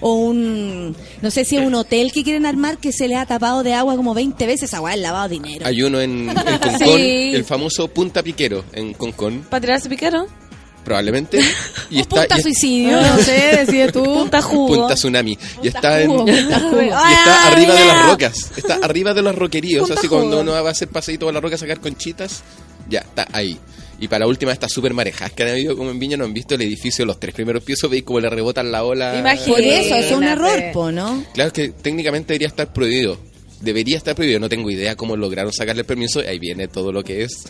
O 0.06 0.16
un, 0.16 0.94
no 1.22 1.30
sé 1.30 1.46
si 1.46 1.56
es 1.56 1.66
un 1.66 1.74
hotel 1.74 2.12
que 2.12 2.22
quieren 2.22 2.44
armar 2.44 2.76
que 2.76 2.92
se 2.92 3.08
le 3.08 3.16
ha 3.16 3.24
tapado 3.24 3.62
de 3.62 3.72
agua 3.72 3.96
como 3.96 4.12
20 4.12 4.46
veces. 4.46 4.74
Agua, 4.74 4.92
el 4.92 5.00
lavado 5.00 5.30
de 5.30 5.36
dinero. 5.36 5.66
Hay 5.66 5.82
uno 5.82 5.98
en, 5.98 6.28
en 6.28 6.34
Concón, 6.60 6.78
Sí. 6.98 7.32
el 7.34 7.44
famoso 7.44 7.88
Punta 7.88 8.22
Piquero 8.22 8.64
en 8.74 8.92
Concón, 8.92 9.46
¿Para 9.48 9.62
tirarse 9.62 9.88
piquero? 9.88 10.26
probablemente. 10.84 11.40
Y 11.88 11.96
O 11.98 12.00
está, 12.02 12.16
punta 12.20 12.38
y 12.38 12.42
suicidio, 12.42 13.00
no 13.00 13.16
sé, 13.16 13.64
decide 13.64 13.90
tú. 13.92 14.04
Punta 14.14 14.42
jugo. 14.42 14.76
Punta 14.76 14.94
Tsunami. 14.94 15.38
Y 15.62 15.68
está, 15.68 16.02
en, 16.02 16.10
jugo, 16.10 16.28
y 16.28 16.32
punta 16.42 16.60
jugo. 16.60 16.80
está 16.80 17.06
Ay, 17.06 17.52
arriba 17.54 17.74
de 17.74 17.86
las 17.86 18.06
rocas. 18.10 18.50
Está 18.58 18.74
arriba 18.82 19.14
de 19.14 19.22
los 19.22 19.34
roqueríos. 19.34 19.86
Punta 19.88 19.98
así 19.98 20.08
cuando 20.08 20.42
uno 20.42 20.52
va 20.52 20.68
a 20.68 20.72
hacer 20.72 20.88
paseíto 20.88 21.26
a 21.30 21.32
la 21.32 21.40
roca 21.40 21.54
a 21.54 21.58
sacar 21.58 21.80
conchitas, 21.80 22.42
ya 22.90 22.98
está 23.00 23.26
ahí. 23.32 23.58
Y 24.04 24.08
para 24.08 24.20
la 24.20 24.26
última, 24.26 24.52
estas 24.52 24.70
super 24.70 24.92
marejas 24.92 25.32
que 25.32 25.44
han 25.44 25.48
habido 25.48 25.74
como 25.78 25.90
en 25.90 25.98
Viña, 25.98 26.18
no 26.18 26.26
han 26.26 26.34
visto 26.34 26.56
el 26.56 26.60
edificio, 26.60 27.06
los 27.06 27.18
tres 27.18 27.34
primeros 27.34 27.64
pisos, 27.64 27.90
veis 27.90 28.02
como 28.02 28.20
le 28.20 28.28
rebotan 28.28 28.70
la 28.70 28.84
ola. 28.84 29.18
Imagínate. 29.18 29.50
Por 29.50 29.60
eso, 29.62 29.94
es 29.94 30.12
un 30.12 30.24
error, 30.24 30.62
po, 30.74 30.92
¿no? 30.92 31.24
Claro 31.32 31.50
que 31.54 31.70
técnicamente 31.70 32.34
debería 32.34 32.48
estar 32.48 32.70
prohibido. 32.70 33.18
Debería 33.62 33.96
estar 33.96 34.14
prohibido. 34.14 34.40
No 34.40 34.50
tengo 34.50 34.70
idea 34.70 34.94
cómo 34.94 35.16
lograron 35.16 35.54
sacarle 35.54 35.80
el 35.80 35.86
permiso. 35.86 36.20
Ahí 36.20 36.38
viene 36.38 36.68
todo 36.68 36.92
lo 36.92 37.02
que 37.02 37.22
es 37.22 37.44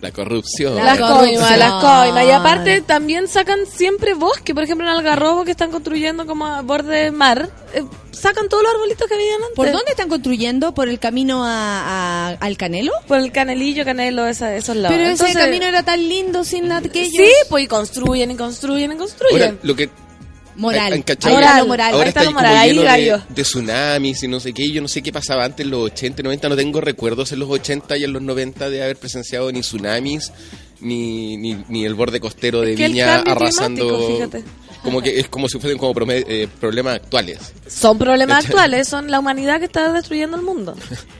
la 0.00 0.10
corrupción. 0.12 0.74
La 0.76 0.94
Las 0.94 0.98
coimas, 0.98 1.58
las 1.58 1.72
coimas. 1.82 2.24
Y 2.26 2.30
aparte 2.30 2.80
también 2.82 3.28
sacan 3.28 3.60
siempre 3.66 4.14
bosque. 4.14 4.54
Por 4.54 4.62
ejemplo, 4.64 4.86
en 4.86 4.94
Algarrobo 4.94 5.44
que 5.44 5.50
están 5.52 5.70
construyendo 5.70 6.26
como 6.26 6.46
a 6.46 6.60
borde 6.62 7.04
del 7.04 7.12
mar. 7.12 7.48
eh, 7.72 7.82
sacan 8.12 8.48
todos 8.48 8.62
los 8.62 8.72
arbolitos 8.74 9.06
que 9.08 9.14
habían 9.14 9.34
antes. 9.42 9.56
¿Por 9.56 9.70
dónde 9.72 9.90
están 9.90 10.08
construyendo? 10.08 10.72
¿Por 10.74 10.88
el 10.88 10.98
camino 10.98 11.44
a, 11.44 12.28
a- 12.28 12.36
al 12.40 12.56
Canelo? 12.56 12.92
Por 13.08 13.18
el 13.18 13.32
canelillo, 13.32 13.84
canelo, 13.84 14.26
esa, 14.26 14.54
esos 14.54 14.76
lados. 14.76 14.96
Pero 14.96 15.10
ese 15.10 15.32
camino 15.34 15.64
era 15.66 15.82
tan 15.82 16.06
lindo 16.08 16.44
sin 16.44 16.70
aquello. 16.72 17.10
Sí, 17.10 17.30
pues 17.50 17.64
y 17.64 17.66
construyen 17.66 18.30
y 18.30 18.36
construyen 18.36 18.92
y 18.92 18.96
construyen. 18.96 19.42
Ahora, 19.42 19.54
lo 19.62 19.74
que 19.76 19.90
Moral. 20.56 20.92
Ahí 20.92 21.04
está 21.06 21.58
lo 21.58 21.66
moral. 21.66 21.94
Ahora 21.94 22.04
ahí 22.04 22.08
está 22.08 22.20
está 22.20 22.30
moral, 22.32 22.56
ahí 22.56 22.76
de, 22.76 23.20
de 23.28 23.42
tsunamis 23.42 24.22
y 24.22 24.28
no 24.28 24.40
sé 24.40 24.52
qué. 24.52 24.70
Yo 24.70 24.82
no 24.82 24.88
sé 24.88 25.02
qué 25.02 25.12
pasaba 25.12 25.44
antes 25.44 25.64
en 25.64 25.70
los 25.70 25.82
80 25.92 26.22
y 26.22 26.24
90. 26.24 26.48
No 26.48 26.56
tengo 26.56 26.80
recuerdos 26.80 27.32
en 27.32 27.40
los 27.40 27.50
80 27.50 27.96
y 27.98 28.04
en 28.04 28.12
los 28.12 28.22
90 28.22 28.70
de 28.70 28.82
haber 28.82 28.96
presenciado 28.96 29.50
ni 29.52 29.60
tsunamis 29.60 30.32
ni, 30.80 31.36
ni, 31.36 31.54
ni 31.68 31.84
el 31.84 31.94
borde 31.94 32.20
costero 32.20 32.60
de 32.60 32.72
Es 32.72 32.76
que 32.78 32.88
Viña 32.88 33.16
arrasando. 33.20 34.08
fíjate. 34.08 34.44
Como 34.82 35.00
que 35.02 35.18
es 35.18 35.28
como 35.28 35.48
si 35.48 35.58
fuesen 35.58 35.78
como 35.78 35.92
eh, 36.10 36.48
problemas 36.60 36.96
actuales. 36.96 37.38
Son 37.66 37.98
problemas 37.98 38.44
actuales, 38.46 38.86
son 38.88 39.10
la 39.10 39.18
humanidad 39.18 39.58
que 39.58 39.64
está 39.66 39.92
destruyendo 39.92 40.36
el 40.36 40.42
mundo. 40.42 40.74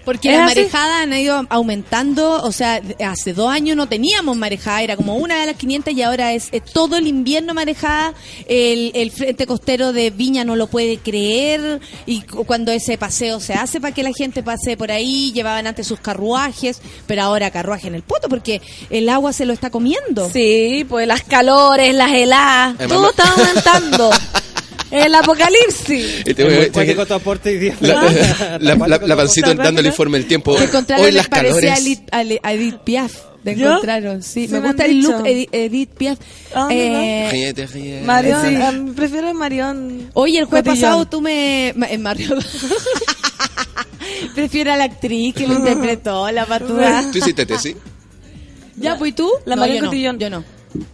Porque 0.04 0.30
¿Es 0.30 0.38
las 0.38 0.50
así? 0.52 0.60
marejadas 0.60 1.02
han 1.02 1.12
ido 1.14 1.44
aumentando, 1.48 2.42
o 2.42 2.52
sea, 2.52 2.80
hace 3.04 3.32
dos 3.32 3.50
años 3.50 3.76
no 3.76 3.88
teníamos 3.88 4.36
marejada, 4.36 4.82
era 4.82 4.96
como 4.96 5.16
una 5.16 5.40
de 5.40 5.46
las 5.46 5.56
500 5.56 5.94
y 5.94 6.02
ahora 6.02 6.32
es, 6.32 6.50
todo 6.72 6.96
el 6.96 7.06
invierno 7.08 7.54
marejada, 7.54 8.14
el, 8.48 8.92
el 8.94 9.10
frente 9.10 9.46
costero 9.46 9.92
de 9.92 10.10
Viña 10.10 10.44
no 10.44 10.54
lo 10.56 10.68
puede 10.68 10.98
creer 10.98 11.80
y 12.06 12.22
cu- 12.22 12.44
cuando 12.44 12.70
ese 12.72 12.96
paseo 12.98 13.40
se 13.40 13.54
hace 13.54 13.80
para 13.80 13.92
que 13.94 14.02
la 14.04 14.12
gente 14.12 14.42
pase 14.44 14.76
por 14.76 14.92
ahí, 14.92 15.32
llevaban 15.32 15.66
antes 15.66 15.86
sus 15.88 15.98
carruajes, 16.00 16.80
pero 17.06 17.22
ahora 17.22 17.50
carruaje 17.50 17.88
en 17.88 17.96
el 17.96 18.02
poto 18.02 18.28
porque 18.28 18.62
el 18.90 19.08
agua 19.08 19.32
se 19.32 19.44
lo 19.44 19.52
está 19.52 19.70
comiendo. 19.70 20.30
Sí, 20.30 20.86
pues 20.88 21.06
las 21.08 21.22
calores, 21.24 21.94
las 21.94 22.12
heladas, 22.12 22.76
Además, 22.78 22.88
todo 22.88 23.02
no- 23.02 23.10
está 23.10 23.24
aumentando. 23.64 24.10
el 24.90 25.14
apocalipsis. 25.14 26.22
Este, 26.24 26.46
Es 26.46 26.58
muy 26.58 26.70
cuático 26.70 27.06
tu 27.06 27.14
aporte 27.14 27.50
hoy 27.50 27.58
día. 27.58 27.76
la, 27.80 28.58
la, 28.60 28.74
la- 28.86 28.98
la 28.98 29.16
pancito 29.16 29.54
dando 29.54 29.80
el 29.80 29.86
informe 29.86 30.18
del 30.18 30.26
tiempo. 30.28 30.52
Hoy 30.98 31.12
las 31.12 31.28
calores. 31.28 31.70
a 31.70 31.76
Edith, 31.78 32.08
a 32.12 32.52
Edith 32.52 32.76
Piaf. 32.84 33.12
Te 33.44 33.54
¿Yo? 33.54 33.68
encontraron, 33.70 34.22
sí. 34.24 34.48
Me 34.50 34.58
me 34.60 34.66
gusta 34.68 34.86
el 34.86 35.00
look 35.02 35.24
Edith, 35.24 35.48
Edith 35.52 35.90
Piaf. 35.90 36.18
Ah, 36.52 36.66
Eh, 36.68 37.28
Ríete, 37.30 37.66
ríete. 37.68 38.04
Marión, 38.04 38.42
Sí. 38.44 38.54
em, 38.56 38.94
prefiero 38.94 39.28
a 39.28 39.34
Marión. 39.34 40.10
Oye, 40.14 40.40
el 40.40 40.46
jueves 40.46 40.68
Cotillón. 40.68 40.88
pasado 40.90 41.06
tú 41.06 41.20
me... 41.20 41.68
En 41.68 42.02
Mario... 42.02 42.36
Prefiero 44.34 44.72
a 44.72 44.76
la 44.76 44.84
actriz 44.84 45.34
que 45.34 45.46
lo 45.46 45.54
interpretó, 45.54 46.30
la 46.30 46.44
patuda. 46.46 47.08
¿Tú 47.12 47.18
hiciste 47.18 47.46
tesis? 47.46 47.76
¿Ya, 48.76 48.96
pues 48.98 49.14
tú? 49.14 49.30
La 49.44 49.56
No, 49.56 49.60
Marion 49.62 49.76
yo 49.78 49.82
no, 49.84 49.88
Cotillón. 49.90 50.18
Yo 50.18 50.30
no. 50.30 50.40
La 50.40 50.46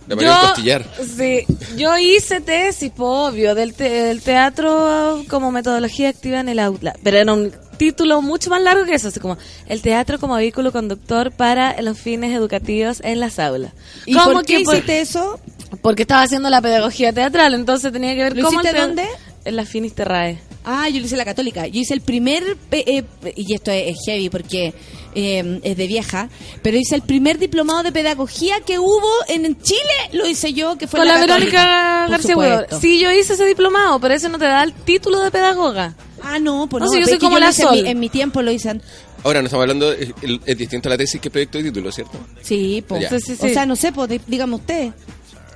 Marión 0.09 0.37
Costillar. 0.41 0.87
Sí, 1.16 1.45
yo 1.76 1.97
hice 1.99 2.41
tesis, 2.41 2.91
po, 2.91 3.26
obvio, 3.28 3.55
del, 3.55 3.74
te- 3.74 3.89
del 3.91 4.20
teatro 4.22 5.22
como 5.28 5.51
metodología 5.53 6.09
activa 6.09 6.41
en 6.41 6.49
el 6.49 6.59
aula, 6.59 6.95
pero 7.03 7.18
era 7.18 7.33
un 7.33 7.53
título 7.78 8.22
mucho 8.22 8.51
más 8.51 8.62
largo 8.62 8.85
que 8.85 8.95
eso, 8.95 9.09
así 9.09 9.18
como 9.20 9.39
el 9.66 9.83
teatro 9.83 10.18
como 10.20 10.35
vehículo 10.37 10.70
conductor 10.72 11.33
para 11.33 11.80
los 11.83 11.99
fines 11.99 12.35
educativos 12.37 13.01
en 13.03 13.18
las 13.20 13.39
aulas. 13.39 13.72
¿Y 14.07 14.14
¿Cómo 14.14 14.33
por 14.33 14.45
qué 14.45 14.59
que 14.59 14.64
por- 14.64 14.74
hiciste 14.74 15.01
eso? 15.01 15.41
Porque 15.80 16.03
estaba 16.03 16.22
haciendo 16.22 16.51
la 16.51 16.61
pedagogía 16.61 17.12
teatral, 17.12 17.55
entonces 17.55 17.93
tenía 17.93 18.14
que 18.14 18.22
ver 18.24 18.37
¿Lo 18.37 18.45
cómo... 18.45 18.61
hiciste 18.61 18.76
te- 18.76 18.83
dónde? 18.87 19.05
En 19.45 19.57
la 19.57 19.64
Finisterrae. 19.64 20.39
Ah, 20.64 20.89
yo 20.89 21.01
lo 21.01 21.07
hice 21.07 21.16
la 21.16 21.24
católica. 21.24 21.66
Yo 21.66 21.80
hice 21.80 21.95
el 21.95 22.03
primer, 22.03 22.57
pe- 22.70 22.85
eh, 22.87 23.05
y 23.35 23.53
esto 23.55 23.72
es, 23.72 23.89
es 23.89 23.97
heavy 24.07 24.28
porque 24.30 24.72
eh, 25.15 25.61
es 25.63 25.77
de 25.77 25.87
vieja, 25.87 26.29
pero 26.63 26.77
hice 26.77 26.95
el 26.95 27.03
primer 27.03 27.39
diplomado 27.39 27.83
de 27.83 27.93
pedagogía 27.93 28.61
que 28.61 28.79
hubo 28.79 29.11
en 29.29 29.61
Chile, 29.61 29.81
lo 30.13 30.27
hice 30.27 30.53
yo, 30.53 30.77
que 30.79 30.87
fue 30.87 30.99
Con 31.01 31.09
la, 31.09 31.15
la 31.15 31.21
Verónica 31.21 32.07
García 32.09 32.31
supuesto. 32.35 32.81
Sí, 32.81 33.01
yo 33.01 33.11
hice 33.13 33.35
ese 33.35 33.45
diplomado, 33.45 33.99
pero 34.01 34.15
eso 34.15 34.28
no 34.28 34.39
te 34.39 34.45
da 34.47 34.62
el 34.62 34.73
título 34.73 35.23
de 35.23 35.31
pedagoga. 35.31 35.95
Ah, 36.23 36.39
no, 36.39 36.69
pues 36.69 36.81
No, 36.82 36.86
no, 36.86 36.93
si 36.93 37.01
yo 37.01 37.07
soy 37.07 37.19
como 37.19 37.39
la 37.39 37.49
en 37.49 37.53
Sol. 37.53 37.82
mi, 37.82 37.89
en 37.89 38.01
mi 38.01 38.09
tiempo 38.09 38.43
lo 38.43 38.51
hice. 38.53 38.81
Ahora 39.24 39.41
no 39.41 39.47
estamos 39.47 39.62
hablando, 39.62 39.93
es, 39.93 40.12
distinto 40.57 40.89
a 40.89 40.91
la 40.91 40.99
tesis 40.99 41.20
que 41.20 41.31
proyecto 41.31 41.59
de 41.59 41.65
título, 41.65 41.91
¿cierto? 41.93 42.19
Sí, 42.43 42.85
pues. 42.86 43.03
Ya. 43.03 43.09
Sí, 43.11 43.36
sí, 43.36 43.36
O 43.41 43.49
sea, 43.49 43.66
no 43.66 43.77
sé, 43.77 43.93
pues 43.93 44.09
dí- 44.11 44.20
dígame 44.27 44.55
usted. 44.57 44.93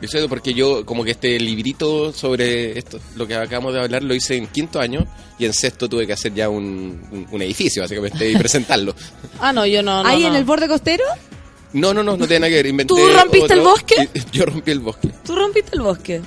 Yo 0.01 0.09
sé 0.09 0.29
porque 0.29 0.53
yo, 0.53 0.85
como 0.85 1.05
que 1.05 1.13
este 1.13 1.39
librito 1.41 2.13
sobre 2.13 2.79
esto, 2.79 3.01
lo 3.15 3.27
que 3.27 3.35
acabamos 3.35 3.73
de 3.73 3.81
hablar, 3.81 4.03
lo 4.03 4.15
hice 4.15 4.37
en 4.37 4.47
quinto 4.47 4.79
año 4.79 5.07
y 5.39 5.47
en 5.47 5.53
sexto 5.55 5.89
tuve 5.89 6.07
que 6.07 6.13
hacer 6.13 6.35
ya 6.35 6.49
un, 6.51 7.03
un- 7.11 7.27
un 7.31 7.43
edificio, 7.43 7.83
básicamente, 7.83 8.31
y 8.31 8.37
presentarlo. 8.37 8.95
Ah, 9.41 9.53
no, 9.53 9.65
yo 9.67 9.83
no, 9.83 10.03
no. 10.03 10.09
¿Ahí 10.09 10.23
no. 10.23 10.29
en 10.29 10.35
el 10.37 10.45
borde 10.45 10.69
costero? 10.69 11.05
No, 11.73 11.93
no, 11.95 12.03
no, 12.03 12.17
no 12.17 12.27
tiene 12.27 12.41
nada 12.41 12.51
que 12.51 12.57
ver. 12.57 12.67
Inventé 12.67 12.95
¿Tú 12.95 13.09
rompiste 13.09 13.53
el 13.55 13.61
otro 13.61 13.71
bosque? 13.73 14.09
y- 14.15 14.21
Yo 14.37 14.47
rompí 14.47 14.71
el 14.71 14.81
bosque. 14.81 15.09
Tú 15.25 15.35
rompiste 15.35 15.71
el 15.75 15.83
bosque. 15.83 16.21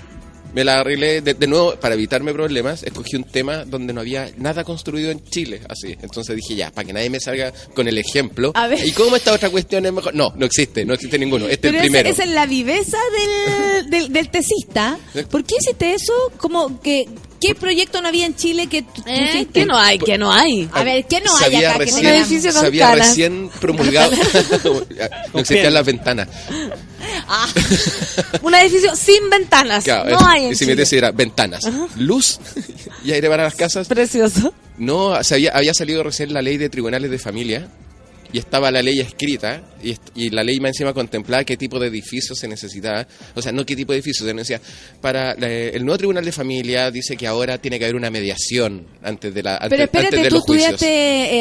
Me 0.53 0.63
la 0.63 0.79
arreglé 0.79 1.21
de, 1.21 1.33
de 1.33 1.47
nuevo 1.47 1.75
para 1.75 1.95
evitarme 1.95 2.33
problemas. 2.33 2.83
Escogí 2.83 3.15
un 3.15 3.23
tema 3.23 3.65
donde 3.65 3.93
no 3.93 4.01
había 4.01 4.29
nada 4.37 4.63
construido 4.63 5.11
en 5.11 5.23
Chile, 5.23 5.61
así. 5.69 5.95
Entonces 6.01 6.35
dije 6.35 6.55
ya, 6.55 6.71
para 6.71 6.87
que 6.87 6.93
nadie 6.93 7.09
me 7.09 7.19
salga 7.19 7.53
con 7.73 7.87
el 7.87 7.97
ejemplo. 7.97 8.51
A 8.55 8.67
ver. 8.67 8.85
¿Y 8.85 8.91
cómo 8.91 9.15
esta 9.15 9.33
otra 9.33 9.49
cuestión 9.49 9.85
es 9.85 9.93
mejor? 9.93 10.15
No, 10.15 10.33
no 10.35 10.45
existe, 10.45 10.85
no 10.85 10.93
existe 10.93 11.19
ninguno. 11.19 11.47
Este 11.47 11.69
es 11.69 11.73
el 11.75 11.79
primero. 11.81 12.09
esa 12.09 12.23
es 12.23 12.29
la 12.29 12.45
viveza 12.45 12.97
del, 13.77 13.89
del, 13.89 14.13
del 14.13 14.29
tesista. 14.29 14.97
¿Por 15.29 15.43
qué 15.43 15.55
hiciste 15.59 15.93
eso? 15.93 16.13
Como 16.37 16.81
que 16.81 17.07
¿Qué 17.41 17.55
proyecto 17.55 18.01
no 18.01 18.07
había 18.09 18.25
en 18.25 18.35
Chile 18.35 18.67
que 18.67 18.81
tú 18.81 19.01
¿Eh? 19.05 19.47
¿Qué 19.53 19.65
no 19.65 19.77
hay? 19.77 19.97
¿Qué 19.99 20.17
no 20.17 20.31
hay? 20.31 20.69
A 20.73 20.83
ver, 20.83 21.05
¿qué 21.05 21.21
no 21.21 21.35
se 21.37 21.45
hay 21.45 21.55
había 21.55 21.69
acá? 21.69 21.79
que 21.79 21.85
recién, 21.85 22.03
no 22.03 22.09
edificio 22.09 22.51
con 22.51 22.61
se 22.61 22.67
había 22.67 22.95
recién 22.95 23.49
promulgado 23.61 24.11
no 25.33 25.39
existían 25.39 25.73
las 25.73 25.85
ventanas 25.85 26.27
Un 28.41 28.53
edificio 28.55 28.95
sin 28.95 29.29
ventanas. 29.29 29.83
Claro, 29.83 30.09
no 30.09 30.17
es- 30.19 30.25
hay 30.27 30.45
en 30.45 30.51
y 30.51 30.55
si 30.55 30.65
me 30.65 30.75
Chile. 30.85 30.97
era 30.97 31.11
ventanas 31.11 31.63
luz 31.95 32.39
y 33.03 33.11
aire 33.11 33.29
para 33.29 33.43
las 33.43 33.55
casas 33.55 33.87
Precioso. 33.87 34.53
no 34.77 35.21
se 35.23 35.35
había, 35.35 35.51
había 35.51 35.73
salido 35.73 36.03
recién 36.03 36.33
la 36.33 36.41
ley 36.41 36.57
de 36.57 36.69
tribunales 36.69 37.11
de 37.11 37.19
familia 37.19 37.67
y 38.31 38.37
estaba 38.37 38.69
la 38.69 38.81
ley 38.83 38.99
escrita 38.99 39.61
y, 39.83 39.95
y 40.15 40.29
la 40.29 40.43
ley 40.43 40.59
más 40.59 40.69
encima 40.69 40.93
contemplaba 40.93 41.43
qué 41.43 41.57
tipo 41.57 41.79
de 41.79 41.87
edificio 41.87 42.35
se 42.35 42.47
necesitaba, 42.47 43.07
o 43.33 43.41
sea, 43.41 43.51
no 43.51 43.65
qué 43.65 43.75
tipo 43.75 43.91
de 43.91 43.97
edificio, 43.99 44.25
se 44.25 44.33
decía, 44.33 44.61
para 45.01 45.33
la- 45.35 45.49
el 45.49 45.83
nuevo 45.83 45.97
tribunal 45.97 46.23
de 46.23 46.31
familia 46.31 46.91
dice 46.91 47.17
que 47.17 47.25
ahora 47.25 47.57
tiene 47.57 47.79
que 47.79 47.85
haber 47.85 47.95
una 47.95 48.11
mediación 48.11 48.85
antes 49.01 49.33
de 49.33 49.41
la 49.43 49.55
antes, 49.55 49.69
Pero 49.69 49.83
antes 49.83 49.95
espérate, 50.03 50.17
de 50.23 50.29
tú 50.29 50.35
los 50.35 50.41
estudiaste 50.43 50.87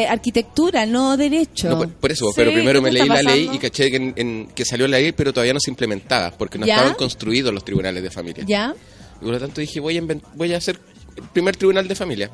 eh, 0.03 0.07
arquitectura, 0.09 0.87
no 0.87 1.17
derecho. 1.17 1.69
No, 1.69 1.79
por, 1.79 1.89
por 1.91 2.11
eso, 2.13 2.27
Sí, 2.29 2.33
pero 2.37 2.53
primero 2.53 2.81
¿qué 2.81 2.85
me 2.85 2.93
leí 2.93 3.03
está 3.03 3.15
la 3.15 3.23
ley 3.23 3.47
pasando? 3.47 3.55
y 3.55 3.59
caché 3.71 3.91
que, 3.91 3.97
en- 3.97 4.15
en- 4.17 4.47
que 4.55 4.65
salió 4.65 4.89
la 4.89 4.99
ley, 4.99 5.13
pero 5.13 5.33
todavía 5.33 5.53
no 5.55 5.61
se 5.61 5.71
implementaba, 5.71 6.31
porque 6.31 6.59
no 6.59 6.67
¿Ya? 6.67 6.75
estaban 6.77 6.95
construidos 6.95 7.53
los 7.53 7.65
tribunales 7.65 8.03
de 8.03 8.11
familia. 8.11 8.45
¿Ya? 8.47 8.75
Y 9.21 9.25
por 9.25 9.33
lo 9.35 9.39
tanto 9.41 9.61
dije, 9.61 9.79
voy 9.81 9.99
a, 9.99 10.03
voy 10.35 10.55
a 10.55 10.57
hacer 10.57 10.79
el 11.17 11.25
primer 11.25 11.55
tribunal 11.57 11.87
de 11.87 11.95
familia, 11.95 12.31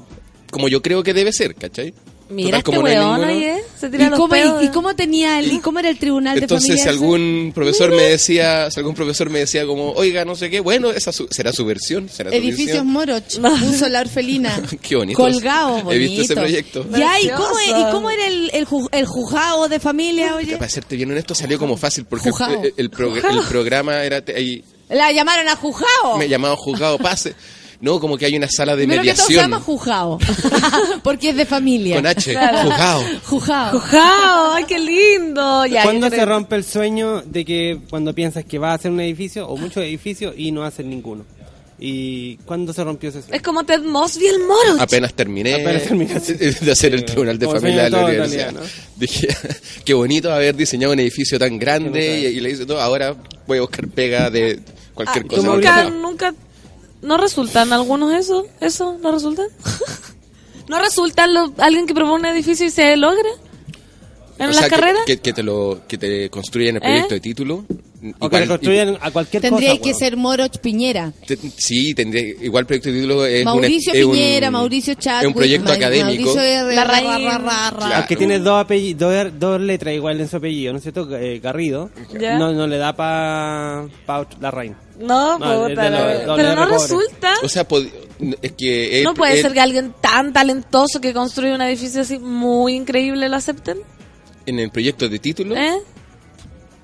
como 0.50 0.68
yo 0.68 0.80
creo 0.80 1.02
que 1.02 1.12
debe 1.12 1.32
ser, 1.32 1.54
¿cachai? 1.56 1.92
Mira 2.30 2.62
Total, 2.62 2.86
este 2.86 2.98
weón 2.98 3.24
ahí, 3.24 3.44
¿eh? 3.44 3.62
Se 3.78 3.90
tira 3.90 4.06
¿Y 4.06 4.10
los 4.10 4.18
cómo, 4.18 4.30
pedos. 4.30 4.62
y, 4.62 4.66
y 4.66 4.68
cómo 4.70 4.96
tenía 4.96 5.38
el, 5.40 5.52
y 5.52 5.58
cómo 5.58 5.78
era 5.78 5.90
el 5.90 5.98
tribunal 5.98 6.38
Entonces, 6.38 6.68
de 6.70 6.76
si 6.78 6.84
familia? 6.84 6.90
algún 7.02 7.52
profesor 7.54 7.90
me 7.90 8.02
decía, 8.02 8.70
si 8.70 8.80
algún 8.80 8.94
profesor 8.94 9.28
me 9.28 9.40
decía 9.40 9.66
como, 9.66 9.90
oiga, 9.92 10.24
no 10.24 10.34
sé 10.34 10.48
qué, 10.48 10.60
bueno, 10.60 10.90
esa 10.90 11.12
su- 11.12 11.28
será 11.30 11.52
su 11.52 11.66
versión, 11.66 12.08
será 12.08 12.30
su 12.30 12.36
Edificios. 12.36 12.82
Moroch, 12.84 13.24
un 13.38 13.74
solar 13.78 14.08
felina. 14.08 14.58
Qué 14.82 14.96
bonito. 14.96 15.18
Colgado, 15.18 15.70
bonito. 15.82 15.92
He 15.92 15.98
visto 15.98 16.22
ese 16.22 16.34
proyecto. 16.34 16.86
Ya, 16.96 17.20
¿y 17.20 17.28
cómo. 17.28 17.54
¿y 17.60 17.90
cómo 17.92 18.10
era 18.10 18.26
el, 18.26 18.50
el, 18.54 18.66
ju- 18.66 18.88
el 18.90 19.04
juzgado 19.06 19.68
de 19.68 19.78
familia, 19.78 20.34
oye? 20.36 20.56
Para 20.56 20.70
serte 20.70 20.96
bien 20.96 21.10
honesto, 21.10 21.34
salió 21.34 21.58
como 21.58 21.76
fácil, 21.76 22.06
porque 22.06 22.30
el, 22.30 22.64
el- 22.64 22.74
el 22.78 22.90
progr- 22.90 23.22
el 23.38 23.46
programa 23.46 24.02
era, 24.02 24.24
te- 24.24 24.34
ahí, 24.34 24.64
La 24.88 25.12
llamaron 25.12 25.46
a 25.48 25.56
juzgado. 25.56 26.16
me 26.18 26.28
llamaba 26.28 26.56
juzgado 26.56 26.96
pase. 26.98 27.34
No, 27.84 28.00
como 28.00 28.16
que 28.16 28.24
hay 28.26 28.36
una 28.36 28.48
sala 28.48 28.74
de 28.74 28.84
Primero 28.86 29.02
que 29.02 29.08
todo 29.14 29.26
se 29.26 29.32
mediación 29.34 29.50
llama 29.50 29.62
juzgado. 29.64 30.18
Porque 31.02 31.28
es 31.30 31.36
de 31.36 31.44
familia. 31.44 31.96
con 31.96 32.06
H, 32.06 32.34
juzgado. 32.34 33.02
Juzgado. 33.24 33.78
Jujao, 33.78 34.52
¡Ay, 34.54 34.64
qué 34.64 34.78
lindo! 34.78 35.66
Ya, 35.66 35.82
¿Cuándo 35.82 36.08
se 36.08 36.24
rompe 36.24 36.56
el 36.56 36.64
sueño 36.64 37.20
de 37.22 37.44
que 37.44 37.78
cuando 37.90 38.14
piensas 38.14 38.44
que 38.44 38.58
va 38.58 38.70
a 38.70 38.74
hacer 38.74 38.90
un 38.90 39.00
edificio 39.00 39.46
o 39.46 39.56
muchos 39.56 39.82
edificios 39.84 40.34
y 40.36 40.50
no 40.50 40.64
hacen 40.64 40.88
ninguno? 40.88 41.24
¿Y 41.78 42.36
cuándo 42.46 42.72
se 42.72 42.82
rompió 42.84 43.10
ese 43.10 43.20
sueño? 43.20 43.34
Es 43.36 43.42
como 43.42 43.64
Ted 43.64 43.82
Mosby 43.82 44.26
el 44.28 44.38
moro. 44.40 44.80
Apenas 44.80 45.12
terminé 45.12 45.54
Apenas 45.54 45.82
de 46.60 46.72
hacer 46.72 46.94
el 46.94 47.04
tribunal 47.04 47.38
de 47.38 47.46
familia 47.48 47.84
de 47.84 47.90
la 47.90 48.04
universidad. 48.04 48.50
realidad, 48.52 48.72
Dije, 48.96 49.28
qué 49.84 49.92
bonito 49.92 50.32
haber 50.32 50.54
diseñado 50.56 50.92
un 50.92 51.00
edificio 51.00 51.38
tan 51.38 51.58
grande 51.58 52.20
y, 52.20 52.26
y 52.26 52.40
le 52.40 52.50
hice 52.50 52.64
todo. 52.64 52.80
Ahora 52.80 53.14
voy 53.46 53.58
a 53.58 53.62
buscar 53.62 53.88
pega 53.88 54.30
de 54.30 54.60
cualquier 54.94 55.24
Ah, 55.24 55.28
cosa. 55.28 55.42
nunca, 55.48 55.90
nunca, 55.90 56.34
¿no 57.04 57.16
resultan 57.18 57.72
algunos 57.72 58.12
eso? 58.12 58.46
¿Eso 58.60 58.98
no 59.00 59.12
resulta? 59.12 59.42
¿No 60.68 60.78
resulta 60.80 61.26
lo- 61.26 61.52
alguien 61.58 61.86
que 61.86 61.94
propone 61.94 62.28
un 62.30 62.34
edificio 62.34 62.66
y 62.66 62.70
se 62.70 62.96
logra? 62.96 63.28
¿En 64.38 64.46
O 64.46 64.48
las 64.48 64.56
sea, 64.56 64.68
que- 64.68 64.74
carreras? 64.74 65.02
Que, 65.06 65.18
que 65.18 65.32
te 65.32 65.42
lo 65.42 65.80
que 65.86 65.96
te 65.98 66.28
construyen 66.30 66.76
el 66.76 66.82
¿Eh? 66.82 66.86
proyecto 66.86 67.14
de 67.14 67.20
título. 67.20 67.64
O 68.18 68.28
que 68.28 68.40
le 68.40 68.46
construyan 68.46 68.98
a 69.00 69.10
cualquier 69.10 69.40
Tendría 69.40 69.70
cosa. 69.70 69.80
que 69.82 69.88
weón. 69.90 69.98
ser 69.98 70.16
Moroch 70.18 70.58
Piñera. 70.58 71.10
Te- 71.26 71.38
sí, 71.56 71.94
tendría, 71.94 72.34
igual 72.42 72.66
proyecto 72.66 72.90
de 72.90 72.96
título 72.96 73.24
es 73.24 73.38
un- 73.38 73.44
Mauricio 73.46 73.94
es 73.94 74.04
un- 74.04 74.12
Piñera, 74.12 74.50
Mauricio 74.50 74.94
Chadwick. 74.94 75.22
Es 75.22 75.28
un 75.28 75.34
proyecto 75.34 75.68
Ma- 75.70 75.74
académico. 75.74 76.34
Mauricio 76.34 76.42
R. 76.42 76.74
Larraín. 76.74 77.06
ra, 77.06 77.18
ra, 77.18 77.38
ra, 77.38 77.70
ra. 77.70 77.86
Claro. 77.86 78.06
Que 78.06 78.16
tiene 78.16 78.38
dos, 78.40 78.60
apellidos, 78.62 79.00
dos, 79.00 79.32
dos 79.38 79.60
letras 79.62 79.94
igual 79.94 80.20
en 80.20 80.28
su 80.28 80.36
apellido, 80.36 80.72
¿no 80.72 80.78
es 80.78 80.82
cierto? 80.82 81.08
Eh, 81.16 81.38
Garrido. 81.42 81.90
Ya. 82.20 82.36
No, 82.38 82.52
no 82.52 82.66
le 82.66 82.76
da 82.76 82.94
para 82.94 83.86
pa 84.04 84.26
la 84.38 84.50
reina. 84.50 84.76
No, 85.00 85.38
No, 85.38 85.66
puta, 85.68 85.88
la 85.90 86.34
pero 86.36 86.54
no 86.56 86.66
resulta. 86.66 87.32
O 87.42 87.48
sea, 87.48 87.66
es 88.42 88.52
que... 88.52 89.00
eh, 89.00 89.02
no 89.02 89.14
puede 89.14 89.38
eh, 89.38 89.42
ser 89.42 89.52
que 89.54 89.60
alguien 89.60 89.94
tan 90.00 90.32
talentoso 90.32 91.00
que 91.00 91.12
construye 91.14 91.54
un 91.54 91.62
edificio 91.62 92.02
así 92.02 92.18
muy 92.18 92.74
increíble 92.74 93.28
lo 93.30 93.36
acepten. 93.36 93.78
En 94.46 94.58
el 94.58 94.70
proyecto 94.70 95.08
de 95.08 95.18
título, 95.18 95.56
¿Eh? 95.56 95.78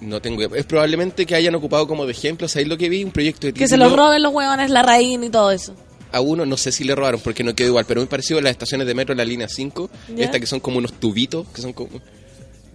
no 0.00 0.20
tengo... 0.22 0.42
Es 0.54 0.64
probablemente 0.64 1.26
que 1.26 1.34
hayan 1.34 1.54
ocupado 1.54 1.86
como 1.86 2.06
de 2.06 2.12
ejemplo, 2.12 2.48
¿sabéis 2.48 2.68
lo 2.68 2.78
que 2.78 2.88
vi? 2.88 3.04
Un 3.04 3.10
proyecto 3.10 3.46
de 3.46 3.52
Que 3.52 3.64
título... 3.66 3.84
se 3.84 3.90
lo 3.90 3.96
roben 3.96 4.22
los 4.22 4.32
huevones, 4.32 4.70
la 4.70 4.82
raíz 4.82 5.18
y 5.22 5.28
todo 5.30 5.50
eso. 5.50 5.74
A 6.12 6.20
uno 6.20 6.44
no 6.46 6.56
sé 6.56 6.72
si 6.72 6.84
le 6.84 6.94
robaron 6.94 7.20
porque 7.20 7.44
no 7.44 7.54
quedó 7.54 7.68
igual, 7.68 7.84
pero 7.86 8.00
muy 8.00 8.08
parecido 8.08 8.38
a 8.38 8.42
las 8.42 8.50
estaciones 8.52 8.86
de 8.86 8.94
metro 8.94 9.14
la 9.14 9.24
línea 9.24 9.48
5, 9.48 9.90
Ya. 10.16 10.24
esta 10.24 10.40
que 10.40 10.46
son 10.46 10.60
como 10.60 10.78
unos 10.78 10.94
tubitos, 10.94 11.46
que 11.54 11.60
son 11.62 11.72
como... 11.72 12.00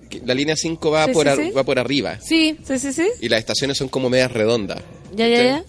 que 0.10 0.22
la 0.26 0.34
línea 0.36 0.56
5 0.56 0.92
va, 0.92 1.06
Sí, 1.08 1.12
por 1.14 1.24
sí, 1.26 1.30
ar- 1.30 1.38
sí. 1.38 1.52
va 1.52 1.64
por 1.64 1.80
arriba 1.80 2.20
Sí, 2.22 2.58
sí, 2.66 2.78
sí, 2.80 2.94
sí. 2.94 3.08
y 3.22 3.28
las 3.28 3.40
estaciones 3.40 3.78
son 3.78 3.90
como 3.90 4.10
medias 4.10 4.32
redondas. 4.32 4.82
Ya, 5.16 5.28
ya, 5.28 5.44
ya. 5.44 5.64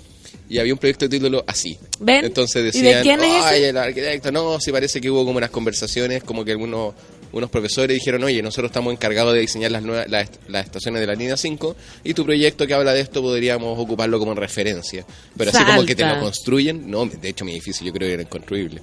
Y 0.49 0.59
había 0.59 0.75
un 0.75 0.79
proyecto 0.79 1.07
de 1.07 1.19
título 1.19 1.43
así. 1.49 1.77
¿Ven? 1.99 2.25
Entonces 2.25 2.73
¿Y 2.77 2.83
de 2.83 2.95
decían, 2.95 3.03
quién 3.03 3.21
es 3.21 3.43
ay, 3.45 3.61
ese? 3.63 3.69
el 3.71 3.77
arquitecto, 3.79 4.31
no, 4.31 4.61
sí 4.61 4.71
parece 4.71 5.01
que 5.01 5.11
hubo 5.11 5.25
como 5.25 5.39
unas 5.39 5.51
conversaciones, 5.51 6.23
como 6.23 6.45
que 6.45 6.53
algunos 6.53 6.95
unos 7.39 7.51
profesores 7.51 7.95
dijeron, 7.97 8.23
oye, 8.25 8.43
nosotros 8.43 8.71
estamos 8.71 8.93
encargados 8.93 9.35
de 9.35 9.41
diseñar 9.41 9.71
las, 9.71 9.83
nuevas, 9.83 10.09
las, 10.09 10.29
las 10.49 10.65
estaciones 10.67 11.01
de 11.01 11.07
la 11.07 11.15
línea 11.15 11.37
5 11.37 11.77
y 12.05 12.15
tu 12.15 12.25
proyecto 12.25 12.67
que 12.67 12.75
habla 12.75 12.93
de 12.93 13.01
esto 13.01 13.23
podríamos 13.23 13.79
ocuparlo 13.79 14.19
como 14.19 14.35
referencia. 14.35 15.05
Pero 15.37 15.51
así 15.51 15.65
como 15.65 15.85
que 15.85 15.95
te 15.95 16.05
lo 16.07 16.19
construyen, 16.21 16.91
no, 16.91 17.07
de 17.07 17.29
hecho 17.29 17.45
mi 17.45 17.53
edificio 17.53 17.87
yo 17.87 17.93
creo 17.93 18.09
que 18.09 18.15
era 18.15 18.23
inconstruible. 18.23 18.81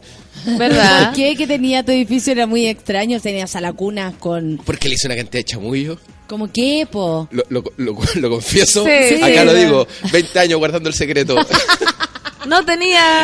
¿Verdad? 0.57 1.07
¿Por 1.07 1.15
qué 1.15 1.35
que 1.35 1.47
tenía 1.47 1.83
tu 1.83 1.91
edificio? 1.91 2.31
Era 2.33 2.47
muy 2.47 2.67
extraño. 2.67 3.19
Tenía 3.19 3.47
salacunas 3.47 4.13
con... 4.15 4.59
Porque 4.65 4.89
le 4.89 4.95
hice 4.95 5.07
una 5.07 5.15
cantidad 5.15 5.39
de 5.39 5.43
chamullo. 5.45 5.97
¿Cómo 6.27 6.51
qué, 6.51 6.87
po? 6.89 7.27
Lo, 7.31 7.43
lo, 7.49 7.63
lo- 7.77 7.97
lo 8.15 8.29
confieso, 8.29 8.83
Sí, 8.85 9.15
acá 9.21 9.41
sí. 9.41 9.45
lo 9.45 9.53
digo, 9.53 9.87
20 10.11 10.39
años 10.39 10.57
guardando 10.57 10.89
el 10.89 10.95
secreto. 10.95 11.35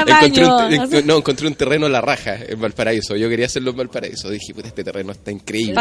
No 0.03 0.19
tenía 0.19 0.45
encontré 0.45 0.45
un, 0.45 0.79
así. 0.95 1.03
no, 1.05 1.17
encontré 1.17 1.47
un 1.47 1.55
terreno 1.55 1.85
en 1.87 1.91
la 1.91 2.01
raja, 2.01 2.37
en 2.47 2.59
Valparaíso. 2.59 3.15
Yo 3.15 3.27
quería 3.29 3.45
hacerlo 3.47 3.71
en 3.71 3.77
Valparaíso. 3.77 4.29
Dije, 4.29 4.53
puta, 4.53 4.67
este 4.69 4.83
terreno 4.83 5.11
está 5.11 5.31
increíble. 5.31 5.73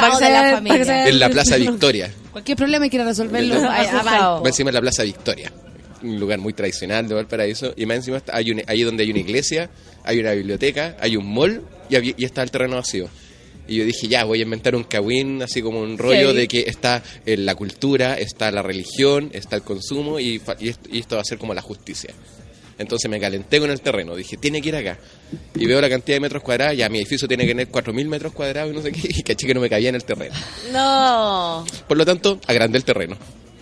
Para 0.00 0.18
que 0.18 0.24
la 0.30 0.40
familia. 0.56 1.08
En 1.08 1.18
la 1.18 1.28
Plaza 1.28 1.56
Victoria. 1.72 2.10
Cualquier 2.32 2.56
problema 2.56 2.88
quiera 2.88 3.04
resolverlo. 3.04 3.54
Va 4.42 4.48
encima 4.48 4.68
de 4.70 4.74
la 4.74 4.80
Plaza 4.80 5.02
Victoria. 5.02 5.52
Un 6.02 6.20
lugar 6.20 6.38
muy 6.38 6.52
tradicional 6.52 7.08
de 7.08 7.14
Valparaíso. 7.14 7.72
Y 7.76 7.86
más 7.86 7.96
encima 7.98 8.18
está- 8.18 8.36
hay 8.36 8.50
un- 8.52 8.62
ahí 8.66 8.82
donde 8.82 9.02
hay 9.02 9.10
una 9.10 9.20
iglesia, 9.20 9.70
hay 10.04 10.20
una 10.20 10.32
biblioteca, 10.32 10.96
hay 11.00 11.16
un 11.16 11.26
mall 11.32 11.62
y, 11.88 11.96
había- 11.96 12.14
y 12.16 12.24
está 12.24 12.42
el 12.42 12.50
terreno 12.50 12.76
vacío. 12.76 13.08
Y 13.68 13.78
yo 13.78 13.84
dije, 13.84 14.06
ya, 14.06 14.22
voy 14.22 14.38
a 14.38 14.42
inventar 14.42 14.76
un 14.76 14.84
cagüín, 14.84 15.42
así 15.42 15.60
como 15.60 15.80
un 15.80 15.98
rollo 15.98 16.28
de 16.34 16.46
que 16.46 16.60
está 16.68 17.02
eh, 17.24 17.36
la 17.36 17.56
cultura, 17.56 18.14
está 18.16 18.52
la 18.52 18.62
religión, 18.62 19.30
está 19.32 19.56
el 19.56 19.62
consumo 19.62 20.20
y, 20.20 20.38
fa- 20.38 20.54
y 20.60 20.68
esto, 20.68 20.88
y 20.92 21.00
esto 21.00 21.16
va 21.16 21.22
a 21.22 21.24
ser 21.24 21.38
como 21.38 21.52
la 21.52 21.62
justicia. 21.62 22.14
Entonces 22.78 23.10
me 23.10 23.18
calenté 23.18 23.58
con 23.58 23.70
el 23.70 23.80
terreno, 23.80 24.14
dije, 24.14 24.36
tiene 24.36 24.60
que 24.60 24.68
ir 24.68 24.76
acá. 24.76 24.98
Y 25.54 25.66
veo 25.66 25.80
la 25.80 25.88
cantidad 25.88 26.16
de 26.16 26.20
metros 26.20 26.42
cuadrados, 26.42 26.76
ya 26.76 26.88
mi 26.90 26.98
edificio 26.98 27.26
tiene 27.26 27.44
que 27.44 27.50
tener 27.50 27.70
4.000 27.70 28.06
metros 28.06 28.32
cuadrados 28.32 28.72
y 28.72 28.76
no 28.76 28.82
sé 28.82 28.92
qué, 28.92 29.00
y 29.08 29.22
caché 29.22 29.46
que 29.46 29.54
no 29.54 29.60
me 29.60 29.70
cabía 29.70 29.88
en 29.88 29.94
el 29.94 30.04
terreno. 30.04 30.34
No. 30.72 31.64
Por 31.88 31.96
lo 31.96 32.04
tanto, 32.04 32.38
agrandé 32.46 32.78
el 32.78 32.84
terreno. 32.84 33.16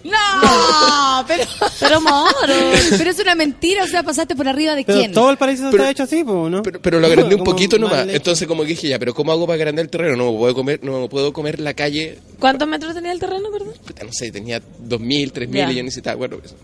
No, 0.05 1.25
pero, 1.27 1.45
Pero 1.81 2.01
moro. 2.03 2.55
pero 2.99 3.11
es 3.11 3.19
una 3.21 3.35
mentira. 3.35 3.85
O 3.85 3.87
sea, 3.87 4.03
pasaste 4.03 4.37
por 4.37 4.47
arriba 4.47 4.75
de 4.75 4.85
Pero 4.85 4.99
quién. 4.99 5.13
todo 5.13 5.31
el 5.31 5.39
paraíso 5.39 5.71
Pero- 5.71 5.85
está 5.85 5.91
hecho 5.93 6.03
así, 6.03 6.23
¿no? 6.23 6.63
Pero, 6.63 6.83
pero 6.83 7.01
lo 7.01 7.07
agrandé 7.07 7.35
un 7.37 7.45
poquito 7.45 7.79
nomás. 7.79 8.07
Entonces 8.09 8.47
como 8.47 8.63
que 8.65 8.69
dije, 8.71 8.89
ya, 8.89 8.99
pero 8.99 9.15
¿cómo 9.15 9.33
hago 9.33 9.47
para 9.47 9.55
agrandar 9.55 9.83
el 9.85 9.91
terreno? 9.91 10.17
No 10.17 10.33
me 10.33 10.39
puedo 10.39 10.55
comer, 10.55 10.81
no 10.83 11.01
me 11.01 11.09
puedo 11.09 11.33
comer 11.33 11.59
la 11.61 11.73
calle, 11.73 12.19
¿Cuántos 12.39 12.69
metros 12.69 12.93
tenía 12.95 13.13
el 13.13 13.19
terreno, 13.21 13.49
perdón? 13.51 13.73
no 14.05 14.13
sé, 14.13 14.31
tenía 14.31 14.61
2.000, 14.61 15.33
3.000 15.33 15.51
Ya. 15.55 15.73
y 15.73 15.77
yo 15.77 15.83
necesitaba, 15.83 16.17
bueno, 16.17 16.37
eso. 16.45 16.55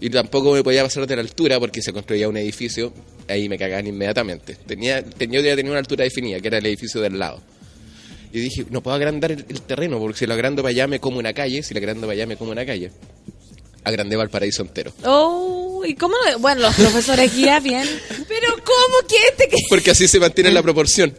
Y 0.00 0.10
tampoco 0.10 0.52
me 0.52 0.62
podía 0.62 0.82
pasar 0.84 1.06
de 1.06 1.16
la 1.16 1.22
altura 1.22 1.58
porque 1.58 1.82
se 1.82 1.92
construía 1.92 2.28
un 2.28 2.36
edificio, 2.36 2.92
ahí 3.28 3.48
me 3.48 3.58
cagaban 3.58 3.86
inmediatamente. 3.86 4.54
Tenía, 4.66 5.02
tenía, 5.04 5.40
yo 5.40 5.56
tenía 5.56 5.72
una 5.72 5.80
altura 5.80 6.04
definida, 6.04 6.38
que 6.40 6.48
era 6.48 6.58
el 6.58 6.66
edificio 6.66 7.00
del 7.00 7.18
lado. 7.18 7.42
Y 8.32 8.40
dije, 8.40 8.66
no 8.70 8.82
puedo 8.82 8.94
agrandar 8.96 9.32
el, 9.32 9.44
el 9.48 9.62
terreno 9.62 9.98
porque 9.98 10.18
si 10.18 10.26
lo 10.26 10.34
agrando 10.34 10.62
para 10.62 10.70
allá 10.70 10.86
me 10.86 11.00
como 11.00 11.18
una 11.18 11.32
calle, 11.32 11.62
si 11.62 11.74
lo 11.74 11.78
agrando 11.78 12.02
para 12.02 12.12
allá 12.12 12.26
me 12.26 12.36
como 12.36 12.52
una 12.52 12.64
calle. 12.64 12.92
Agrandé 13.84 14.16
Valparaíso 14.16 14.60
entero. 14.62 14.92
Oh, 15.04 15.82
¿y 15.86 15.94
cómo? 15.94 16.14
lo- 16.30 16.38
Bueno, 16.40 16.60
los 16.60 16.74
profesores 16.74 17.34
guía 17.34 17.58
bien. 17.58 17.88
Pero 18.28 18.52
¿cómo 18.56 19.08
que 19.08 19.16
este 19.30 19.48
que...? 19.48 19.56
Porque 19.70 19.92
así 19.92 20.06
se 20.06 20.20
mantiene 20.20 20.50
la 20.50 20.62
proporción. 20.62 21.14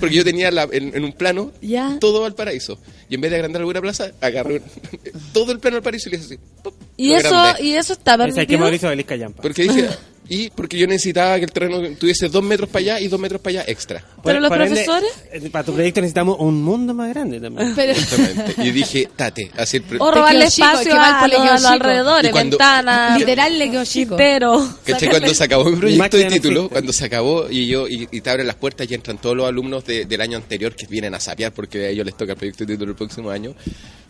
Porque 0.00 0.14
yo 0.16 0.24
tenía 0.24 0.50
la- 0.50 0.68
en, 0.72 0.96
en 0.96 1.04
un 1.04 1.12
plano 1.12 1.52
Ya. 1.62 1.98
todo 2.00 2.20
Valparaíso. 2.22 2.78
Y 3.08 3.14
en 3.14 3.20
vez 3.20 3.30
de 3.30 3.36
agrandar 3.36 3.60
alguna 3.60 3.80
plaza, 3.80 4.10
agarré 4.20 4.60
todo 5.32 5.52
el 5.52 5.60
plano 5.60 5.76
Valparaíso 5.76 6.08
y 6.08 6.12
le 6.12 6.18
hice 6.18 6.34
así. 6.34 6.38
pop, 6.64 6.73
Y 6.96 7.12
eso, 7.12 7.28
grande. 7.30 7.62
y 7.64 7.72
eso 7.74 7.92
está 7.94 8.14
Ese 8.14 8.22
es 8.22 8.28
que 8.28 8.34
permitido. 8.34 8.60
Mauricio 8.60 8.88
Belis 8.88 9.06
Callampa. 9.06 9.42
Porque 9.42 9.62
dije, 9.62 9.88
y 10.28 10.48
porque 10.50 10.78
yo 10.78 10.86
necesitaba 10.86 11.36
que 11.38 11.44
el 11.44 11.52
terreno 11.52 11.82
tuviese 11.98 12.28
dos 12.28 12.42
metros 12.42 12.68
para 12.70 12.80
allá 12.80 13.00
y 13.00 13.08
dos 13.08 13.18
metros 13.20 13.40
para 13.42 13.60
allá 13.60 13.64
extra. 13.70 14.02
Pero 14.22 14.38
los 14.40 14.50
ende, 14.52 14.64
profesores- 14.64 15.10
eh, 15.32 15.50
para 15.50 15.64
tu 15.64 15.72
proyecto 15.74 16.00
necesitamos 16.00 16.36
un 16.38 16.62
mundo 16.62 16.94
más 16.94 17.08
grande 17.10 17.40
también. 17.40 17.74
Pero. 17.74 17.92
Y 18.62 18.70
dije, 18.70 19.08
tate, 19.16 19.50
así 19.56 19.78
el 19.78 19.84
O 20.00 20.10
robarle 20.10 20.44
espacio 20.46 20.92
que 20.92 20.96
va 20.96 21.08
al 21.08 21.14
a, 21.16 21.20
colegio 21.20 21.44
los, 21.44 21.50
a 21.50 21.52
los 21.54 21.62
chico. 21.62 21.72
alrededores, 21.74 22.30
cuando- 22.30 22.56
ventanas, 22.58 23.18
literal 23.18 23.58
le 23.58 23.70
quedó 23.72 23.84
chico. 23.84 24.16
¿Cachai? 24.84 25.08
Cuando 25.10 25.34
se 25.34 25.44
acabó 25.44 25.64
mi 25.64 25.76
proyecto 25.76 26.16
de 26.16 26.24
no 26.24 26.30
título, 26.30 26.54
existe. 26.60 26.72
cuando 26.72 26.92
se 26.92 27.04
acabó 27.04 27.46
y 27.50 27.66
yo 27.66 27.88
y, 27.88 28.08
y 28.10 28.20
te 28.20 28.30
abren 28.30 28.46
las 28.46 28.56
puertas 28.56 28.88
y 28.88 28.94
entran 28.94 29.18
todos 29.18 29.36
los 29.36 29.46
alumnos 29.48 29.84
de- 29.84 30.04
del 30.06 30.20
año 30.20 30.36
anterior 30.38 30.74
que 30.76 30.86
vienen 30.86 31.12
a 31.14 31.18
sapear 31.20 31.52
porque 31.52 31.86
a 31.86 31.88
ellos 31.88 32.06
les 32.06 32.16
toca 32.16 32.32
el 32.32 32.38
proyecto 32.38 32.64
de 32.64 32.74
título 32.74 32.92
el 32.92 32.96
próximo 32.96 33.30
año, 33.30 33.54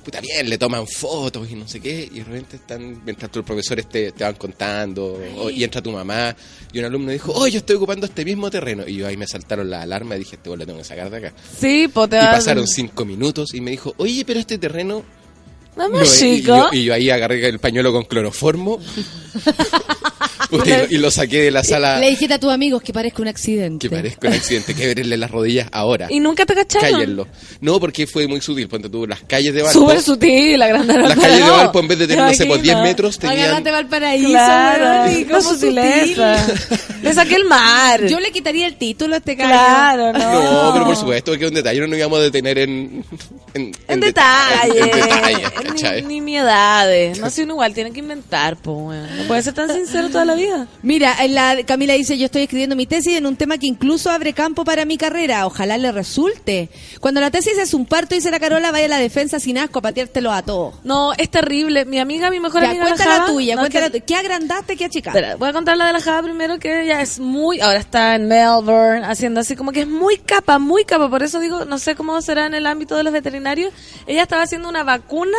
puta 0.05 0.20
bien, 0.20 0.48
le 0.48 0.59
toman 0.59 0.86
fotos 0.86 1.51
y 1.51 1.55
no 1.55 1.66
sé 1.66 1.81
qué, 1.81 2.09
y 2.12 2.18
de 2.18 2.24
repente 2.24 2.56
están, 2.56 3.02
mientras 3.05 3.31
tus 3.32 3.43
profesores 3.44 3.89
te, 3.89 4.12
te 4.12 4.22
van 4.22 4.35
contando, 4.35 5.18
o- 5.39 5.51
y 5.51 5.64
entra 5.64 5.82
tu 5.82 5.90
mamá, 5.90 6.36
y 6.72 6.78
un 6.78 6.85
alumno 6.85 7.10
dijo, 7.10 7.32
oh, 7.35 7.48
yo 7.48 7.59
estoy 7.59 7.76
ocupando 7.76 8.06
este 8.06 8.24
mismo 8.24 8.51
terreno, 8.51 8.85
y 8.86 8.97
yo 8.97 9.06
ahí 9.06 9.16
me 9.16 9.26
saltaron 9.26 9.68
las 9.70 9.82
alarmas 9.82 10.16
y 10.16 10.20
dije, 10.20 10.36
este 10.36 10.55
lo 10.56 10.64
tengo 10.66 10.78
que 10.78 10.85
sacar 10.85 11.10
de 11.10 11.16
acá. 11.16 11.32
Sí, 11.59 11.89
pues 11.93 12.06
Y 12.09 12.10
pasaron 12.26 12.66
cinco 12.68 13.05
minutos 13.05 13.55
y 13.55 13.60
me 13.60 13.70
dijo, 13.72 13.94
oye, 13.97 14.24
pero 14.24 14.39
este 14.39 14.59
terreno 14.59 15.02
No 15.76 15.89
es- 16.02 16.22
y, 16.22 16.36
chico. 16.43 16.56
yo, 16.56 16.68
y 16.72 16.85
yo 16.85 16.94
ahí 16.94 17.10
agarré 17.10 17.48
el 17.48 17.59
pañuelo 17.59 17.93
con 17.93 18.05
cloroformo 18.05 18.78
Puta, 20.59 20.68
y, 20.70 20.72
lo, 20.72 20.86
y 20.90 20.98
lo 20.98 21.10
saqué 21.10 21.43
de 21.43 21.51
la 21.51 21.64
sala 21.64 21.98
Le 21.98 22.10
dijiste 22.10 22.35
a 22.35 22.39
tus 22.39 22.51
amigos 22.52 22.82
que 22.82 22.93
parezca 22.93 23.22
un 23.22 23.28
accidente. 23.28 23.89
que 23.89 23.94
parezca 23.97 24.28
un 24.28 24.35
accidente, 24.35 24.74
que 24.74 24.94
verle 24.94 25.16
las 25.16 25.31
rodillas 25.31 25.68
ahora. 25.72 26.09
¿Y 26.10 26.20
nunca 26.20 26.44
te 26.47 26.55
cacharon? 26.55 26.90
Cállenlo. 26.90 27.28
No, 27.60 27.81
porque 27.81 28.06
fue 28.06 28.26
muy 28.26 28.40
sutil. 28.40 28.68
Ponte 28.68 28.89
tú, 28.89 29.06
las 29.06 29.20
calles 29.22 29.55
de 29.55 29.62
Valpo. 29.62 29.81
Súper 29.81 30.01
sutil, 30.02 30.59
la 30.59 30.68
grande 30.68 30.97
Las 30.98 31.18
calles 31.18 31.44
de 31.44 31.51
Valpo, 31.51 31.81
en 31.81 31.89
vez 31.89 31.98
de 31.98 32.06
tener, 32.06 32.24
no 32.24 32.35
sé, 32.35 32.47
por 32.47 32.56
10 32.60 32.66
Imagina. 32.72 32.82
metros, 32.82 33.18
tenían. 33.18 33.39
Agárrate 33.40 33.70
Valparaíso, 33.70 34.28
Claro, 34.31 35.12
cómo 35.28 35.40
sutileza. 35.43 36.39
sutil. 36.47 36.78
Le 37.02 37.12
saqué 37.14 37.35
el 37.36 37.44
mar. 37.44 38.06
Yo 38.06 38.20
le 38.20 38.31
quitaría 38.32 38.66
el 38.66 38.76
título 38.76 39.14
a 39.14 39.18
este 39.18 39.36
caño. 39.36 39.48
Claro, 39.51 40.12
no. 40.12 40.64
No, 40.64 40.72
pero 40.72 40.85
por 40.86 40.97
supuesto 40.97 41.32
que 41.39 41.44
es 41.44 41.48
un 41.51 41.55
detalle. 41.55 41.81
No 41.81 41.86
nos 41.86 41.98
íbamos 41.98 42.18
a 42.18 42.22
detener 42.22 42.59
en. 42.59 43.05
En, 43.55 43.72
En 43.89 44.01
det- 44.01 44.06
detalle. 44.06 44.81
En 44.81 44.90
detalles, 44.90 45.51
¿cachai? 45.51 46.02
Ni, 46.02 46.14
ni 46.14 46.20
miedades. 46.20 47.18
No 47.20 47.31
son 47.31 47.51
igual, 47.51 47.72
tienen 47.74 47.93
que 47.93 48.01
inventar, 48.01 48.56
pues, 48.56 48.76
weón. 48.76 49.16
No 49.16 49.24
puede 49.28 49.43
ser 49.43 49.55
tan 49.55 49.72
sincero 49.72 50.09
toda 50.09 50.24
la 50.24 50.35
vida. 50.35 50.43
Mira, 50.82 51.16
en 51.24 51.34
la, 51.34 51.56
Camila 51.66 51.94
dice, 51.94 52.18
yo 52.18 52.26
estoy 52.26 52.42
escribiendo 52.42 52.76
mi 52.76 52.86
tesis 52.86 53.16
en 53.16 53.26
un 53.26 53.36
tema 53.36 53.58
que 53.58 53.66
incluso 53.66 54.10
abre 54.10 54.32
campo 54.32 54.64
para 54.64 54.84
mi 54.84 54.98
carrera. 54.98 55.46
Ojalá 55.46 55.78
le 55.78 55.92
resulte. 55.92 56.68
Cuando 57.00 57.20
la 57.20 57.30
tesis 57.30 57.56
es 57.58 57.74
un 57.74 57.86
parto, 57.86 58.14
dice 58.14 58.30
la 58.30 58.40
Carola, 58.40 58.70
vaya 58.72 58.86
a 58.86 58.88
la 58.88 58.98
defensa 58.98 59.40
sin 59.40 59.58
asco 59.58 59.78
a 59.78 59.82
pateártelo 59.82 60.32
a 60.32 60.42
todos. 60.42 60.74
No, 60.84 61.12
es 61.14 61.30
terrible. 61.30 61.84
Mi 61.84 61.98
amiga, 61.98 62.30
mi 62.30 62.40
mejor 62.40 62.62
Ya, 62.62 62.70
amiga 62.70 62.84
cuenta 62.86 63.18
la 63.18 63.26
tuya, 63.26 63.54
no, 63.54 63.62
cuenta 63.62 63.78
que- 63.78 63.84
la 63.84 63.90
tuya. 63.90 64.04
¿Qué 64.04 64.16
agrandaste, 64.16 64.76
qué 64.76 64.84
achicaste? 64.86 65.18
Espera, 65.18 65.36
voy 65.36 65.48
a 65.48 65.52
contar 65.52 65.76
la 65.76 65.86
de 65.86 65.92
la 65.94 66.00
Java 66.00 66.22
primero, 66.22 66.58
que 66.58 66.82
ella 66.82 67.00
es 67.00 67.18
muy, 67.18 67.60
ahora 67.60 67.78
está 67.78 68.14
en 68.14 68.28
Melbourne, 68.28 69.04
haciendo 69.04 69.40
así 69.40 69.56
como 69.56 69.72
que 69.72 69.80
es 69.82 69.88
muy 69.88 70.18
capa, 70.18 70.58
muy 70.58 70.84
capa, 70.84 71.08
por 71.08 71.22
eso 71.22 71.40
digo, 71.40 71.64
no 71.64 71.78
sé 71.78 71.94
cómo 71.94 72.20
será 72.22 72.46
en 72.46 72.54
el 72.54 72.66
ámbito 72.66 72.96
de 72.96 73.02
los 73.04 73.12
veterinarios. 73.12 73.72
Ella 74.06 74.22
estaba 74.22 74.42
haciendo 74.42 74.68
una 74.68 74.82
vacuna 74.82 75.38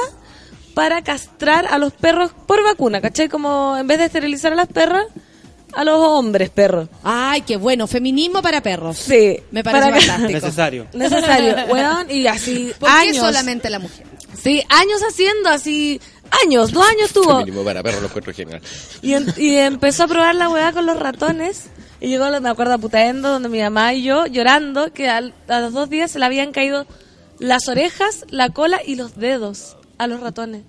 para 0.76 1.02
castrar 1.03 1.65
a 1.72 1.80
los 1.80 1.93
perros 1.93 2.31
por 2.45 2.64
vacuna, 2.64 3.02
¿cachai? 3.02 3.27
Como 3.30 3.76
en 3.77 3.88
vez 3.88 3.97
de 3.97 4.06
esterilizar 4.06 4.53
a 4.53 4.56
las 4.56 4.68
perras, 4.68 5.07
a 5.73 5.84
los 5.84 5.99
hombres 5.99 6.49
perros. 6.52 6.88
Ay, 7.03 7.41
qué 7.41 7.57
bueno, 7.57 7.88
feminismo 7.88 8.41
para 8.43 8.61
perros. 8.61 8.97
Sí. 8.97 9.39
Me 9.52 9.64
parece 9.64 9.89
para 9.89 9.99
fantástico. 10.02 10.31
Necesario. 10.31 10.88
Necesario, 10.93 11.56
weón, 11.69 12.11
y 12.11 12.27
así 12.27 12.72
¿Por 12.80 12.89
qué 12.89 12.95
años. 12.95 13.18
solamente 13.18 13.69
la 13.72 13.80
mujer? 13.80 14.06
Sí, 14.39 14.61
años 14.69 15.02
haciendo 15.10 15.49
así, 15.49 15.99
años, 16.43 16.72
dos 16.72 16.85
años 16.88 17.11
tuvo. 17.11 17.38
Mínimo 17.39 17.64
para 17.64 17.81
perros 17.81 18.02
lo 18.02 18.07
encuentro 18.07 18.34
genial. 18.34 18.61
Y, 19.02 19.14
en- 19.14 19.34
y 19.38 19.56
empezó 19.56 20.03
a 20.03 20.07
probar 20.07 20.35
la 20.35 20.49
weá 20.49 20.72
con 20.72 20.85
los 20.85 20.99
ratones. 20.99 21.68
Y 22.02 22.10
llegó, 22.10 22.30
me 22.41 22.49
acuerdo, 22.49 22.73
a 22.73 22.77
Putaendo, 22.77 23.30
donde 23.30 23.47
mi 23.49 23.61
mamá 23.61 23.93
y 23.93 24.03
yo 24.03 24.26
llorando, 24.27 24.91
que 24.93 25.10
al- 25.10 25.34
a 25.47 25.61
los 25.61 25.72
dos 25.73 25.89
días 25.89 26.11
se 26.11 26.19
le 26.19 26.26
habían 26.26 26.52
caído 26.52 26.85
las 27.39 27.68
orejas, 27.69 28.26
la 28.30 28.49
cola 28.49 28.80
y 28.85 28.95
los 28.95 29.15
dedos 29.18 29.77
a 29.98 30.08
los 30.08 30.20
ratones. 30.20 30.62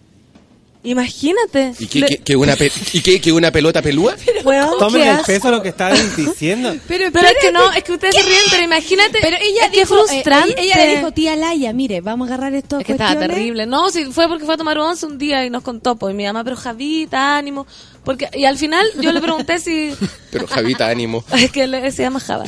Imagínate. 0.85 1.73
¿Y 1.81 1.87
qué- 1.89 2.21
qué 2.25 2.37
una, 2.37 2.55
pe- 2.55 2.71
¿y 2.93 3.01
qué, 3.01 3.21
qué 3.21 3.33
una 3.33 3.51
pelota 3.51 3.83
pelúa? 3.83 4.15
Weón, 4.45 4.79
Tomen 4.79 5.03
el 5.03 5.09
asco. 5.09 5.27
peso 5.27 5.49
de 5.51 5.57
lo 5.57 5.63
que 5.63 5.71
estaban 5.71 5.99
diciendo. 6.17 6.77
Pero, 6.87 7.11
Pero 7.11 7.27
es 7.27 7.35
que 7.41 7.51
no, 7.51 7.73
es 7.73 7.83
que 7.83 7.93
ustedes 7.93 8.15
se 8.15 8.23
ríen, 8.23 8.39
pero 8.53 8.63
imagínate. 8.63 9.19
Pero 9.21 9.37
ella 9.41 9.65
es 9.65 9.71
que 9.73 9.81
dijo, 9.81 9.95
eh, 9.97 10.07
frustrante. 10.09 10.55
ella 10.63 10.77
le 10.77 10.97
dijo, 10.97 11.11
tía 11.11 11.35
Laia, 11.35 11.73
mire, 11.73 12.03
vamos 12.03 12.31
a 12.31 12.35
agarrar 12.35 12.55
esto. 12.55 12.79
Es 12.79 12.87
que 12.87 12.93
estaba 12.93 13.19
terrible. 13.19 13.67
No, 13.67 13.91
sí, 13.91 14.05
fue 14.13 14.29
porque 14.29 14.45
fue 14.45 14.55
a 14.55 14.59
tomar 14.59 14.79
once 14.79 15.05
un 15.07 15.19
día 15.19 15.45
y 15.45 15.51
nos 15.51 15.65
contó, 15.65 15.97
pues, 15.97 16.15
y 16.15 16.17
mi 16.17 16.25
mamá, 16.25 16.45
pero 16.45 16.55
Javita, 16.55 17.37
ánimo. 17.37 17.67
Porque, 18.05 18.29
y 18.35 18.45
al 18.45 18.57
final 18.57 18.87
yo 19.01 19.11
le 19.11 19.21
pregunté 19.21 19.59
si, 19.59 19.93
Pero 20.31 20.47
Javita, 20.47 20.87
ánimo. 20.89 21.25
Es 21.37 21.51
que 21.51 21.67
le- 21.67 21.91
se 21.91 22.03
llama 22.05 22.21
Java. 22.21 22.45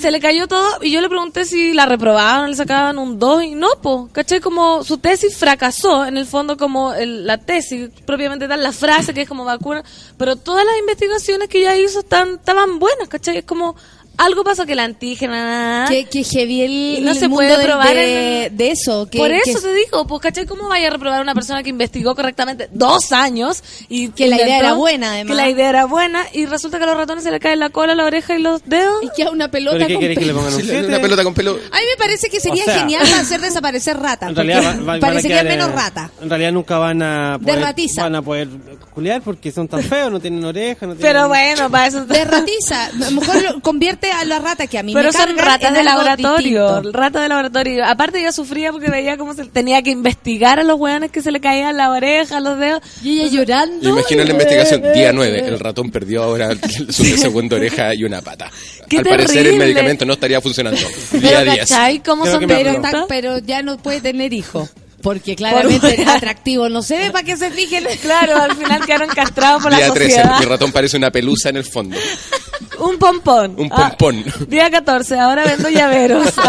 Se 0.00 0.10
le 0.10 0.18
cayó 0.18 0.48
todo 0.48 0.66
y 0.82 0.90
yo 0.92 1.00
le 1.02 1.08
pregunté 1.10 1.44
si 1.44 1.74
la 1.74 1.84
reprobaban, 1.84 2.48
le 2.50 2.56
sacaban 2.56 2.98
un 2.98 3.18
2 3.18 3.42
y 3.44 3.54
no, 3.54 3.68
po, 3.82 4.08
¿cachai? 4.12 4.40
Como 4.40 4.82
su 4.82 4.96
tesis 4.96 5.36
fracasó, 5.36 6.06
en 6.06 6.16
el 6.16 6.24
fondo 6.24 6.56
como 6.56 6.94
el- 6.94 7.26
la 7.26 7.36
tesis, 7.36 7.90
propiamente 8.06 8.48
tal, 8.48 8.62
la 8.62 8.72
frase 8.72 9.12
que 9.12 9.22
es 9.22 9.28
como 9.28 9.44
vacuna, 9.44 9.84
pero 10.16 10.36
todas 10.36 10.64
las 10.64 10.78
investigaciones 10.78 11.48
que 11.48 11.58
ella 11.60 11.76
hizo 11.76 12.00
están, 12.00 12.36
estaban 12.36 12.78
buenas, 12.78 13.08
¿cachai? 13.08 13.36
Es 13.38 13.44
como, 13.44 13.76
algo 14.24 14.44
pasó 14.44 14.66
que 14.66 14.74
la 14.74 14.84
antígena... 14.84 15.86
Que, 15.88 16.04
que 16.04 16.22
heavy 16.24 16.62
el, 16.96 17.04
no 17.04 17.12
el 17.12 17.16
se 17.18 17.28
mundo 17.28 17.44
puede 17.44 17.64
probar 17.64 17.94
de, 17.94 18.46
en- 18.46 18.56
de 18.56 18.70
eso. 18.70 19.08
Que, 19.10 19.18
Por 19.18 19.28
que- 19.28 19.50
eso 19.50 19.60
te 19.60 19.72
digo, 19.74 20.06
pues, 20.06 20.20
¿cachai? 20.22 20.46
¿Cómo 20.46 20.68
vaya 20.68 20.88
a 20.88 20.90
reprobar 20.90 21.18
a 21.18 21.22
una 21.22 21.34
persona 21.34 21.62
que 21.62 21.70
investigó 21.70 22.14
correctamente 22.14 22.68
dos 22.72 23.12
años 23.12 23.62
y 23.88 24.08
Que 24.10 24.28
la 24.28 24.36
idea 24.36 24.58
era 24.58 24.74
buena, 24.74 25.12
además. 25.12 25.30
Que 25.36 25.42
la 25.42 25.48
idea 25.48 25.68
era 25.70 25.84
buena 25.86 26.24
y 26.32 26.46
resulta 26.46 26.78
que 26.78 26.84
a 26.84 26.86
los 26.88 26.96
ratones 26.96 27.24
se 27.24 27.30
le 27.30 27.40
cae 27.40 27.56
la 27.56 27.70
cola, 27.70 27.94
la 27.94 28.04
oreja 28.04 28.36
y 28.36 28.42
los 28.42 28.62
dedos. 28.64 29.02
y 29.02 29.08
que 29.16 29.22
es 29.22 29.30
una 29.30 29.50
pelota 29.50 29.76
¿Pero 29.78 29.86
qué 29.88 29.94
con 29.94 30.00
querés 30.02 30.18
que 30.18 30.24
le 30.26 30.32
pelo. 30.32 30.38
pongan 30.44 30.54
un 30.54 30.60
Sí, 30.68 30.76
una 30.76 31.00
pelota 31.00 31.24
con 31.24 31.34
pelo. 31.34 31.50
A 31.72 31.76
mí 31.76 31.84
me 31.90 31.96
parece 31.98 32.28
que 32.28 32.40
sería 32.40 32.62
O 32.62 32.66
sea, 32.66 32.78
genial 32.80 33.02
hacer 33.14 33.40
desaparecer 33.40 33.96
ratas. 33.98 34.28
En 34.28 34.36
realidad 34.36 34.76
va- 34.80 34.84
va- 34.84 34.94
a 34.94 35.00
parecería 35.00 35.40
quedar, 35.42 35.56
menos 35.58 35.72
rata. 35.72 36.10
En 36.20 36.28
realidad 36.28 36.52
nunca 36.52 36.78
van 36.78 37.02
a 37.02 37.38
De 37.38 37.52
poder, 37.54 37.74
van 37.96 38.14
a 38.14 38.22
poder 38.22 38.48
culiar 38.94 39.22
porque 39.22 39.50
son 39.50 39.66
tan 39.68 39.82
feos, 39.82 40.10
no 40.12 40.20
tienen 40.20 40.44
oreja, 40.44 40.86
no 40.86 40.94
tienen... 40.94 41.12
Pero 41.12 41.28
bueno, 41.28 41.70
para 41.70 41.86
eso... 41.86 42.04
De 42.04 42.24
ratiza. 42.24 42.86
A 42.86 42.92
lo 42.92 43.10
mejor 43.12 43.62
convierte 43.62 44.09
a 44.12 44.24
la 44.24 44.38
rata 44.38 44.66
que 44.66 44.78
a 44.78 44.82
mí 44.82 44.92
Pero 44.94 45.10
me 45.12 45.18
son 45.18 45.36
ratas 45.38 45.72
de 45.72 45.82
laboratorio, 45.82 46.82
ratas 46.92 47.22
de 47.22 47.28
laboratorio. 47.28 47.84
Aparte 47.84 48.18
ella 48.20 48.32
sufría 48.32 48.72
porque 48.72 48.90
veía 48.90 49.16
cómo 49.16 49.34
se 49.34 49.44
tenía 49.46 49.82
que 49.82 49.90
investigar 49.90 50.58
a 50.60 50.62
los 50.64 50.78
weones 50.78 51.10
que 51.10 51.22
se 51.22 51.30
le 51.30 51.40
caían 51.40 51.76
la 51.76 51.90
oreja, 51.90 52.40
los 52.40 52.58
dedos. 52.58 52.82
Y 53.02 53.20
ella 53.20 53.28
llorando. 53.30 53.88
Imagina 53.88 54.24
la 54.24 54.30
investigación, 54.30 54.82
día 54.92 55.12
9, 55.12 55.44
el 55.48 55.58
ratón 55.58 55.90
perdió 55.90 56.22
ahora 56.22 56.50
su 56.90 57.04
segunda 57.16 57.56
oreja 57.56 57.94
y 57.94 58.04
una 58.04 58.20
pata. 58.22 58.50
¡Qué 58.88 58.98
Al 58.98 59.04
parecer 59.04 59.46
el 59.46 59.56
medicamento 59.56 60.04
no 60.04 60.14
estaría 60.14 60.40
funcionando. 60.40 60.80
Día 61.12 61.20
Pero 61.40 61.52
10. 61.52 61.58
¿cachai? 61.60 62.02
¿Cómo 62.02 62.22
Creo 62.22 62.34
son 62.34 62.40
que 62.40 62.46
me 62.46 62.54
pero, 62.56 62.70
habló. 62.70 62.84
está- 62.86 63.06
pero 63.08 63.38
ya 63.38 63.62
no 63.62 63.78
puede 63.78 64.00
tener 64.00 64.32
hijos. 64.32 64.70
Porque 65.02 65.34
claramente 65.34 65.80
Por- 65.80 65.98
es 66.00 66.06
atractivo. 66.06 66.68
No 66.68 66.82
se 66.82 66.98
ve 66.98 67.10
para 67.10 67.24
que 67.24 67.34
se 67.34 67.50
fijen. 67.50 67.84
Claro, 68.02 68.36
al 68.36 68.54
final 68.54 68.84
quedaron 68.84 69.08
castrados 69.08 69.62
por 69.62 69.72
la 69.72 69.78
Día 69.78 69.90
13, 69.94 70.10
sociedad. 70.16 70.38
mi 70.40 70.44
ratón 70.44 70.72
parece 70.72 70.98
una 70.98 71.10
pelusa 71.10 71.48
en 71.48 71.56
el 71.56 71.64
fondo. 71.64 71.96
Un 72.80 72.98
pompón. 72.98 73.54
Un 73.58 73.68
Ah, 73.72 73.94
pompón. 73.98 74.24
día 74.48 74.70
14, 74.70 75.18
ahora 75.18 75.44
vendo 75.44 75.68
llaveros. 75.68 76.26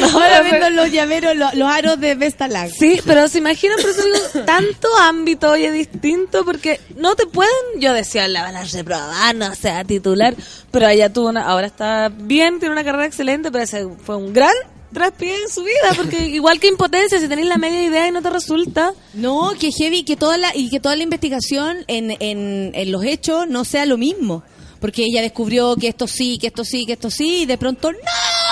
No, 0.00 0.06
Ahora 0.08 0.40
pero- 0.42 0.44
vendo 0.50 0.70
los 0.82 0.92
llaveros, 0.92 1.36
los, 1.36 1.54
los 1.54 1.68
aros 1.70 2.00
de 2.00 2.14
Vestalag. 2.14 2.70
Sí, 2.70 3.00
pero 3.04 3.28
se 3.28 3.38
imaginan, 3.38 3.78
por 3.80 3.90
eso 3.90 4.02
digo, 4.04 4.44
tanto 4.46 4.88
ámbito 5.00 5.50
oye 5.50 5.70
distinto, 5.72 6.44
porque 6.44 6.80
no 6.96 7.14
te 7.16 7.26
pueden, 7.26 7.52
yo 7.78 7.92
decía, 7.92 8.28
la 8.28 8.42
van 8.42 8.56
a 8.56 8.64
reprobar, 8.64 9.34
no 9.34 9.54
sea 9.54 9.84
titular, 9.84 10.34
pero 10.70 10.88
ella 10.88 11.12
tuvo 11.12 11.28
una, 11.28 11.42
ahora 11.44 11.66
está 11.66 12.08
bien, 12.14 12.58
tiene 12.58 12.72
una 12.72 12.84
carrera 12.84 13.06
excelente, 13.06 13.50
pero 13.50 13.64
ese 13.64 13.86
fue 14.04 14.16
un 14.16 14.32
gran 14.32 14.52
traspié 14.92 15.34
en 15.42 15.48
su 15.50 15.62
vida, 15.62 15.92
porque 15.96 16.26
igual 16.28 16.58
que 16.60 16.68
impotencia, 16.68 17.18
si 17.20 17.28
tenéis 17.28 17.48
la 17.48 17.58
media 17.58 17.82
idea 17.82 18.08
y 18.08 18.10
no 18.10 18.22
te 18.22 18.30
resulta, 18.30 18.92
No, 19.14 19.52
que 19.58 19.70
heavy, 19.70 20.02
que 20.04 20.16
toda 20.16 20.38
la, 20.38 20.54
y 20.56 20.70
que 20.70 20.80
toda 20.80 20.96
la 20.96 21.02
investigación 21.02 21.78
en, 21.88 22.10
en, 22.20 22.72
en 22.74 22.92
los 22.92 23.04
hechos 23.04 23.46
no 23.48 23.64
sea 23.64 23.84
lo 23.86 23.98
mismo. 23.98 24.42
Porque 24.80 25.02
ella 25.04 25.22
descubrió 25.22 25.74
que 25.76 25.88
esto 25.88 26.06
sí, 26.06 26.38
que 26.38 26.46
esto 26.48 26.64
sí, 26.64 26.86
que 26.86 26.92
esto 26.92 27.10
sí, 27.10 27.42
y 27.42 27.46
de 27.46 27.58
pronto 27.58 27.90
¡no! 27.90 27.98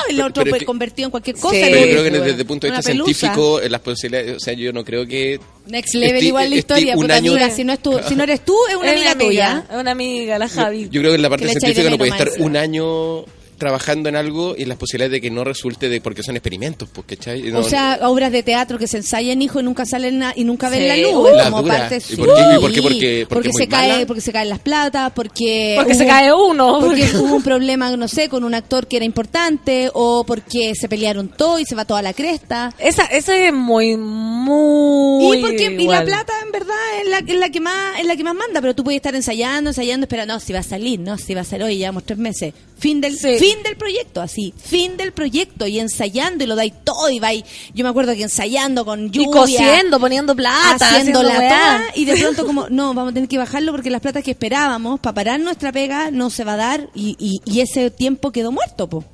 El 0.09 0.17
Pero- 0.17 0.27
otro 0.29 0.43
pero 0.43 0.51
fue 0.53 0.59
que- 0.61 0.65
convertido 0.67 1.07
en 1.07 1.11
cualquier 1.11 1.37
cosa. 1.37 1.55
Sí. 1.57 1.63
Pero 1.65 1.77
yo 1.87 1.87
creo 1.87 2.03
que 2.05 2.11
desde 2.11 2.41
el 2.41 2.47
punto 2.47 2.67
de 2.67 2.73
vista 2.73 2.83
científico, 2.93 3.61
eh, 3.61 3.69
las 3.69 3.81
posibilidades, 3.81 4.37
o 4.37 4.41
sea, 4.41 4.55
yo 4.55 4.73
no 4.73 4.85
creo 4.85 5.07
que... 5.07 5.39
Next 5.67 5.95
level 5.95 6.23
Esti- 6.23 6.27
igual 6.27 6.51
la 6.51 6.57
historia, 6.57 6.93
un 6.95 7.01
porque 7.01 7.13
año- 7.13 7.33
amiga, 7.33 7.51
si 7.51 7.65
no, 7.65 7.73
es 7.73 7.79
tú, 7.81 7.99
si 8.09 8.15
no 8.17 8.23
eres 8.25 8.45
tú, 8.45 8.57
es 8.69 8.77
una 8.77 8.87
es 8.93 8.97
amiga 8.97 9.15
mi 9.15 9.25
amiga, 9.25 9.47
tuya. 9.63 9.67
es 9.77 9.81
una 9.81 9.91
amiga, 9.93 10.39
la 10.39 10.49
Javi. 10.49 10.89
Yo 10.91 11.01
creo 11.01 11.11
que 11.13 11.17
en 11.17 11.23
la 11.23 11.31
parte 11.31 11.49
científica 11.49 11.91
no 11.91 11.99
puede 11.99 12.11
estar 12.11 12.31
un 12.39 12.57
año 12.57 13.25
trabajando 13.59 14.09
en 14.09 14.17
algo 14.17 14.55
y 14.57 14.65
las 14.65 14.77
posibilidades 14.79 15.13
de 15.13 15.21
que 15.21 15.31
no 15.31 15.45
resulte 15.45 15.89
de 15.89 16.01
porque 16.01 16.23
son 16.23 16.37
experimentos, 16.37 16.89
pues, 16.93 17.07
¿cachai? 17.07 17.43
No- 17.51 17.61
o 17.61 17.63
sea, 17.63 17.99
obras 18.03 18.33
de 18.33 18.43
teatro 18.43 18.79
que 18.79 18.87
se 18.87 18.99
ensayan, 18.99 19.41
hijo, 19.43 19.61
y 19.61 19.63
nunca 19.63 19.85
salen 19.87 20.19
na- 20.19 20.33
y 20.37 20.45
nunca 20.45 20.69
ven 20.69 20.81
Sí. 20.81 20.87
la 20.89 20.97
luz. 21.11 21.31
La 21.35 21.45
como 21.45 21.63
dura. 21.63 21.79
parte 21.79 22.03
¿Y 22.09 22.17
por 22.17 22.35
qué? 22.35 22.43
¿Y 22.57 22.61
por 22.61 22.73
qué? 22.73 22.83
Porque- 22.83 23.27
porque 23.29 23.49
muy 23.51 23.63
se 23.63 23.69
cae, 23.69 23.93
mala. 23.93 24.07
porque 24.07 24.21
se 24.21 24.33
caen 24.33 24.49
las 24.49 24.59
platas, 24.61 25.13
porque 25.15 25.75
Porque 25.77 25.95
se 25.95 26.05
hubo- 26.05 26.11
cae 26.11 26.33
uno. 26.33 26.81
porque 26.81 27.03
hubo 27.17 27.37
un 27.37 27.43
problema, 27.43 27.97
no 27.97 28.09
sé, 28.09 28.29
con 28.29 28.45
un 28.45 28.55
actor 28.55 28.87
que 28.87 28.97
era 28.97 29.05
importante, 29.05 29.91
o 29.95 30.25
porque 30.27 30.73
se 30.75 30.89
pelearon 30.89 31.29
todo 31.29 31.59
y 31.59 31.65
se 31.65 31.75
va 31.75 31.85
toda 31.85 32.03
la 32.03 32.13
cresta. 32.13 32.73
Esa, 32.79 33.05
esa 33.07 33.37
es 33.37 33.53
muy, 33.53 33.97
muy. 33.97 35.39
y 35.39 35.41
porque 35.41 35.77
y 35.79 35.87
la 35.89 36.05
plata 36.05 36.33
en 36.45 36.53
verdad 36.53 36.75
es 37.03 37.09
la, 37.09 37.19
es 37.19 37.39
la 37.39 37.51
que 37.51 37.61
más 37.61 37.99
es 38.01 38.07
la 38.07 38.17
que 38.17 38.25
más 38.25 38.35
manda 38.35 38.61
pero 38.61 38.75
tú 38.75 38.85
puedes 38.85 38.99
estar 38.99 39.15
ensayando 39.15 39.71
ensayando 39.71 40.05
esperando 40.05 40.35
no 40.35 40.41
si 40.41 40.53
va 40.53 40.61
a 40.61 40.63
salir 40.63 40.99
no 41.01 41.19
si 41.19 41.35
va 41.35 41.41
a 41.43 41.45
salir 41.45 41.65
hoy 41.67 41.77
llevamos 41.79 42.05
tres 42.05 42.19
meses 42.19 42.55
fin 42.79 43.01
del 43.01 43.17
Sí. 43.17 43.37
fin 43.39 43.46
del 43.63 43.77
proyecto 43.77 44.21
así 44.21 44.53
fin 44.57 44.97
del 44.97 45.13
proyecto 45.13 45.67
y 45.67 45.79
ensayando 45.79 46.45
y 46.45 46.47
lo 46.47 46.57
dais 46.57 46.73
todo 46.85 47.11
y 47.11 47.19
vais 47.21 47.45
yo 47.75 47.85
me 47.85 47.91
acuerdo 47.91 48.15
que 48.15 48.23
ensayando 48.23 48.85
con 48.85 49.11
lluvia 49.11 49.29
Y 49.29 49.33
cosiendo, 49.33 50.01
poniendo 50.01 50.35
plata, 50.37 50.75
haciendo 50.75 51.21
haciendo 51.21 51.23
la 51.23 51.85
y 51.95 52.05
de 52.05 52.17
pronto 52.17 52.47
como 52.47 52.69
no 52.71 52.95
vamos 52.95 53.11
a 53.11 53.15
tener 53.15 53.29
que 53.29 53.39
bajarlo 53.39 53.73
porque 53.73 53.91
las 53.91 54.01
platas 54.01 54.23
que 54.23 54.33
esperábamos 54.33 55.01
para 55.01 55.15
parar 55.15 55.41
nuestra 55.41 55.73
pega 55.73 56.11
no 56.11 56.31
se 56.31 56.45
va 56.45 56.55
a 56.55 56.57
dar 56.57 56.89
y, 56.95 57.17
y, 57.19 57.41
y 57.45 57.61
ese 57.61 57.91
tiempo 57.91 58.33
quedó 58.33 58.53
muerto 58.53 58.89
po 58.89 59.05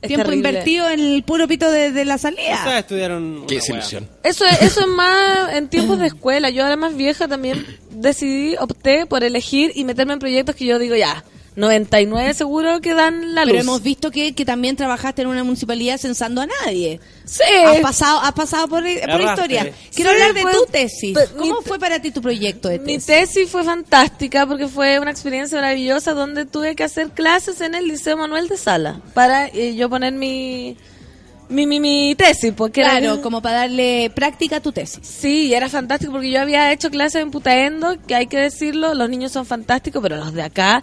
Es 0.00 0.08
tiempo 0.08 0.24
terrible. 0.24 0.48
invertido 0.48 0.88
en 0.88 1.00
el 1.00 1.22
puro 1.22 1.46
pito 1.46 1.70
de, 1.70 1.92
de 1.92 2.04
la 2.04 2.18
salida 2.18 2.78
estudiaron. 2.78 3.44
Qué 3.46 3.56
desilusión. 3.56 4.08
Eso 4.22 4.44
es, 4.44 4.62
eso 4.62 4.80
es 4.80 4.86
más 4.96 5.52
en 5.54 5.68
tiempos 5.68 5.98
de 5.98 6.06
escuela. 6.08 6.50
Yo 6.50 6.62
ahora 6.64 6.76
más 6.76 6.96
vieja 6.96 7.28
también 7.28 7.64
decidí, 7.90 8.56
opté 8.58 9.06
por 9.06 9.22
elegir 9.24 9.72
y 9.74 9.84
meterme 9.84 10.14
en 10.14 10.18
proyectos 10.18 10.56
que 10.56 10.64
yo 10.64 10.78
digo 10.78 10.96
ya, 10.96 11.24
99 11.56 12.34
seguro 12.34 12.80
que 12.80 12.94
dan 12.94 13.34
la 13.34 13.42
Pero 13.42 13.54
luz. 13.56 13.62
hemos 13.62 13.82
visto 13.82 14.10
que, 14.10 14.34
que 14.34 14.44
también 14.44 14.74
trabajaste 14.76 15.22
en 15.22 15.28
una 15.28 15.44
municipalidad 15.44 15.98
censando 15.98 16.40
a 16.40 16.46
nadie. 16.46 16.98
Sí. 17.24 17.42
Has 17.66 17.78
pasado, 17.80 18.20
has 18.20 18.32
pasado 18.32 18.68
por, 18.68 18.82
por 18.82 18.84
la 18.84 19.02
Agarraste. 19.04 19.32
historia. 19.32 19.72
Quiero 19.94 20.10
Sí, 20.10 20.16
hablar 20.16 20.34
de 20.34 20.42
pues, 20.42 20.56
tu 20.56 20.64
tesis. 20.66 21.12
pues, 21.12 21.28
¿Cómo 21.30 21.60
mi- 21.60 21.66
fue 21.66 21.78
para 21.78 22.00
ti 22.00 22.10
tu 22.10 22.22
proyecto 22.22 22.68
de 22.68 22.78
Mi 22.78 22.94
tesis? 22.98 23.06
tesis 23.06 23.50
fue 23.50 23.64
fantástica 23.64 24.46
porque 24.46 24.66
fue 24.68 24.98
una 24.98 25.10
experiencia 25.10 25.58
maravillosa 25.58 26.14
donde 26.14 26.46
tuve 26.46 26.74
que 26.74 26.84
hacer 26.84 27.10
clases 27.10 27.60
en 27.60 27.74
el 27.74 27.86
Liceo 27.86 28.16
Manuel 28.16 28.48
de 28.48 28.56
Sala 28.56 29.00
para 29.12 29.46
eh, 29.48 29.74
yo 29.74 29.90
poner 29.90 30.12
mi, 30.14 30.76
mi, 31.48 31.66
mi, 31.66 31.80
mi 31.80 32.14
tesis. 32.16 32.52
Porque 32.56 32.80
era- 32.80 32.98
Claro, 32.98 33.20
como 33.20 33.42
para 33.42 33.58
darle 33.58 34.10
práctica 34.14 34.56
a 34.56 34.60
tu 34.60 34.72
tesis. 34.72 35.00
Sí, 35.06 35.48
y 35.48 35.54
era 35.54 35.68
fantástico 35.68 36.12
porque 36.12 36.30
yo 36.30 36.40
había 36.40 36.72
hecho 36.72 36.90
clases 36.90 37.22
en 37.22 37.30
Putaendo, 37.30 37.96
que 38.06 38.14
hay 38.14 38.26
que 38.26 38.38
decirlo, 38.38 38.94
los 38.94 39.10
niños 39.10 39.32
son 39.32 39.44
fantásticos, 39.44 40.02
pero 40.02 40.16
los 40.16 40.32
de 40.32 40.42
acá, 40.42 40.82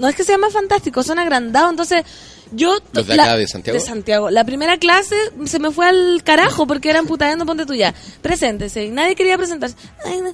no 0.00 0.08
es 0.08 0.16
que 0.16 0.24
sean 0.24 0.40
más 0.40 0.54
fantásticos, 0.54 1.06
son 1.06 1.18
agrandados. 1.18 1.70
Entonces, 1.70 2.04
yo... 2.52 2.78
¿Los 2.92 3.06
de 3.06 3.14
acá, 3.14 3.36
de 3.36 3.46
Santiago? 3.46 3.78
De 3.78 3.84
Santiago. 3.84 4.30
La 4.30 4.44
primera 4.44 4.78
clase 4.78 5.16
se 5.46 5.58
me 5.58 5.70
fue 5.70 5.86
al 5.86 6.22
carajo 6.24 6.66
porque 6.66 6.90
era 6.90 6.98
en 6.98 7.06
Putaendo, 7.06 7.46
ponte 7.46 7.66
tú 7.66 7.74
ya. 7.74 7.94
Preséntese. 8.22 8.84
Y 8.84 8.90
nadie 8.90 9.14
quería 9.14 9.36
presentarse. 9.36 9.76
Ay, 10.04 10.20
no, 10.20 10.32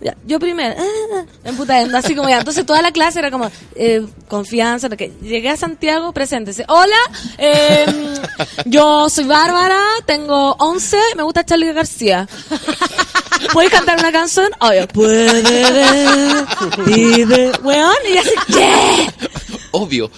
ya, 0.00 0.16
yo 0.26 0.38
primero. 0.38 0.74
ah, 0.78 1.24
En 1.44 1.94
así 1.94 2.14
como 2.14 2.28
ya. 2.28 2.38
Entonces, 2.38 2.64
toda 2.66 2.82
la 2.82 2.92
clase 2.92 3.18
era 3.18 3.30
como 3.30 3.50
eh, 3.74 4.06
confianza. 4.28 4.88
no 4.88 4.96
que 4.96 5.12
Llegué 5.22 5.50
a 5.50 5.56
Santiago, 5.56 6.12
preséntese. 6.12 6.64
Hola, 6.68 6.96
eh, 7.38 7.86
yo 8.64 9.08
soy 9.08 9.24
Bárbara, 9.24 9.80
tengo 10.06 10.52
11, 10.58 10.98
me 11.16 11.22
gusta 11.22 11.44
Charlie 11.44 11.72
García. 11.72 12.28
¿Puedes 13.52 13.70
cantar 13.70 13.98
una 13.98 14.12
canción? 14.12 14.50
Obvio. 14.60 14.88
Puede, 14.88 15.64
pide. 16.84 17.52
Weón, 17.62 17.94
y 18.12 18.18
así. 18.18 18.30
Obvio. 19.76 20.10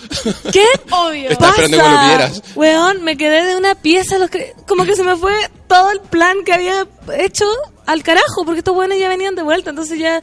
¿Qué? 0.52 0.64
Obvio. 0.90 1.30
Estaba 1.30 1.50
esperando 1.50 1.76
que 1.78 1.82
lo 1.82 2.00
pidieras. 2.00 2.42
Weón, 2.54 3.02
me 3.02 3.16
quedé 3.16 3.44
de 3.44 3.56
una 3.56 3.74
pieza, 3.74 4.18
los 4.18 4.30
que- 4.30 4.54
como 4.66 4.84
que 4.84 4.94
se 4.96 5.02
me 5.02 5.16
fue 5.16 5.32
todo 5.66 5.90
el 5.90 6.00
plan 6.00 6.36
que 6.44 6.52
había 6.52 6.86
hecho 7.18 7.44
al 7.86 8.02
carajo, 8.02 8.44
porque 8.44 8.58
estos 8.58 8.74
buenos 8.74 8.98
ya 8.98 9.08
venían 9.08 9.34
de 9.34 9.42
vuelta, 9.42 9.70
entonces 9.70 9.98
ya 9.98 10.22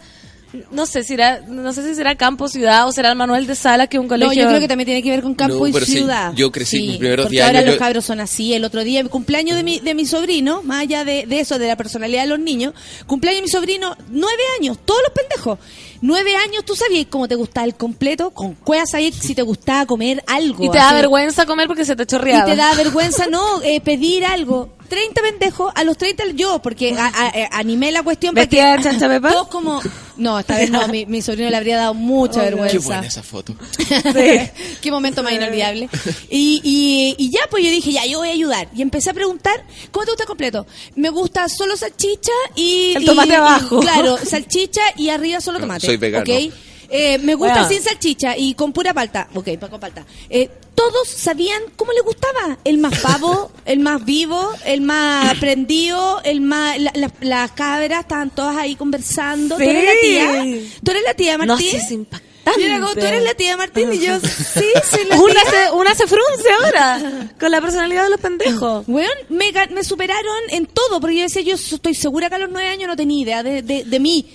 no 0.71 0.85
sé 0.85 1.03
si 1.03 1.15
era, 1.15 1.41
no 1.49 1.73
sé 1.73 1.83
si 1.83 1.95
será 1.95 2.15
campo 2.15 2.47
ciudad 2.47 2.87
o 2.87 2.91
será 2.93 3.09
el 3.09 3.17
Manuel 3.17 3.45
de 3.45 3.55
Sala 3.55 3.87
que 3.87 3.97
es 3.97 3.99
un 3.99 4.05
No, 4.05 4.11
colegio. 4.11 4.41
yo 4.43 4.47
creo 4.47 4.59
que 4.61 4.69
también 4.69 4.85
tiene 4.85 5.03
que 5.03 5.09
ver 5.09 5.21
con 5.21 5.35
campo 5.35 5.55
No, 5.59 5.67
y 5.67 5.73
sí, 5.73 5.91
ciudad. 5.97 6.31
yo 6.33 6.49
crecí 6.49 6.81
mis 6.81 6.97
primeros 6.97 7.25
porque 7.25 7.35
10 7.37 7.45
ahora 7.47 7.61
los 7.61 7.73
yo- 7.73 7.79
cabros 7.79 8.05
son 8.05 8.21
así. 8.21 8.53
El 8.53 8.63
otro 8.63 8.85
día, 8.85 9.01
el 9.01 9.09
cumpleaños 9.09 9.57
de 9.57 9.63
mi, 9.63 9.79
de 9.81 9.93
mi 9.93 10.05
sobrino, 10.05 10.63
más 10.63 10.83
allá 10.83 11.03
de, 11.03 11.25
de 11.25 11.39
eso, 11.41 11.59
de 11.59 11.67
la 11.67 11.75
personalidad 11.75 12.21
de 12.21 12.29
los 12.29 12.39
niños, 12.39 12.73
cumpleaños 13.05 13.39
de 13.39 13.41
mi 13.43 13.49
sobrino, 13.49 13.97
nueve 14.09 14.43
años, 14.57 14.77
todos 14.85 15.01
los 15.03 15.11
pendejos. 15.11 15.59
Nueve 16.05 16.35
años, 16.35 16.63
¿tú 16.63 16.75
sabías 16.75 17.07
cómo 17.09 17.27
te 17.27 17.33
gustaba 17.33 17.65
el 17.65 17.73
completo? 17.73 18.29
Con 18.29 18.53
cuevas 18.53 18.93
ahí 18.93 19.11
si 19.11 19.33
te 19.33 19.41
gustaba 19.41 19.87
comer 19.87 20.23
algo. 20.27 20.63
y 20.63 20.69
te 20.69 20.77
da 20.77 20.93
vergüenza 20.93 21.47
comer 21.47 21.65
porque 21.67 21.83
se 21.83 21.95
te 21.95 22.03
Y 22.03 22.05
chorreaba. 22.05 22.45
te 22.45 22.55
da 22.55 22.75
vergüenza, 22.75 23.25
no, 23.25 23.61
eh, 23.63 23.81
pedir 23.81 24.23
algo. 24.23 24.69
30 24.87 25.21
pendejos, 25.21 25.71
a 25.75 25.83
los 25.83 25.97
30 25.97 26.23
yo, 26.35 26.59
porque 26.61 26.93
a- 26.97 27.11
a- 27.13 27.29
eh, 27.29 27.47
animé 27.51 27.91
la 27.91 28.03
cuestión 28.03 28.33
para 28.33 28.47
que... 28.47 28.55
¿Vestida 28.57 28.77
de 28.77 28.83
chancha 28.83 29.07
pepa? 29.07 29.31
Todos 29.31 29.47
como... 29.47 29.81
No, 30.17 30.39
esta 30.39 30.55
vez 30.57 30.69
no, 30.71 30.87
mi, 30.87 31.05
mi 31.05 31.21
sobrino 31.21 31.49
le 31.49 31.57
habría 31.57 31.75
dado 31.77 31.93
mucha 31.93 32.39
Qué 32.39 32.45
vergüenza. 32.51 32.79
buena 32.87 33.07
esa 33.07 33.21
foto. 33.23 33.53
Qué 34.81 34.91
momento 34.91 35.23
más 35.23 35.33
inolvidable. 35.33 35.89
Y, 36.29 36.61
y, 36.63 37.15
y 37.17 37.29
ya, 37.31 37.41
pues 37.49 37.63
yo 37.63 37.69
dije, 37.69 37.91
ya, 37.91 38.05
yo 38.05 38.19
voy 38.19 38.29
a 38.29 38.33
ayudar. 38.33 38.67
Y 38.75 38.81
empecé 38.81 39.09
a 39.09 39.13
preguntar, 39.13 39.65
¿cómo 39.91 40.05
te 40.05 40.11
gusta 40.11 40.25
completo? 40.25 40.65
Me 40.95 41.09
gusta 41.09 41.47
solo 41.49 41.75
salchicha 41.75 42.31
y... 42.55 42.93
El 42.95 43.05
tomate 43.05 43.29
y- 43.29 43.31
y- 43.31 43.35
abajo. 43.35 43.79
claro, 43.79 44.17
salchicha 44.17 44.81
y 44.97 45.09
arriba 45.09 45.41
solo 45.41 45.59
tomate. 45.59 45.85
Soy 45.85 45.97
vegano. 45.97 46.23
¿ok? 46.23 46.53
Eh, 46.87 47.17
me 47.17 47.33
gusta 47.35 47.53
Bueno. 47.61 47.69
sin 47.69 47.81
salchicha 47.81 48.37
y 48.37 48.53
con 48.53 48.71
pura 48.71 48.93
palta. 48.93 49.27
Ok, 49.33 49.49
pa- 49.59 49.69
con 49.69 49.79
palta. 49.79 50.05
Eh, 50.29 50.49
todos 50.75 51.07
sabían 51.07 51.61
cómo 51.75 51.91
le 51.93 52.01
gustaba. 52.01 52.57
El 52.63 52.77
más 52.77 52.99
pavo, 52.99 53.51
el 53.65 53.79
más 53.79 54.03
vivo, 54.05 54.51
el 54.65 54.81
más 54.81 55.37
prendido, 55.39 56.21
el 56.23 56.41
más... 56.41 56.77
la- 56.79 56.91
la- 56.95 57.11
las 57.21 57.51
cabras 57.51 58.01
estaban 58.01 58.29
todas 58.29 58.55
ahí 58.57 58.75
conversando. 58.75 59.55
¿Tú 59.57 59.63
eres 59.63 59.83
la 59.85 59.91
Sí. 59.91 59.97
tía? 60.01 60.79
¿Tú 60.83 60.91
eres 60.91 61.03
la 61.03 61.13
tía, 61.13 61.37
No 61.37 61.45
Martín? 61.45 61.71
sé, 61.71 61.77
es 61.77 61.91
impactante. 61.91 62.25
Y 62.59 62.63
era 62.63 62.79
como, 62.79 62.93
¿tú 62.93 62.99
eres 63.05 63.23
la 63.23 63.33
tía 63.33 63.57
Martín? 63.57 63.91
Y 63.91 63.99
yo, 63.99 64.19
sí, 64.19 64.65
soy 64.91 65.05
la 65.09 65.19
Una 65.19 65.33
tía. 65.41 65.51
se, 65.51 65.71
una 65.71 65.95
se 65.95 66.05
frunce 66.05 66.47
ahora 66.61 67.31
con 67.39 67.49
la 67.49 67.59
personalidad 67.59 68.03
de 68.03 68.09
los 68.11 68.19
pendejos. 68.19 68.83
Weón, 68.87 69.09
me, 69.29 69.51
me 69.71 69.83
superaron 69.83 70.37
en 70.49 70.67
todo, 70.67 70.99
porque 71.01 71.15
yo 71.15 71.21
decía, 71.23 71.41
yo 71.41 71.55
estoy 71.55 71.95
segura 71.95 72.29
que 72.29 72.35
a 72.35 72.39
los 72.39 72.51
nueve 72.51 72.69
años 72.69 72.87
no 72.87 72.95
tenía 72.95 73.19
idea 73.23 73.41
de, 73.43 73.63
de, 73.63 73.83
de 73.85 73.99
mí. 73.99 74.27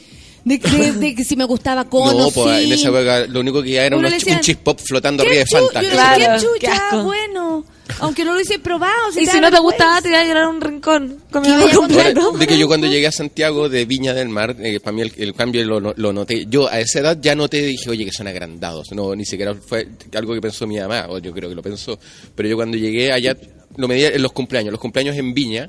De, 0.44 0.58
de- 0.58 0.92
de 0.98 1.14
que 1.14 1.24
si 1.24 1.36
me 1.36 1.44
gustaba 1.44 1.84
cono, 1.88 2.12
no, 2.18 2.30
pues 2.30 2.58
sí. 2.58 2.64
en 2.66 2.72
esa 2.72 2.88
época 2.88 3.26
lo 3.26 3.40
único 3.40 3.62
que 3.62 3.76
era 3.76 3.88
Uno 3.96 3.98
unos 4.08 4.10
le 4.12 4.16
ch- 4.16 4.20
decía, 4.20 4.34
un 4.36 4.40
chip 4.40 4.58
pop 4.60 4.80
flotando 4.82 5.22
¿Qué 5.22 5.28
arriba 5.30 5.44
de 5.44 5.58
Fanta. 5.58 5.82
Yo 5.82 5.88
decía, 5.90 6.14
qué 6.16 6.46
qué 6.60 6.66
chucha, 6.66 6.86
asco. 6.88 7.02
bueno. 7.04 7.64
Aunque 7.98 8.24
no 8.24 8.30
lo 8.30 8.36
hubiese 8.36 8.58
probado. 8.60 8.94
Y 9.20 9.26
si 9.26 9.40
no 9.40 9.50
te 9.50 9.58
gustaba, 9.58 10.00
te 10.00 10.08
iba 10.10 10.20
a 10.20 10.24
llorar 10.24 10.44
a 10.44 10.48
un 10.48 10.60
rincón. 10.60 11.18
¿Qué 11.32 11.74
completo. 11.74 12.32
De 12.32 12.46
que 12.46 12.56
yo 12.56 12.68
cuando 12.68 12.86
llegué 12.86 13.08
a 13.08 13.12
Santiago 13.12 13.68
de 13.68 13.84
Viña 13.84 14.14
del 14.14 14.28
Mar, 14.28 14.54
eh, 14.60 14.78
para 14.78 14.92
mí 14.92 15.02
el, 15.02 15.12
el 15.16 15.34
cambio 15.34 15.64
lo, 15.64 15.80
lo 15.96 16.12
noté. 16.12 16.46
Yo 16.48 16.68
a 16.68 16.78
esa 16.78 17.00
edad 17.00 17.18
ya 17.20 17.34
noté, 17.34 17.62
dije, 17.62 17.90
oye, 17.90 18.04
que 18.04 18.12
son 18.12 18.28
agrandados. 18.28 18.92
No, 18.92 19.14
ni 19.16 19.24
siquiera 19.26 19.54
fue 19.56 19.88
algo 20.14 20.34
que 20.34 20.40
pensó 20.40 20.68
mi 20.68 20.78
mamá, 20.78 21.06
o 21.08 21.18
yo 21.18 21.32
creo 21.32 21.48
que 21.48 21.56
lo 21.56 21.62
pensó. 21.62 21.98
Pero 22.36 22.48
yo 22.48 22.54
cuando 22.56 22.76
llegué 22.78 23.12
allá, 23.12 23.36
lo 23.76 23.88
medía 23.88 24.08
en 24.10 24.22
los 24.22 24.30
cumpleaños. 24.32 24.70
Los 24.70 24.80
cumpleaños 24.80 25.16
en 25.16 25.34
Viña 25.34 25.68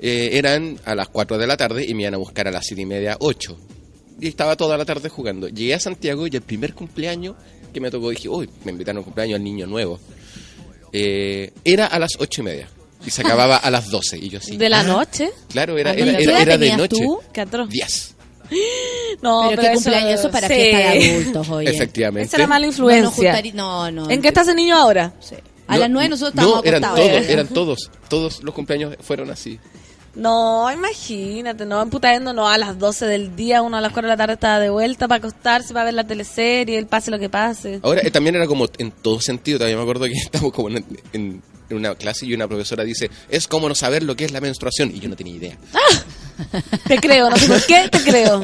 eh, 0.00 0.30
eran 0.34 0.78
a 0.84 0.94
las 0.94 1.08
4 1.08 1.36
de 1.36 1.46
la 1.48 1.56
tarde 1.56 1.84
y 1.86 1.92
me 1.94 2.02
iban 2.02 2.14
a 2.14 2.18
buscar 2.18 2.46
a 2.46 2.52
las 2.52 2.64
7 2.64 2.80
y 2.80 2.86
media, 2.86 3.16
8. 3.18 3.58
Y 4.20 4.28
estaba 4.28 4.56
toda 4.56 4.76
la 4.78 4.84
tarde 4.84 5.08
jugando. 5.08 5.48
Llegué 5.48 5.74
a 5.74 5.80
Santiago 5.80 6.26
y 6.26 6.30
el 6.34 6.42
primer 6.42 6.74
cumpleaños 6.74 7.36
que 7.72 7.80
me 7.80 7.90
tocó, 7.90 8.10
dije, 8.10 8.28
uy, 8.28 8.48
me 8.64 8.72
invitaron 8.72 8.98
a 8.98 9.00
un 9.00 9.04
cumpleaños 9.04 9.36
al 9.36 9.44
niño 9.44 9.66
nuevo. 9.66 10.00
Eh, 10.92 11.52
era 11.64 11.86
a 11.86 11.98
las 11.98 12.10
ocho 12.18 12.40
y 12.42 12.44
media. 12.44 12.68
Y 13.06 13.10
se 13.10 13.22
acababa 13.22 13.56
a 13.56 13.70
las 13.70 13.88
12. 13.90 14.18
Y 14.18 14.28
yo 14.28 14.38
así. 14.38 14.56
De 14.58 14.68
la 14.68 14.80
ah, 14.80 14.84
noche. 14.84 15.30
Claro, 15.48 15.78
era, 15.78 15.92
Ah, 15.92 15.94
era, 15.94 16.18
¿qué 16.18 16.22
era, 16.24 16.42
era 16.42 16.58
de 16.58 16.76
noche. 16.76 16.96
tú? 17.02 17.18
Qué 17.32 17.40
atroz. 17.40 17.68
10. 17.70 18.16
No, 19.22 19.46
pero, 19.50 19.62
qué 19.62 19.72
cumpleaños 19.74 20.20
eso 20.20 20.30
para 20.30 20.48
sí. 20.48 20.54
fiesta 20.54 20.78
de 20.92 21.12
adultos, 21.14 21.48
oye. 21.50 21.70
Efectivamente. 21.70 22.26
Esa 22.26 22.36
era 22.38 22.46
mala 22.46 22.66
No, 22.66 22.72
influencia. 22.72 23.42
no, 23.54 23.90
no. 23.90 24.10
¿En 24.10 24.20
qué 24.22 24.28
está 24.28 24.42
ese 24.42 24.54
niño 24.54 24.76
ahora? 24.76 25.12
Sí. 25.20 25.36
A 25.68 25.74
No, 25.74 25.80
las 25.80 25.90
nueve 25.90 26.08
nosotros 26.08 26.34
no, 26.34 26.42
estábamos 26.42 26.66
eran 26.66 26.84
acostados. 26.84 27.10
todos, 27.12 27.28
eran 27.30 27.48
todos. 27.54 27.90
Todos 28.08 28.42
los 28.42 28.54
cumpleaños 28.54 28.96
fueron 29.00 29.30
así. 29.30 29.58
No, 30.14 30.70
imagínate, 30.72 31.64
no, 31.66 31.80
en 31.80 31.88
Putaendo 31.88 32.32
no, 32.32 32.48
a 32.48 32.58
las 32.58 32.78
12 32.78 33.06
del 33.06 33.36
día, 33.36 33.62
uno 33.62 33.76
a 33.76 33.80
las 33.80 33.92
4 33.92 34.08
de 34.08 34.12
la 34.12 34.16
tarde 34.16 34.34
estaba 34.34 34.58
de 34.58 34.68
vuelta 34.68 35.06
para 35.06 35.18
acostarse, 35.18 35.72
para 35.72 35.84
ver 35.84 35.94
la 35.94 36.04
teleserie, 36.04 36.76
el 36.78 36.86
pase 36.86 37.12
lo 37.12 37.18
que 37.18 37.28
pase. 37.28 37.78
Ahora, 37.82 38.00
eh, 38.04 38.10
también 38.10 38.34
era 38.34 38.46
como 38.48 38.66
en 38.78 38.90
todo 38.90 39.20
sentido. 39.20 39.58
Todavía 39.58 39.76
me 39.76 39.82
acuerdo 39.82 40.06
que 40.06 40.12
estamos 40.24 40.52
como 40.52 40.68
en, 40.68 40.84
en- 41.12 41.42
en 41.70 41.76
una 41.76 41.94
clase 41.94 42.26
y 42.26 42.34
una 42.34 42.48
profesora 42.48 42.82
dice, 42.82 43.08
es 43.28 43.46
como 43.46 43.68
no 43.68 43.76
saber 43.76 44.02
lo 44.02 44.16
que 44.16 44.24
es 44.24 44.32
la 44.32 44.40
menstruación. 44.40 44.90
Y 44.92 44.98
yo 44.98 45.08
no 45.08 45.14
tenía 45.14 45.36
idea. 45.36 45.56
Te 46.88 46.96
creo, 46.98 47.30
no 47.30 47.36
sé 47.36 47.46
por 47.46 47.62
qué, 47.64 47.88
te 47.88 48.00
creo. 48.02 48.42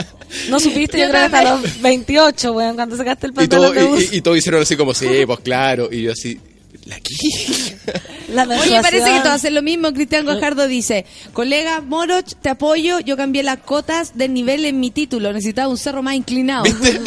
No 0.49 0.61
supiste, 0.61 0.97
yo, 0.99 1.07
Yo 1.07 1.11
creo 1.11 1.21
que 1.31 1.37
hasta 1.37 1.43
también. 1.43 1.73
los 1.75 1.83
28, 1.83 2.53
weón, 2.53 2.77
cuando 2.77 2.97
sacaste 2.97 3.27
el 3.27 3.33
Y, 3.33 3.35
pantalón 3.35 3.75
todo, 3.75 3.81
de 3.81 3.85
bus. 3.85 4.03
y, 4.13 4.15
y- 4.15 4.19
y 4.19 4.21
todos 4.21 4.37
hicieron 4.39 4.63
así 4.63 4.77
como, 4.77 4.95
sí, 4.95 5.09
pues 5.27 5.41
claro. 5.41 5.89
Y 5.91 6.03
yo 6.03 6.13
así, 6.13 6.39
¿la? 6.87 6.97
La 8.47 8.61
Oye, 8.61 8.81
parece 8.83 9.13
que 9.13 9.21
todos 9.21 9.35
hacen 9.37 9.55
lo 9.55 9.63
mismo. 9.63 9.93
Cristian 9.93 10.25
Guajardo 10.25 10.67
dice, 10.67 11.07
colega 11.33 11.81
Moroch, 11.81 12.35
te 12.43 12.49
apoyo, 12.49 12.99
yo 13.01 13.17
cambié 13.17 13.43
las 13.45 13.59
cotas 13.59 14.17
del 14.19 14.35
nivel 14.35 14.65
en 14.65 14.81
mi 14.81 14.91
título, 14.91 15.33
necesitaba 15.33 15.69
un 15.69 15.79
cerro 15.79 16.03
más 16.03 16.15
inclinado. 16.17 16.65
¿Viste? 16.65 16.89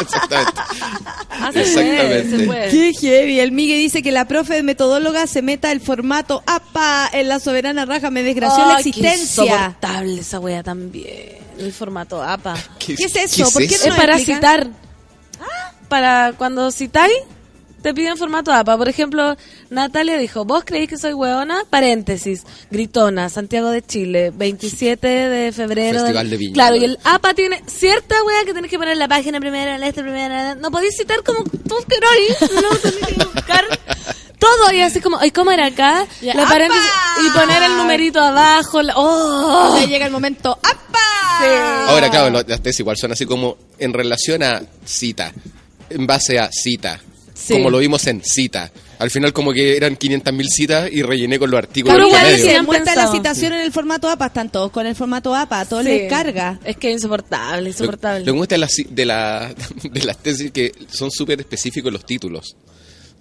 Exactamente. 0.00 0.60
Eso. 1.38 1.58
Exactamente. 1.60 2.38
Se 2.38 2.46
puede. 2.46 2.70
Qué 2.70 2.92
heavy. 3.00 3.40
El 3.40 3.52
Migue 3.52 3.76
dice 3.76 4.02
que 4.02 4.10
la 4.12 4.26
profe 4.26 4.54
de 4.54 4.62
metodóloga 4.62 5.26
se 5.26 5.42
meta 5.42 5.70
el 5.72 5.80
formato 5.80 6.42
APA 6.46 7.08
en 7.12 7.28
la 7.28 7.38
soberana 7.40 7.84
raja. 7.86 8.10
Me 8.10 8.22
desgració 8.22 8.66
la 8.66 8.76
Ay, 8.76 8.84
qué 8.84 8.88
existencia. 8.90 9.44
insoportable 9.44 10.20
esa 10.20 10.40
wea 10.40 10.62
también. 10.62 11.38
El 11.58 11.72
formato 11.72 12.22
APA. 12.22 12.54
¿Qué 12.78 12.94
es 12.98 13.14
eso? 13.16 13.50
¿Por 13.52 13.66
qué 13.66 13.74
Es 13.74 13.86
no 13.86 13.96
para 13.96 14.16
explican? 14.16 14.40
citar. 14.40 14.70
Para 15.88 16.32
cuando 16.36 16.70
citáis, 16.70 17.12
te 17.82 17.94
piden 17.94 18.16
formato 18.16 18.52
APA. 18.52 18.76
Por 18.76 18.88
ejemplo, 18.88 19.36
Natalia 19.70 20.16
dijo, 20.18 20.44
¿vos 20.44 20.64
creéis 20.64 20.88
que 20.90 20.98
soy 20.98 21.12
hueona? 21.12 21.62
Paréntesis, 21.70 22.42
gritona, 22.70 23.28
Santiago 23.28 23.70
de 23.70 23.82
Chile, 23.82 24.32
27 24.34 25.06
de 25.06 25.52
febrero. 25.52 26.00
Festival 26.00 26.24
del- 26.24 26.30
de 26.30 26.36
Viña. 26.36 26.54
Claro, 26.54 26.76
y 26.76 26.84
el 26.84 26.98
APA 27.04 27.34
tiene 27.34 27.62
cierta 27.66 28.14
wea 28.24 28.44
que 28.44 28.54
tenés 28.54 28.70
que 28.70 28.78
poner 28.78 28.92
en 28.92 28.98
la 28.98 29.08
página 29.08 29.40
primera, 29.40 29.74
en 29.74 29.80
la 29.80 29.88
esta 29.88 30.02
primera. 30.02 30.54
No 30.54 30.70
podéis 30.70 30.96
citar 30.96 31.22
como 31.22 31.42
tú 31.44 31.74
queráis. 31.88 32.52
No, 32.62 32.68
tenés 32.78 33.06
que 33.06 33.24
buscar 33.24 33.64
todo 34.38 34.72
y 34.72 34.80
así 34.80 35.00
como, 35.00 35.22
¿y 35.24 35.30
cómo 35.30 35.50
era 35.50 35.66
acá? 35.66 36.06
Y 36.20 37.30
poner 37.38 37.62
el 37.62 37.76
numerito 37.76 38.20
abajo. 38.20 38.82
la- 38.82 38.94
¡Oh! 38.96 39.78
Ya 39.80 39.86
llega 39.86 40.06
el 40.06 40.12
momento 40.12 40.52
APA. 40.62 41.88
Ahora, 41.88 42.10
claro, 42.10 42.42
las 42.46 42.60
tesis 42.62 42.80
igual 42.80 42.96
son 42.96 43.12
así 43.12 43.24
como 43.26 43.56
en 43.78 43.92
relación 43.92 44.42
a 44.42 44.62
cita, 44.84 45.32
en 45.88 46.06
base 46.06 46.38
a 46.38 46.50
cita, 46.52 47.00
Sí. 47.40 47.54
como 47.54 47.70
lo 47.70 47.78
vimos 47.78 48.06
en 48.06 48.22
cita. 48.22 48.70
Al 48.98 49.10
final 49.10 49.32
como 49.32 49.52
que 49.52 49.76
eran 49.76 49.96
500.000 49.96 50.46
citas 50.48 50.90
y 50.92 51.00
rellené 51.02 51.38
con 51.38 51.50
los 51.50 51.56
artículos 51.58 51.96
entre 51.98 52.08
igual 52.18 52.36
sí, 52.36 52.50
si 52.56 52.66
muestra 52.66 52.94
la 52.94 53.10
citación 53.10 53.52
en 53.54 53.60
el 53.60 53.72
formato 53.72 54.08
APA, 54.10 54.26
están 54.26 54.50
todos 54.50 54.70
con 54.70 54.86
el 54.86 54.94
formato 54.94 55.34
APA, 55.34 55.64
todo 55.64 55.80
Sí. 55.82 55.88
les 55.88 56.10
carga. 56.10 56.60
Es 56.64 56.76
que 56.76 56.88
es 56.88 56.94
insoportable, 56.94 57.62
Lo, 57.62 57.68
insoportable. 57.68 58.20
lo 58.20 58.24
que 58.26 58.32
me 58.32 58.38
gusta 58.38 58.54
de 58.56 58.58
las, 58.58 58.72
de, 58.88 59.06
la, 59.06 59.54
de 59.82 60.04
las 60.04 60.18
tesis 60.18 60.50
que 60.52 60.72
son 60.92 61.10
súper 61.10 61.40
específicos 61.40 61.90
los 61.92 62.04
títulos. 62.04 62.56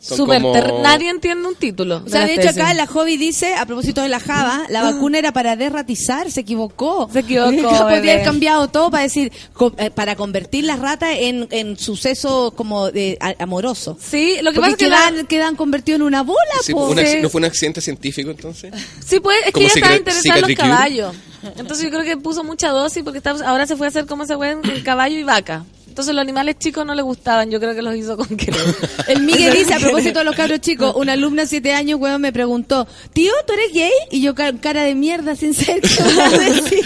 Son 0.02 0.16
Súper 0.18 0.42
como- 0.42 0.82
Nadie 0.82 1.10
entiende 1.10 1.46
un 1.48 1.56
título. 1.56 2.02
O 2.06 2.10
sea, 2.10 2.26
de 2.26 2.36
hecho 2.36 2.50
acá 2.50 2.74
la 2.74 2.88
Hobby 2.88 3.18
dice, 3.18 3.56
a 3.56 3.66
propósito 3.66 4.02
de 4.02 4.08
la 4.08 4.22
Java, 4.22 4.64
la 4.70 4.82
vacuna 4.82 5.18
era 5.20 5.34
para 5.34 5.58
derratizar, 5.58 6.32
se 6.32 6.40
equivocó. 6.40 7.10
Se 7.12 7.20
equivocó, 7.20 7.52
bebé. 7.86 8.12
haber 8.14 8.24
cambiado 8.24 8.70
todo 8.70 8.90
para 8.92 9.04
decir, 9.04 9.32
co- 9.52 9.74
eh, 9.78 9.92
para 9.92 10.16
convertir 10.16 10.64
las 10.64 10.80
ratas 10.80 11.10
en, 11.20 11.48
en 11.52 11.78
suceso 11.78 12.54
como 12.56 12.92
de 12.92 13.18
a- 13.20 13.36
amoroso. 13.44 13.98
Sí, 14.02 14.38
lo 14.42 14.52
que 14.52 14.56
Porque 14.56 14.60
pasa 14.62 14.72
es 14.72 14.78
que 14.78 14.88
la- 14.88 15.10
quedan, 15.12 15.28
quedan 15.28 15.56
convertidos 15.58 16.00
en 16.00 16.04
una 16.08 16.24
bola, 16.24 16.40
Sí. 16.64 16.74
¿No 16.74 17.30
fue 17.30 17.40
un 17.40 17.46
accidente 17.46 17.82
científico 17.82 18.32
entonces? 18.32 18.74
Sí, 19.06 19.20
pues, 19.20 19.38
es 19.48 19.54
que 19.54 19.60
ella 19.60 19.72
estaba 19.76 19.96
interesada 19.98 20.36
en 20.36 20.42
los 20.42 20.54
caballos. 20.56 21.16
Entonces 21.58 21.84
yo 21.86 21.90
creo 21.92 22.04
que 22.04 22.16
puso 22.18 22.44
mucha 22.44 22.70
dosis 22.70 23.04
porque 23.04 23.18
estaba- 23.18 23.46
ahora 23.46 23.66
se 23.68 23.76
fue 23.76 23.88
a 23.88 23.90
hacer 23.90 24.06
como 24.06 24.24
ese 24.24 24.36
weón 24.38 24.62
en 24.64 24.82
caballo 24.82 25.18
y 25.18 25.24
vaca. 25.24 25.66
Entonces 25.90 26.14
los 26.16 26.22
animales 26.22 26.56
chicos 26.60 26.86
no 26.86 26.96
le 26.96 27.02
gustaban, 27.02 27.52
yo 27.52 27.60
creo 27.60 27.76
que 27.76 27.82
los 27.82 27.96
hizo 27.96 28.16
con 28.16 28.28
querer. 28.38 28.62
El 29.08 29.24
Miguel 29.24 29.54
dice, 29.54 29.74
a 29.74 29.80
propósito 29.80 30.20
de 30.20 30.26
los 30.26 30.36
cabros 30.36 30.62
chicos, 30.62 30.94
una 30.96 31.14
alumna 31.14 31.42
de 31.42 31.48
7 31.50 31.74
años, 31.74 32.00
weón, 32.00 32.22
me 32.22 32.32
preguntó, 32.32 32.88
tío, 33.12 33.34
¿tú 33.46 33.54
eres 33.54 33.74
gay? 33.74 33.92
Y 34.12 34.22
yo, 34.22 34.34
ca- 34.36 34.54
cara 34.62 34.84
de 34.84 34.96
mierda, 34.96 35.36
sin 35.36 35.54
ser, 35.54 35.82
¿qué 35.82 36.04
vas 36.04 36.34
a 36.34 36.38
decir? 36.40 36.80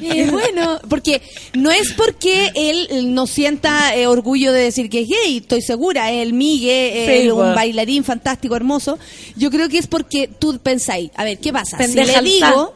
Eh, 0.00 0.28
bueno, 0.30 0.80
porque 0.88 1.22
no 1.54 1.70
es 1.70 1.92
porque 1.92 2.50
él 2.54 3.14
no 3.14 3.26
sienta 3.26 3.94
eh, 3.96 4.06
orgullo 4.06 4.52
de 4.52 4.60
decir 4.62 4.90
que 4.90 5.00
es 5.02 5.08
gay, 5.08 5.38
estoy 5.38 5.62
segura, 5.62 6.10
el 6.10 6.32
Migue, 6.32 7.04
Sí, 7.06 7.26
eh, 7.28 7.32
un 7.32 7.38
pues. 7.38 7.54
bailarín 7.54 8.04
fantástico, 8.04 8.56
hermoso. 8.56 8.98
Yo 9.36 9.50
creo 9.50 9.68
que 9.68 9.78
es 9.78 9.86
porque 9.86 10.28
tú 10.28 10.58
pensáis, 10.58 11.10
a 11.14 11.24
ver, 11.24 11.38
¿qué 11.38 11.52
pasa? 11.52 11.78
Pendeja 11.78 12.18
si 12.20 12.24
le 12.24 12.30
digo, 12.32 12.74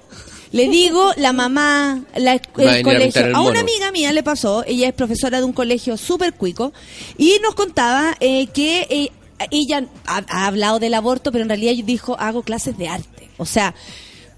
le 0.53 0.69
digo, 0.69 1.13
la 1.17 1.33
mamá, 1.33 2.03
la, 2.17 2.35
Va 2.59 2.63
el 2.63 2.69
a 2.69 2.83
colegio, 2.83 3.27
el 3.27 3.35
a 3.35 3.41
una 3.41 3.61
amiga 3.61 3.93
mía 3.93 4.13
le 4.13 4.23
pasó, 4.23 4.65
ella 4.67 4.89
es 4.89 4.95
profesora 4.95 5.39
de 5.39 5.45
un 5.45 5.53
colegio 5.53 5.97
súper 5.97 6.35
cuico, 6.35 6.73
y 7.17 7.39
nos 7.43 7.55
contaba 7.55 8.17
eh, 8.21 8.47
que 8.49 8.87
eh, 8.91 9.11
ella 9.51 9.87
ha, 10.07 10.25
ha 10.29 10.47
hablado 10.47 10.79
del 10.79 10.95
aborto, 10.95 11.33
pero 11.33 11.43
en 11.43 11.49
realidad 11.49 11.73
dijo, 11.85 12.17
hago 12.19 12.43
clases 12.43 12.77
de 12.79 12.89
arte. 12.89 13.29
O 13.37 13.47
sea, 13.47 13.75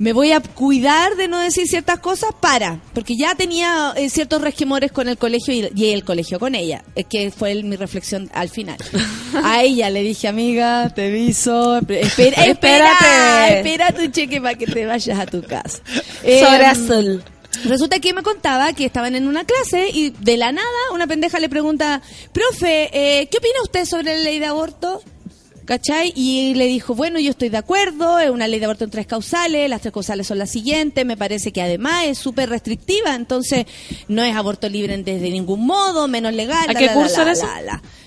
me 0.00 0.12
voy 0.14 0.32
a 0.32 0.40
cuidar 0.40 1.14
de 1.16 1.28
no 1.28 1.38
decir 1.38 1.66
ciertas 1.68 2.00
cosas 2.00 2.30
para, 2.40 2.80
porque 2.94 3.16
ya 3.16 3.34
tenía 3.34 3.92
eh, 3.96 4.08
ciertos 4.10 4.40
resquemores 4.40 4.90
con 4.92 5.08
el 5.08 5.18
colegio 5.18 5.52
y, 5.54 5.70
y 5.76 5.92
el 5.92 6.04
colegio 6.04 6.40
con 6.40 6.54
ella, 6.54 6.82
es 6.94 7.04
que 7.06 7.30
fue 7.30 7.52
el- 7.52 7.64
mi 7.64 7.76
reflexión 7.76 8.30
al 8.32 8.48
final. 8.48 8.78
A 9.44 9.62
ella 9.62 9.90
le 9.90 10.02
dije, 10.02 10.26
amiga, 10.26 10.88
te 10.94 11.06
aviso, 11.08 11.76
espera, 11.88 12.46
espera, 12.46 13.48
espera 13.50 13.92
tu 13.92 14.06
cheque 14.08 14.40
para 14.40 14.54
que 14.56 14.66
te 14.66 14.86
vayas 14.86 15.18
a 15.18 15.26
tu 15.26 15.42
casa. 15.42 15.78
Eh, 16.24 16.42
Sobre 16.44 16.64
azul. 16.66 17.22
Resulta 17.64 17.98
que 17.98 18.14
me 18.14 18.22
contaba 18.22 18.72
que 18.72 18.86
estaban 18.86 19.14
en 19.16 19.28
una 19.28 19.44
clase 19.44 19.88
y 19.92 20.10
de 20.10 20.36
la 20.38 20.50
nada 20.52 20.66
una 20.94 21.06
pendeja 21.06 21.38
le 21.40 21.48
pregunta, 21.50 22.00
profe, 22.32 22.88
eh, 22.92 23.28
¿qué 23.30 23.36
opina 23.38 23.62
usted 23.64 23.84
sobre 23.84 24.16
la 24.16 24.22
ley 24.24 24.38
de 24.38 24.46
aborto? 24.46 25.02
¿Cachai? 25.64 26.12
Y 26.16 26.54
le 26.54 26.66
dijo, 26.66 26.94
bueno, 26.94 27.20
yo 27.20 27.30
estoy 27.30 27.48
de 27.48 27.58
acuerdo, 27.58 28.18
es 28.18 28.30
una 28.30 28.48
ley 28.48 28.58
de 28.58 28.64
aborto 28.64 28.84
en 28.84 28.90
tres 28.90 29.06
causales, 29.06 29.68
las 29.70 29.80
tres 29.80 29.92
causales 29.92 30.26
son 30.26 30.38
las 30.38 30.50
siguientes, 30.50 31.04
me 31.06 31.16
parece 31.16 31.52
que 31.52 31.62
además 31.62 32.06
es 32.06 32.18
súper 32.18 32.48
restrictiva, 32.48 33.14
entonces 33.14 33.66
no 34.08 34.24
es 34.24 34.34
aborto 34.34 34.68
libre 34.68 34.96
desde 34.98 35.30
ningún 35.30 35.66
modo, 35.66 36.08
menos 36.08 36.34
legal. 36.34 36.68
¿A 36.68 36.72
la, 36.72 36.78
qué 36.78 36.86
la, 36.86 36.94
curso 36.94 37.24
la, 37.24 37.32
eso? 37.32 37.46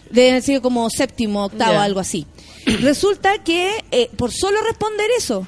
Debe 0.09 0.41
sido 0.41 0.61
como 0.61 0.89
séptimo, 0.89 1.45
octavo, 1.45 1.79
algo 1.79 1.99
así. 1.99 2.27
Resulta 2.65 3.43
que 3.43 3.83
eh, 3.91 4.09
por 4.15 4.31
solo 4.31 4.61
responder 4.63 5.07
eso, 5.17 5.47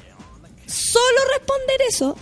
solo 0.66 1.18
responder 1.36 1.76
eso, 1.88 2.16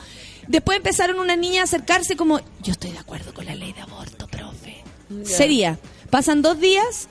después 0.48 0.77
empezaron 0.77 1.19
una 1.19 1.36
niña 1.36 1.62
a 1.62 1.65
acercarse 1.65 2.16
como, 2.16 2.40
yo 2.62 2.73
estoy 2.73 2.90
de 2.90 2.98
acuerdo 2.98 3.32
con 3.32 3.47
la 3.47 3.55
ley 3.55 3.73
de 3.73 3.81
aborto, 3.81 4.27
profe. 4.28 4.82
Sería, 5.24 5.78
pasan 6.11 6.43
dos 6.43 6.61
días, 6.61 7.09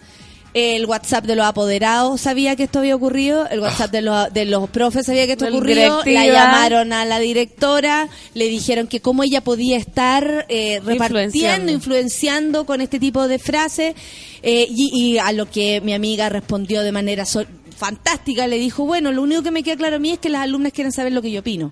el 0.54 0.86
WhatsApp 0.86 1.26
de 1.26 1.36
los 1.36 1.46
apoderados 1.46 2.22
sabía 2.22 2.56
que 2.56 2.64
esto 2.64 2.80
había 2.80 2.96
ocurrido, 2.96 3.48
el 3.50 3.60
WhatsApp 3.60 3.92
de 3.92 4.02
los, 4.04 4.32
de 4.34 4.46
los 4.46 4.70
profes 4.70 5.06
sabía 5.08 5.26
que 5.26 5.32
esto 5.34 5.46
Del 5.46 5.56
ocurrió, 5.56 6.02
la 6.06 6.26
llamaron 6.28 6.94
a 6.94 7.06
la 7.06 7.20
directora, 7.20 8.08
le 8.36 8.50
dijeron 8.50 8.88
que 8.88 9.00
cómo 9.00 9.24
ella 9.24 9.42
podía 9.42 9.78
estar 9.78 10.46
eh, 10.50 10.80
repartiendo, 10.84 11.04
Influenciando. 11.24 11.72
influenciando 11.72 12.66
con 12.66 12.82
este 12.82 13.00
tipo 13.00 13.28
de 13.28 13.40
frases, 13.40 13.96
eh, 14.44 14.68
y, 14.70 14.92
y 14.94 15.18
a 15.18 15.32
lo 15.32 15.50
que 15.50 15.82
mi 15.82 15.94
amiga 15.94 16.30
respondió 16.30 16.84
de 16.84 16.92
manera 16.92 17.26
so- 17.26 17.46
fantástica, 17.76 18.46
le 18.48 18.58
dijo, 18.60 18.86
bueno, 18.86 19.12
lo 19.12 19.24
único 19.24 19.42
que 19.42 19.52
me 19.52 19.64
queda 19.64 19.76
claro 19.78 19.96
a 19.96 20.00
mí 20.00 20.12
es 20.12 20.20
que 20.20 20.30
las 20.30 20.42
alumnas 20.44 20.72
quieren 20.72 20.92
saber 20.92 21.14
lo 21.14 21.22
que 21.24 21.32
yo 21.32 21.40
opino. 21.40 21.72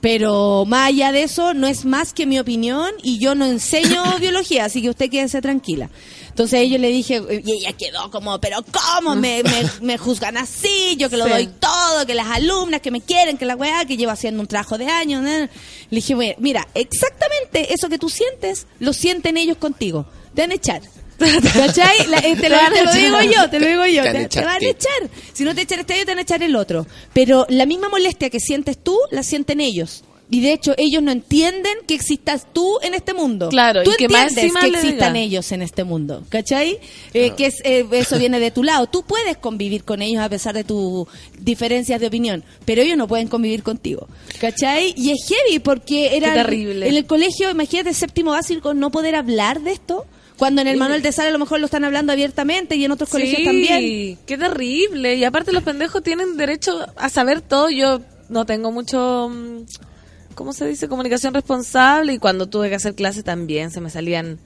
Pero 0.00 0.64
más 0.66 0.88
allá 0.88 1.12
de 1.12 1.22
eso, 1.22 1.54
no 1.54 1.66
es 1.66 1.86
más 1.86 2.12
que 2.12 2.26
mi 2.26 2.38
opinión 2.38 2.90
y 3.02 3.18
yo 3.18 3.34
no 3.34 3.46
enseño 3.46 4.02
biología, 4.20 4.66
así 4.66 4.82
que 4.82 4.90
usted 4.90 5.08
quédese 5.10 5.40
tranquila. 5.40 5.88
Entonces 6.34 6.68
yo 6.68 6.78
le 6.78 6.88
dije, 6.88 7.22
y 7.44 7.52
ella 7.52 7.72
quedó 7.74 8.10
como, 8.10 8.40
pero 8.40 8.58
¿cómo 8.72 9.14
me, 9.14 9.44
me, 9.44 9.70
me 9.82 9.98
juzgan 9.98 10.36
así? 10.36 10.96
Yo 10.98 11.08
que 11.08 11.16
lo 11.16 11.26
Sí. 11.26 11.30
doy 11.30 11.46
todo, 11.60 12.04
que 12.06 12.14
las 12.14 12.26
alumnas 12.26 12.80
que 12.80 12.90
me 12.90 13.00
quieren, 13.00 13.38
que 13.38 13.44
la 13.44 13.54
weá, 13.54 13.84
que 13.84 13.96
llevo 13.96 14.10
haciendo 14.10 14.40
un 14.40 14.48
trabajo 14.48 14.76
de 14.76 14.86
años. 14.86 15.22
Le 15.22 15.48
dije, 15.90 16.16
"Bueno, 16.16 16.34
mira, 16.38 16.66
exactamente 16.74 17.72
eso 17.72 17.88
que 17.88 17.98
tú 17.98 18.08
sientes, 18.08 18.66
lo 18.80 18.92
sienten 18.92 19.36
ellos 19.36 19.58
contigo. 19.58 20.06
Te 20.34 20.42
van 20.42 20.50
a 20.50 20.54
echar. 20.54 20.82
¿Cachai? 21.18 22.08
La- 22.08 22.18
eh, 22.18 22.34
te, 22.34 22.48
lo, 22.48 22.56
Te 22.92 22.98
digo 22.98 23.20
yo, 23.22 23.48
te 23.48 23.60
lo 23.60 23.66
digo 23.68 23.86
yo. 23.86 24.02
Te 24.02 24.08
van 24.08 24.08
a 24.08 24.12
Te, 24.12 24.18
te 24.18 24.24
echar 24.24 24.44
van 24.44 24.56
a 24.56 24.58
qué. 24.58 24.70
echar. 24.70 25.10
Si 25.32 25.44
no 25.44 25.54
te 25.54 25.60
echan 25.60 25.78
este 25.78 25.94
te 25.94 26.04
van 26.04 26.18
a 26.18 26.22
echar 26.22 26.42
el 26.42 26.56
otro. 26.56 26.84
Pero 27.12 27.46
la 27.48 27.64
misma 27.64 27.88
molestia 27.88 28.28
que 28.28 28.40
sientes 28.40 28.76
tú, 28.82 28.98
la 29.12 29.22
sienten 29.22 29.60
ellos. 29.60 30.02
Y 30.30 30.40
de 30.40 30.52
hecho, 30.54 30.74
ellos 30.78 31.02
no 31.02 31.12
entienden 31.12 31.74
que 31.86 31.94
existas 31.94 32.46
tú 32.52 32.78
en 32.82 32.94
este 32.94 33.12
mundo. 33.12 33.50
Claro, 33.50 33.82
tú 33.82 33.92
y 33.92 33.96
que 33.96 34.08
más 34.08 34.28
entiendes 34.30 34.44
encima 34.44 34.60
que 34.62 34.68
existan 34.68 35.16
ellos 35.16 35.52
en 35.52 35.62
este 35.62 35.84
mundo. 35.84 36.24
¿Cachai? 36.30 36.78
Eh, 37.12 37.32
que 37.36 37.46
es, 37.46 37.60
eh, 37.64 37.86
eso 37.92 38.18
viene 38.18 38.40
de 38.40 38.50
tu 38.50 38.62
lado. 38.64 38.86
Tú 38.86 39.02
puedes 39.04 39.36
convivir 39.36 39.84
con 39.84 40.00
ellos 40.02 40.22
a 40.22 40.28
pesar 40.28 40.54
de 40.54 40.64
tus 40.64 41.06
diferencias 41.38 42.00
de 42.00 42.06
opinión, 42.06 42.42
pero 42.64 42.82
ellos 42.82 42.96
no 42.96 43.06
pueden 43.06 43.28
convivir 43.28 43.62
contigo. 43.62 44.08
¿Cachai? 44.40 44.94
Y 44.96 45.10
es 45.10 45.18
heavy 45.28 45.58
porque 45.58 46.16
era 46.16 46.30
Qué 46.30 46.34
terrible. 46.40 46.88
en 46.88 46.94
el 46.96 47.04
colegio, 47.06 47.50
imagínate, 47.50 47.92
séptimo 47.94 48.30
básico, 48.32 48.72
no 48.74 48.90
poder 48.90 49.14
hablar 49.16 49.60
de 49.60 49.72
esto. 49.72 50.06
Cuando 50.36 50.62
en 50.62 50.66
el 50.66 50.78
manual 50.78 51.00
de 51.00 51.12
sala 51.12 51.28
a 51.28 51.32
lo 51.32 51.38
mejor 51.38 51.60
lo 51.60 51.66
están 51.66 51.84
hablando 51.84 52.12
abiertamente 52.12 52.74
y 52.74 52.84
en 52.84 52.90
otros 52.90 53.08
colegios 53.08 53.38
Sí, 53.38 53.44
también. 53.44 54.18
qué 54.26 54.36
terrible. 54.36 55.14
Y 55.14 55.22
aparte 55.22 55.52
los 55.52 55.62
pendejos 55.62 56.02
tienen 56.02 56.36
derecho 56.36 56.84
a 56.96 57.08
saber 57.08 57.40
todo. 57.40 57.70
Yo 57.70 58.00
no 58.30 58.44
tengo 58.44 58.72
mucho, 58.72 59.30
mm, 59.32 59.62
¿cómo 60.34 60.52
se 60.52 60.66
dice? 60.66 60.88
Comunicación 60.88 61.34
responsable. 61.34 62.12
Y 62.14 62.18
cuando 62.18 62.46
tuve 62.48 62.68
que 62.68 62.74
hacer 62.76 62.94
clases 62.94 63.24
también 63.24 63.70
se 63.70 63.80
me 63.80 63.90
salían 63.90 64.38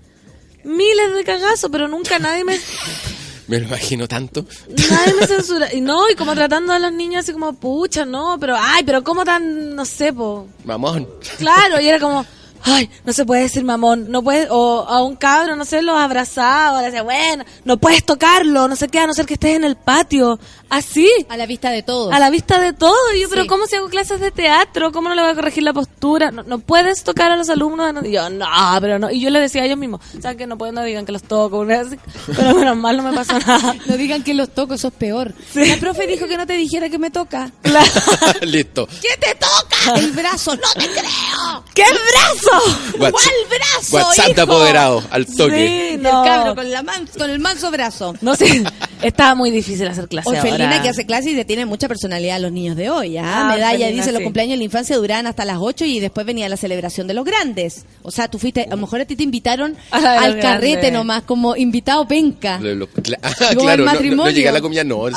miles 0.64 1.14
de 1.14 1.24
cagazos, 1.24 1.70
pero 1.70 1.88
nunca 1.88 2.18
nadie 2.18 2.44
me, 2.44 2.58
Me 3.48 3.58
lo 3.60 3.66
imagino 3.66 4.06
tanto. 4.06 4.44
nadie 4.90 5.14
me 5.14 5.26
censura. 5.26 5.72
Y 5.72 5.80
no, 5.80 6.08
y 6.10 6.14
como 6.14 6.34
tratando 6.34 6.72
a 6.74 6.78
los 6.78 6.92
niños 6.92 7.20
así 7.24 7.32
como, 7.32 7.54
pucha, 7.54 8.04
no, 8.04 8.36
pero, 8.38 8.56
ay, 8.58 8.82
pero 8.84 9.02
cómo 9.02 9.24
tan, 9.24 9.74
no 9.74 9.84
sé, 9.86 10.12
po. 10.12 10.46
Mamón. 10.64 11.08
Claro, 11.38 11.80
y 11.80 11.88
era 11.88 11.98
como, 11.98 12.26
ay, 12.62 12.90
no 13.04 13.12
se 13.12 13.24
puede 13.24 13.42
decir 13.42 13.64
mamón, 13.64 14.10
no 14.10 14.22
puedes, 14.22 14.48
o 14.50 14.86
a 14.88 15.02
un 15.02 15.16
cabro, 15.16 15.56
no 15.56 15.64
sé, 15.64 15.82
lo 15.82 15.96
abrazaba, 15.96 16.80
le 16.80 16.86
decía, 16.86 17.02
bueno, 17.02 17.44
no 17.64 17.76
puedes 17.78 18.04
tocarlo, 18.04 18.68
no 18.68 18.76
sé 18.76 18.88
qué, 18.88 19.00
a 19.00 19.06
no 19.06 19.14
ser 19.14 19.26
que 19.26 19.34
estés 19.34 19.56
en 19.56 19.64
el 19.64 19.76
patio. 19.76 20.38
Así. 20.70 21.08
A 21.30 21.36
la 21.38 21.46
vista 21.46 21.70
de 21.70 21.82
todos. 21.82 22.12
A 22.12 22.18
la 22.20 22.28
vista 22.28 22.60
de 22.60 22.74
todo. 22.74 22.94
Y 23.16 23.22
yo, 23.22 23.28
pero 23.30 23.42
Sí. 23.42 23.48
¿cómo 23.48 23.66
si 23.66 23.76
hago 23.76 23.88
clases 23.88 24.20
de 24.20 24.30
teatro? 24.30 24.92
¿Cómo 24.92 25.08
no 25.08 25.14
le 25.14 25.22
voy 25.22 25.30
a 25.30 25.34
corregir 25.34 25.62
la 25.62 25.72
postura? 25.72 26.30
No, 26.30 26.42
no 26.42 26.58
puedes 26.58 27.04
tocar 27.04 27.30
a 27.30 27.36
los 27.36 27.48
alumnos. 27.48 27.94
No. 27.94 28.04
Y 28.06 28.12
yo, 28.12 28.28
no, 28.28 28.46
pero 28.78 28.98
no. 28.98 29.10
Y 29.10 29.18
yo 29.20 29.30
le 29.30 29.40
decía 29.40 29.62
a 29.62 29.64
ellos 29.64 29.78
mismos, 29.78 30.02
¿saben 30.20 30.36
que 30.36 30.46
no 30.46 30.58
pueden, 30.58 30.74
no 30.74 30.84
digan 30.84 31.06
que 31.06 31.12
los 31.12 31.22
toco? 31.22 31.64
Pero 31.66 32.54
menos 32.54 32.76
mal 32.76 32.98
no 32.98 33.02
me 33.02 33.14
pasó 33.14 33.38
nada. 33.46 33.76
No 33.86 33.96
digan 33.96 34.22
que 34.22 34.34
los 34.34 34.50
toco, 34.50 34.74
eso 34.74 34.88
es 34.88 34.94
peor. 34.94 35.32
La 35.54 35.76
profe 35.78 36.06
dijo 36.06 36.26
que 36.26 36.36
no 36.36 36.46
te 36.46 36.52
dijera 36.52 36.90
que 36.90 36.98
me 36.98 37.10
toca. 37.10 37.50
Listo. 38.42 38.86
¿Qué 39.00 39.16
te 39.18 39.34
toca? 39.36 39.77
El 39.96 40.12
brazo, 40.12 40.54
no 40.54 40.72
te 40.74 40.86
creo. 40.88 41.64
¡Qué 41.74 41.82
brazo! 41.82 42.96
What's- 42.98 43.10
¿Cuál 43.12 43.34
brazo? 43.48 43.96
WhatsApp 43.96 44.28
hijo? 44.30 44.42
apoderado, 44.42 45.02
al 45.10 45.26
toque. 45.26 45.88
Sí, 45.90 45.94
El 45.94 46.02
cabro 46.02 46.54
con, 46.54 46.70
la 46.70 46.82
man- 46.82 47.08
con 47.16 47.30
el 47.30 47.38
manso 47.38 47.70
brazo. 47.70 48.14
No 48.20 48.34
sé, 48.36 48.62
estaba 49.02 49.34
muy 49.34 49.50
difícil 49.50 49.86
hacer 49.88 50.08
clase 50.08 50.28
Orfelina 50.28 50.66
ahora. 50.68 50.82
que 50.82 50.88
hace 50.88 51.06
clase 51.06 51.30
y 51.30 51.34
le 51.34 51.44
tiene 51.44 51.64
mucha 51.66 51.88
personalidad 51.88 52.36
a 52.36 52.38
los 52.40 52.52
niños 52.52 52.76
de 52.76 52.90
hoy. 52.90 53.16
¿ah? 53.18 53.22
Ah, 53.48 53.48
Medalla 53.54 53.72
Orfelina, 53.86 54.02
dice, 54.02 54.12
los 54.12 54.22
cumpleaños 54.22 54.52
de 54.52 54.56
la 54.58 54.64
infancia 54.64 54.96
duraban 54.96 55.26
hasta 55.26 55.44
las 55.44 55.58
8 55.60 55.84
y 55.84 56.00
después 56.00 56.26
venía 56.26 56.48
la 56.48 56.56
celebración 56.56 57.06
de 57.06 57.14
los 57.14 57.24
grandes. 57.24 57.84
O 58.02 58.10
sea, 58.10 58.28
tú 58.28 58.38
fuiste, 58.38 58.62
a 58.64 58.70
lo 58.70 58.76
mejor 58.78 59.00
a 59.00 59.04
ti 59.04 59.16
te 59.16 59.22
invitaron 59.22 59.76
al 59.90 60.38
carrete 60.40 60.72
grandes. 60.72 60.92
nomás, 60.92 61.22
como 61.22 61.56
invitado 61.56 62.06
penca. 62.06 62.58
Lo- 62.60 62.74
lo- 62.74 62.88
cla- 62.88 63.18
ah, 63.22 63.32
Como 63.54 63.60
claro, 63.62 63.72
el 63.72 63.78
no- 63.78 63.84
no, 63.86 63.92
matrimonio. 63.92 64.24
no 64.24 64.30
llegué 64.30 64.48
a 64.48 64.52
la 64.52 64.60
comida, 64.60 64.84
no. 64.84 65.06
A 65.06 65.10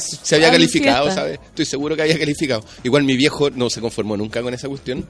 se 0.00 0.34
había 0.36 0.50
calificado, 0.50 1.04
fiesta. 1.04 1.20
¿sabes? 1.22 1.40
Estoy 1.48 1.64
seguro 1.64 1.96
que 1.96 2.02
había 2.02 2.18
calificado. 2.18 2.64
Igual 2.84 3.02
mi 3.04 3.16
viejo 3.16 3.50
no 3.50 3.68
se 3.70 3.80
conformó 3.88 4.16
nunca 4.16 4.42
con 4.42 4.52
esa 4.52 4.68
cuestión 4.68 5.06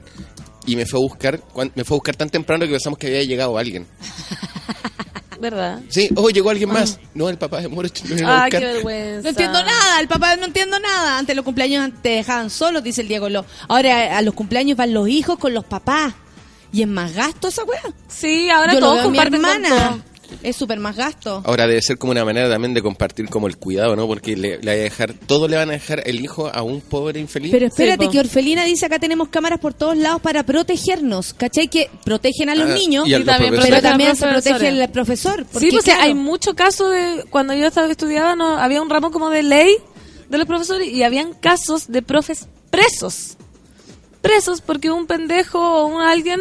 y 0.65 0.75
me 0.75 0.85
fue 0.85 0.99
a 0.99 1.03
buscar, 1.03 1.41
me 1.75 1.83
fue 1.83 1.95
a 1.95 1.97
buscar 1.97 2.15
tan 2.15 2.29
temprano 2.29 2.65
que 2.65 2.71
pensamos 2.71 2.97
que 2.97 3.07
había 3.07 3.23
llegado 3.23 3.57
alguien. 3.57 3.85
¿Verdad? 5.39 5.79
Sí, 5.87 6.09
oh, 6.15 6.29
llegó 6.29 6.49
alguien 6.49 6.69
más. 6.69 6.99
No, 7.13 7.29
el 7.29 7.37
papá 7.37 7.61
de 7.61 7.69
Moro 7.69 7.87
qué 7.89 8.59
vergüenza. 8.59 9.21
No 9.23 9.29
entiendo 9.29 9.63
nada, 9.63 9.99
el 10.01 10.07
papá 10.09 10.35
no 10.35 10.45
entiendo 10.45 10.79
nada. 10.79 11.17
Antes 11.17 11.33
los 11.35 11.45
cumpleaños 11.45 11.91
te 12.01 12.09
dejaban 12.09 12.49
solos, 12.49 12.83
dice 12.83 13.01
el 13.01 13.07
Diego 13.07 13.29
Lo. 13.29 13.45
Ahora 13.69 14.17
a, 14.17 14.21
los 14.21 14.33
cumpleaños 14.33 14.77
van 14.77 14.93
los 14.93 15.07
hijos 15.07 15.39
con 15.39 15.53
los 15.53 15.63
papás. 15.63 16.13
Y 16.73 16.81
es 16.81 16.87
más 16.87 17.13
gasto 17.13 17.47
esa 17.47 17.63
weá. 17.63 17.81
Sí, 18.09 18.49
ahora 18.49 18.73
Yo 18.73 18.79
lo 18.81 18.85
todos 18.87 18.97
mi 18.97 19.17
comparten 19.17 19.41
con 19.41 19.49
hermana. 19.49 19.89
todo. 19.91 20.03
Es 20.43 20.55
súper 20.55 20.79
más 20.79 20.95
gasto. 20.95 21.41
Ahora 21.45 21.67
debe 21.67 21.81
ser 21.81 21.97
como 21.97 22.11
una 22.11 22.23
manera 22.25 22.49
también 22.49 22.73
de 22.73 22.81
compartir 22.81 23.27
como 23.29 23.47
el 23.47 23.57
cuidado, 23.57 23.95
¿no? 23.95 24.07
Porque 24.07 24.35
le, 24.37 24.57
le 24.59 24.65
va 24.65 24.71
a 24.71 24.75
dejar, 24.75 25.13
todo 25.13 25.47
le 25.47 25.57
van 25.57 25.69
a 25.69 25.73
dejar 25.73 26.03
el 26.05 26.19
hijo 26.21 26.49
a 26.53 26.61
un 26.63 26.81
pobre 26.81 27.19
infeliz. 27.19 27.51
Pero 27.51 27.65
espérate, 27.67 28.05
Sí, 28.05 28.11
que 28.11 28.19
Orfelina 28.19 28.63
dice 28.65 28.85
acá 28.85 28.99
tenemos 28.99 29.29
cámaras 29.29 29.59
por 29.59 29.73
todos 29.73 29.97
lados 29.97 30.21
para 30.21 30.43
protegernos. 30.43 31.33
¿Cachai? 31.33 31.67
Que 31.67 31.89
protegen 32.03 32.49
a 32.49 32.55
los 32.55 32.69
Ah, 32.69 32.73
niños, 32.73 33.07
y 33.07 33.13
a 33.13 33.17
Y 33.17 33.23
los 33.23 33.27
también 33.27 33.51
pero 33.51 33.61
protegen 33.63 33.85
a 33.85 33.89
también 33.89 34.09
los 34.09 34.17
se 34.19 34.25
protege 34.27 34.49
profesores. 34.55 34.83
el 34.83 34.89
profesor. 34.91 35.45
Porque, 35.51 35.67
Sí, 35.67 35.71
pues 35.71 35.83
claro, 35.85 36.01
hay 36.03 36.13
mucho 36.13 36.55
caso 36.55 36.89
de 36.89 37.25
cuando 37.29 37.53
yo 37.53 37.65
estaba 37.67 37.87
estudiaba 37.91 38.35
no 38.35 38.57
había 38.57 38.81
un 38.81 38.89
ramo 38.89 39.11
como 39.11 39.29
de 39.29 39.43
ley 39.43 39.75
de 40.29 40.37
los 40.37 40.45
profesores 40.47 40.87
y 40.87 41.03
habían 41.03 41.33
casos 41.33 41.87
de 41.87 42.01
profes 42.01 42.47
presos. 42.69 43.35
Presos 44.21 44.61
porque 44.61 44.91
un 44.91 45.07
pendejo 45.07 45.59
o 45.59 45.85
un 45.87 46.01
alguien 46.01 46.39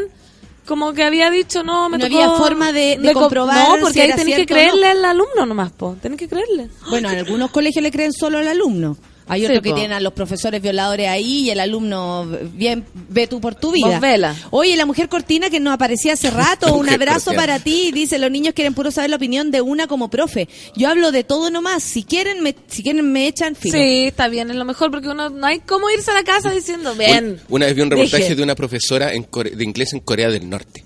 como 0.69 0.93
que 0.93 1.03
había 1.03 1.31
dicho 1.31 1.63
no 1.65 1.89
me 1.89 1.99
No 1.99 2.05
tocó- 2.07 2.23
había 2.23 2.37
forma 2.37 2.73
de- 2.73 2.99
de 3.01 3.13
co- 3.13 3.21
comprobar 3.23 3.57
No, 3.57 3.75
si 3.77 3.81
porque 3.83 4.03
ahí 4.03 4.13
tenés 4.15 4.37
que 4.37 4.43
o 4.43 4.45
no. 4.45 4.47
creerle 4.47 4.87
al 4.89 5.05
alumno 5.05 5.47
nomás, 5.47 5.73
po. 5.73 5.97
Tenés 6.01 6.19
que 6.19 6.29
creerle. 6.29 6.69
Bueno, 6.91 7.11
en 7.11 7.19
algunos 7.19 7.51
colegios 7.51 7.83
le 7.83 7.91
creen 7.91 8.13
solo 8.13 8.39
al 8.39 8.47
alumno. 8.47 8.97
Hay 9.29 9.41
Sí, 9.41 9.47
otros 9.47 9.63
que 9.63 9.71
po. 9.71 9.75
tienen 9.77 9.93
a 9.97 10.01
los 10.01 10.13
profesores 10.13 10.61
violadores 10.63 11.09
ahí 11.09 11.41
y 11.45 11.51
el 11.51 11.61
alumno, 11.61 12.27
bien, 12.55 12.85
ve 13.11 13.27
tú 13.27 13.41
por 13.41 13.55
tu 13.55 13.73
vida. 13.73 14.01
Vela. 14.01 14.35
Oye, 14.51 14.75
la 14.77 14.87
mujer 14.87 15.09
cortina 15.09 15.51
que 15.51 15.61
nos 15.61 15.75
aparecía 15.75 16.15
hace 16.15 16.31
rato, 16.31 16.75
un 16.77 16.89
abrazo 16.89 17.27
cortina. 17.27 17.43
para 17.43 17.59
ti. 17.61 17.91
Dice, 17.93 18.19
los 18.19 18.31
niños 18.31 18.55
quieren 18.55 18.75
puro 18.75 18.91
saber 18.91 19.11
la 19.11 19.17
opinión 19.17 19.51
de 19.51 19.61
una 19.61 19.87
como 19.87 20.09
profe. 20.11 20.49
Yo 20.75 20.89
hablo 20.89 21.13
de 21.13 21.25
todo 21.25 21.51
nomás. 21.51 21.83
Si 21.83 22.03
quieren, 22.05 22.43
me, 22.43 22.55
si 22.69 22.83
quieren 22.83 23.11
me 23.13 23.27
echan 23.27 23.55
filo. 23.55 23.79
Sí, 23.79 24.05
está 24.07 24.29
bien, 24.29 24.51
es 24.51 24.57
lo 24.57 24.65
mejor 24.65 24.91
porque 24.91 25.09
uno 25.09 25.29
no 25.31 25.47
hay 25.47 25.61
cómo 25.61 25.91
irse 25.91 26.11
a 26.11 26.15
la 26.15 26.25
casa 26.25 26.51
diciendo, 26.51 26.95
bien. 26.95 27.41
Una 27.49 27.67
vez 27.67 27.75
vi 27.75 27.83
un 27.83 27.91
reportaje 27.91 28.23
Deje. 28.25 28.35
de 28.35 28.43
una 28.43 28.55
profesora 28.55 29.13
en 29.13 29.25
Core- 29.25 29.55
de 29.55 29.65
inglés 29.65 29.93
en 29.93 30.01
Corea 30.01 30.29
del 30.31 30.49
Norte. 30.49 30.85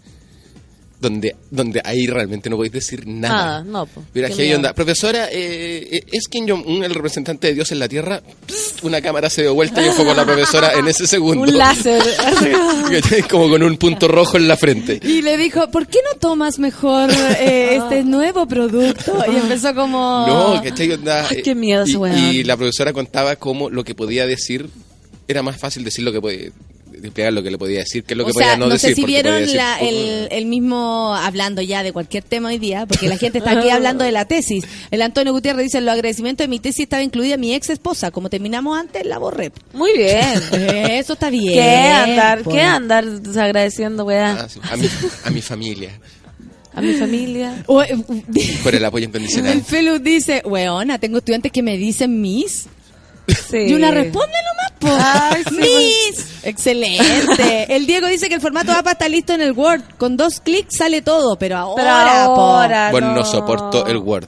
Donde, 1.02 1.34
donde 1.50 1.82
ahí 1.84 2.06
realmente 2.06 2.48
no 2.48 2.54
podéis 2.54 2.74
decir 2.74 3.06
nada. 3.08 3.34
Nada, 3.34 3.64
no, 3.64 3.86
po. 3.86 4.04
Mira, 4.14 4.28
Qué 4.28 4.36
que 4.36 4.54
onda. 4.54 4.72
Profesora, 4.72 5.28
eh, 5.32 5.88
eh, 5.90 6.04
¿es 6.12 6.28
Kim 6.28 6.48
Jong-un 6.48 6.84
el 6.84 6.94
representante 6.94 7.48
de 7.48 7.54
Dios 7.54 7.72
en 7.72 7.80
la 7.80 7.88
Tierra? 7.88 8.22
Psst, 8.46 8.84
una 8.84 9.00
cámara 9.00 9.28
se 9.28 9.42
dio 9.42 9.52
vuelta 9.52 9.82
y 9.82 9.86
enfocó 9.86 10.12
a 10.12 10.14
la 10.14 10.24
profesora 10.24 10.74
en 10.74 10.86
ese 10.86 11.08
segundo. 11.08 11.42
Un 11.50 11.58
láser. 11.58 12.00
Como 13.30 13.50
con 13.50 13.64
un 13.64 13.76
punto 13.78 14.06
rojo 14.06 14.36
en 14.36 14.46
la 14.46 14.56
frente. 14.56 15.00
Y 15.02 15.22
le 15.22 15.36
dijo, 15.36 15.70
¿por 15.72 15.88
qué 15.88 15.98
no 16.08 16.18
tomas 16.20 16.60
mejor 16.60 17.10
eh, 17.10 17.76
este 17.82 18.04
nuevo 18.04 18.46
producto? 18.46 19.24
Y 19.30 19.36
empezó 19.36 19.74
como... 19.74 20.26
No, 20.28 20.62
¿cachai? 20.62 20.92
Onda, 20.92 21.26
Ay, 21.28 21.38
eh, 21.38 21.42
qué 21.42 21.54
miedo 21.56 21.84
y, 21.84 22.36
y 22.36 22.44
la 22.44 22.56
profesora 22.56 22.92
contaba 22.92 23.34
cómo 23.34 23.70
lo 23.70 23.82
que 23.82 23.94
podía 23.96 24.24
decir 24.24 24.68
era 25.28 25.42
más 25.42 25.58
fácil 25.58 25.84
decir 25.84 26.04
lo 26.04 26.12
que 26.12 26.20
podía 26.20 26.50
explicar 27.06 27.32
lo 27.32 27.42
que 27.42 27.50
le 27.50 27.58
podía 27.58 27.80
decir 27.80 28.04
que 28.04 28.14
lo 28.14 28.24
que 28.24 28.30
o 28.30 28.34
podía 28.34 28.48
sea, 28.48 28.56
no, 28.56 28.66
no, 28.66 28.72
decir 28.72 28.90
sé 28.90 28.94
si 28.96 29.04
vieron 29.04 29.40
decir, 29.40 29.56
la- 29.56 29.78
"Uh". 29.80 29.86
el, 29.86 30.28
el 30.30 30.46
mismo 30.46 31.14
hablando 31.14 31.62
ya 31.62 31.82
de 31.82 31.92
cualquier 31.92 32.22
tema 32.24 32.48
hoy 32.50 32.58
día, 32.58 32.86
porque 32.86 33.08
la 33.08 33.16
gente 33.16 33.38
está 33.38 33.58
aquí 33.58 33.68
hablando 33.70 34.04
de 34.04 34.12
la 34.12 34.24
tesis. 34.24 34.64
El 34.90 35.02
Antonio 35.02 35.32
Gutiérrez 35.32 35.64
dice, 35.64 35.80
los 35.80 35.92
agradecimientos 35.92 36.44
de 36.44 36.48
mi 36.48 36.58
tesis 36.60 36.84
estaba 36.84 37.02
incluida 37.02 37.36
mi 37.36 37.54
ex 37.54 37.70
esposa. 37.70 38.10
Como 38.10 38.30
terminamos 38.30 38.78
antes, 38.78 39.04
la 39.06 39.18
borré. 39.18 39.52
Muy 39.72 39.96
bien. 39.96 40.40
Eh, 40.52 40.98
Eso 40.98 41.14
está 41.14 41.30
bien. 41.30 41.54
¿Qué 41.54 41.70
andar, 41.88 42.42
pues. 42.42 42.56
qué 42.56 42.62
andar 42.62 43.04
agradeciendo, 43.38 44.04
weá? 44.04 44.32
Ah, 44.44 44.48
sí, 44.48 44.60
a, 44.70 44.76
mi, 44.76 44.88
a 45.24 45.30
mi 45.30 45.42
familia 45.42 45.90
A 46.74 46.80
mi 46.80 46.94
familia. 46.94 47.64
Eh, 47.68 48.04
por 48.62 48.74
el 48.74 48.84
apoyo 48.84 49.04
el 49.06 49.08
incondicional 49.10 49.62
Felu 49.62 49.98
dice, 49.98 50.42
weona, 50.44 50.98
tengo 50.98 51.18
estudiantes 51.18 51.52
que 51.52 51.62
me 51.62 51.76
dicen 51.76 52.20
Miss. 52.20 52.66
Sí. 53.28 53.58
Y 53.68 53.74
una 53.74 53.90
responde 53.90 54.34
nomás, 54.48 54.72
po. 54.78 54.88
Ay, 55.32 55.44
sí, 55.48 55.56
Miss. 56.10 56.26
Excelente. 56.42 57.74
El 57.74 57.86
Diego 57.86 58.06
dice 58.08 58.28
que 58.28 58.34
el 58.34 58.40
formato 58.40 58.72
APA 58.72 58.92
está 58.92 59.08
listo 59.08 59.32
en 59.32 59.42
el 59.42 59.52
Word. 59.52 59.82
Con 59.98 60.16
dos 60.16 60.40
clics 60.40 60.76
sale 60.76 61.02
todo, 61.02 61.36
pero 61.36 61.56
ahora, 61.56 61.82
Pero 61.84 62.34
po. 62.34 62.40
ahora 62.40 62.90
bueno 62.90 63.08
no 63.08 63.16
no. 63.20 63.24
soporto 63.24 63.86
el 63.86 63.98
Word 63.98 64.26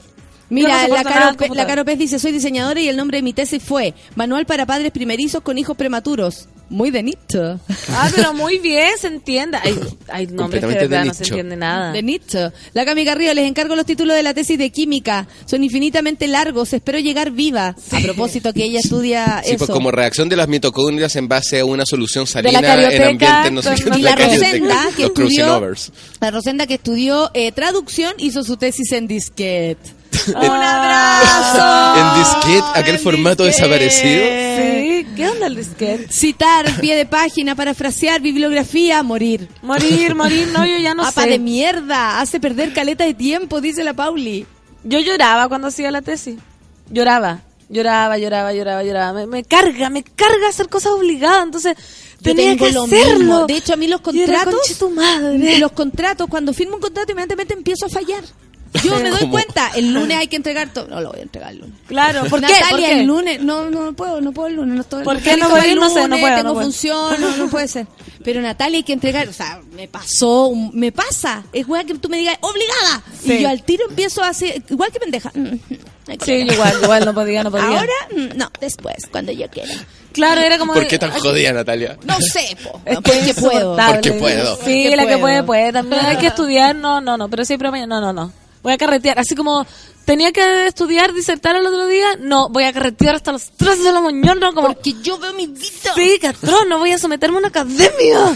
Mira, 0.49 0.87
no 0.87 0.93
la, 0.95 1.03
Caro, 1.03 1.37
Pe- 1.37 1.49
la. 1.53 1.65
Caro 1.67 1.85
Pez 1.85 1.97
dice, 1.99 2.19
soy 2.19 2.31
diseñadora 2.31 2.79
y 2.79 2.87
el 2.87 2.95
nombre 2.97 3.17
de 3.17 3.23
mi 3.23 3.33
tesis 3.33 3.61
fue 3.63 3.93
Manual 4.15 4.45
para 4.45 4.65
padres 4.65 4.91
primerizos 4.91 5.41
con 5.41 5.57
hijos 5.57 5.75
prematuros. 5.75 6.47
Muy 6.67 6.89
de 6.89 7.03
nicho. 7.03 7.59
Ah, 7.89 8.09
pero 8.15 8.33
muy 8.33 8.57
bien, 8.57 8.89
se 8.99 9.05
entiende. 9.07 9.59
Hay, 9.61 9.79
hay 10.07 10.25
nombres 10.31 10.61
que 10.61 10.67
de 10.67 10.73
Completamente 10.73 10.79
de 10.79 10.87
verdad 10.87 11.05
no 11.05 11.13
se 11.13 11.23
entiende 11.25 11.55
nada. 11.55 11.91
De 11.91 12.01
nicho. 12.01 12.51
La 12.73 12.85
Cami 12.85 13.03
Garrido, 13.03 13.35
les 13.35 13.47
encargo 13.47 13.75
los 13.75 13.85
títulos 13.85 14.15
de 14.15 14.23
la 14.23 14.33
tesis 14.33 14.57
de 14.57 14.71
química. 14.71 15.27
Son 15.45 15.63
infinitamente 15.63 16.27
largos. 16.27 16.73
Espero 16.73 16.97
llegar 16.97 17.29
viva. 17.29 17.75
A 17.91 17.99
propósito 18.01 18.51
que 18.51 18.63
ella 18.63 18.79
estudia 18.79 19.41
Sí, 19.43 19.49
eso. 19.51 19.57
pues 19.59 19.69
como 19.69 19.91
reacción 19.91 20.27
de 20.27 20.37
las 20.37 20.47
mitocondrias 20.47 21.15
en 21.15 21.27
base 21.27 21.59
a 21.59 21.65
una 21.65 21.85
solución 21.85 22.25
salina 22.25 22.59
la 22.61 22.73
en 22.91 23.03
ambientes 23.03 23.51
no 23.51 23.61
sé 23.61 23.83
con- 23.83 23.93
qué, 23.93 23.99
Y 23.99 24.01
la 24.01 24.15
Rosenda, 24.15 24.75
que 24.95 25.03
estudió, 25.05 25.61
la 26.19 26.31
Rosenda 26.31 26.65
que 26.65 26.73
estudió 26.75 27.29
eh, 27.35 27.51
traducción, 27.51 28.13
hizo 28.17 28.43
su 28.43 28.57
tesis 28.57 28.91
en 28.91 29.05
disquete. 29.07 29.93
¡Un 30.27 30.35
Ah. 30.37 31.95
en 32.15 32.23
disquete 32.23 32.79
aquel 32.79 32.95
En 32.95 33.01
formato 33.01 33.43
desaparecido 33.43 34.23
Sí, 34.25 35.07
¿qué 35.15 35.27
onda 35.29 35.47
el 35.47 35.55
disquete? 35.55 36.07
Citar, 36.11 36.65
pie 36.79 36.95
de 36.95 37.05
página, 37.05 37.55
parafrasear, 37.55 38.21
bibliografía, 38.21 39.03
morir. 39.03 39.47
Morir, 39.61 40.15
morir, 40.15 40.47
no, 40.53 40.65
yo 40.65 40.77
ya 40.77 40.93
no 40.93 41.03
Apa 41.07 41.23
sé. 41.23 41.29
de 41.29 41.39
mierda, 41.39 42.19
hace 42.21 42.39
perder 42.39 42.73
caleta 42.73 43.03
de 43.05 43.13
tiempo, 43.13 43.61
dice 43.61 43.83
la 43.83 43.93
Pauli. 43.93 44.45
Yo 44.83 44.99
lloraba 44.99 45.47
cuando 45.49 45.67
hacía 45.67 45.91
la 45.91 46.01
tesis. 46.01 46.37
Lloraba. 46.89 47.41
Lloraba, 47.69 48.17
lloraba, 48.19 48.53
lloraba, 48.53 48.83
lloraba. 48.83 49.13
Me, 49.13 49.25
me 49.27 49.43
carga, 49.43 49.89
me 49.89 50.03
carga 50.03 50.47
hacer 50.49 50.69
cosas 50.69 50.91
obligadas. 50.93 51.43
Entonces, 51.43 51.75
Yo 52.21 52.35
tenía 52.35 52.51
tengo 52.51 52.65
que 52.67 52.71
lo 52.73 52.83
hacerlo. 52.83 53.17
mismo. 53.17 53.45
De 53.47 53.55
hecho, 53.57 53.73
a 53.73 53.75
mí 53.77 53.87
los 53.87 54.01
contratos, 54.01 54.53
"Conche 54.53 54.75
tu 54.75 54.89
madre". 54.91 55.57
los 55.57 55.71
contratos, 55.71 56.27
cuando 56.29 56.53
firmo 56.53 56.75
un 56.75 56.81
contrato, 56.81 57.11
inmediatamente 57.11 57.55
empiezo 57.55 57.87
a 57.87 57.89
fallar. 57.89 58.23
Yo 58.83 58.99
me 58.99 59.09
doy 59.09 59.19
¿Cómo? 59.21 59.31
cuenta, 59.31 59.71
el 59.75 59.93
lunes 59.93 60.17
hay 60.17 60.27
que 60.27 60.35
entregar 60.35 60.69
todo. 60.73 60.87
No 60.87 61.01
lo 61.01 61.09
voy 61.11 61.19
a 61.19 61.23
entregar 61.23 61.51
el 61.51 61.59
lunes. 61.59 61.75
Claro, 61.87 62.25
¿por 62.25 62.41
qué? 62.41 62.53
Natalia, 62.53 62.69
¿Por 62.69 62.79
qué? 62.79 62.99
el 62.99 63.05
lunes, 63.07 63.41
no, 63.41 63.69
no 63.69 63.93
puedo, 63.93 64.21
no 64.21 64.31
puedo 64.31 64.47
el 64.47 64.55
lunes, 64.55 64.75
no 64.75 64.81
estoy. 64.81 65.03
¿Por 65.03 65.19
qué 65.21 65.37
no 65.37 65.49
voy? 65.49 65.69
el 65.69 65.75
No 65.79 65.89
sé, 65.89 65.95
no 66.01 66.07
lunes, 66.07 66.19
puedo, 66.21 66.35
tengo 66.35 66.47
no 66.49 66.53
puedo. 66.53 66.65
función, 66.65 67.21
no, 67.21 67.37
no 67.37 67.47
puede 67.49 67.67
ser. 67.67 67.87
Pero 68.23 68.41
Natalia 68.41 68.77
hay 68.77 68.83
que 68.83 68.93
entregar, 68.93 69.27
o 69.27 69.33
sea, 69.33 69.61
me 69.73 69.87
pasó, 69.87 70.51
me 70.73 70.91
pasa, 70.91 71.43
es 71.53 71.67
weá 71.67 71.83
que 71.83 71.93
tú 71.95 72.09
me 72.09 72.17
digas, 72.17 72.37
obligada. 72.41 73.03
Sí. 73.21 73.33
Y 73.33 73.41
yo 73.41 73.49
al 73.49 73.61
tiro 73.63 73.85
empiezo 73.89 74.23
a 74.23 74.29
hacer, 74.29 74.63
igual 74.69 74.91
que 74.91 74.99
pendeja. 74.99 75.31
Mm, 75.35 75.55
hay 76.07 76.17
Sí, 76.23 76.31
igual, 76.33 76.73
igual, 76.81 77.05
no 77.05 77.13
podía, 77.13 77.43
no 77.43 77.51
podía. 77.51 77.67
Ahora, 77.67 77.91
mm, 78.15 78.35
no, 78.37 78.49
después, 78.59 78.95
cuando 79.11 79.31
yo 79.31 79.47
quiera. 79.49 79.73
Claro, 80.11 80.39
era 80.41 80.57
como... 80.57 80.73
¿por 80.73 80.87
qué 80.87 80.97
tan 80.97 81.11
jodida 81.11 81.51
Natalia? 81.51 81.97
No 82.05 82.15
sé, 82.21 82.55
po, 82.63 82.81
Es 82.85 82.95
que 82.99 83.01
porque 83.11 83.29
es 83.31 83.35
puedo. 83.39 83.75
Porque 83.75 84.11
puedo. 84.13 84.55
Sí, 84.63 84.85
Porque 84.85 84.95
la 84.95 85.05
que 85.07 85.17
puede, 85.17 85.43
puede. 85.43 85.73
También 85.73 86.05
hay 86.05 86.17
que 86.17 86.27
estudiar, 86.27 86.73
no, 86.75 87.01
no, 87.01 87.17
no. 87.17 87.29
Pero 87.29 87.43
siempre 87.45 87.69
mañana, 87.69 87.99
no, 87.99 88.13
no, 88.13 88.25
no. 88.27 88.31
Voy 88.65 88.73
a 88.73 88.77
carretear. 88.79 89.19
Así 89.19 89.35
como 89.35 89.65
tenía 90.05 90.31
que 90.31 90.65
estudiar, 90.67 91.13
disertar 91.13 91.55
el 91.55 91.65
otro 91.65 91.85
día, 91.87 92.17
no, 92.19 92.49
voy 92.49 92.63
a 92.63 92.73
carretear 92.73 93.15
hasta 93.15 93.31
las 93.31 93.51
3 93.55 93.83
de 93.83 93.91
la 93.93 94.01
mañana. 94.01 94.51
Como, 94.53 94.67
Porque 94.67 94.95
yo 95.03 95.17
veo 95.19 95.33
mi 95.33 95.45
vida. 95.47 95.93
sí, 95.95 96.17
catrón, 96.19 96.67
no 96.67 96.79
voy 96.79 96.91
a 96.91 96.97
someterme 96.97 97.35
a 97.37 97.39
una 97.39 97.47
academia. 97.49 98.35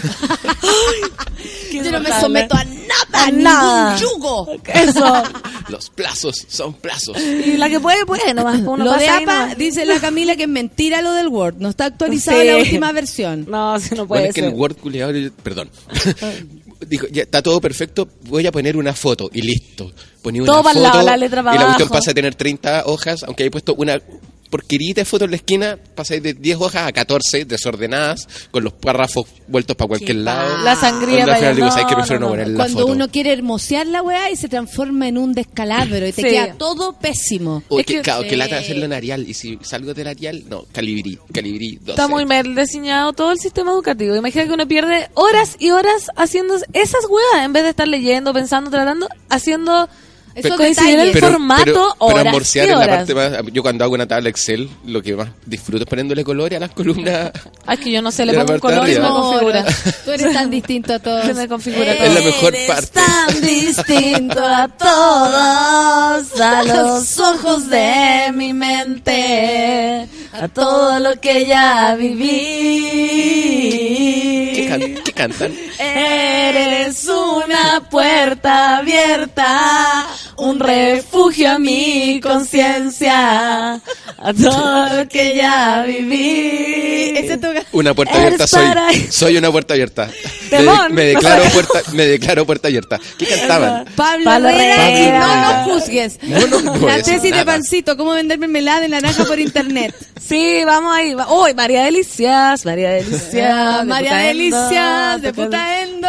Yo 1.72 1.90
no 1.92 2.00
me 2.00 2.10
someto 2.20 2.54
a 2.56 2.64
nada, 2.64 3.06
A 3.12 3.24
a 3.26 3.30
nada. 3.30 3.94
ningún 3.94 4.10
yugo. 4.10 4.52
Eso. 4.74 5.22
Los 5.68 5.88
plazos 5.90 6.44
son 6.48 6.74
plazos. 6.74 7.16
Y 7.20 7.56
la 7.56 7.68
que 7.70 7.78
puede, 7.78 8.04
puede, 8.04 8.34
nomás. 8.34 8.58
Uno 8.58 8.84
lo 8.84 8.92
de 8.92 8.98
pasa 8.98 9.16
ahí 9.18 9.22
APA, 9.22 9.40
nomás. 9.42 9.56
dice 9.58 9.86
la 9.86 10.00
Camila 10.00 10.34
que 10.34 10.42
es 10.42 10.48
mentira 10.48 11.00
lo 11.00 11.12
del 11.12 11.28
Word. 11.28 11.56
No 11.58 11.68
está 11.70 11.84
actualizada 11.86 12.40
Sí. 12.40 12.46
la 12.48 12.56
última 12.56 12.90
versión. 12.92 13.46
No, 13.48 13.78
si 13.78 13.94
no 13.94 14.06
Bueno, 14.06 14.08
puede 14.08 14.28
es 14.30 14.34
que 14.34 14.40
ser. 14.40 14.50
el 14.50 14.56
Word 14.56 14.76
culiado, 14.78 15.12
perdón. 15.44 15.70
Dijo, 16.86 17.06
ya 17.08 17.22
está 17.22 17.42
todo 17.42 17.60
perfecto, 17.60 18.08
voy 18.22 18.46
a 18.46 18.52
poner 18.52 18.76
una 18.76 18.94
foto 18.94 19.30
y 19.32 19.42
listo. 19.42 19.92
Ponía 20.22 20.42
una 20.42 20.52
Todo 20.52 20.62
foto 20.62 20.80
lado, 20.80 21.02
la 21.02 21.16
letra 21.16 21.40
y 21.40 21.58
la 21.58 21.64
cuestión 21.66 21.88
pasa 21.88 22.10
a 22.10 22.14
tener 22.14 22.34
30 22.34 22.84
hojas, 22.86 23.22
aunque 23.24 23.42
haya 23.42 23.50
puesto 23.50 23.74
una 23.74 24.00
porquerita 24.50 25.00
de 25.00 25.04
foto 25.04 25.24
en 25.24 25.30
la 25.30 25.36
esquina, 25.36 25.78
pasáis 25.94 26.22
de 26.22 26.34
10 26.34 26.58
hojas 26.60 26.88
a 26.88 26.92
14 26.92 27.44
desordenadas, 27.44 28.28
con 28.50 28.64
los 28.64 28.72
párrafos 28.72 29.26
vueltos 29.48 29.76
para 29.76 29.88
cualquier 29.88 30.16
lado. 30.16 30.58
La 30.64 30.74
sangría 30.76 31.24
final 31.24 31.38
para 31.38 31.54
digo, 31.54 31.66
allá. 31.66 31.72
¿sabes 31.72 31.86
qué? 31.86 31.92
No, 31.92 31.98
Prefiero 31.98 32.20
no, 32.20 32.26
no, 32.26 32.26
no. 32.26 32.32
poner 32.32 32.48
la 32.48 32.56
Cuando 32.56 32.80
foto. 32.80 32.92
uno 32.92 33.08
quiere 33.08 33.32
hermosear 33.32 33.86
la 33.86 34.02
weá 34.02 34.30
y 34.30 34.36
se 34.36 34.48
transforma 34.48 35.06
en 35.08 35.18
un 35.18 35.32
descalabro 35.32 35.98
y 36.06 36.12
te 36.12 36.22
Sí. 36.22 36.28
queda 36.28 36.54
todo 36.54 36.92
pésimo. 36.98 37.62
Uy, 37.68 37.80
Es 37.80 37.86
que, 37.86 37.94
que- 37.96 38.02
claro, 38.02 38.22
que 38.24 38.36
lata 38.36 38.58
hacerlo 38.58 38.84
en 38.84 38.92
Arial. 38.92 39.28
Y 39.28 39.34
si 39.34 39.58
salgo 39.62 39.94
del 39.94 40.08
Arial, 40.08 40.44
no, 40.48 40.64
calibrí, 40.72 41.18
calibrí 41.32 41.76
12. 41.76 41.90
Está 41.92 42.08
muy 42.08 42.26
mal 42.26 42.54
diseñado 42.54 43.12
todo 43.12 43.30
el 43.32 43.38
sistema 43.38 43.70
educativo. 43.70 44.16
Imagina 44.16 44.46
que 44.46 44.52
uno 44.52 44.66
pierde 44.66 45.08
horas 45.14 45.56
y 45.60 45.70
horas 45.70 46.10
haciendo 46.16 46.56
esas 46.72 47.04
weas 47.08 47.44
en 47.44 47.52
vez 47.52 47.62
de 47.62 47.70
estar 47.70 47.86
leyendo, 47.86 48.32
pensando, 48.32 48.70
tratando, 48.70 49.08
haciendo 49.28 49.88
Esos 50.34 50.56
coincidir 50.56 50.98
el 50.98 51.06
detalles. 51.12 51.30
formato 51.30 51.64
pero 51.64 51.94
horas 51.98 52.26
amorciar 52.26 52.66
y 52.66 52.70
en 52.70 52.78
la 52.78 52.84
horas. 52.84 52.96
parte 52.98 53.14
más... 53.14 53.32
Yo 53.52 53.62
cuando 53.62 53.84
hago 53.84 53.94
una 53.94 54.06
tabla 54.06 54.28
Excel, 54.28 54.68
lo 54.86 55.02
que 55.02 55.14
más 55.16 55.28
disfruto 55.44 55.84
es 55.84 55.90
poniéndole 55.90 56.22
colores 56.24 56.56
a 56.56 56.60
las 56.60 56.70
columnas. 56.70 57.32
Ay, 57.66 57.76
es 57.78 57.84
que 57.84 57.90
yo 57.90 58.00
no 58.02 58.12
sé, 58.12 58.24
le 58.26 58.34
pongo 58.34 58.52
un 58.54 58.60
color 58.60 58.88
y 58.88 58.94
me 58.98 59.08
configura. 59.08 59.64
Tú 60.04 60.10
eres 60.12 60.32
tan 60.32 60.50
distinto 60.50 60.94
a 60.94 60.98
todos. 61.00 61.24
Se 61.26 61.34
me 61.34 61.48
configura 61.48 61.92
Es 61.92 62.14
la 62.14 62.20
mejor 62.20 62.54
Eres 62.54 62.66
parte. 62.68 62.88
tan 62.92 63.40
distinto 63.40 64.44
a 64.44 64.68
todos, 64.68 66.40
a 66.40 66.62
los 66.64 67.18
ojos 67.18 67.68
de 67.68 68.30
mi 68.34 68.52
mente, 68.52 70.06
a 70.32 70.48
todo 70.48 70.98
lo 71.00 71.18
que 71.20 71.46
ya 71.46 71.96
viví. 71.98 72.40
¿Qué, 74.54 74.66
can- 74.68 74.94
qué 75.04 75.12
cantan? 75.12 75.52
Eres 75.78 77.08
una 77.08 77.80
puerta 77.90 78.78
abierta, 78.78 80.06
un 80.36 80.58
refugio 80.58 81.50
a 81.50 81.58
mi 81.58 82.20
conciencia, 82.20 83.74
a 83.74 84.34
todo 84.34 84.96
lo 84.96 85.08
que 85.08 85.36
ya 85.36 85.84
viví. 85.86 87.14
Una 87.72 87.94
puerta 87.94 88.16
abierta 88.16 88.46
soy. 88.46 88.66
Soy 89.10 89.36
una 89.36 89.50
puerta 89.50 89.74
abierta. 89.74 90.10
Me, 90.90 91.04
declaro 91.04 91.44
puerta, 91.52 91.80
me 91.92 92.06
declaro 92.06 92.44
puerta 92.44 92.68
abierta. 92.68 92.98
¿Qué 93.18 93.26
cantaban? 93.26 93.84
Pablo, 93.96 94.24
Pablo 94.24 94.48
Herrera, 94.48 94.90
y 94.90 94.94
Herrera. 94.94 95.18
no 95.18 95.52
nos 95.52 95.82
juzgues. 95.82 96.18
No, 96.22 96.46
no, 96.46 96.60
no 96.60 96.74
voy 96.74 96.90
a 96.90 96.96
la 96.98 97.02
tesis 97.02 97.34
de 97.34 97.44
pancito, 97.44 97.96
cómo 97.96 98.12
vender 98.12 98.38
mermelada 98.38 98.80
de 98.80 98.88
naranja 98.88 99.24
por 99.24 99.38
internet. 99.38 99.94
Sí, 100.20 100.62
vamos 100.64 100.94
ahí. 100.94 101.16
Uy, 101.28 101.54
María 101.54 101.82
Delicias, 101.84 102.64
María 102.64 102.90
Delicias. 102.90 103.78
De 103.80 103.84
María 103.86 104.16
Delicias, 104.16 105.22
de 105.22 105.32
puta 105.32 105.82
endo, 105.82 106.06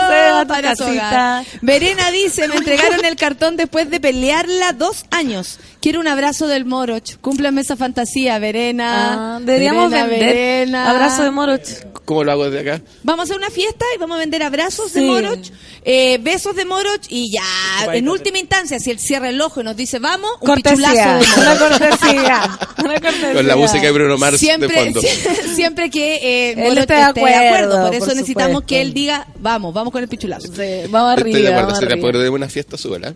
para 0.47 0.61
casita. 0.75 1.43
Verena 1.61 2.11
dice, 2.11 2.47
me 2.49 2.57
entregaron 2.57 3.03
el 3.05 3.15
cartón 3.15 3.55
después 3.55 3.89
de 3.89 4.01
pelearla 4.02 4.73
dos 4.73 5.06
años. 5.11 5.60
Quiero 5.81 5.99
un 5.99 6.07
abrazo 6.07 6.47
del 6.47 6.65
Moroch. 6.65 7.17
Cúmplame 7.21 7.61
esa 7.61 7.75
fantasía, 7.75 8.37
Verena. 8.37 9.37
Ah, 9.37 9.39
deberíamos 9.41 9.89
Verena, 9.89 10.07
vender 10.09 10.35
Verena. 10.35 10.89
abrazo 10.91 11.23
de 11.23 11.31
Moroch. 11.31 11.61
¿Cómo 12.05 12.23
lo 12.23 12.31
hago 12.31 12.49
desde 12.49 12.69
acá? 12.69 12.83
Vamos 13.03 13.21
a 13.21 13.23
hacer 13.23 13.37
una 13.37 13.49
fiesta 13.49 13.85
y 13.95 13.97
vamos 13.99 14.17
a 14.17 14.19
vender 14.19 14.43
abrazos 14.43 14.93
de. 14.93 15.01
Moroch, 15.01 15.39
eh, 15.83 16.19
besos 16.21 16.55
de 16.55 16.65
Moroch 16.65 17.01
y 17.09 17.31
ya, 17.31 17.93
en 17.93 18.09
última 18.09 18.37
instancia, 18.37 18.79
si 18.79 18.91
él 18.91 18.99
cierra 18.99 19.29
el 19.29 19.39
ojo 19.41 19.61
y 19.61 19.63
nos 19.63 19.75
dice 19.75 19.97
vamos, 19.99 20.29
un 20.41 20.47
Cortesía, 20.47 21.19
pichulazo 21.19 21.35
de 21.35 21.41
una 21.41 21.59
cortesía, 21.59 22.59
una 22.83 22.99
cortesía. 22.99 23.33
Con 23.33 23.47
la 23.47 23.55
música 23.55 23.81
de 23.81 23.91
Bruno 23.91 24.17
Mars 24.17 24.33
de 24.33 24.37
Siempre, 24.39 24.69
fondo. 24.69 25.01
siempre 25.55 25.89
que 25.89 26.15
eh, 26.51 26.67
Él 26.67 26.77
esté 26.77 26.93
de 26.95 27.01
acuerdo, 27.01 27.81
Por 27.85 27.95
eso 27.95 28.05
por 28.05 28.15
necesitamos 28.15 28.49
supuesto. 28.49 28.67
que 28.67 28.81
él 28.81 28.93
diga, 28.93 29.27
vamos, 29.39 29.73
vamos 29.73 29.91
con 29.91 30.03
el 30.03 30.09
pichulazo. 30.09 30.47
Sí, 30.47 30.87
vamos 30.89 31.13
arriba, 31.13 31.29
Estoy 31.29 31.41
de 31.41 31.47
acuerdo, 31.47 31.61
vamos 31.67 31.79
de 31.79 31.85
arriba. 31.85 31.99
acuerdo 31.99 32.19
de 32.21 32.29
una 32.29 32.49
fiesta 32.49 32.77
sola. 32.77 33.15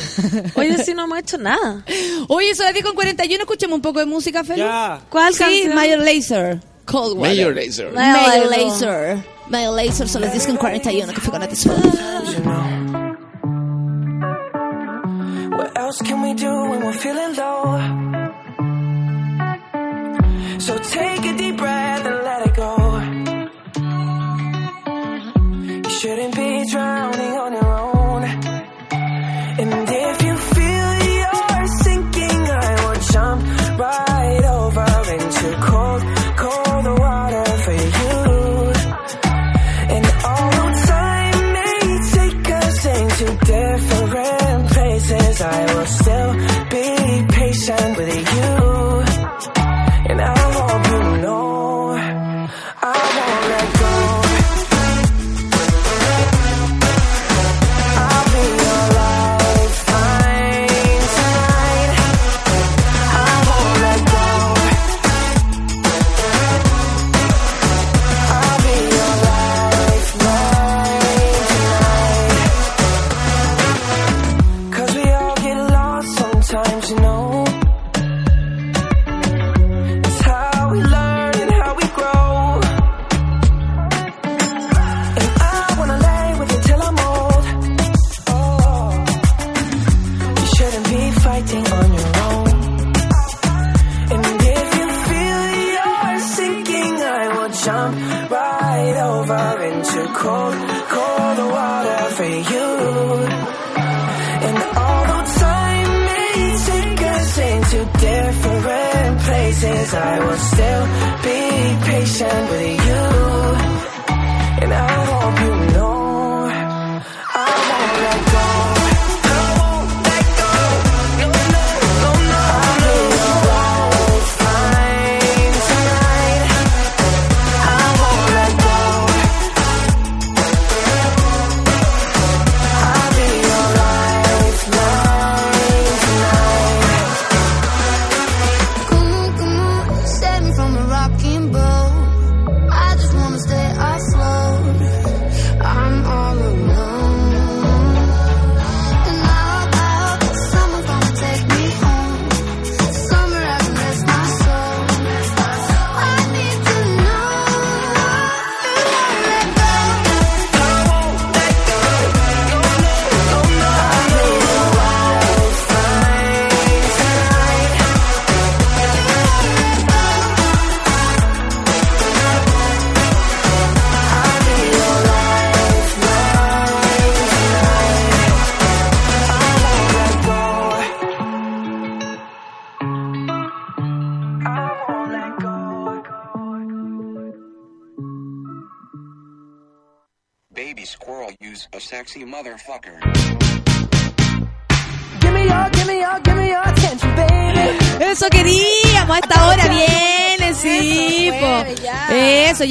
Oye, 0.54 0.82
si 0.84 0.94
no 0.94 1.04
hemos 1.04 1.18
hecho 1.18 1.36
nada. 1.38 1.84
Oye, 2.28 2.54
son 2.54 2.64
las 2.66 2.74
10 2.74 2.84
con 2.86 2.94
41, 2.94 3.42
escuchemos 3.42 3.76
un 3.76 3.82
poco 3.82 4.00
de 4.00 4.06
música, 4.06 4.42
Felipe. 4.44 4.66
Ya. 4.66 5.00
¿Cuál 5.08 5.32
Sí, 5.34 5.38
canción? 5.40 5.74
Mayor 5.74 5.98
Laser. 6.00 6.60
Cold 6.84 7.18
Water. 7.18 7.36
Major 7.36 7.54
Laser. 7.54 7.92
Mayor 7.92 8.28
Mayor 8.28 8.50
Laser. 8.50 9.18
Mayor 9.48 9.74
Laser 9.74 10.08
son 10.08 10.22
las 10.22 10.32
10 10.32 10.46
con 10.48 10.56
41 10.56 11.12
que 11.12 11.20
fue 11.20 11.30
con 11.32 11.42
Atis 11.42 11.66
What 15.50 15.76
else 15.76 16.00
can 16.02 16.22
we 16.22 16.34
do 16.34 16.50
when 16.70 16.80
we're 16.84 16.92
feeling 16.92 17.34
low? 17.36 17.78
So 20.58 20.78
take 20.78 21.24
a 21.24 21.36
deep 21.36 21.56
breath 21.56 22.04
and 22.06 22.24
let 22.24 22.45
it 22.45 22.45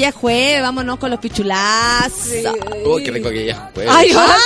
ya 0.05 0.09
es 0.09 0.15
jueves, 0.15 0.61
vámonos 0.61 0.99
con 0.99 1.09
los 1.09 1.19
pichulazos. 1.19 2.27
Uy, 2.85 3.03
qué 3.03 3.11
rico 3.11 3.29
que 3.29 3.45
ya. 3.45 3.71
Ay, 3.87 4.11
ahora- 4.11 4.35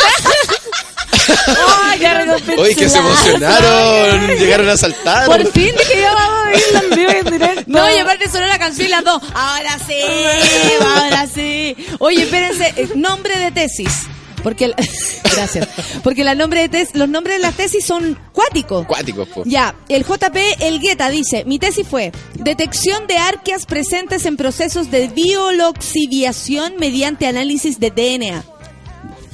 Ay, 1.84 2.00
qué 2.00 2.14
rico 2.24 2.62
Uy, 2.62 2.76
que 2.76 2.90
se 2.90 2.98
emocionaron. 2.98 4.28
Llegaron 4.38 4.70
a 4.70 4.78
saltar. 4.78 5.26
Por 5.26 5.46
fin 5.52 5.72
que 5.92 6.00
ya 6.02 6.14
vamos 6.14 6.46
a 6.46 6.58
irla 6.58 6.80
en 6.80 6.90
vivo 6.96 7.12
y 7.12 7.18
en 7.18 7.26
directo. 7.40 7.64
No, 7.68 7.92
y 7.94 7.98
aparte 7.98 8.30
sonó 8.30 8.46
la 8.48 8.58
canción 8.60 8.88
y 8.88 8.90
las 8.90 9.04
dos. 9.04 9.22
Ahora 9.34 9.78
sí, 9.86 10.00
ahora 10.96 11.28
sí. 11.28 11.76
Oye, 12.00 12.24
espérense, 12.24 12.74
eh, 12.78 12.90
nombre 12.96 13.38
de 13.38 13.52
tesis. 13.52 13.92
Porque 14.42 14.66
el- 14.66 14.76
gracias. 15.36 15.68
Porque 16.04 16.24
la 16.24 16.34
nombre 16.34 16.62
de 16.62 16.70
tes- 16.70 16.96
los 16.96 17.10
nombres 17.10 17.38
de 17.38 17.42
las 17.44 17.56
tesis 17.56 17.86
son 17.86 18.18
cuáticos. 18.32 18.86
Cuáticos, 18.88 19.28
po. 19.28 19.44
Ya, 19.46 19.76
el 19.90 20.06
JP 20.06 20.38
Elgueta 20.62 21.10
dice, 21.10 21.44
mi 21.46 21.60
tesis 21.60 21.86
fue 21.88 22.12
detección 22.50 23.06
de 23.08 23.18
arqueas 23.18 23.66
presentes 23.66 24.26
en 24.26 24.36
procesos 24.36 24.90
de 24.90 25.08
bioloxiviación 25.08 26.74
mediante 26.80 27.28
análisis 27.28 27.80
de 27.80 27.92
DNA. 27.92 28.44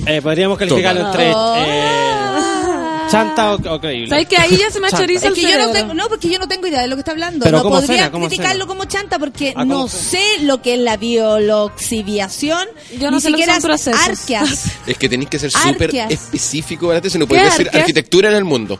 Eh, 0.05 0.21
podríamos 0.21 0.57
calificarlo 0.57 1.07
entre 1.07 1.31
eh, 1.31 1.33
chanta 3.09 3.53
o, 3.53 3.75
o 3.75 3.79
creíble. 3.79 4.09
¿Sabes 4.09 4.27
que 4.27 4.37
ahí 4.37 4.57
ya 4.57 4.69
se 4.69 4.81
me 4.81 4.87
achoriza 4.87 5.27
Es 5.27 5.29
el 5.29 5.33
que 5.33 5.49
yo 5.49 5.57
no 5.57 5.71
tengo, 5.71 5.93
no, 5.93 6.09
porque 6.09 6.27
yo 6.29 6.39
no 6.39 6.47
tengo 6.49 6.67
idea 6.67 6.81
de 6.81 6.87
lo 6.89 6.95
que 6.97 7.01
está 7.01 7.11
hablando. 7.11 7.45
Pero 7.45 7.57
no 7.57 7.63
¿cómo 7.63 7.75
podría 7.79 8.11
criticarlo 8.11 8.67
como 8.67 8.83
chanta 8.85 9.17
porque 9.17 9.53
Ah, 9.55 9.61
¿cómo 9.61 9.73
no 9.73 9.87
sé 9.87 10.21
lo 10.41 10.61
que 10.61 10.73
es 10.73 10.79
la 10.81 10.97
bioloxiviación. 10.97 12.67
Yo 12.99 13.09
no 13.11 13.17
ni 13.17 13.21
sé 13.21 13.29
lo 13.29 13.37
que 13.37 13.43
siquiera 13.43 13.53
son 13.53 13.69
procesos. 13.69 14.01
arqueas. 14.01 14.65
Es 14.87 14.97
que 14.97 15.07
tenéis 15.07 15.29
que 15.29 15.39
ser 15.39 15.51
súper 15.51 15.95
específico 16.09 16.91
la 16.91 16.99
tesis. 16.99 17.17
No 17.17 17.25
ser 17.27 17.39
arqueas? 17.39 17.75
arquitectura 17.75 18.29
en 18.29 18.35
el 18.35 18.43
mundo. 18.43 18.77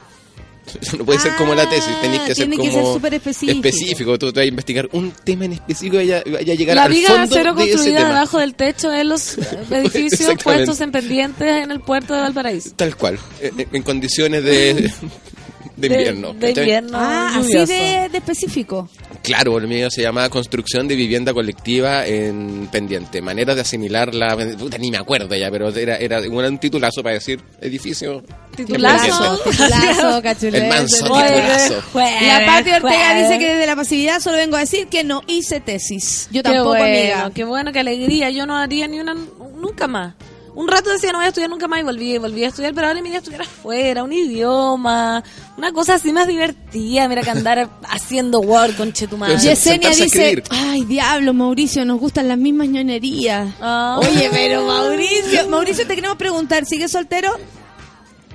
Eso 0.81 0.97
no 0.97 1.05
puede 1.05 1.19
ser 1.19 1.35
como 1.35 1.53
la 1.55 1.69
tesis. 1.69 1.89
Tenéis 2.01 2.21
que 2.23 2.35
ser 2.35 2.45
Ah, 2.45 2.49
tiene 2.49 2.63
que 2.63 2.71
como 2.71 2.99
ser 2.99 3.13
específico. 3.13 3.67
específico. 3.67 4.19
Tú 4.19 4.33
te 4.33 4.39
vas 4.39 4.45
a 4.45 4.47
investigar 4.47 4.89
un 4.91 5.11
tema 5.11 5.45
en 5.45 5.53
específico 5.53 5.95
y 5.95 6.09
vaya, 6.09 6.23
vaya 6.25 6.53
a 6.53 6.55
llegar 6.55 6.75
La 6.75 6.83
al 6.85 6.93
de 6.93 7.01
fondo 7.03 7.21
acero 7.35 7.53
de 7.53 7.63
ese 7.63 7.71
construida 7.73 7.97
tema. 7.99 8.09
debajo 8.09 8.37
del 8.39 8.55
techo 8.55 8.89
de 8.89 9.03
los 9.03 9.37
edificios 9.71 10.43
puestos 10.43 10.81
en 10.81 10.91
pendientes 10.91 11.63
en 11.63 11.71
el 11.71 11.79
puerto 11.81 12.13
de 12.13 12.21
Valparaíso. 12.21 12.71
Tal 12.75 12.95
cual. 12.95 13.19
En, 13.41 13.67
en 13.71 13.83
condiciones 13.83 14.43
de, 14.43 14.91
de 15.77 15.87
invierno. 15.87 16.33
De, 16.33 16.49
invierno 16.49 16.97
Ah, 16.99 17.37
así 17.39 17.53
de, 17.53 18.09
de 18.11 18.17
específico. 18.17 18.89
Claro, 19.21 19.57
el 19.57 19.67
mío 19.67 19.89
se 19.89 20.01
llama 20.01 20.29
Construcción 20.29 20.87
de 20.87 20.95
Vivienda 20.95 21.33
Colectiva 21.33 22.05
en 22.05 22.67
Pendiente. 22.71 23.21
Manera 23.21 23.55
de 23.55 23.61
asimilar 23.61 24.13
la... 24.13 24.37
Puta, 24.57 24.77
ni 24.77 24.91
me 24.91 24.97
acuerdo 24.97 25.35
ya, 25.35 25.49
pero 25.49 25.69
era, 25.69 25.97
era 25.97 26.19
un 26.21 26.57
titulazo 26.59 27.01
para 27.01 27.15
decir 27.15 27.41
edificio. 27.61 28.23
Titulazo. 28.55 29.39
Titulazo, 29.49 30.21
cachulete. 30.21 30.57
El 30.63 30.69
manso 30.69 31.05
titulazo. 31.05 31.83
La 31.93 32.43
Pati 32.45 32.69
Ortega 32.71 32.81
jueves. 32.81 33.29
dice 33.29 33.39
que 33.39 33.53
desde 33.53 33.65
la 33.65 33.75
pasividad 33.75 34.19
solo 34.19 34.37
vengo 34.37 34.57
a 34.57 34.59
decir 34.59 34.87
que 34.87 35.03
no 35.03 35.21
hice 35.27 35.59
tesis. 35.59 36.27
Yo 36.31 36.41
Qué 36.41 36.49
tampoco, 36.49 36.69
bueno, 36.69 36.85
amiga. 36.85 37.31
qué 37.33 37.43
bueno, 37.43 37.71
qué 37.73 37.79
alegría. 37.79 38.29
Yo 38.29 38.45
no 38.45 38.55
haría 38.55 38.87
ni 38.87 38.99
una, 38.99 39.13
nunca 39.13 39.87
más. 39.87 40.13
Un 40.55 40.67
rato 40.69 40.89
decía 40.89 41.11
no 41.11 41.17
voy 41.17 41.25
a 41.25 41.29
estudiar 41.29 41.49
nunca 41.49 41.67
más 41.67 41.81
y 41.81 41.83
volví, 41.83 42.17
volví 42.17 42.43
a 42.45 42.47
estudiar, 42.47 42.73
pero 42.73 42.87
ahora 42.87 43.01
me 43.01 43.09
iría 43.09 43.17
a 43.17 43.21
estudiar 43.21 43.41
afuera, 43.41 44.03
un 44.03 44.13
idioma, 44.13 45.21
una 45.57 45.73
cosa 45.73 45.95
así 45.95 46.13
más 46.13 46.27
divertida, 46.27 47.07
mira 47.09 47.21
que 47.23 47.29
andar 47.29 47.69
haciendo 47.89 48.39
Word 48.39 48.75
con 48.77 48.95
se- 48.95 49.07
Yesenia 49.37 49.89
dice, 49.89 50.43
ay 50.49 50.85
diablo, 50.85 51.33
Mauricio, 51.33 51.83
nos 51.83 51.99
gustan 51.99 52.29
las 52.29 52.37
mismas 52.37 52.69
ñoñerías. 52.69 53.49
Ah. 53.59 53.99
Oye, 53.99 54.29
pero 54.31 54.65
Mauricio, 54.65 55.49
Mauricio, 55.49 55.85
te 55.85 55.95
queremos 55.95 56.17
preguntar, 56.17 56.65
¿sigues 56.65 56.91
soltero? 56.91 57.35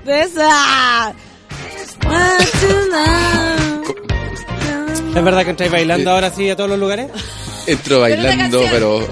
Esa. 0.06 1.14
¿Es 5.14 5.24
verdad 5.24 5.44
que 5.44 5.50
entráis 5.50 5.72
bailando 5.72 6.10
ahora 6.10 6.30
sí 6.30 6.48
a 6.48 6.56
todos 6.56 6.70
los 6.70 6.78
lugares? 6.78 7.10
Entro 7.66 8.00
bailando, 8.00 8.64
pero... 8.70 9.06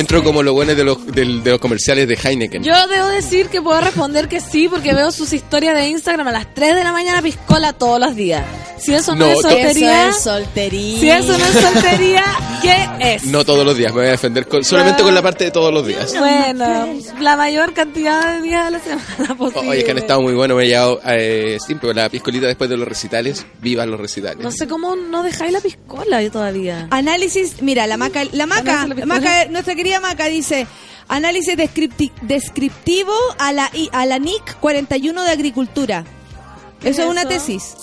Entro 0.00 0.24
como 0.24 0.42
lo 0.42 0.52
bueno 0.54 0.74
de 0.74 0.82
los, 0.84 1.06
del- 1.06 1.42
de 1.44 1.50
los 1.50 1.60
comerciales 1.60 2.08
de 2.08 2.14
Heineken. 2.22 2.62
Yo 2.62 2.86
debo 2.88 3.06
decir 3.08 3.48
que 3.48 3.60
puedo 3.60 3.80
responder 3.80 4.28
que 4.28 4.40
sí, 4.40 4.66
porque 4.68 4.94
veo 4.94 5.12
sus 5.12 5.32
historias 5.32 5.74
de 5.74 5.88
Instagram 5.88 6.26
a 6.28 6.32
las 6.32 6.54
3 6.54 6.74
de 6.74 6.84
la 6.84 6.92
mañana 6.92 7.20
piscola 7.20 7.72
todos 7.74 8.00
los 8.00 8.16
días. 8.16 8.44
Si 8.78 8.94
eso 8.94 9.14
no, 9.14 9.26
No, 9.26 9.32
es 9.32 9.42
soltería, 9.42 10.08
Eso 10.08 10.16
es 10.16 10.22
soltería. 10.24 11.00
si 11.00 11.10
eso 11.10 11.36
no 11.38 11.44
es 11.44 11.52
soltería, 11.52 12.24
¿qué 12.62 13.14
es? 13.14 13.24
No 13.24 13.44
todos 13.44 13.62
los 13.66 13.76
días, 13.76 13.92
me 13.92 13.98
voy 14.00 14.08
a 14.08 14.12
defender 14.12 14.46
con- 14.48 14.64
solamente 14.64 15.02
con 15.02 15.14
la 15.14 15.20
parte 15.20 15.44
de 15.44 15.50
todos 15.50 15.72
los 15.72 15.86
días. 15.86 16.14
Bueno, 16.18 16.94
la 17.20 17.36
mayor 17.36 17.74
cantidad 17.74 18.36
de 18.36 18.42
días 18.42 18.64
de 18.64 18.70
la 18.70 18.80
semana 18.80 19.34
posible. 19.38 19.68
Oye, 19.68 19.84
que 19.84 19.90
han 19.90 19.98
estado 19.98 20.22
muy 20.22 20.32
buenos, 20.32 20.56
me 20.56 20.64
he 20.64 20.68
llevado 20.68 20.98
eh, 21.06 21.58
siempre 21.64 21.92
la 21.92 22.08
piscolita 22.08 22.46
después 22.46 22.70
de 22.70 22.78
los 22.78 22.88
recitales. 22.88 23.44
Viva 23.60 23.84
los 23.84 24.00
recitales. 24.00 24.42
No 24.42 24.50
sé 24.50 24.66
cómo 24.66 24.96
no 24.96 25.22
dejáis 25.22 25.52
la 25.52 25.60
piscola 25.60 26.22
yo 26.22 26.30
todavía. 26.30 26.88
Análisis, 26.90 27.60
mira, 27.60 27.86
la 27.86 27.98
maca, 27.98 28.24
la 28.32 28.46
maca, 28.46 28.86
de 28.86 28.94
la 28.94 29.04
maca 29.06 29.44
nuestra 29.50 29.74
querida 29.74 29.89
maca 29.98 30.26
dice, 30.26 30.68
análisis 31.08 31.56
descripti- 31.56 32.12
descriptivo 32.22 33.12
a 33.38 33.52
la, 33.52 33.68
I- 33.74 33.88
a 33.92 34.06
la 34.06 34.18
NIC 34.20 34.58
41 34.60 35.22
de 35.24 35.30
Agricultura. 35.32 36.04
Eso 36.84 37.02
es 37.02 37.08
una 37.08 37.24
tesis. 37.26 37.74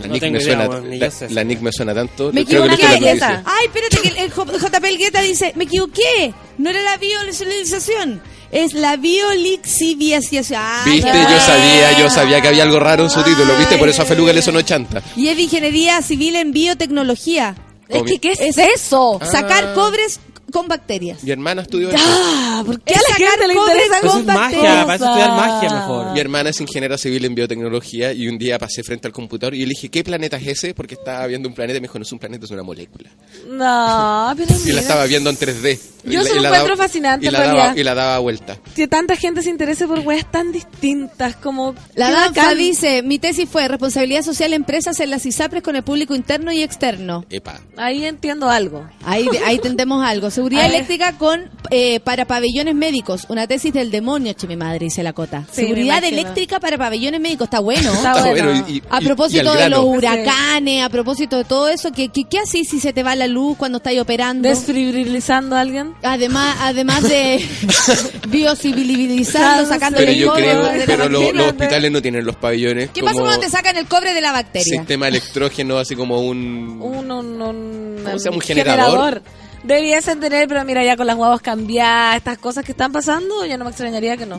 La 0.00 0.06
No 0.06 0.18
tengo 0.20 0.34
me 0.38 0.42
idea, 0.44 0.54
suena, 0.56 0.68
weón, 0.68 0.88
ni 0.88 0.98
la, 0.98 1.06
yo 1.08 1.10
sé. 1.12 1.30
la 1.30 1.42
Nick 1.42 1.60
me 1.62 1.72
suena 1.72 1.92
tanto. 1.92 2.30
Me 2.32 2.44
que 2.44 2.56
equivoqué. 2.56 3.16
la. 3.16 3.42
Ay, 3.44 3.66
espérate, 3.66 3.96
que 4.00 4.22
el, 4.22 4.30
JP 4.30 4.84
Elgueta 4.84 5.20
dice, 5.20 5.52
me 5.56 5.64
equivoqué. 5.64 6.32
No 6.58 6.70
era 6.70 6.80
la 6.82 6.96
biolixiviación, 6.96 8.22
es 8.52 8.72
la 8.74 8.96
biolixiviación. 8.96 10.44
Ay, 10.62 10.92
Viste, 10.92 11.10
yo 11.12 11.40
sabía, 11.40 11.98
yo 11.98 12.10
sabía 12.10 12.40
que 12.40 12.48
había 12.48 12.62
algo 12.62 12.78
raro 12.78 13.02
en 13.04 13.10
su 13.10 13.22
título, 13.22 13.56
viste, 13.58 13.78
por 13.78 13.88
eso 13.88 14.02
a 14.02 14.04
Feluga 14.04 14.32
le 14.32 14.42
sonó 14.42 14.62
chanta. 14.62 15.02
Y 15.16 15.28
es 15.28 15.36
de 15.36 15.42
ingeniería 15.42 16.00
civil 16.02 16.36
en 16.36 16.52
biotecnología. 16.52 17.56
Es 17.88 18.02
que, 18.04 18.20
¿qué 18.20 18.32
es, 18.32 18.40
Es 18.40 18.58
eso? 18.58 19.18
Sacar 19.28 19.64
Ah. 19.70 19.74
cobres 19.74 20.20
con 20.50 20.68
bacterias. 20.68 21.22
Mi 21.24 21.30
hermana 21.30 21.62
estudió. 21.62 21.90
Ah, 21.96 22.62
¿por 22.64 22.80
qué 22.80 22.94
a 22.94 22.96
Es 22.96 23.02
la 23.08 23.14
gente 23.30 23.48
le 23.48 23.54
interesa 23.54 24.00
con 24.00 24.20
es 24.20 24.26
magia, 24.26 24.36
bacterias. 24.40 24.84
para 24.84 24.94
eso 24.96 25.04
estudiar 25.06 25.30
magia 25.30 25.74
mejor. 25.74 26.12
Mi 26.12 26.20
hermana 26.20 26.50
es 26.50 26.60
ingeniera 26.60 26.98
civil 26.98 27.24
en 27.24 27.34
biotecnología 27.34 28.12
y 28.12 28.28
un 28.28 28.38
día 28.38 28.58
pasé 28.58 28.82
frente 28.82 29.06
al 29.06 29.12
computador 29.12 29.54
y 29.54 29.60
le 29.60 29.70
dije, 29.70 29.88
¿qué 29.88 30.04
planeta 30.04 30.36
es 30.36 30.46
ese? 30.46 30.74
Porque 30.74 30.94
estaba 30.94 31.26
viendo 31.26 31.48
un 31.48 31.54
planeta 31.54 31.78
y 31.78 31.80
me 31.80 31.86
dijo, 31.86 31.98
no 31.98 32.02
es 32.02 32.12
un 32.12 32.18
planeta, 32.18 32.44
es 32.44 32.50
una 32.50 32.62
molécula. 32.62 33.10
No, 33.48 34.32
pero 34.36 34.54
Y 34.54 34.62
mira, 34.64 34.74
la 34.76 34.80
estaba 34.80 35.04
viendo 35.06 35.30
en 35.30 35.36
3D. 35.36 35.78
Yo 36.04 36.22
se 36.22 36.34
lo 36.34 36.44
encuentro 36.44 36.76
fascinante, 36.76 37.26
y 37.26 37.30
la, 37.30 37.40
daba, 37.40 37.74
y 37.78 37.84
la 37.84 37.94
daba 37.94 38.18
vuelta. 38.20 38.58
que 38.74 38.88
tanta 38.88 39.16
gente 39.16 39.42
se 39.42 39.50
interese 39.50 39.86
por 39.86 39.98
weas 40.00 40.30
tan 40.30 40.50
distintas 40.52 41.36
como... 41.36 41.74
La 41.94 42.10
bacán. 42.10 42.56
dice, 42.56 43.02
mi 43.02 43.18
tesis 43.18 43.48
fue 43.48 43.68
responsabilidad 43.68 44.22
social 44.22 44.50
de 44.50 44.56
empresas 44.56 44.98
en 45.00 45.10
las 45.10 45.26
ISAPRES 45.26 45.62
con 45.62 45.76
el 45.76 45.82
público 45.82 46.14
interno 46.14 46.52
y 46.52 46.62
externo. 46.62 47.24
Epa. 47.30 47.60
Ahí 47.76 48.04
entiendo 48.04 48.48
algo. 48.48 48.88
Ahí, 49.04 49.28
ahí 49.44 49.58
tendemos 49.58 50.02
algo. 50.04 50.30
Seguridad 50.40 50.66
eléctrica 50.66 51.12
con 51.18 51.48
eh, 51.70 52.00
para 52.00 52.24
pabellones 52.24 52.74
médicos. 52.74 53.26
Una 53.28 53.46
tesis 53.46 53.72
del 53.72 53.90
demonio, 53.90 54.32
che, 54.34 54.46
mi 54.46 54.56
madre, 54.56 54.80
dice 54.86 55.02
la 55.02 55.12
cota. 55.12 55.44
Sí, 55.52 55.62
Seguridad 55.62 56.02
eléctrica 56.04 56.58
para 56.60 56.76
pabellones 56.78 57.20
médicos. 57.20 57.44
Está 57.46 57.60
bueno. 57.60 57.92
Está 57.92 58.12
Está 58.12 58.28
bueno. 58.30 58.50
bueno, 58.52 58.64
y- 58.68 58.76
y- 58.78 58.82
A 58.90 59.00
propósito 59.00 59.52
de 59.54 59.68
los 59.68 59.84
huracanes, 59.84 60.82
a 60.82 60.88
propósito 60.88 61.36
de 61.36 61.44
todo 61.44 61.68
eso, 61.68 61.92
¿qué, 61.92 62.08
qué, 62.08 62.22
qué 62.28 62.38
haces 62.38 62.68
si 62.68 62.80
se 62.80 62.92
te 62.92 63.02
va 63.02 63.14
la 63.14 63.26
luz 63.26 63.56
cuando 63.56 63.78
estás 63.78 63.96
operando? 63.98 64.48
Desfibrилizando 64.48 65.56
a 65.56 65.60
alguien. 65.60 65.94
Además, 66.02 66.56
además 66.60 67.02
de 67.02 67.44
biocivilizando, 68.28 69.66
sacando 69.66 69.98
Pero 69.98 70.12
el 70.12 70.18
yo 70.18 70.28
cobre 70.30 70.42
creo, 70.44 70.62
de 70.64 70.78
la 70.78 70.84
pero 70.86 71.08
los 71.08 71.46
hospitales 71.48 71.90
no 71.92 72.02
tienen 72.02 72.24
los 72.24 72.36
pabellones 72.36 72.90
¿Qué 72.90 73.02
pasa 73.02 73.20
cuando 73.20 73.40
te 73.40 73.50
sacan 73.50 73.76
el 73.76 73.86
cobre 73.86 74.14
de 74.14 74.20
la 74.20 74.32
bacteria? 74.32 74.78
sistema 74.78 75.08
electrógeno, 75.08 75.78
así 75.78 75.94
como 75.94 76.20
un... 76.20 76.78
Un, 76.80 77.10
un, 77.10 77.42
un, 77.42 78.00
¿Cómo 78.04 78.18
se 78.18 78.24
llama? 78.24 78.36
¿Un 78.36 78.40
generador? 78.42 79.22
Debiesen 79.62 80.20
tener, 80.20 80.48
pero 80.48 80.64
mira, 80.64 80.82
ya 80.84 80.96
con 80.96 81.06
las 81.06 81.16
huevos 81.16 81.40
cambiadas, 81.42 82.16
estas 82.16 82.38
cosas 82.38 82.64
que 82.64 82.72
están 82.72 82.92
pasando, 82.92 83.44
ya 83.46 83.56
no 83.58 83.64
me 83.64 83.70
extrañaría 83.70 84.16
que 84.16 84.26
no. 84.26 84.38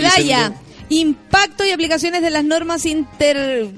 Medalla. 0.00 0.16
diciendo- 0.50 0.60
Impacto 0.88 1.64
y 1.64 1.70
aplicaciones 1.70 2.22
de 2.22 2.30
las 2.30 2.44
normas 2.44 2.86
inter. 2.86 3.68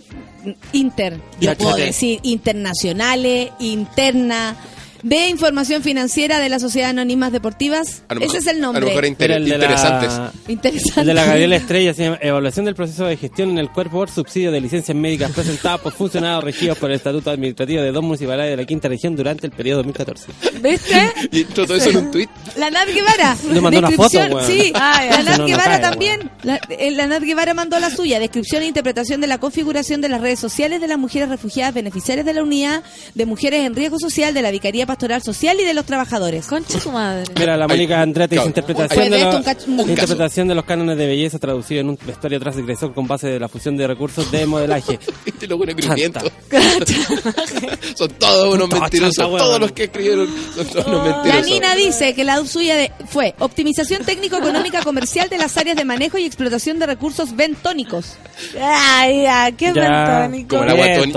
Inter. 0.73 1.15
Yo 1.41 1.51
puedo 1.57 1.71
decir 1.87 2.21
internacionales, 2.23 3.51
interna. 3.59 4.57
De 5.03 5.29
información 5.29 5.83
financiera 5.83 6.41
de 6.41 6.49
las 6.49 6.61
sociedades 6.63 6.91
anónimas 6.93 7.33
deportivas. 7.33 8.03
Ese 8.21 8.39
es 8.39 8.47
el 8.47 8.61
nombre. 8.61 8.79
A 8.79 8.85
lo 8.85 8.89
mejor 8.89 9.05
inter- 9.07 9.31
el 9.33 9.47
interesantes. 9.49 10.13
la- 10.13 10.33
Interesante. 10.49 11.01
El 11.01 11.07
de 11.07 11.15
la 11.15 11.25
Gabriela 11.25 11.57
Estrella 11.63 11.95
se 11.95 12.05
llama 12.05 12.19
Evaluación 12.21 12.65
del 12.65 12.75
proceso 12.75 13.05
de 13.07 13.17
gestión 13.17 13.51
en 13.51 13.59
el 13.59 13.71
cuerpo 13.71 13.99
por 13.99 14.11
subsidio 14.11 14.51
de 14.51 14.61
licencias 14.61 14.97
médicas 14.97 15.31
presentadas 15.33 15.81
por 15.81 15.93
funcionarios 15.93 16.43
regidos 16.45 16.79
por 16.79 16.91
el 16.91 16.97
Estatuto 16.97 17.31
Administrativo 17.31 17.83
de 17.83 17.93
dos 17.93 18.03
municipalidades 18.03 18.53
de 18.53 18.57
la 18.63 18.67
quinta 18.67 18.89
región 18.89 19.15
durante 19.17 19.47
el 19.47 19.53
periodo 19.53 19.79
2014. 19.85 20.27
¿Viste? 20.63 21.13
Y 21.31 21.45
todo 21.45 21.75
eso 21.77 21.91
en 21.91 21.97
un 21.99 22.11
tuit. 22.11 22.29
La 22.57 22.71
Nat 22.71 22.89
Guevara. 22.89 23.37
Le 23.53 23.61
mandó 23.61 23.79
una 23.79 23.91
foto, 23.93 24.19
weón. 24.19 24.47
Sí, 24.47 24.73
Ah, 24.75 25.05
la 25.11 25.23
Nat 25.23 25.39
No, 25.39 25.47
Guevara 25.47 25.81
cae, 25.81 25.91
también. 25.91 26.31
La, 26.43 26.61
eh, 26.71 26.91
la 26.91 27.07
Nat 27.07 27.23
Guevara 27.23 27.55
mandó 27.55 27.79
la 27.79 27.91
suya. 27.91 28.19
Descripción 28.19 28.63
e 28.63 28.67
interpretación 28.67 29.21
de 29.21 29.27
la 29.27 29.39
configuración 29.39 30.01
de 30.01 30.09
las 30.09 30.21
redes 30.21 30.39
sociales 30.41 30.81
de 30.81 30.89
las 30.89 30.99
mujeres 30.99 31.29
refugiadas 31.29 31.75
beneficiarias 31.75 32.27
de 32.27 32.35
la 32.35 32.43
unidad 32.43 32.83
de 33.15 33.27
mujeres 33.27 33.65
en 33.65 33.75
riesgo 33.75 33.99
social 33.99 34.35
de 34.35 34.43
la 34.43 34.51
Vicaría 34.51 34.87
Pastoral 34.87 34.98
pastoral 34.99 35.23
social 35.23 35.61
y 35.61 35.65
de 35.65 35.75
los 35.75 35.85
trabajadores. 35.87 36.45
Concha 36.49 36.81
tu 36.81 36.91
madre. 36.91 37.23
Mira, 37.39 37.57
la 37.57 37.69
Mónica 37.69 38.03
Andretti 38.03 38.35
dice 38.35 38.49
interpretación, 38.49 39.09
de, 39.11 39.21
los- 39.21 39.89
interpretación 39.89 40.49
de 40.49 40.55
los 40.57 40.65
cánones 40.65 40.99
de 40.99 41.07
belleza 41.07 41.39
traducido 41.39 41.83
en 41.83 41.91
un 41.91 41.99
vestuario 42.05 42.41
transgresor 42.41 42.93
con 42.93 43.07
base 43.07 43.29
de 43.29 43.39
la 43.39 43.49
fusión 43.49 43.77
de 43.77 43.87
recursos 43.87 44.29
de 44.33 44.45
modelaje. 44.45 44.99
Viste 45.25 45.47
Chanta. 45.47 45.71
escribientos. 45.71 46.23
son 47.95 48.09
todos 48.19 48.55
unos 48.57 48.69
mentirosos. 48.71 49.15
Todos 49.17 49.61
los 49.61 49.71
que 49.71 49.85
escribieron 49.85 50.27
son 50.57 50.67
todos 50.67 50.87
unos 50.89 51.07
La 51.07 51.15
mentirosos. 51.15 51.47
Nina 51.47 51.75
dice 51.77 52.13
que 52.15 52.25
la 52.25 52.45
suya 52.45 52.75
de- 52.75 52.91
fue 53.07 53.37
optimización 53.39 54.05
técnico-económica 54.05 54.83
comercial 54.83 55.29
de 55.29 55.39
las 55.39 55.57
áreas 55.57 55.77
de 55.77 55.85
manejo 55.85 56.19
y 56.19 56.25
explotación 56.25 56.81
de 56.81 56.87
recursos 56.87 57.37
bentónicos. 57.37 58.17
Ay, 58.61 59.23
ya, 59.23 59.53
qué 59.53 59.73
Ya, 59.73 60.19
bentónico. 60.27 60.57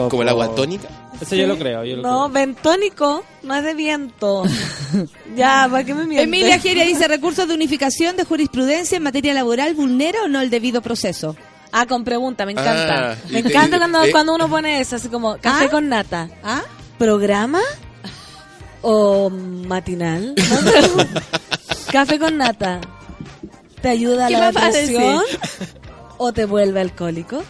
Como 0.09 0.21
el 0.21 0.29
agua, 0.29 0.53
tónica- 0.55 1.00
Eso 1.21 1.35
yo 1.35 1.47
lo 1.47 1.57
creo. 1.57 1.83
Yo 1.85 1.97
lo 1.97 2.01
No, 2.03 2.29
bentónico 2.29 3.23
no 3.43 3.55
es 3.55 3.63
de 3.63 3.73
viento. 3.73 4.43
ya, 5.35 5.67
¿para 5.69 5.83
qué 5.83 5.93
me 5.93 6.05
mientes? 6.05 6.25
Emilia 6.27 6.59
Geria 6.59 6.85
dice 6.85 7.07
recursos 7.07 7.47
de 7.47 7.53
unificación 7.53 8.17
de 8.17 8.23
jurisprudencia 8.25 8.97
en 8.97 9.03
materia 9.03 9.33
laboral 9.33 9.73
vulnera 9.75 10.23
o 10.23 10.27
no 10.27 10.41
el 10.41 10.49
debido 10.49 10.81
proceso. 10.81 11.35
Ah, 11.71 11.85
con 11.85 12.03
pregunta, 12.03 12.45
me 12.45 12.51
encanta. 12.51 13.11
Ah, 13.11 13.15
me 13.29 13.39
y 13.39 13.43
te- 13.43 13.49
encanta 13.49 13.77
cuando, 13.77 14.03
eh. 14.03 14.11
cuando 14.11 14.35
uno 14.35 14.49
pone 14.49 14.81
eso, 14.81 14.97
así 14.97 15.07
como 15.07 15.37
café 15.37 15.65
¿Ah? 15.65 15.69
con 15.69 15.87
nata. 15.87 16.29
¿Ah? 16.43 16.61
¿Programa? 16.97 17.61
¿O 18.81 19.29
matinal? 19.29 20.33
café 21.91 22.19
con 22.19 22.37
nata. 22.37 22.81
¿Te 23.81 23.89
ayuda 23.89 24.25
a 24.25 24.27
¿Qué 24.27 24.33
la 24.37 24.51
me 24.51 24.61
depresión? 24.61 25.21
¿O 26.17 26.33
te 26.33 26.45
vuelve 26.45 26.81
alcohólico? 26.81 27.43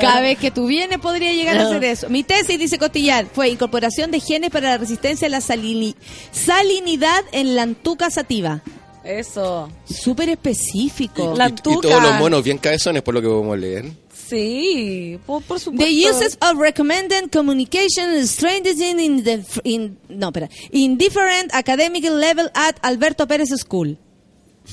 Cada 0.00 0.20
vez 0.20 0.38
que 0.38 0.50
tú 0.50 0.66
vienes 0.66 0.98
podría 0.98 1.32
llegar 1.32 1.58
a 1.58 1.66
hacer 1.66 1.84
eso. 1.84 2.08
Mi 2.08 2.22
tesis, 2.22 2.58
dice 2.58 2.78
Costillar, 2.78 3.26
fue 3.32 3.48
incorporación 3.48 4.10
de 4.10 4.20
genes 4.20 4.50
para 4.50 4.70
la 4.70 4.78
resistencia 4.78 5.26
a 5.26 5.30
la 5.30 5.40
salini- 5.40 5.94
salinidad 6.32 7.24
en 7.32 7.54
la 7.56 7.62
antuca 7.62 8.10
sativa. 8.10 8.62
Eso. 9.04 9.70
Súper 9.84 10.28
específico. 10.28 11.34
La 11.36 11.48
Y, 11.48 11.52
y 11.52 11.54
todos 11.56 12.02
los 12.02 12.18
monos 12.18 12.44
bien 12.44 12.58
cabezones, 12.58 13.02
por 13.02 13.14
lo 13.14 13.22
que 13.22 13.28
podemos 13.28 13.58
leer. 13.58 13.86
Sí, 14.28 15.18
por, 15.26 15.42
por 15.42 15.58
supuesto. 15.58 15.84
The 15.84 16.08
uses 16.08 16.38
of 16.40 16.58
recommended 16.60 17.30
communication 17.32 18.24
strategy 18.28 18.90
in 18.90 19.24
the 19.24 19.42
in 19.64 19.98
no, 20.08 20.28
espera, 20.28 20.48
in 20.70 20.96
different 20.98 21.52
academic 21.52 22.04
level 22.04 22.48
at 22.54 22.76
Alberto 22.82 23.26
Pérez 23.26 23.48
School. 23.58 23.98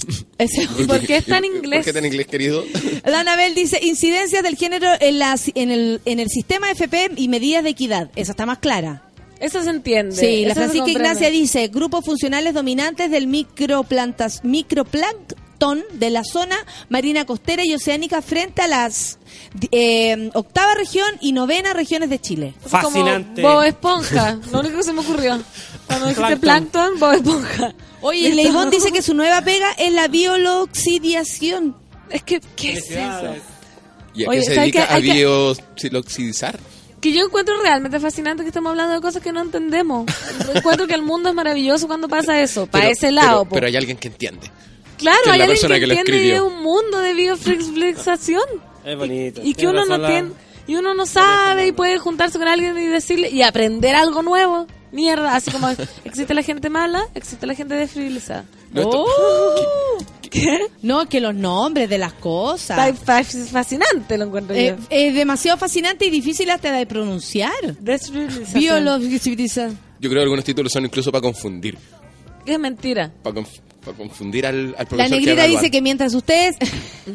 Ese- 0.37 0.67
¿Por 0.85 0.99
qué 1.01 1.17
está 1.17 1.37
en 1.37 1.43
¿Por 1.45 1.55
inglés? 1.55 1.83
qué 1.83 1.89
está 1.91 1.99
en 1.99 2.05
inglés, 2.05 2.27
querido? 2.27 2.63
La 3.05 3.21
Anabel 3.21 3.55
dice 3.55 3.79
incidencias 3.83 4.43
del 4.43 4.55
género 4.57 4.87
en, 4.99 5.19
las- 5.19 5.51
en, 5.55 5.71
el, 5.71 6.01
en 6.05 6.19
el 6.19 6.27
sistema 6.29 6.69
FP 6.71 7.11
y 7.17 7.27
medidas 7.27 7.63
de 7.63 7.69
equidad. 7.71 8.09
Esa 8.15 8.31
está 8.31 8.45
más 8.45 8.59
clara. 8.59 9.03
Eso 9.39 9.63
se 9.63 9.69
entiende. 9.69 10.15
Sí, 10.15 10.45
la 10.45 10.55
Francisca. 10.55 10.89
Ignacia 10.89 11.29
dice 11.29 11.67
grupos 11.67 12.03
funcionales 12.03 12.53
dominantes 12.55 13.11
del 13.11 13.27
microplantas, 13.27 14.43
microplancton 14.43 15.83
de 15.93 16.09
la 16.09 16.23
zona 16.23 16.55
marina 16.89 17.25
costera 17.25 17.63
y 17.65 17.73
oceánica 17.73 18.21
frente 18.23 18.61
a 18.63 18.67
las 18.67 19.19
eh, 19.71 20.29
octava 20.33 20.73
región 20.75 21.07
y 21.21 21.33
novena 21.33 21.73
regiones 21.73 22.09
de 22.09 22.19
Chile. 22.19 22.53
Es 22.65 22.71
como 22.71 22.81
Fascinante. 22.83 23.41
Bob 23.43 23.63
Esponja. 23.63 24.39
Lo 24.51 24.59
único 24.61 24.77
que 24.77 24.83
se 24.83 24.93
me 24.93 25.01
ocurrió. 25.01 25.39
Cuando 25.85 26.07
dijiste 26.07 26.37
Plankton. 26.37 26.97
plancton, 26.97 26.99
Bob 26.99 27.13
Esponja. 27.13 27.75
Oye, 28.07 28.33
Leibón 28.33 28.69
dice 28.69 28.91
que 28.91 29.01
su 29.01 29.13
nueva 29.13 29.41
pega 29.41 29.71
es 29.73 29.91
la 29.93 30.07
bioloxidiación. 30.07 31.75
Es 32.09 32.23
que, 32.23 32.39
¿qué 32.55 32.73
es 32.73 32.89
eso? 32.91 33.35
¿Y 34.13 34.23
a 34.25 34.29
Oye, 34.29 34.39
qué 34.39 34.45
se 34.45 34.55
¿sabes 34.55 34.71
dedica? 34.73 34.87
qué? 34.87 34.93
A 34.93 34.95
Hay 34.95 35.03
que- 35.03 35.13
biosiloxidizar. 35.13 36.59
Que 37.01 37.11
yo 37.11 37.23
encuentro 37.25 37.61
realmente 37.61 37.99
fascinante 37.99 38.41
que 38.43 38.47
estemos 38.49 38.71
hablando 38.71 38.95
de 38.95 39.01
cosas 39.01 39.21
que 39.21 39.31
no 39.31 39.41
entendemos. 39.41 40.05
encuentro 40.53 40.87
que 40.87 40.95
el 40.95 41.03
mundo 41.03 41.29
es 41.29 41.35
maravilloso 41.35 41.85
cuando 41.87 42.07
pasa 42.07 42.41
eso. 42.41 42.65
Para 42.65 42.85
Pero- 42.85 42.93
ese 42.93 43.11
lado. 43.11 43.27
Pero, 43.43 43.49
po. 43.49 43.53
pero 43.55 43.67
hay 43.67 43.75
alguien 43.75 43.97
que 43.97 44.07
entiende. 44.07 44.49
claro, 44.97 45.17
que 45.23 45.29
es 45.29 45.33
hay 45.33 45.37
la 45.37 45.43
alguien 45.43 45.49
persona 45.59 45.75
que, 45.75 45.81
que 45.81 45.87
lo 45.87 45.93
entiende 45.93 46.11
y 46.25 46.29
es 46.31 46.35
escribió. 46.37 46.45
un 46.57 46.63
mundo 46.63 46.99
de 46.99 47.13
bioflexización. 47.13 48.43
Es 48.83 48.97
bonito. 48.97 49.41
Y 49.43 49.53
que 49.53 49.59
Tiene 49.59 49.71
uno 49.73 49.81
no 49.81 49.85
razón 49.89 50.01
la- 50.01 50.07
tiene, 50.07 50.29
y 50.65 50.75
uno 50.75 50.93
no 50.95 51.05
sabe 51.05 51.67
y 51.67 51.71
puede 51.71 51.97
juntarse 51.99 52.39
con 52.39 52.47
alguien 52.47 52.75
y 52.77 52.87
decirle 52.87 53.29
y 53.29 53.41
aprender 53.43 53.95
algo 53.95 54.23
nuevo. 54.23 54.65
Mierda, 54.91 55.35
así 55.35 55.51
como 55.51 55.67
existe 56.05 56.33
la 56.33 56.43
gente 56.43 56.69
mala, 56.69 57.03
existe 57.13 57.45
la 57.45 57.53
gente 57.55 57.75
desfrivilizada. 57.75 58.45
No, 58.71 58.83
Oh. 58.89 59.97
¿Qué? 60.29 60.59
No, 60.81 61.07
que 61.07 61.19
los 61.21 61.33
nombres 61.33 61.89
de 61.89 61.97
las 61.97 62.13
cosas. 62.13 62.97
fa- 62.99 63.23
fascinante, 63.23 64.17
lo 64.17 64.25
encuentro 64.25 64.55
Eh, 64.55 64.75
yo. 64.77 64.85
es 64.89 65.13
demasiado 65.15 65.57
fascinante 65.57 66.05
y 66.05 66.09
difícil 66.09 66.49
hasta 66.49 66.71
de 66.71 66.85
pronunciar. 66.85 67.51
Biologización. 68.53 69.77
Yo 69.99 70.09
creo 70.09 70.19
que 70.19 70.23
algunos 70.23 70.43
títulos 70.45 70.71
son 70.71 70.85
incluso 70.85 71.11
para 71.11 71.21
confundir. 71.21 71.77
Es 72.45 72.59
mentira. 72.59 73.11
Para, 73.23 73.37
conf- 73.41 73.59
para 73.83 73.97
confundir 73.97 74.45
al, 74.45 74.55
al 74.55 74.71
La 74.71 74.85
profesor. 74.85 75.09
que 75.09 75.15
negrita 75.25 75.43
a 75.43 75.47
dice 75.47 75.71
que 75.71 75.81
mientras 75.81 76.13
ustedes 76.13 76.55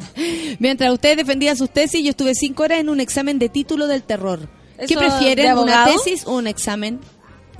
mientras 0.59 0.93
ustedes 0.93 1.17
defendían 1.19 1.57
sus 1.57 1.71
tesis, 1.71 2.03
yo 2.03 2.11
estuve 2.11 2.35
cinco 2.35 2.65
horas 2.65 2.81
en 2.81 2.89
un 2.89 3.01
examen 3.01 3.39
de 3.39 3.49
título 3.49 3.87
del 3.87 4.03
terror. 4.03 4.49
¿Qué 4.79 4.85
¿Eso 4.95 4.99
prefieren? 4.99 5.57
¿Una 5.59 5.85
tesis 5.85 6.25
o 6.27 6.33
un 6.37 6.47
examen? 6.47 6.99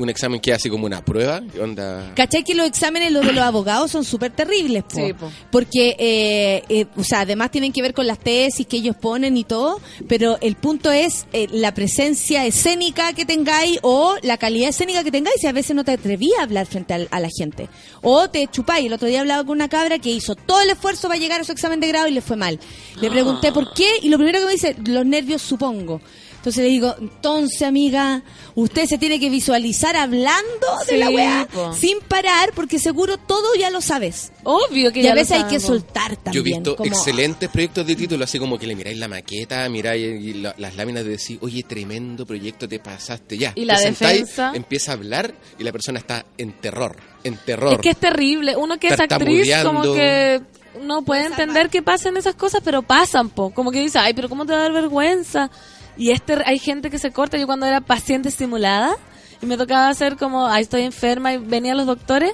Un 0.03 0.11
examen 0.11 0.41
que 0.41 0.53
hace 0.53 0.69
como 0.69 0.87
una 0.87 1.05
prueba. 1.05 1.41
¿Qué 1.53 1.61
onda? 1.61 2.13
¿Cachai 2.17 2.43
que 2.43 2.57
los 2.57 2.67
exámenes 2.67 3.13
los 3.13 3.25
de 3.25 3.33
los 3.33 3.45
abogados 3.45 3.93
son 3.93 4.05
súper 4.05 4.33
terribles? 4.33 4.83
po? 4.83 4.97
Sí, 4.97 5.13
po. 5.13 5.31
Porque, 5.53 5.95
eh, 5.97 6.65
eh, 6.69 6.87
o 6.97 7.05
sea, 7.05 7.21
además 7.21 7.53
tienen 7.53 7.73
que 7.73 7.83
ver 7.83 7.95
con 7.95 8.09
las 8.09 8.19
tesis 8.19 8.67
que 8.67 8.79
ellos 8.79 8.97
ponen 8.97 9.37
y 9.37 9.45
todo, 9.45 9.81
pero 10.09 10.39
el 10.41 10.57
punto 10.57 10.91
es 10.91 11.27
eh, 11.33 11.47
la 11.53 11.73
presencia 11.73 12.45
escénica 12.45 13.13
que 13.13 13.25
tengáis 13.25 13.79
o 13.83 14.17
la 14.23 14.39
calidad 14.39 14.71
escénica 14.71 15.05
que 15.05 15.13
tengáis 15.13 15.37
y 15.45 15.47
a 15.47 15.53
veces 15.53 15.77
no 15.77 15.85
te 15.85 15.93
atrevías 15.93 16.41
a 16.41 16.43
hablar 16.43 16.67
frente 16.67 16.95
a, 16.95 17.21
la 17.21 17.29
gente. 17.29 17.69
O 18.01 18.29
te 18.29 18.49
chupáis. 18.49 18.87
El 18.87 18.95
otro 18.95 19.07
día 19.07 19.21
hablaba 19.21 19.45
con 19.45 19.53
una 19.53 19.69
cabra 19.69 20.01
que 20.01 20.11
hizo 20.11 20.35
todo 20.35 20.63
el 20.63 20.71
esfuerzo 20.71 21.07
para 21.07 21.21
llegar 21.21 21.41
a 21.41 21.45
su 21.45 21.53
examen 21.53 21.79
de 21.79 21.87
grado 21.87 22.09
y 22.09 22.11
le 22.11 22.23
fue 22.23 22.37
mal. 22.37 22.59
Le 23.01 23.09
pregunté 23.09 23.53
por 23.53 23.73
qué 23.73 23.89
y 24.03 24.09
lo 24.09 24.17
primero 24.17 24.41
que 24.41 24.47
me 24.47 24.53
dice, 24.53 24.75
los 24.85 25.07
nervios 25.07 25.43
supongo. 25.43 26.01
Entonces 26.43 26.65
le 26.65 26.71
digo, 26.71 26.93
entonces 26.99 27.63
amiga, 27.63 28.23
usted 28.57 28.87
se 28.87 28.99
tiene 28.99 29.21
que 29.21 29.31
visualizar 29.31 29.95
hablando 29.95 30.67
de 30.89 30.93
Sí, 30.95 30.97
la 30.99 31.09
weá 31.09 31.47
po. 31.53 31.73
sin 31.73 32.01
parar 32.01 32.51
porque 32.53 32.81
seguro 32.81 33.17
todo 33.17 33.55
ya 33.57 33.71
lo 33.71 33.81
sabes. 33.81 34.33
Obvio 34.43 34.93
que 34.93 34.99
Y 34.99 35.03
ya 35.05 35.13
a 35.13 35.15
lo 35.15 35.21
veces 35.21 35.37
hay 35.41 35.45
que 35.45 35.61
soltar 35.61 36.17
también. 36.17 36.33
Yo 36.35 36.41
he 36.41 36.43
visto 36.55 36.75
como- 36.75 36.89
excelentes 36.91 37.49
proyectos 37.49 37.87
de 37.87 37.95
título, 37.95 38.25
así 38.25 38.41
como 38.41 38.59
que 38.59 38.67
le 38.67 38.75
miráis 38.75 38.99
la 38.99 39.07
maqueta, 39.07 39.69
miráis 39.69 40.05
y 40.21 40.35
la- 40.35 40.53
las 40.59 40.75
láminas 40.75 41.05
de 41.05 41.11
decir, 41.11 41.39
oye, 41.43 41.63
tremendo 41.63 42.27
proyecto, 42.27 42.69
te 42.69 42.81
pasaste 42.81 43.39
ya. 43.39 43.53
Y 43.55 43.65
la 43.65 43.77
Te 43.77 43.83
sentáis, 43.85 44.23
defensa. 44.23 44.51
empieza 44.53 44.91
a 44.91 44.95
hablar 44.95 45.33
y 45.61 45.63
la 45.63 45.71
persona 45.71 46.01
está 46.01 46.27
en 46.39 46.55
terror, 46.61 46.97
en 47.23 47.37
terror. 47.37 47.75
Es 47.75 47.79
que 47.79 47.91
es 47.91 47.99
terrible. 47.99 48.57
Uno 48.57 48.81
que 48.81 48.89
es 48.89 48.99
actriz, 48.99 49.49
como 49.63 49.83
que 49.95 50.41
no 50.83 51.03
puede 51.03 51.27
entender 51.27 51.71
que 51.71 51.83
pasen 51.83 52.17
esas 52.17 52.35
cosas, 52.35 52.63
pero 52.65 52.83
pasan, 52.83 53.29
po. 53.29 53.51
Como 53.51 53.71
que 53.71 53.79
dice, 53.81 54.01
ay, 54.01 54.13
pero 54.15 54.29
¿cómo 54.29 54.45
te 54.45 54.53
va 54.55 54.59
a 54.59 54.63
dar 54.63 54.73
vergüenza? 54.73 55.49
Y 55.97 56.11
este, 56.11 56.37
hay 56.47 56.59
gente 56.59 56.91
que 56.91 56.99
se 56.99 57.11
corta. 57.13 57.37
Yo 57.39 57.47
cuando 57.47 57.67
era 57.67 57.81
paciente 57.81 58.29
estimulada 58.29 58.97
y 59.41 59.47
me 59.47 59.57
tocaba 59.57 59.89
hacer 59.89 60.17
como, 60.17 60.47
ay, 60.47 60.63
estoy 60.63 60.83
enferma 60.83 61.33
y 61.33 61.39
venían 61.39 61.77
los 61.77 61.87
doctores, 61.87 62.33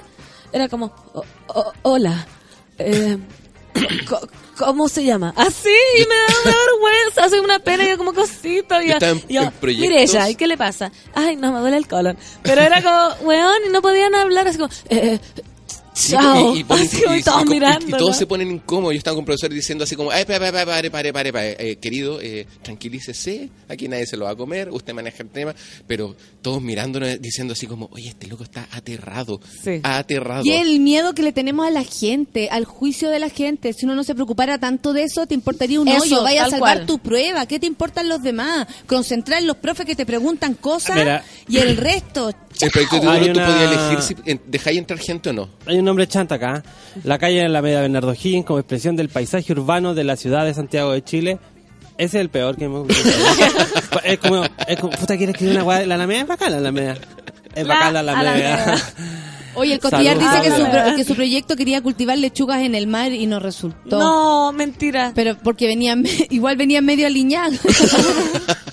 era 0.53 0.67
como, 0.69 0.93
"O- 1.13 1.23
o- 1.47 1.73
hola, 1.83 2.25
eh, 2.77 3.17
¿cómo 4.57 4.89
se 4.89 5.03
llama? 5.03 5.33
Así, 5.35 5.69
y 5.97 5.99
me 6.01 6.15
da 6.15 6.25
una 6.45 6.55
vergüenza, 6.57 7.23
hace 7.25 7.39
una 7.39 7.59
pena, 7.59 7.83
y 7.85 7.89
yo 7.89 7.97
como 7.97 8.13
cosito. 8.13 8.81
Y 8.81 8.87
Yo 9.29 9.41
mire 9.81 10.01
ella, 10.03 10.29
¿y 10.29 10.35
qué 10.35 10.47
le 10.47 10.57
pasa? 10.57 10.91
Ay, 11.13 11.35
no, 11.35 11.51
me 11.51 11.59
duele 11.59 11.77
el 11.77 11.87
colon. 11.87 12.17
Pero 12.43 12.61
era 12.61 12.81
como, 12.81 13.27
weón, 13.27 13.57
y 13.67 13.69
no 13.71 13.81
podían 13.81 14.15
hablar 14.15 14.47
así 14.47 14.57
como, 14.57 14.69
eh, 14.89 15.19
Sí, 15.25 15.41
chao. 16.07 16.55
y, 16.55 16.59
y 16.61 16.63
ponen- 16.63 16.87
Así 16.87 17.01
como 17.03 17.15
y- 17.15 17.23
todos 17.23 17.45
mirando, 17.45 17.87
y 17.87 17.91
todos 17.91 18.11
¿no? 18.11 18.13
se 18.13 18.25
ponen 18.27 18.51
incómodos. 18.51 18.93
Yo 18.93 18.97
estaba 18.99 19.15
con 19.15 19.21
un 19.21 19.25
profesor 19.25 19.49
diciendo 19.53 19.83
así 19.83 19.95
como, 19.95 20.11
ay, 20.11 20.25
pare, 20.25 20.39
pare, 20.51 20.65
pare, 20.65 20.91
pare, 20.91 21.13
pare, 21.13 21.33
pare, 21.33 21.55
eh, 21.59 21.75
querido, 21.77 22.19
eh, 22.21 22.45
tranquilícese, 22.61 23.49
aquí 23.67 23.87
nadie 23.87 24.05
se 24.05 24.17
lo 24.17 24.25
va 24.25 24.31
a 24.31 24.35
comer, 24.35 24.69
usted 24.71 24.93
maneja 24.93 25.21
el 25.23 25.29
tema, 25.29 25.53
pero 25.87 26.15
todos 26.41 26.61
mirándonos 26.61 27.21
diciendo 27.21 27.53
así 27.53 27.67
como, 27.67 27.89
oye, 27.91 28.09
este 28.09 28.27
loco 28.27 28.43
está 28.43 28.67
aterrado, 28.71 29.39
Sí. 29.63 29.79
aterrado. 29.83 30.43
Y 30.45 30.51
el 30.51 30.79
miedo 30.79 31.13
que 31.13 31.21
le 31.23 31.31
tenemos 31.33 31.67
a 31.67 31.71
la 31.71 31.83
gente, 31.83 32.49
al 32.49 32.65
juicio 32.65 33.09
de 33.09 33.19
la 33.19 33.29
gente. 33.29 33.73
Si 33.73 33.85
uno 33.85 33.95
no 33.95 34.03
se 34.03 34.15
preocupara 34.15 34.57
tanto 34.59 34.93
de 34.93 35.03
eso, 35.03 35.27
te 35.27 35.33
importaría 35.35 35.79
un 35.81 35.87
Eso, 35.87 36.03
hoyo. 36.03 36.23
Vaya 36.23 36.45
a 36.45 36.49
salvar 36.49 36.77
cual. 36.77 36.85
tu 36.85 36.99
prueba. 36.99 37.45
¿Qué 37.45 37.59
te 37.59 37.65
importan 37.67 38.07
los 38.09 38.21
demás? 38.21 38.67
Concentrar 38.87 39.39
en 39.41 39.47
los 39.47 39.57
profes 39.57 39.85
que 39.85 39.95
te 39.95 40.05
preguntan 40.05 40.53
cosas 40.55 40.95
Mira. 40.95 41.23
y 41.47 41.57
el 41.57 41.77
resto. 41.77 42.29
El 42.61 42.71
proyecto 42.71 42.95
de 42.97 43.01
Chao. 43.01 43.19
tú 43.25 43.31
una- 43.31 43.45
podías 43.47 43.71
elegir 43.71 44.01
si 44.01 44.39
dejáis 44.47 44.77
entrar 44.79 44.99
gente 44.99 45.29
o 45.29 45.33
no. 45.33 45.49
Hay 45.65 45.77
un 45.77 45.85
nombre 45.89 46.07
chanta 46.07 46.35
acá. 46.35 46.63
La 47.03 47.17
calle 47.17 47.41
en 47.41 47.51
la 47.53 47.61
Media 47.61 47.81
Bernardo 47.81 48.13
Higgins 48.13 48.45
como 48.45 48.59
expresión 48.59 48.95
del 48.95 49.09
paisaje 49.09 49.51
urbano 49.53 49.93
de 49.93 50.03
la 50.03 50.15
ciudad 50.15 50.45
de 50.45 50.53
Santiago 50.53 50.91
de 50.91 51.03
Chile. 51.03 51.37
Ese 51.97 52.17
es 52.17 52.21
el 52.21 52.29
peor 52.29 52.55
que 52.55 52.65
hemos 52.65 52.87
Es 54.05 54.19
como, 54.19 54.43
es 54.67 54.79
como, 54.79 54.91
puta, 54.93 55.17
¿quieres 55.17 55.35
escribir 55.35 55.55
una 55.55 55.65
weá? 55.65 55.85
La 55.85 55.95
Alameda 55.95 56.21
es 56.21 56.27
bacán, 56.27 56.51
la 56.53 56.57
Alameda. 56.59 56.97
Es 57.53 57.67
La 57.67 57.73
bacán 57.73 57.93
la 57.93 57.99
Alameda. 57.99 58.29
Alameda. 58.63 58.75
Oye, 59.55 59.73
el 59.73 59.79
Costillar 59.79 60.15
Salud, 60.17 60.31
dice 60.31 60.41
que 60.43 60.55
su, 60.55 60.69
pro- 60.71 60.95
que 60.95 61.03
su 61.03 61.15
proyecto 61.15 61.55
quería 61.57 61.81
cultivar 61.81 62.17
lechugas 62.17 62.61
en 62.61 62.75
el 62.75 62.87
mar 62.87 63.11
y 63.11 63.25
no 63.25 63.39
resultó. 63.39 63.99
No, 63.99 64.53
mentira. 64.53 65.11
Pero 65.15 65.37
porque 65.37 65.67
venían, 65.67 66.05
igual 66.29 66.55
venían 66.55 66.85
medio 66.85 67.07
alineados. 67.07 67.59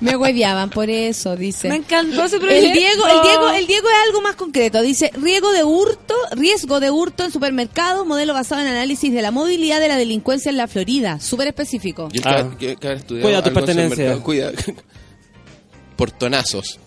Me 0.00 0.16
hueveaban 0.16 0.70
por 0.70 0.90
eso, 0.90 1.36
dice. 1.36 1.68
Me 1.68 1.76
encantó 1.76 2.24
ese 2.24 2.38
proyecto. 2.38 2.66
El 2.66 2.72
Diego, 2.72 3.06
el 3.06 3.22
Diego, 3.22 3.48
el 3.50 3.66
Diego 3.66 3.88
es 3.88 3.94
algo 4.08 4.20
más 4.20 4.36
concreto. 4.36 4.82
Dice, 4.82 5.10
riesgo 5.14 5.52
de 5.52 5.64
hurto, 5.64 6.14
riesgo 6.32 6.80
de 6.80 6.90
hurto 6.90 7.24
en 7.24 7.30
supermercados, 7.30 8.06
modelo 8.06 8.34
basado 8.34 8.60
en 8.62 8.68
análisis 8.68 9.12
de 9.12 9.22
la 9.22 9.30
movilidad 9.30 9.80
de 9.80 9.88
la 9.88 9.96
delincuencia 9.96 10.50
en 10.50 10.56
la 10.56 10.66
Florida. 10.68 11.20
Súper 11.20 11.48
específico. 11.48 12.08
Y 12.12 12.18
el 12.18 12.24
Ah. 12.26 12.50
que, 12.58 12.66
que- 12.68 12.76
que 12.76 12.86
haber 12.86 12.98
estudiado 12.98 13.28
Cuida 13.28 13.42
tus 13.42 13.52
pertenencias. 13.52 14.18
Cuida. 14.20 14.52
Portonazos. 15.96 16.78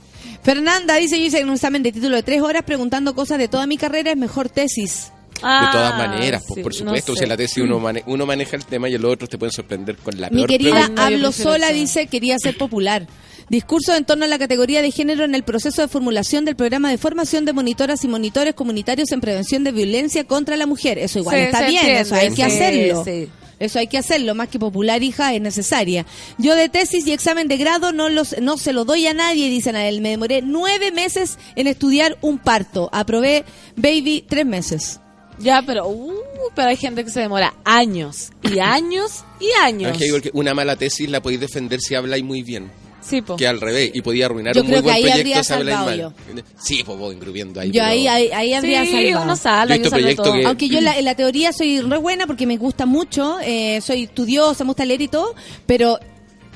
Fernanda 0.43 0.95
dice, 0.95 1.19
yo 1.19 1.25
hice 1.25 1.43
un 1.43 1.51
examen 1.53 1.83
de 1.83 1.91
título 1.91 2.15
de 2.15 2.23
tres 2.23 2.41
horas 2.41 2.63
preguntando 2.63 3.13
cosas 3.15 3.37
de 3.37 3.47
toda 3.47 3.67
mi 3.67 3.77
carrera, 3.77 4.11
es 4.11 4.17
mejor 4.17 4.49
tesis. 4.49 5.11
Ah, 5.43 5.65
de 5.65 5.71
todas 5.71 5.97
maneras, 5.97 6.43
pues, 6.47 6.55
sí, 6.57 6.63
por 6.63 6.71
no 6.73 6.77
supuesto. 6.79 7.13
sé. 7.13 7.17
si 7.19 7.23
en 7.23 7.29
la 7.29 7.37
tesis 7.37 7.63
uno, 7.63 7.79
mane- 7.79 8.03
uno 8.07 8.25
maneja 8.25 8.55
el 8.55 8.65
tema 8.65 8.89
y 8.89 8.97
los 8.97 9.13
otros 9.13 9.29
te 9.29 9.37
pueden 9.37 9.51
sorprender 9.53 9.95
con 9.97 10.19
la 10.19 10.29
Mi 10.29 10.37
peor 10.37 10.49
querida 10.49 10.87
no, 10.89 11.01
Hablo 11.01 11.31
Sola 11.31 11.71
dice, 11.71 12.07
quería 12.07 12.37
ser 12.39 12.57
popular. 12.57 13.07
Discurso 13.49 13.95
en 13.95 14.03
torno 14.03 14.25
a 14.25 14.27
la 14.27 14.37
categoría 14.37 14.81
de 14.81 14.91
género 14.91 15.23
en 15.23 15.33
el 15.33 15.43
proceso 15.43 15.81
de 15.81 15.87
formulación 15.87 16.43
del 16.43 16.55
programa 16.57 16.89
de 16.91 16.97
formación 16.97 17.45
de 17.45 17.53
monitoras 17.53 18.03
y 18.03 18.07
monitores 18.09 18.53
comunitarios 18.55 19.11
en 19.13 19.21
prevención 19.21 19.63
de 19.63 19.71
violencia 19.71 20.25
contra 20.25 20.57
la 20.57 20.65
mujer. 20.65 20.97
Eso 20.97 21.19
igual 21.19 21.37
Sí, 21.37 21.41
está 21.43 21.59
bien, 21.67 21.75
entiende, 21.77 22.01
eso 22.01 22.15
hay 22.15 22.29
que 22.29 22.35
sí, 22.35 22.41
hacerlo. 22.41 23.03
sí. 23.05 23.29
Eso 23.59 23.79
hay 23.79 23.87
que 23.87 23.97
hacerlo, 23.97 24.35
más 24.35 24.49
que 24.49 24.59
popular, 24.59 25.01
hija, 25.01 25.33
es 25.33 25.41
necesaria. 25.41 26.05
Yo 26.37 26.55
de 26.55 26.69
tesis 26.69 27.07
y 27.07 27.11
examen 27.11 27.47
de 27.47 27.57
grado 27.57 27.91
no 27.91 28.07
los 28.07 28.39
no 28.39 28.55
se 28.57 28.71
lo 28.71 28.85
doy 28.85 29.07
a 29.07 29.15
nadie, 29.15 29.49
dicen 29.49 29.75
a 29.75 29.87
él. 29.87 29.99
Me 30.01 30.09
demoré 30.11 30.41
nueve 30.43 30.91
meses 30.91 31.39
en 31.55 31.65
estudiar 31.65 32.17
un 32.21 32.37
parto. 32.37 32.87
Aprobé, 32.93 33.45
baby, 33.75 34.23
tres 34.29 34.45
meses. 34.45 34.99
Ya, 35.39 35.61
pero, 35.65 35.87
uh, 35.87 36.13
pero 36.55 36.69
hay 36.69 36.77
gente 36.77 37.03
que 37.03 37.11
se 37.11 37.19
demora 37.19 37.53
años 37.63 38.29
y 38.43 38.59
años 38.59 39.23
y 39.39 39.49
años. 39.61 39.91
Es 39.91 39.97
que 39.97 40.05
digo 40.05 40.21
que 40.21 40.31
una 40.33 40.53
mala 40.53 40.75
tesis 40.75 41.09
la 41.09 41.21
podéis 41.21 41.41
defender 41.41 41.79
si 41.79 41.95
habláis 41.95 42.23
muy 42.23 42.43
bien. 42.43 42.71
Sí, 42.99 43.21
po. 43.21 43.37
Que 43.37 43.47
al 43.47 43.61
revés, 43.61 43.91
y 43.93 44.01
podía 44.01 44.25
arruinar 44.25 44.53
Yo 44.53 44.61
un 44.63 44.67
muy 44.67 44.81
buen 44.81 44.85
que 44.85 44.91
ahí 44.91 45.01
proyecto 45.03 45.19
habría 45.21 45.43
si 45.43 45.53
habláis 45.53 45.79
mal. 45.79 46.13
Sí, 46.59 46.83
pues 46.83 46.97
vos 46.97 47.13
engrupiendo 47.13 47.61
ahí. 47.61 47.67
Yo 47.69 47.73
pero- 47.75 47.85
ahí, 47.85 48.07
ahí, 48.07 48.31
ahí 48.33 48.53
habría 48.53 48.83
sí, 48.83 48.91
salvado. 48.91 49.23
uno 49.23 49.31
Yo 49.33 49.35
salva, 49.37 49.75
yo 49.77 50.15
todo. 50.15 50.33
que- 50.33 50.45
Aunque 50.45 50.67
yo 50.67 50.79
en 50.79 50.83
la, 50.85 50.97
en 50.97 51.05
la 51.05 51.15
teoría 51.15 51.53
soy 51.53 51.79
re 51.79 51.97
buena 51.99 52.27
porque 52.27 52.45
me 52.45 52.57
gusta 52.57 52.85
mucho, 52.85 53.37
eh, 53.41 53.79
soy 53.81 54.03
estudiosa, 54.03 54.63
me 54.65 54.69
gusta 54.69 54.83
leer 54.83 55.01
y 55.03 55.07
todo, 55.07 55.35
pero 55.65 55.99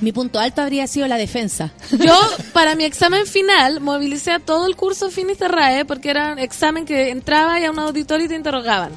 mi 0.01 0.11
punto 0.11 0.39
alto 0.39 0.61
habría 0.61 0.87
sido 0.87 1.07
la 1.07 1.17
defensa. 1.17 1.71
Yo, 1.91 2.19
para 2.53 2.75
mi 2.75 2.83
examen 2.83 3.25
final, 3.25 3.79
movilicé 3.79 4.31
a 4.31 4.39
todo 4.39 4.65
el 4.65 4.75
curso 4.75 5.09
Finis 5.09 5.39
de 5.39 5.47
RAE 5.47 5.85
porque 5.85 6.09
era 6.09 6.33
un 6.33 6.39
examen 6.39 6.85
que 6.85 7.09
entraba 7.09 7.59
y 7.59 7.65
a 7.65 7.71
un 7.71 7.79
auditorio 7.79 8.27
te 8.27 8.35
interrogaban. 8.35 8.91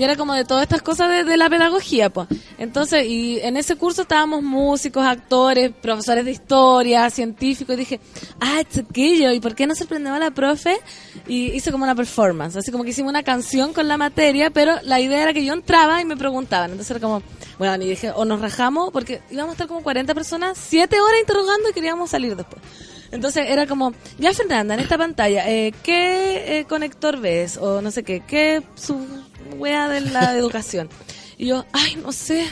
Y 0.00 0.04
era 0.04 0.16
como 0.16 0.32
de 0.32 0.46
todas 0.46 0.62
estas 0.62 0.80
cosas 0.80 1.26
de, 1.26 1.36
la 1.36 1.50
pedagogía, 1.50 2.08
pues. 2.08 2.26
Entonces, 2.56 3.04
y 3.04 3.38
en 3.40 3.58
ese 3.58 3.76
curso 3.76 4.00
estábamos 4.00 4.42
músicos, 4.42 5.04
actores, 5.04 5.72
profesores 5.72 6.24
de 6.24 6.30
historia, 6.30 7.10
científicos, 7.10 7.74
y 7.74 7.80
dije, 7.80 8.00
ah, 8.40 8.62
es 8.62 8.78
aquello, 8.78 9.30
¿y 9.30 9.40
por 9.40 9.54
qué 9.54 9.66
no 9.66 9.74
sorprendemos 9.74 10.16
a 10.16 10.24
la 10.24 10.30
profe? 10.30 10.78
Y 11.28 11.52
hice 11.52 11.70
como 11.70 11.84
una 11.84 11.94
performance, 11.94 12.56
así 12.56 12.72
como 12.72 12.82
que 12.82 12.90
hicimos 12.90 13.10
una 13.10 13.22
canción 13.22 13.74
con 13.74 13.88
la 13.88 13.98
materia, 13.98 14.48
pero 14.48 14.76
la 14.84 15.00
idea 15.00 15.22
era 15.22 15.34
que 15.34 15.44
yo 15.44 15.52
entraba 15.52 16.00
y 16.00 16.06
me 16.06 16.16
preguntaban. 16.16 16.70
Entonces 16.70 16.92
era 16.92 17.00
como, 17.00 17.22
bueno, 17.58 17.84
y 17.84 17.88
dije, 17.90 18.10
o 18.10 18.24
nos 18.24 18.40
rajamos, 18.40 18.92
porque 18.92 19.20
íbamos 19.30 19.50
a 19.50 19.52
estar 19.52 19.68
como 19.68 19.82
40 19.82 20.14
personas, 20.14 20.56
7 20.56 20.98
horas 20.98 21.20
interrogando 21.20 21.68
y 21.68 21.74
queríamos 21.74 22.08
salir 22.08 22.36
después. 22.36 22.62
Entonces 23.12 23.50
era 23.50 23.66
como, 23.66 23.92
ya 24.18 24.32
Fernanda, 24.32 24.72
en 24.72 24.80
esta 24.80 24.96
pantalla, 24.96 25.46
eh, 25.46 25.74
¿qué 25.82 26.60
eh, 26.60 26.64
conector 26.64 27.20
ves? 27.20 27.58
O 27.58 27.82
no 27.82 27.90
sé 27.90 28.02
qué, 28.02 28.22
¿qué 28.26 28.62
su 28.76 29.06
wea 29.56 29.88
de 29.88 30.00
la 30.00 30.34
educación? 30.36 30.88
Y 31.36 31.46
yo, 31.46 31.64
ay, 31.72 31.96
no 31.96 32.12
sé, 32.12 32.46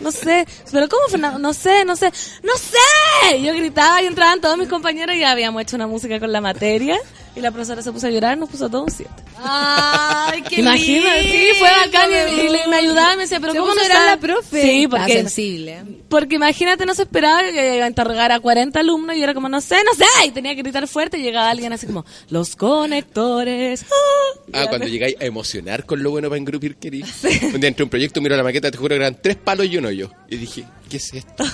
no 0.00 0.12
sé. 0.12 0.46
Pero 0.70 0.88
¿cómo 0.88 1.08
Fernanda? 1.08 1.38
No 1.38 1.52
sé, 1.52 1.84
no 1.84 1.96
sé, 1.96 2.12
no 2.42 2.52
sé. 2.56 3.42
Yo 3.42 3.52
gritaba 3.54 4.00
y 4.02 4.06
entraban 4.06 4.40
todos 4.40 4.56
mis 4.56 4.68
compañeros 4.68 5.16
y 5.16 5.20
ya 5.20 5.30
habíamos 5.32 5.62
hecho 5.62 5.76
una 5.76 5.86
música 5.86 6.20
con 6.20 6.32
la 6.32 6.40
materia. 6.40 6.98
Y 7.36 7.40
la 7.40 7.50
profesora 7.52 7.82
se 7.82 7.92
puso 7.92 8.06
a 8.06 8.10
llorar 8.10 8.36
nos 8.36 8.48
puso 8.48 8.68
todo 8.68 8.82
un 8.84 8.90
7. 8.90 9.10
¡Ay, 9.40 10.42
qué 10.42 10.60
Imagínate, 10.60 11.22
sí, 11.22 11.46
fue 11.58 11.68
bacán. 11.70 12.10
Y, 12.10 12.40
y 12.40 12.48
le- 12.48 12.66
me 12.66 12.76
ayudaba 12.76 13.12
y 13.14 13.16
me 13.16 13.22
decía, 13.22 13.38
pero 13.38 13.54
¿cómo 13.54 13.74
no 13.74 13.80
a 13.80 13.84
sabe? 13.84 14.06
la 14.06 14.16
profe. 14.18 14.60
Sí, 14.62 14.82
Está 14.84 14.96
porque 14.96 15.12
sensible. 15.12 15.82
porque 16.08 16.34
imagínate, 16.34 16.84
no 16.86 16.94
se 16.94 17.02
esperaba 17.02 17.42
que 17.42 17.76
iba 17.76 17.84
a 17.84 17.88
interrogar 17.88 18.32
a 18.32 18.40
40 18.40 18.80
alumnos 18.80 19.14
y 19.14 19.18
yo 19.18 19.24
era 19.24 19.34
como, 19.34 19.48
no 19.48 19.60
sé, 19.60 19.76
no 19.84 19.94
sé. 19.94 20.04
Y 20.26 20.30
tenía 20.32 20.54
que 20.56 20.62
gritar 20.62 20.88
fuerte 20.88 21.18
y 21.18 21.22
llegaba 21.22 21.50
alguien 21.50 21.72
así 21.72 21.86
como, 21.86 22.04
los 22.30 22.56
conectores. 22.56 23.82
¡ah! 23.84 24.40
Ah, 24.54 24.66
cuando 24.68 24.86
llegáis 24.88 25.14
a 25.20 25.24
emocionar 25.24 25.84
con 25.86 26.02
lo 26.02 26.10
bueno 26.10 26.28
para 26.28 26.38
engrupir, 26.38 26.76
querido. 26.76 27.06
Un 27.54 27.60
día 27.60 27.68
entré 27.68 27.82
a 27.82 27.84
un 27.84 27.90
proyecto, 27.90 28.20
miro 28.20 28.36
la 28.36 28.42
maqueta, 28.42 28.70
te 28.70 28.78
juro 28.78 28.90
que 28.90 28.96
eran 28.96 29.16
tres 29.22 29.36
palos 29.36 29.66
y 29.66 29.76
un 29.76 29.84
hoyo. 29.86 30.10
Y 30.28 30.36
dije, 30.36 30.64
¿qué 30.90 30.96
es 30.96 31.12
esto? 31.14 31.44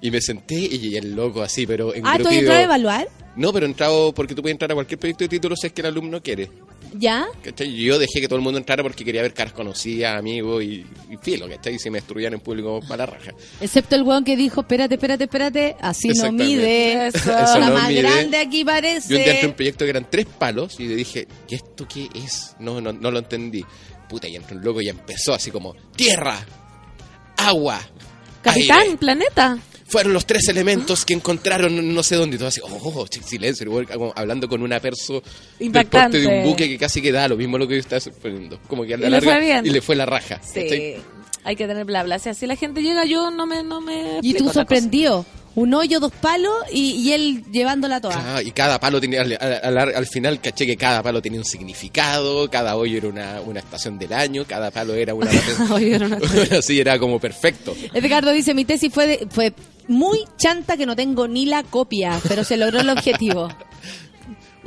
Y 0.00 0.10
me 0.10 0.20
senté 0.20 0.54
y 0.56 0.96
el 0.96 1.14
loco 1.14 1.42
así, 1.42 1.66
pero 1.66 1.92
Ah, 2.04 2.18
¿tú 2.18 2.28
entras 2.28 2.56
a 2.58 2.62
evaluar? 2.62 3.08
No, 3.34 3.52
pero 3.52 3.66
he 3.66 3.68
entrado 3.68 4.12
porque 4.14 4.34
tú 4.34 4.42
puedes 4.42 4.54
entrar 4.54 4.70
a 4.70 4.74
cualquier 4.74 4.98
proyecto 4.98 5.24
de 5.24 5.28
título 5.28 5.56
si 5.56 5.66
es 5.66 5.72
que 5.72 5.80
el 5.82 5.88
alumno 5.88 6.22
quiere. 6.22 6.50
¿Ya? 6.94 7.26
¿Cachai? 7.42 7.68
Y 7.68 7.84
Yo 7.84 7.98
dejé 7.98 8.20
que 8.20 8.28
todo 8.28 8.36
el 8.38 8.42
mundo 8.42 8.58
entrara 8.58 8.82
porque 8.82 9.04
quería 9.04 9.20
ver 9.20 9.34
caras 9.34 9.52
conocidas, 9.52 10.18
amigos 10.18 10.62
y, 10.62 10.86
y 11.10 11.16
filo, 11.20 11.46
¿cachai? 11.48 11.74
Y 11.74 11.78
si 11.78 11.90
me 11.90 11.98
destruían 11.98 12.32
en 12.32 12.40
público, 12.40 12.80
mala 12.88 13.04
raja. 13.04 13.32
Excepto 13.60 13.96
el 13.96 14.02
weón 14.02 14.24
que 14.24 14.36
dijo, 14.36 14.60
espérate, 14.62 14.94
espérate, 14.94 15.24
espérate, 15.24 15.76
así 15.80 16.08
no 16.08 16.32
mide. 16.32 17.08
Eso. 17.08 17.30
La 17.30 17.68
no 17.68 17.74
más 17.74 17.88
mide. 17.88 18.02
grande 18.02 18.38
aquí 18.38 18.64
parece. 18.64 19.12
Yo 19.12 19.18
entré 19.18 19.42
a 19.42 19.46
un 19.48 19.54
proyecto 19.54 19.84
que 19.84 19.90
eran 19.90 20.06
tres 20.10 20.26
palos 20.26 20.78
y 20.80 20.86
le 20.88 20.94
dije, 20.96 21.26
¿y 21.48 21.54
esto 21.56 21.86
qué 21.86 22.08
es? 22.14 22.54
No, 22.60 22.80
no, 22.80 22.92
no 22.92 23.10
lo 23.10 23.18
entendí. 23.18 23.62
Puta, 24.08 24.28
y 24.28 24.36
entró 24.36 24.56
un 24.56 24.64
loco 24.64 24.80
y 24.80 24.88
empezó 24.88 25.34
así 25.34 25.50
como, 25.50 25.74
tierra, 25.96 26.38
agua, 27.36 27.80
Capitán, 28.42 28.80
aire. 28.82 28.96
planeta. 28.96 29.58
Fueron 29.88 30.12
los 30.12 30.26
tres 30.26 30.48
elementos 30.48 31.04
que 31.04 31.14
encontraron 31.14 31.94
no 31.94 32.02
sé 32.02 32.16
dónde. 32.16 32.36
Y 32.36 32.38
todo 32.38 32.48
así, 32.48 32.60
oh, 32.62 33.06
silencio. 33.24 33.70
como 33.92 34.12
hablando 34.16 34.48
con 34.48 34.62
una 34.62 34.80
perso 34.80 35.22
del 35.58 35.66
Impactante. 35.68 36.18
porte 36.18 36.32
de 36.32 36.38
un 36.40 36.44
buque 36.50 36.68
que 36.68 36.76
casi 36.78 37.00
que 37.00 37.12
da 37.12 37.28
lo 37.28 37.36
mismo 37.36 37.56
lo 37.58 37.68
que 37.68 37.74
yo 37.74 37.80
estaba. 37.80 38.00
Como 38.68 38.84
que 38.84 38.94
a 38.94 38.96
la 38.96 39.06
Y 39.06 39.10
le 39.10 39.16
larga. 39.20 39.32
fue 39.32 39.40
bien. 39.40 39.66
Y 39.66 39.70
le 39.70 39.80
fue 39.80 39.94
la 39.96 40.06
raja. 40.06 40.40
Sí. 40.42 40.62
¿cachai? 40.62 40.96
Hay 41.44 41.54
que 41.54 41.66
tener 41.68 41.84
bla 41.84 42.02
bla. 42.02 42.18
Si 42.18 42.28
así 42.28 42.46
la 42.46 42.56
gente 42.56 42.82
llega, 42.82 43.04
yo 43.04 43.30
no 43.30 43.46
me. 43.46 43.62
No 43.62 43.80
me 43.80 44.18
Y 44.22 44.34
tú 44.34 44.44
otra 44.48 44.62
sorprendido. 44.62 45.24
Un 45.54 45.72
hoyo, 45.72 46.00
dos 46.00 46.12
palos 46.12 46.52
y, 46.70 46.96
y 46.96 47.12
él 47.14 47.44
llevándola 47.50 47.98
toda. 47.98 48.36
Ah, 48.36 48.42
y 48.42 48.50
cada 48.50 48.78
palo 48.78 49.00
tenía, 49.00 49.22
al, 49.22 49.38
al- 49.40 49.78
al- 49.78 49.94
al 49.94 50.06
final 50.06 50.38
caché 50.38 50.66
que 50.66 50.76
cada 50.76 51.02
palo 51.02 51.22
tenía 51.22 51.38
un 51.38 51.46
significado, 51.46 52.50
cada 52.50 52.76
hoyo 52.76 52.98
era 52.98 53.08
una, 53.08 53.40
una 53.40 53.60
estación 53.60 53.98
del 53.98 54.12
año, 54.12 54.44
cada 54.46 54.70
palo 54.70 54.92
era 54.94 55.14
una... 55.14 55.30
Oye, 55.72 55.94
era 55.94 56.06
una- 56.08 56.18
Así 56.58 56.78
era 56.78 56.98
como 56.98 57.18
perfecto. 57.18 57.74
Ricardo 57.94 58.32
dice, 58.32 58.52
mi 58.52 58.66
tesis 58.66 58.92
fue, 58.92 59.06
de- 59.06 59.26
fue 59.30 59.54
muy 59.88 60.24
chanta 60.36 60.76
que 60.76 60.86
no 60.86 60.96
tengo 60.96 61.28
ni 61.28 61.46
la 61.46 61.62
copia, 61.62 62.20
pero 62.28 62.44
se 62.44 62.56
logró 62.56 62.80
el 62.80 62.88
objetivo. 62.90 63.48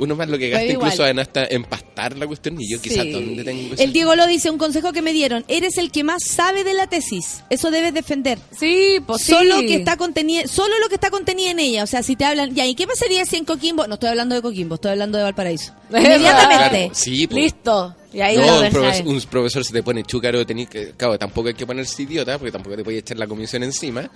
Uno 0.00 0.16
más 0.16 0.30
lo 0.30 0.38
que 0.38 0.48
gasta 0.48 0.72
incluso 0.72 1.06
en 1.06 1.18
hasta 1.18 1.44
empastar 1.44 2.16
la 2.16 2.26
cuestión 2.26 2.58
y 2.58 2.70
yo 2.70 2.80
quizás 2.80 3.04
Sí. 3.04 3.12
dónde 3.12 3.44
tengo 3.44 3.74
eso? 3.74 3.82
El 3.82 3.92
Diego 3.92 4.16
lo 4.16 4.26
dice, 4.26 4.48
un 4.50 4.56
consejo 4.56 4.94
que 4.94 5.02
me 5.02 5.12
dieron, 5.12 5.44
eres 5.46 5.76
el 5.76 5.92
que 5.92 6.04
más 6.04 6.24
sabe 6.24 6.64
de 6.64 6.72
la 6.72 6.86
tesis, 6.86 7.44
eso 7.50 7.70
debes 7.70 7.92
defender. 7.92 8.38
Sí, 8.58 8.96
pues 9.06 9.20
sí. 9.20 9.32
Solo 9.32 9.60
que 9.60 9.74
está 9.74 9.98
contenido, 9.98 10.48
solo 10.48 10.78
lo 10.78 10.88
que 10.88 10.94
está 10.94 11.10
contenido 11.10 11.50
en 11.50 11.58
ella, 11.58 11.84
o 11.84 11.86
sea, 11.86 12.02
si 12.02 12.16
te 12.16 12.24
hablan, 12.24 12.54
ya, 12.54 12.64
¿y 12.64 12.74
qué 12.74 12.86
pasaría 12.86 13.26
si 13.26 13.36
en 13.36 13.44
Coquimbo? 13.44 13.86
No 13.88 13.94
estoy 13.94 14.08
hablando 14.08 14.34
de 14.34 14.40
Coquimbo, 14.40 14.76
estoy 14.76 14.92
hablando 14.92 15.18
de 15.18 15.24
Valparaíso. 15.24 15.74
Inmediatamente. 15.90 16.78
Claro, 16.78 16.94
sí, 16.94 17.26
po. 17.26 17.36
Listo. 17.36 17.96
Y 18.14 18.20
ahí 18.22 18.38
no, 18.38 18.46
lo 18.46 18.62
un, 18.62 18.70
profesor, 18.70 19.06
un 19.06 19.20
profesor 19.20 19.64
se 19.66 19.72
te 19.74 19.82
pone 19.82 20.02
chúcaro, 20.04 20.46
tenés 20.46 20.70
que, 20.70 20.92
claro, 20.96 21.18
tampoco 21.18 21.48
hay 21.48 21.54
que 21.54 21.66
ponerse 21.66 22.02
idiota, 22.04 22.38
porque 22.38 22.52
tampoco 22.52 22.74
te 22.74 22.82
puedes 22.82 23.02
echar 23.02 23.18
la 23.18 23.26
comisión 23.26 23.62
encima, 23.64 24.10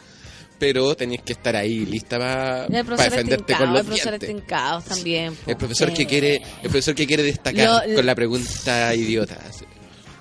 pero 0.58 0.94
tenés 0.94 1.22
que 1.22 1.32
estar 1.34 1.54
ahí 1.56 1.84
lista 1.86 2.18
para 2.18 2.66
profesor 2.66 3.10
defenderte 3.10 3.54
con 3.54 3.70
los 3.72 3.80
el 3.80 3.86
profesor 3.86 4.14
es 4.14 4.20
dientes. 4.20 4.84
también. 4.84 5.36
El 5.46 5.56
profesor 5.56 5.88
Sí. 5.90 5.94
que 5.96 6.06
quiere, 6.06 6.36
el 6.36 6.70
profesor 6.70 6.94
que 6.94 7.06
quiere 7.06 7.22
destacar 7.22 7.82
con 7.94 8.06
la 8.06 8.14
pregunta 8.14 8.94
idiota. 8.94 9.38
así. 9.48 9.64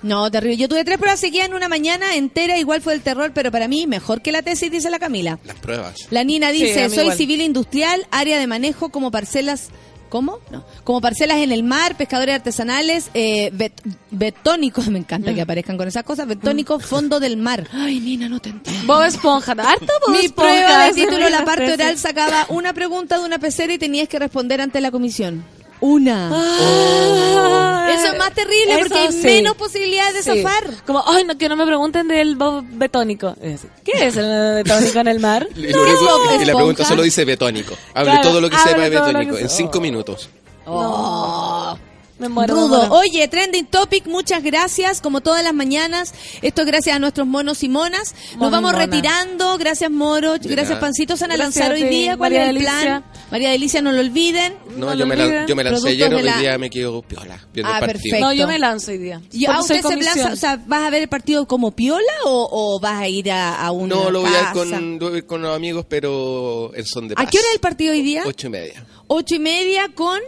No, 0.02 0.30
terrible. 0.30 0.58
Yo 0.58 0.68
tuve 0.68 0.84
tres 0.84 0.98
pruebas 0.98 1.18
seguidas 1.18 1.48
en 1.48 1.54
una 1.54 1.66
mañana 1.66 2.14
entera, 2.14 2.58
igual 2.58 2.82
fue 2.82 2.92
el 2.92 3.00
terror, 3.00 3.32
pero 3.34 3.50
para 3.50 3.68
mí 3.68 3.86
mejor 3.86 4.20
que 4.20 4.32
la 4.32 4.42
tesis, 4.42 4.70
dice 4.70 4.90
la 4.90 4.98
Camila. 4.98 5.38
Las 5.44 5.56
pruebas. 5.56 5.94
La 6.10 6.24
Nina 6.24 6.52
dice, 6.52 6.90
soy 6.90 7.04
igual. 7.04 7.16
civil 7.16 7.40
industrial, 7.40 8.06
área 8.10 8.38
de 8.38 8.46
manejo 8.46 8.90
como 8.90 9.10
parcelas... 9.10 9.70
¿Cómo? 10.14 10.38
No. 10.52 10.62
Como 10.84 11.00
parcelas 11.00 11.38
en 11.38 11.50
el 11.50 11.64
mar, 11.64 11.96
pescadores 11.96 12.36
artesanales, 12.36 13.10
eh, 13.14 13.50
bet- 13.52 13.82
betónicos, 14.12 14.86
me 14.90 15.00
encanta 15.00 15.32
Mm. 15.32 15.34
que 15.34 15.40
aparezcan 15.40 15.76
con 15.76 15.88
esas 15.88 16.04
cosas, 16.04 16.28
betónicos, 16.28 16.84
fondo 16.86 17.18
del 17.18 17.36
mar. 17.36 17.66
Ay, 17.72 17.98
Nina, 17.98 18.28
no 18.28 18.38
te 18.38 18.50
entiendo. 18.50 18.86
Bob 18.86 19.02
Esponja. 19.02 19.52
Harto 19.58 19.92
Bob 20.06 20.16
Mi 20.16 20.26
Esponja. 20.26 20.52
prueba 20.52 20.84
de 20.84 20.92
título, 20.94 21.28
la 21.30 21.44
parte 21.44 21.72
oral, 21.72 21.98
sacaba 21.98 22.46
una 22.50 22.72
pregunta 22.72 23.18
de 23.18 23.24
una 23.24 23.40
pecera 23.40 23.72
y 23.74 23.78
tenías 23.78 24.08
que 24.08 24.20
responder 24.20 24.60
ante 24.60 24.80
la 24.80 24.92
comisión. 24.92 25.44
Una. 25.84 26.30
Ah, 26.32 27.90
Eso 27.92 28.06
es 28.12 28.18
más 28.18 28.32
terrible 28.32 28.78
porque 28.78 28.98
hay 28.98 29.12
sí. 29.12 29.18
menos 29.22 29.54
posibilidades 29.54 30.24
de 30.24 30.32
Sí. 30.32 30.42
zafar. 30.42 30.64
Como, 30.86 31.04
ay, 31.06 31.24
no, 31.24 31.36
que 31.36 31.46
no 31.46 31.56
me 31.56 31.66
pregunten 31.66 32.08
del 32.08 32.36
Bob 32.36 32.64
betónico. 32.66 33.36
¿Qué 33.84 34.06
es 34.06 34.16
el 34.16 34.64
betónico 34.64 34.98
en 35.00 35.08
el 35.08 35.20
mar? 35.20 35.46
Y, 35.54 35.68
lo 35.72 35.82
único- 35.82 36.00
Bob 36.04 36.40
y 36.40 36.44
la 36.46 36.54
pregunta 36.54 36.86
solo 36.86 37.02
dice 37.02 37.26
betónico. 37.26 37.74
Hable 37.92 38.12
Claro, 38.12 38.28
todo 38.28 38.40
lo 38.40 38.48
que 38.48 38.56
sepa 38.56 38.80
de 38.80 38.88
betónico 38.90 39.36
que 39.36 39.42
en 39.42 39.50
cinco 39.50 39.76
oh. 39.76 39.80
minutos. 39.82 40.30
Oh. 40.64 41.76
Me 42.18 42.28
muero, 42.28 42.54
me 42.54 42.60
Rudo. 42.62 42.76
muero. 42.78 42.94
Oye, 42.94 43.26
Trending 43.26 43.66
Topic, 43.66 44.06
muchas 44.06 44.42
gracias, 44.42 45.00
como 45.00 45.20
todas 45.20 45.42
las 45.42 45.52
mañanas. 45.52 46.14
Esto 46.42 46.60
es 46.62 46.66
gracias 46.68 46.94
a 46.94 46.98
nuestros 47.00 47.26
monos 47.26 47.62
y 47.64 47.68
monas. 47.68 48.14
Nos 48.38 48.52
vamos 48.52 48.72
monas. 48.72 48.86
retirando. 48.88 49.58
Gracias, 49.58 49.90
Moro. 49.90 50.34
Gracias, 50.40 50.68
nada. 50.68 50.80
Pancito. 50.80 51.16
Se 51.16 51.24
van 51.24 51.32
a 51.32 51.36
Gracias 51.36 51.56
lanzar 51.56 51.72
a 51.72 51.74
hoy 51.74 51.82
día. 51.90 52.16
¿Cuál 52.16 52.30
María 52.32 52.42
es 52.44 52.48
el 52.50 52.54
Delicia. 52.54 52.80
plan? 52.82 53.04
María 53.32 53.50
Delicia, 53.50 53.82
no 53.82 53.90
lo 53.90 53.98
olviden. 54.00 54.54
No, 54.76 54.86
No 54.86 54.92
yo, 54.92 54.98
lo 55.00 55.06
me 55.06 55.16
la- 55.16 55.46
yo 55.46 55.56
me 55.56 55.64
lancé 55.64 55.88
ayer, 55.88 56.14
hoy 56.14 56.22
la- 56.22 56.38
día 56.38 56.56
me 56.56 56.70
quedo 56.70 57.02
piola 57.02 57.36
viendo 57.52 57.72
Ah, 57.72 57.78
el 57.78 57.80
partido. 57.80 58.02
perfecto. 58.02 58.20
No, 58.26 58.32
yo 58.32 58.46
me 58.46 58.58
lanzo 58.60 58.92
hoy 58.92 58.98
día. 58.98 59.20
¿Y 59.32 59.44
Porque 59.46 59.58
a 59.58 59.62
soy 59.62 59.62
usted 59.62 59.76
se 59.76 59.82
comisión. 59.82 60.14
plaza, 60.14 60.32
o 60.32 60.36
sea, 60.36 60.62
vas 60.66 60.82
a 60.86 60.90
ver 60.90 61.02
el 61.02 61.08
partido 61.08 61.46
como 61.48 61.72
piola 61.72 62.00
o, 62.26 62.48
o 62.50 62.78
vas 62.80 63.00
a 63.02 63.08
ir 63.08 63.32
a, 63.32 63.56
a 63.56 63.72
una 63.72 63.94
No, 63.96 64.10
lo 64.10 64.20
voy 64.20 64.30
a 64.32 64.40
ir 64.40 64.46
con, 64.52 64.98
voy 65.00 65.14
a 65.14 65.16
ir 65.18 65.26
con 65.26 65.42
los 65.42 65.56
amigos, 65.56 65.84
pero 65.88 66.70
en 66.76 66.86
son 66.86 67.08
de 67.08 67.14
¿A 67.14 67.16
paz. 67.16 67.28
qué 67.30 67.38
hora 67.38 67.46
es 67.48 67.54
el 67.54 67.60
partido 67.60 67.92
hoy 67.92 68.02
día? 68.02 68.22
Ocho 68.24 68.46
y 68.46 68.50
media. 68.50 68.86
Ocho 69.08 69.34
y 69.34 69.38
media 69.40 69.88
con 69.94 70.20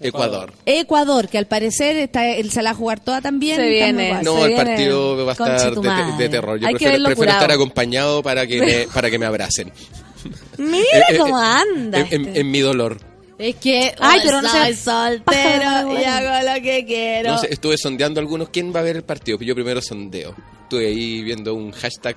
Ecuador. 0.00 0.52
Ecuador, 0.66 1.28
que 1.28 1.38
al 1.38 1.46
parecer 1.46 1.96
está, 1.96 2.26
él 2.28 2.50
se 2.50 2.62
la 2.62 2.70
va 2.70 2.74
a 2.74 2.78
jugar 2.78 3.00
toda 3.00 3.20
también. 3.20 3.56
Se 3.56 3.68
viene. 3.68 4.22
No, 4.22 4.36
Se 4.36 4.42
el 4.42 4.48
viene 4.48 4.64
partido 4.64 5.24
va 5.26 5.30
a 5.30 5.32
estar 5.32 5.74
de, 5.74 6.16
de- 6.18 6.28
terror. 6.28 6.58
Yo 6.58 6.66
Hay 6.66 6.74
que 6.74 6.78
prefiero, 6.86 7.04
prefiero 7.04 7.32
estar 7.32 7.50
acompañado 7.52 8.22
para 8.22 8.46
que 8.46 8.60
me, 8.60 8.86
para 8.92 9.10
que 9.10 9.18
me 9.18 9.26
abracen. 9.26 9.72
Mira 10.58 10.78
Eh, 10.92 11.02
eh, 11.14 11.18
cómo 11.18 11.38
eh, 11.40 11.44
anda. 11.46 12.00
En, 12.00 12.06
en- 12.12 12.24
este. 12.28 12.40
en 12.40 12.50
mi 12.50 12.60
dolor. 12.60 12.98
Es 13.38 13.56
que 13.56 13.94
Ay, 13.98 14.18
hoy 14.18 14.24
pero 14.26 14.42
no 14.42 14.50
soy 14.50 14.74
soltero 14.74 15.98
y 16.00 16.04
hago 16.04 16.48
lo 16.54 16.62
que 16.62 16.84
quiero. 16.86 17.30
No 17.32 17.38
sé, 17.38 17.48
estuve 17.50 17.78
sondeando 17.78 18.20
a 18.20 18.22
algunos 18.22 18.50
quién 18.50 18.74
va 18.74 18.80
a 18.80 18.82
ver 18.82 18.96
el 18.96 19.02
partido. 19.02 19.38
Yo 19.40 19.54
primero 19.54 19.80
sondeo. 19.80 20.34
Estuve 20.64 20.88
ahí 20.88 21.22
viendo 21.22 21.54
un 21.54 21.72
hashtag 21.72 22.16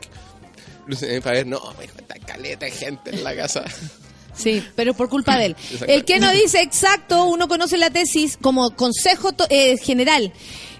para 1.23 1.37
ver, 1.37 1.47
no, 1.47 1.61
me 1.77 1.83
dijo, 1.83 1.93
está 1.97 2.15
caleta 2.19 2.65
de 2.65 2.71
gente 2.71 3.09
en 3.11 3.23
la 3.23 3.33
casa. 3.35 3.63
Sí, 4.35 4.63
pero 4.75 4.93
por 4.93 5.09
culpa 5.09 5.37
de 5.37 5.47
él. 5.47 5.55
El 5.87 6.05
que 6.05 6.19
no 6.19 6.31
dice 6.31 6.61
exacto, 6.61 7.25
uno 7.25 7.47
conoce 7.47 7.77
la 7.77 7.89
tesis 7.89 8.37
como 8.41 8.75
consejo 8.75 9.31
to- 9.33 9.47
eh, 9.49 9.77
general. 9.77 10.31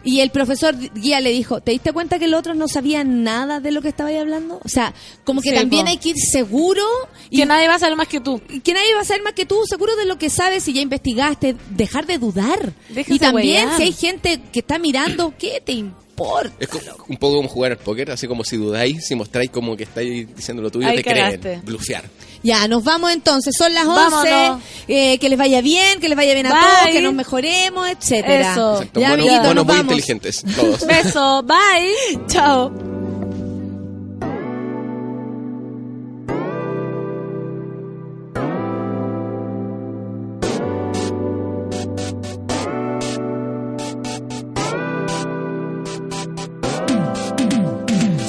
Y 0.05 0.19
el 0.19 0.31
profesor 0.31 0.75
guía 0.95 1.21
le 1.21 1.31
dijo, 1.31 1.61
¿te 1.61 1.71
diste 1.71 1.93
cuenta 1.93 2.19
que 2.19 2.27
los 2.27 2.37
otros 2.37 2.57
no 2.57 2.67
sabían 2.67 3.23
nada 3.23 3.61
de 3.61 3.71
lo 3.71 3.81
que 3.81 3.87
estabais 3.87 4.19
hablando? 4.19 4.59
O 4.61 4.67
sea, 4.67 4.93
como 5.23 5.41
que 5.41 5.51
Sí, 5.51 5.55
también 5.55 5.85
po. 5.85 5.91
hay 5.91 5.97
que 5.97 6.09
ir 6.09 6.17
seguro 6.17 6.83
y 7.29 7.37
Que 7.37 7.45
nadie 7.45 7.69
va 7.69 7.75
a 7.75 7.79
saber 7.79 7.95
más 7.95 8.09
que 8.09 8.19
tú. 8.19 8.41
y 8.49 8.59
que 8.59 8.73
nadie 8.73 8.93
va 8.95 9.01
a 9.01 9.05
saber 9.05 9.23
más 9.23 9.31
que 9.31 9.45
tú, 9.45 9.61
seguro 9.65 9.95
de 9.95 10.03
lo 10.05 10.17
que 10.17 10.29
sabes 10.29 10.67
y 10.67 10.73
ya 10.73 10.81
investigaste, 10.81 11.55
dejar 11.69 12.05
de 12.05 12.17
dudar. 12.17 12.73
Déjense 12.89 13.13
y 13.13 13.19
también 13.19 13.69
si 13.77 13.83
hay 13.83 13.93
gente 13.93 14.41
que 14.51 14.59
está 14.59 14.77
mirando, 14.77 15.33
¿qué 15.39 15.61
te 15.63 15.71
importa? 15.71 16.51
Es 16.59 16.67
un 17.07 17.15
poco 17.17 17.37
como 17.37 17.47
jugar 17.47 17.71
al 17.71 17.77
póker, 17.77 18.11
así 18.11 18.27
como 18.27 18.43
si 18.43 18.57
dudáis, 18.57 19.07
si 19.07 19.15
mostráis 19.15 19.49
como 19.51 19.75
que 19.77 19.83
estáis 19.83 20.35
diciendo 20.35 20.61
lo 20.61 20.69
tuyo, 20.69 20.85
Ahí 20.87 20.97
te 20.97 21.03
cagaste. 21.05 21.39
creen. 21.39 21.61
Blufear. 21.65 22.03
Ya, 22.43 22.67
nos 22.67 22.83
vamos 22.83 23.11
entonces, 23.11 23.55
son 23.57 23.73
las 23.73 23.85
11, 23.87 23.95
Vámonos. 24.29 24.61
eh, 24.89 25.17
que 25.17 25.29
les 25.29 25.37
vaya 25.39 25.61
bien, 25.61 25.99
que 26.01 26.09
les 26.09 26.17
vaya 26.17 26.33
bien 26.33 26.45
a 26.47 26.49
Bye. 26.51 26.59
todos, 26.59 26.89
que 26.91 27.01
nos 27.01 27.13
mejoremos, 27.13 27.89
etcétera. 27.89 28.51
Eso. 28.51 28.73
Exacto. 28.75 28.99
Ya, 28.99 29.09
Monos- 29.11 29.25
amiguitos, 29.27 29.55
nos 29.55 29.65
muy 29.65 29.75
vamos. 29.77 29.83
inteligentes, 29.93 30.43
todos. 30.55 30.85
Beso. 30.87 31.43
Bye. 31.43 32.19
Chao. 32.27 32.71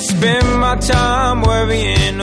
Spend 0.08 0.60
my 0.60 0.76
time 0.76 1.42
worrying 1.42 1.96
of 1.98 2.13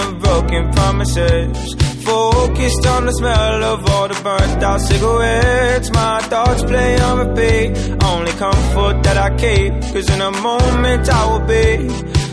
broken 0.42 0.72
promises. 0.72 1.76
Focused 2.04 2.86
on 2.88 3.06
the 3.06 3.12
smell 3.12 3.64
of 3.64 3.90
all 3.90 4.08
the 4.08 4.20
burnt 4.24 4.64
out 4.64 4.82
cigarettes. 4.82 5.92
My 5.92 6.20
thoughts 6.22 6.64
play 6.64 7.00
on 7.00 7.28
repeat. 7.28 7.70
Only 8.04 8.32
comfort 8.34 9.04
that 9.04 9.18
I 9.18 9.30
keep. 9.38 9.74
Cause 9.94 10.10
in 10.10 10.22
a 10.22 10.32
moment 10.32 11.10
I 11.10 11.26
will 11.30 11.46
be 11.46 11.90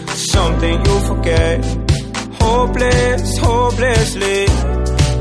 something 0.06 0.84
you'll 0.84 1.00
forget. 1.00 1.64
Hopeless, 2.40 3.38
hopelessly 3.38 4.46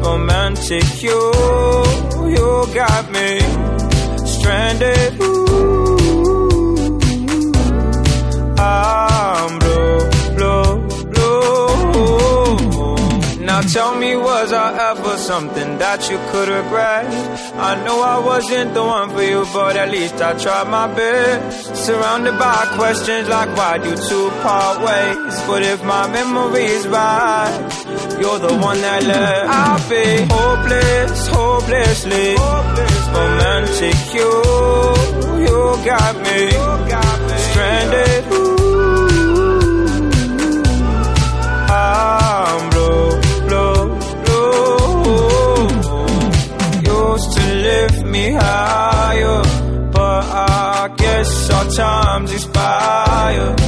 romantic. 0.01 1.03
You, 1.03 1.19
you 2.35 2.67
got 2.73 3.11
me 3.11 3.39
stranded. 4.25 5.21
Ooh. 5.21 5.37
I'm 8.59 9.06
Now 13.57 13.63
tell 13.63 13.95
me, 13.97 14.15
was 14.15 14.53
I 14.53 14.91
ever 14.91 15.17
something 15.17 15.79
that 15.79 16.07
you 16.11 16.19
could 16.29 16.47
regret? 16.47 17.07
I 17.55 17.83
know 17.83 18.03
I 18.03 18.19
wasn't 18.19 18.75
the 18.75 18.83
one 18.83 19.09
for 19.09 19.23
you, 19.23 19.47
but 19.51 19.75
at 19.75 19.89
least 19.89 20.21
I 20.21 20.37
tried 20.37 20.69
my 20.69 20.85
best. 20.93 21.75
Surrounded 21.75 22.37
by 22.37 22.67
questions 22.77 23.27
like 23.27 23.49
why 23.57 23.79
do 23.79 23.95
two 23.95 24.29
part 24.45 24.77
ways? 24.85 25.35
But 25.49 25.63
if 25.63 25.83
my 25.83 26.05
memory's 26.07 26.87
right, 26.87 27.57
you're 28.21 28.37
the 28.37 28.53
one 28.61 28.79
that 28.81 29.01
left. 29.09 29.49
I'll 29.49 29.89
be 29.89 30.05
hopeless, 30.29 31.27
hopelessly 31.27 32.37
romantic. 33.17 33.97
You, 34.13 34.29
you 35.49 35.57
got 35.83 36.15
me 36.27 36.51
stranded. 37.49 38.36
Me 48.17 48.31
higher, 48.31 49.41
but 49.95 50.23
I 50.25 50.93
guess 51.01 51.49
our 51.55 51.67
time's 51.81 52.31
expired. 52.37 53.59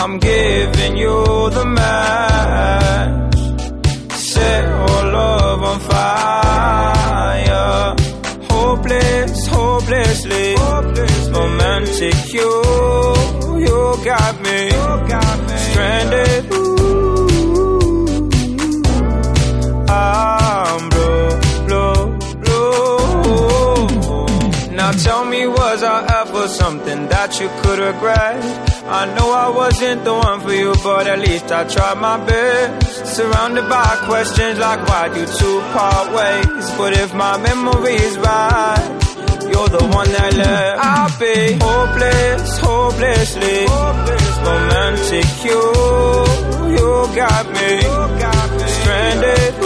I'm 0.00 0.14
giving 0.18 0.96
you 0.96 1.16
the 1.58 1.64
match. 1.78 3.38
Set 4.32 4.64
our 4.64 5.02
love 5.18 5.60
on 5.70 5.78
fire. 5.90 7.78
Hopeless, 8.54 9.46
hopelessly 9.58 10.46
Hopeless, 10.56 11.28
romantic. 11.38 12.18
You, 12.38 12.52
you 13.66 13.78
got 14.10 14.34
me 14.44 14.58
stranded. 15.70 16.65
Tell 24.96 25.24
me, 25.24 25.46
was 25.46 25.82
I 25.82 25.98
ever 26.20 26.48
something 26.48 27.08
that 27.08 27.40
you 27.40 27.48
could 27.62 27.78
regret? 27.78 28.42
I 28.86 29.06
know 29.14 29.32
I 29.32 29.48
wasn't 29.50 30.04
the 30.04 30.14
one 30.14 30.40
for 30.40 30.52
you, 30.52 30.72
but 30.82 31.06
at 31.06 31.18
least 31.18 31.50
I 31.50 31.64
tried 31.64 31.98
my 31.98 32.24
best. 32.24 33.16
Surrounded 33.16 33.68
by 33.68 33.96
questions 34.06 34.58
like 34.58 34.86
why 34.88 35.08
do 35.08 35.26
two 35.26 35.60
part 35.74 36.06
ways? 36.14 36.70
But 36.78 36.92
if 36.94 37.14
my 37.14 37.36
memory's 37.38 38.16
right, 38.18 38.86
you're 39.50 39.68
the 39.68 39.84
one 39.90 40.10
that 40.12 40.32
left. 40.34 40.78
I'll 40.84 41.18
be 41.18 41.58
hopeless, 41.60 42.58
hopelessly 42.58 43.66
romantic. 44.46 45.28
You, 45.44 45.62
you 46.76 47.16
got 47.16 47.46
me 47.56 47.80
stranded. 48.76 49.65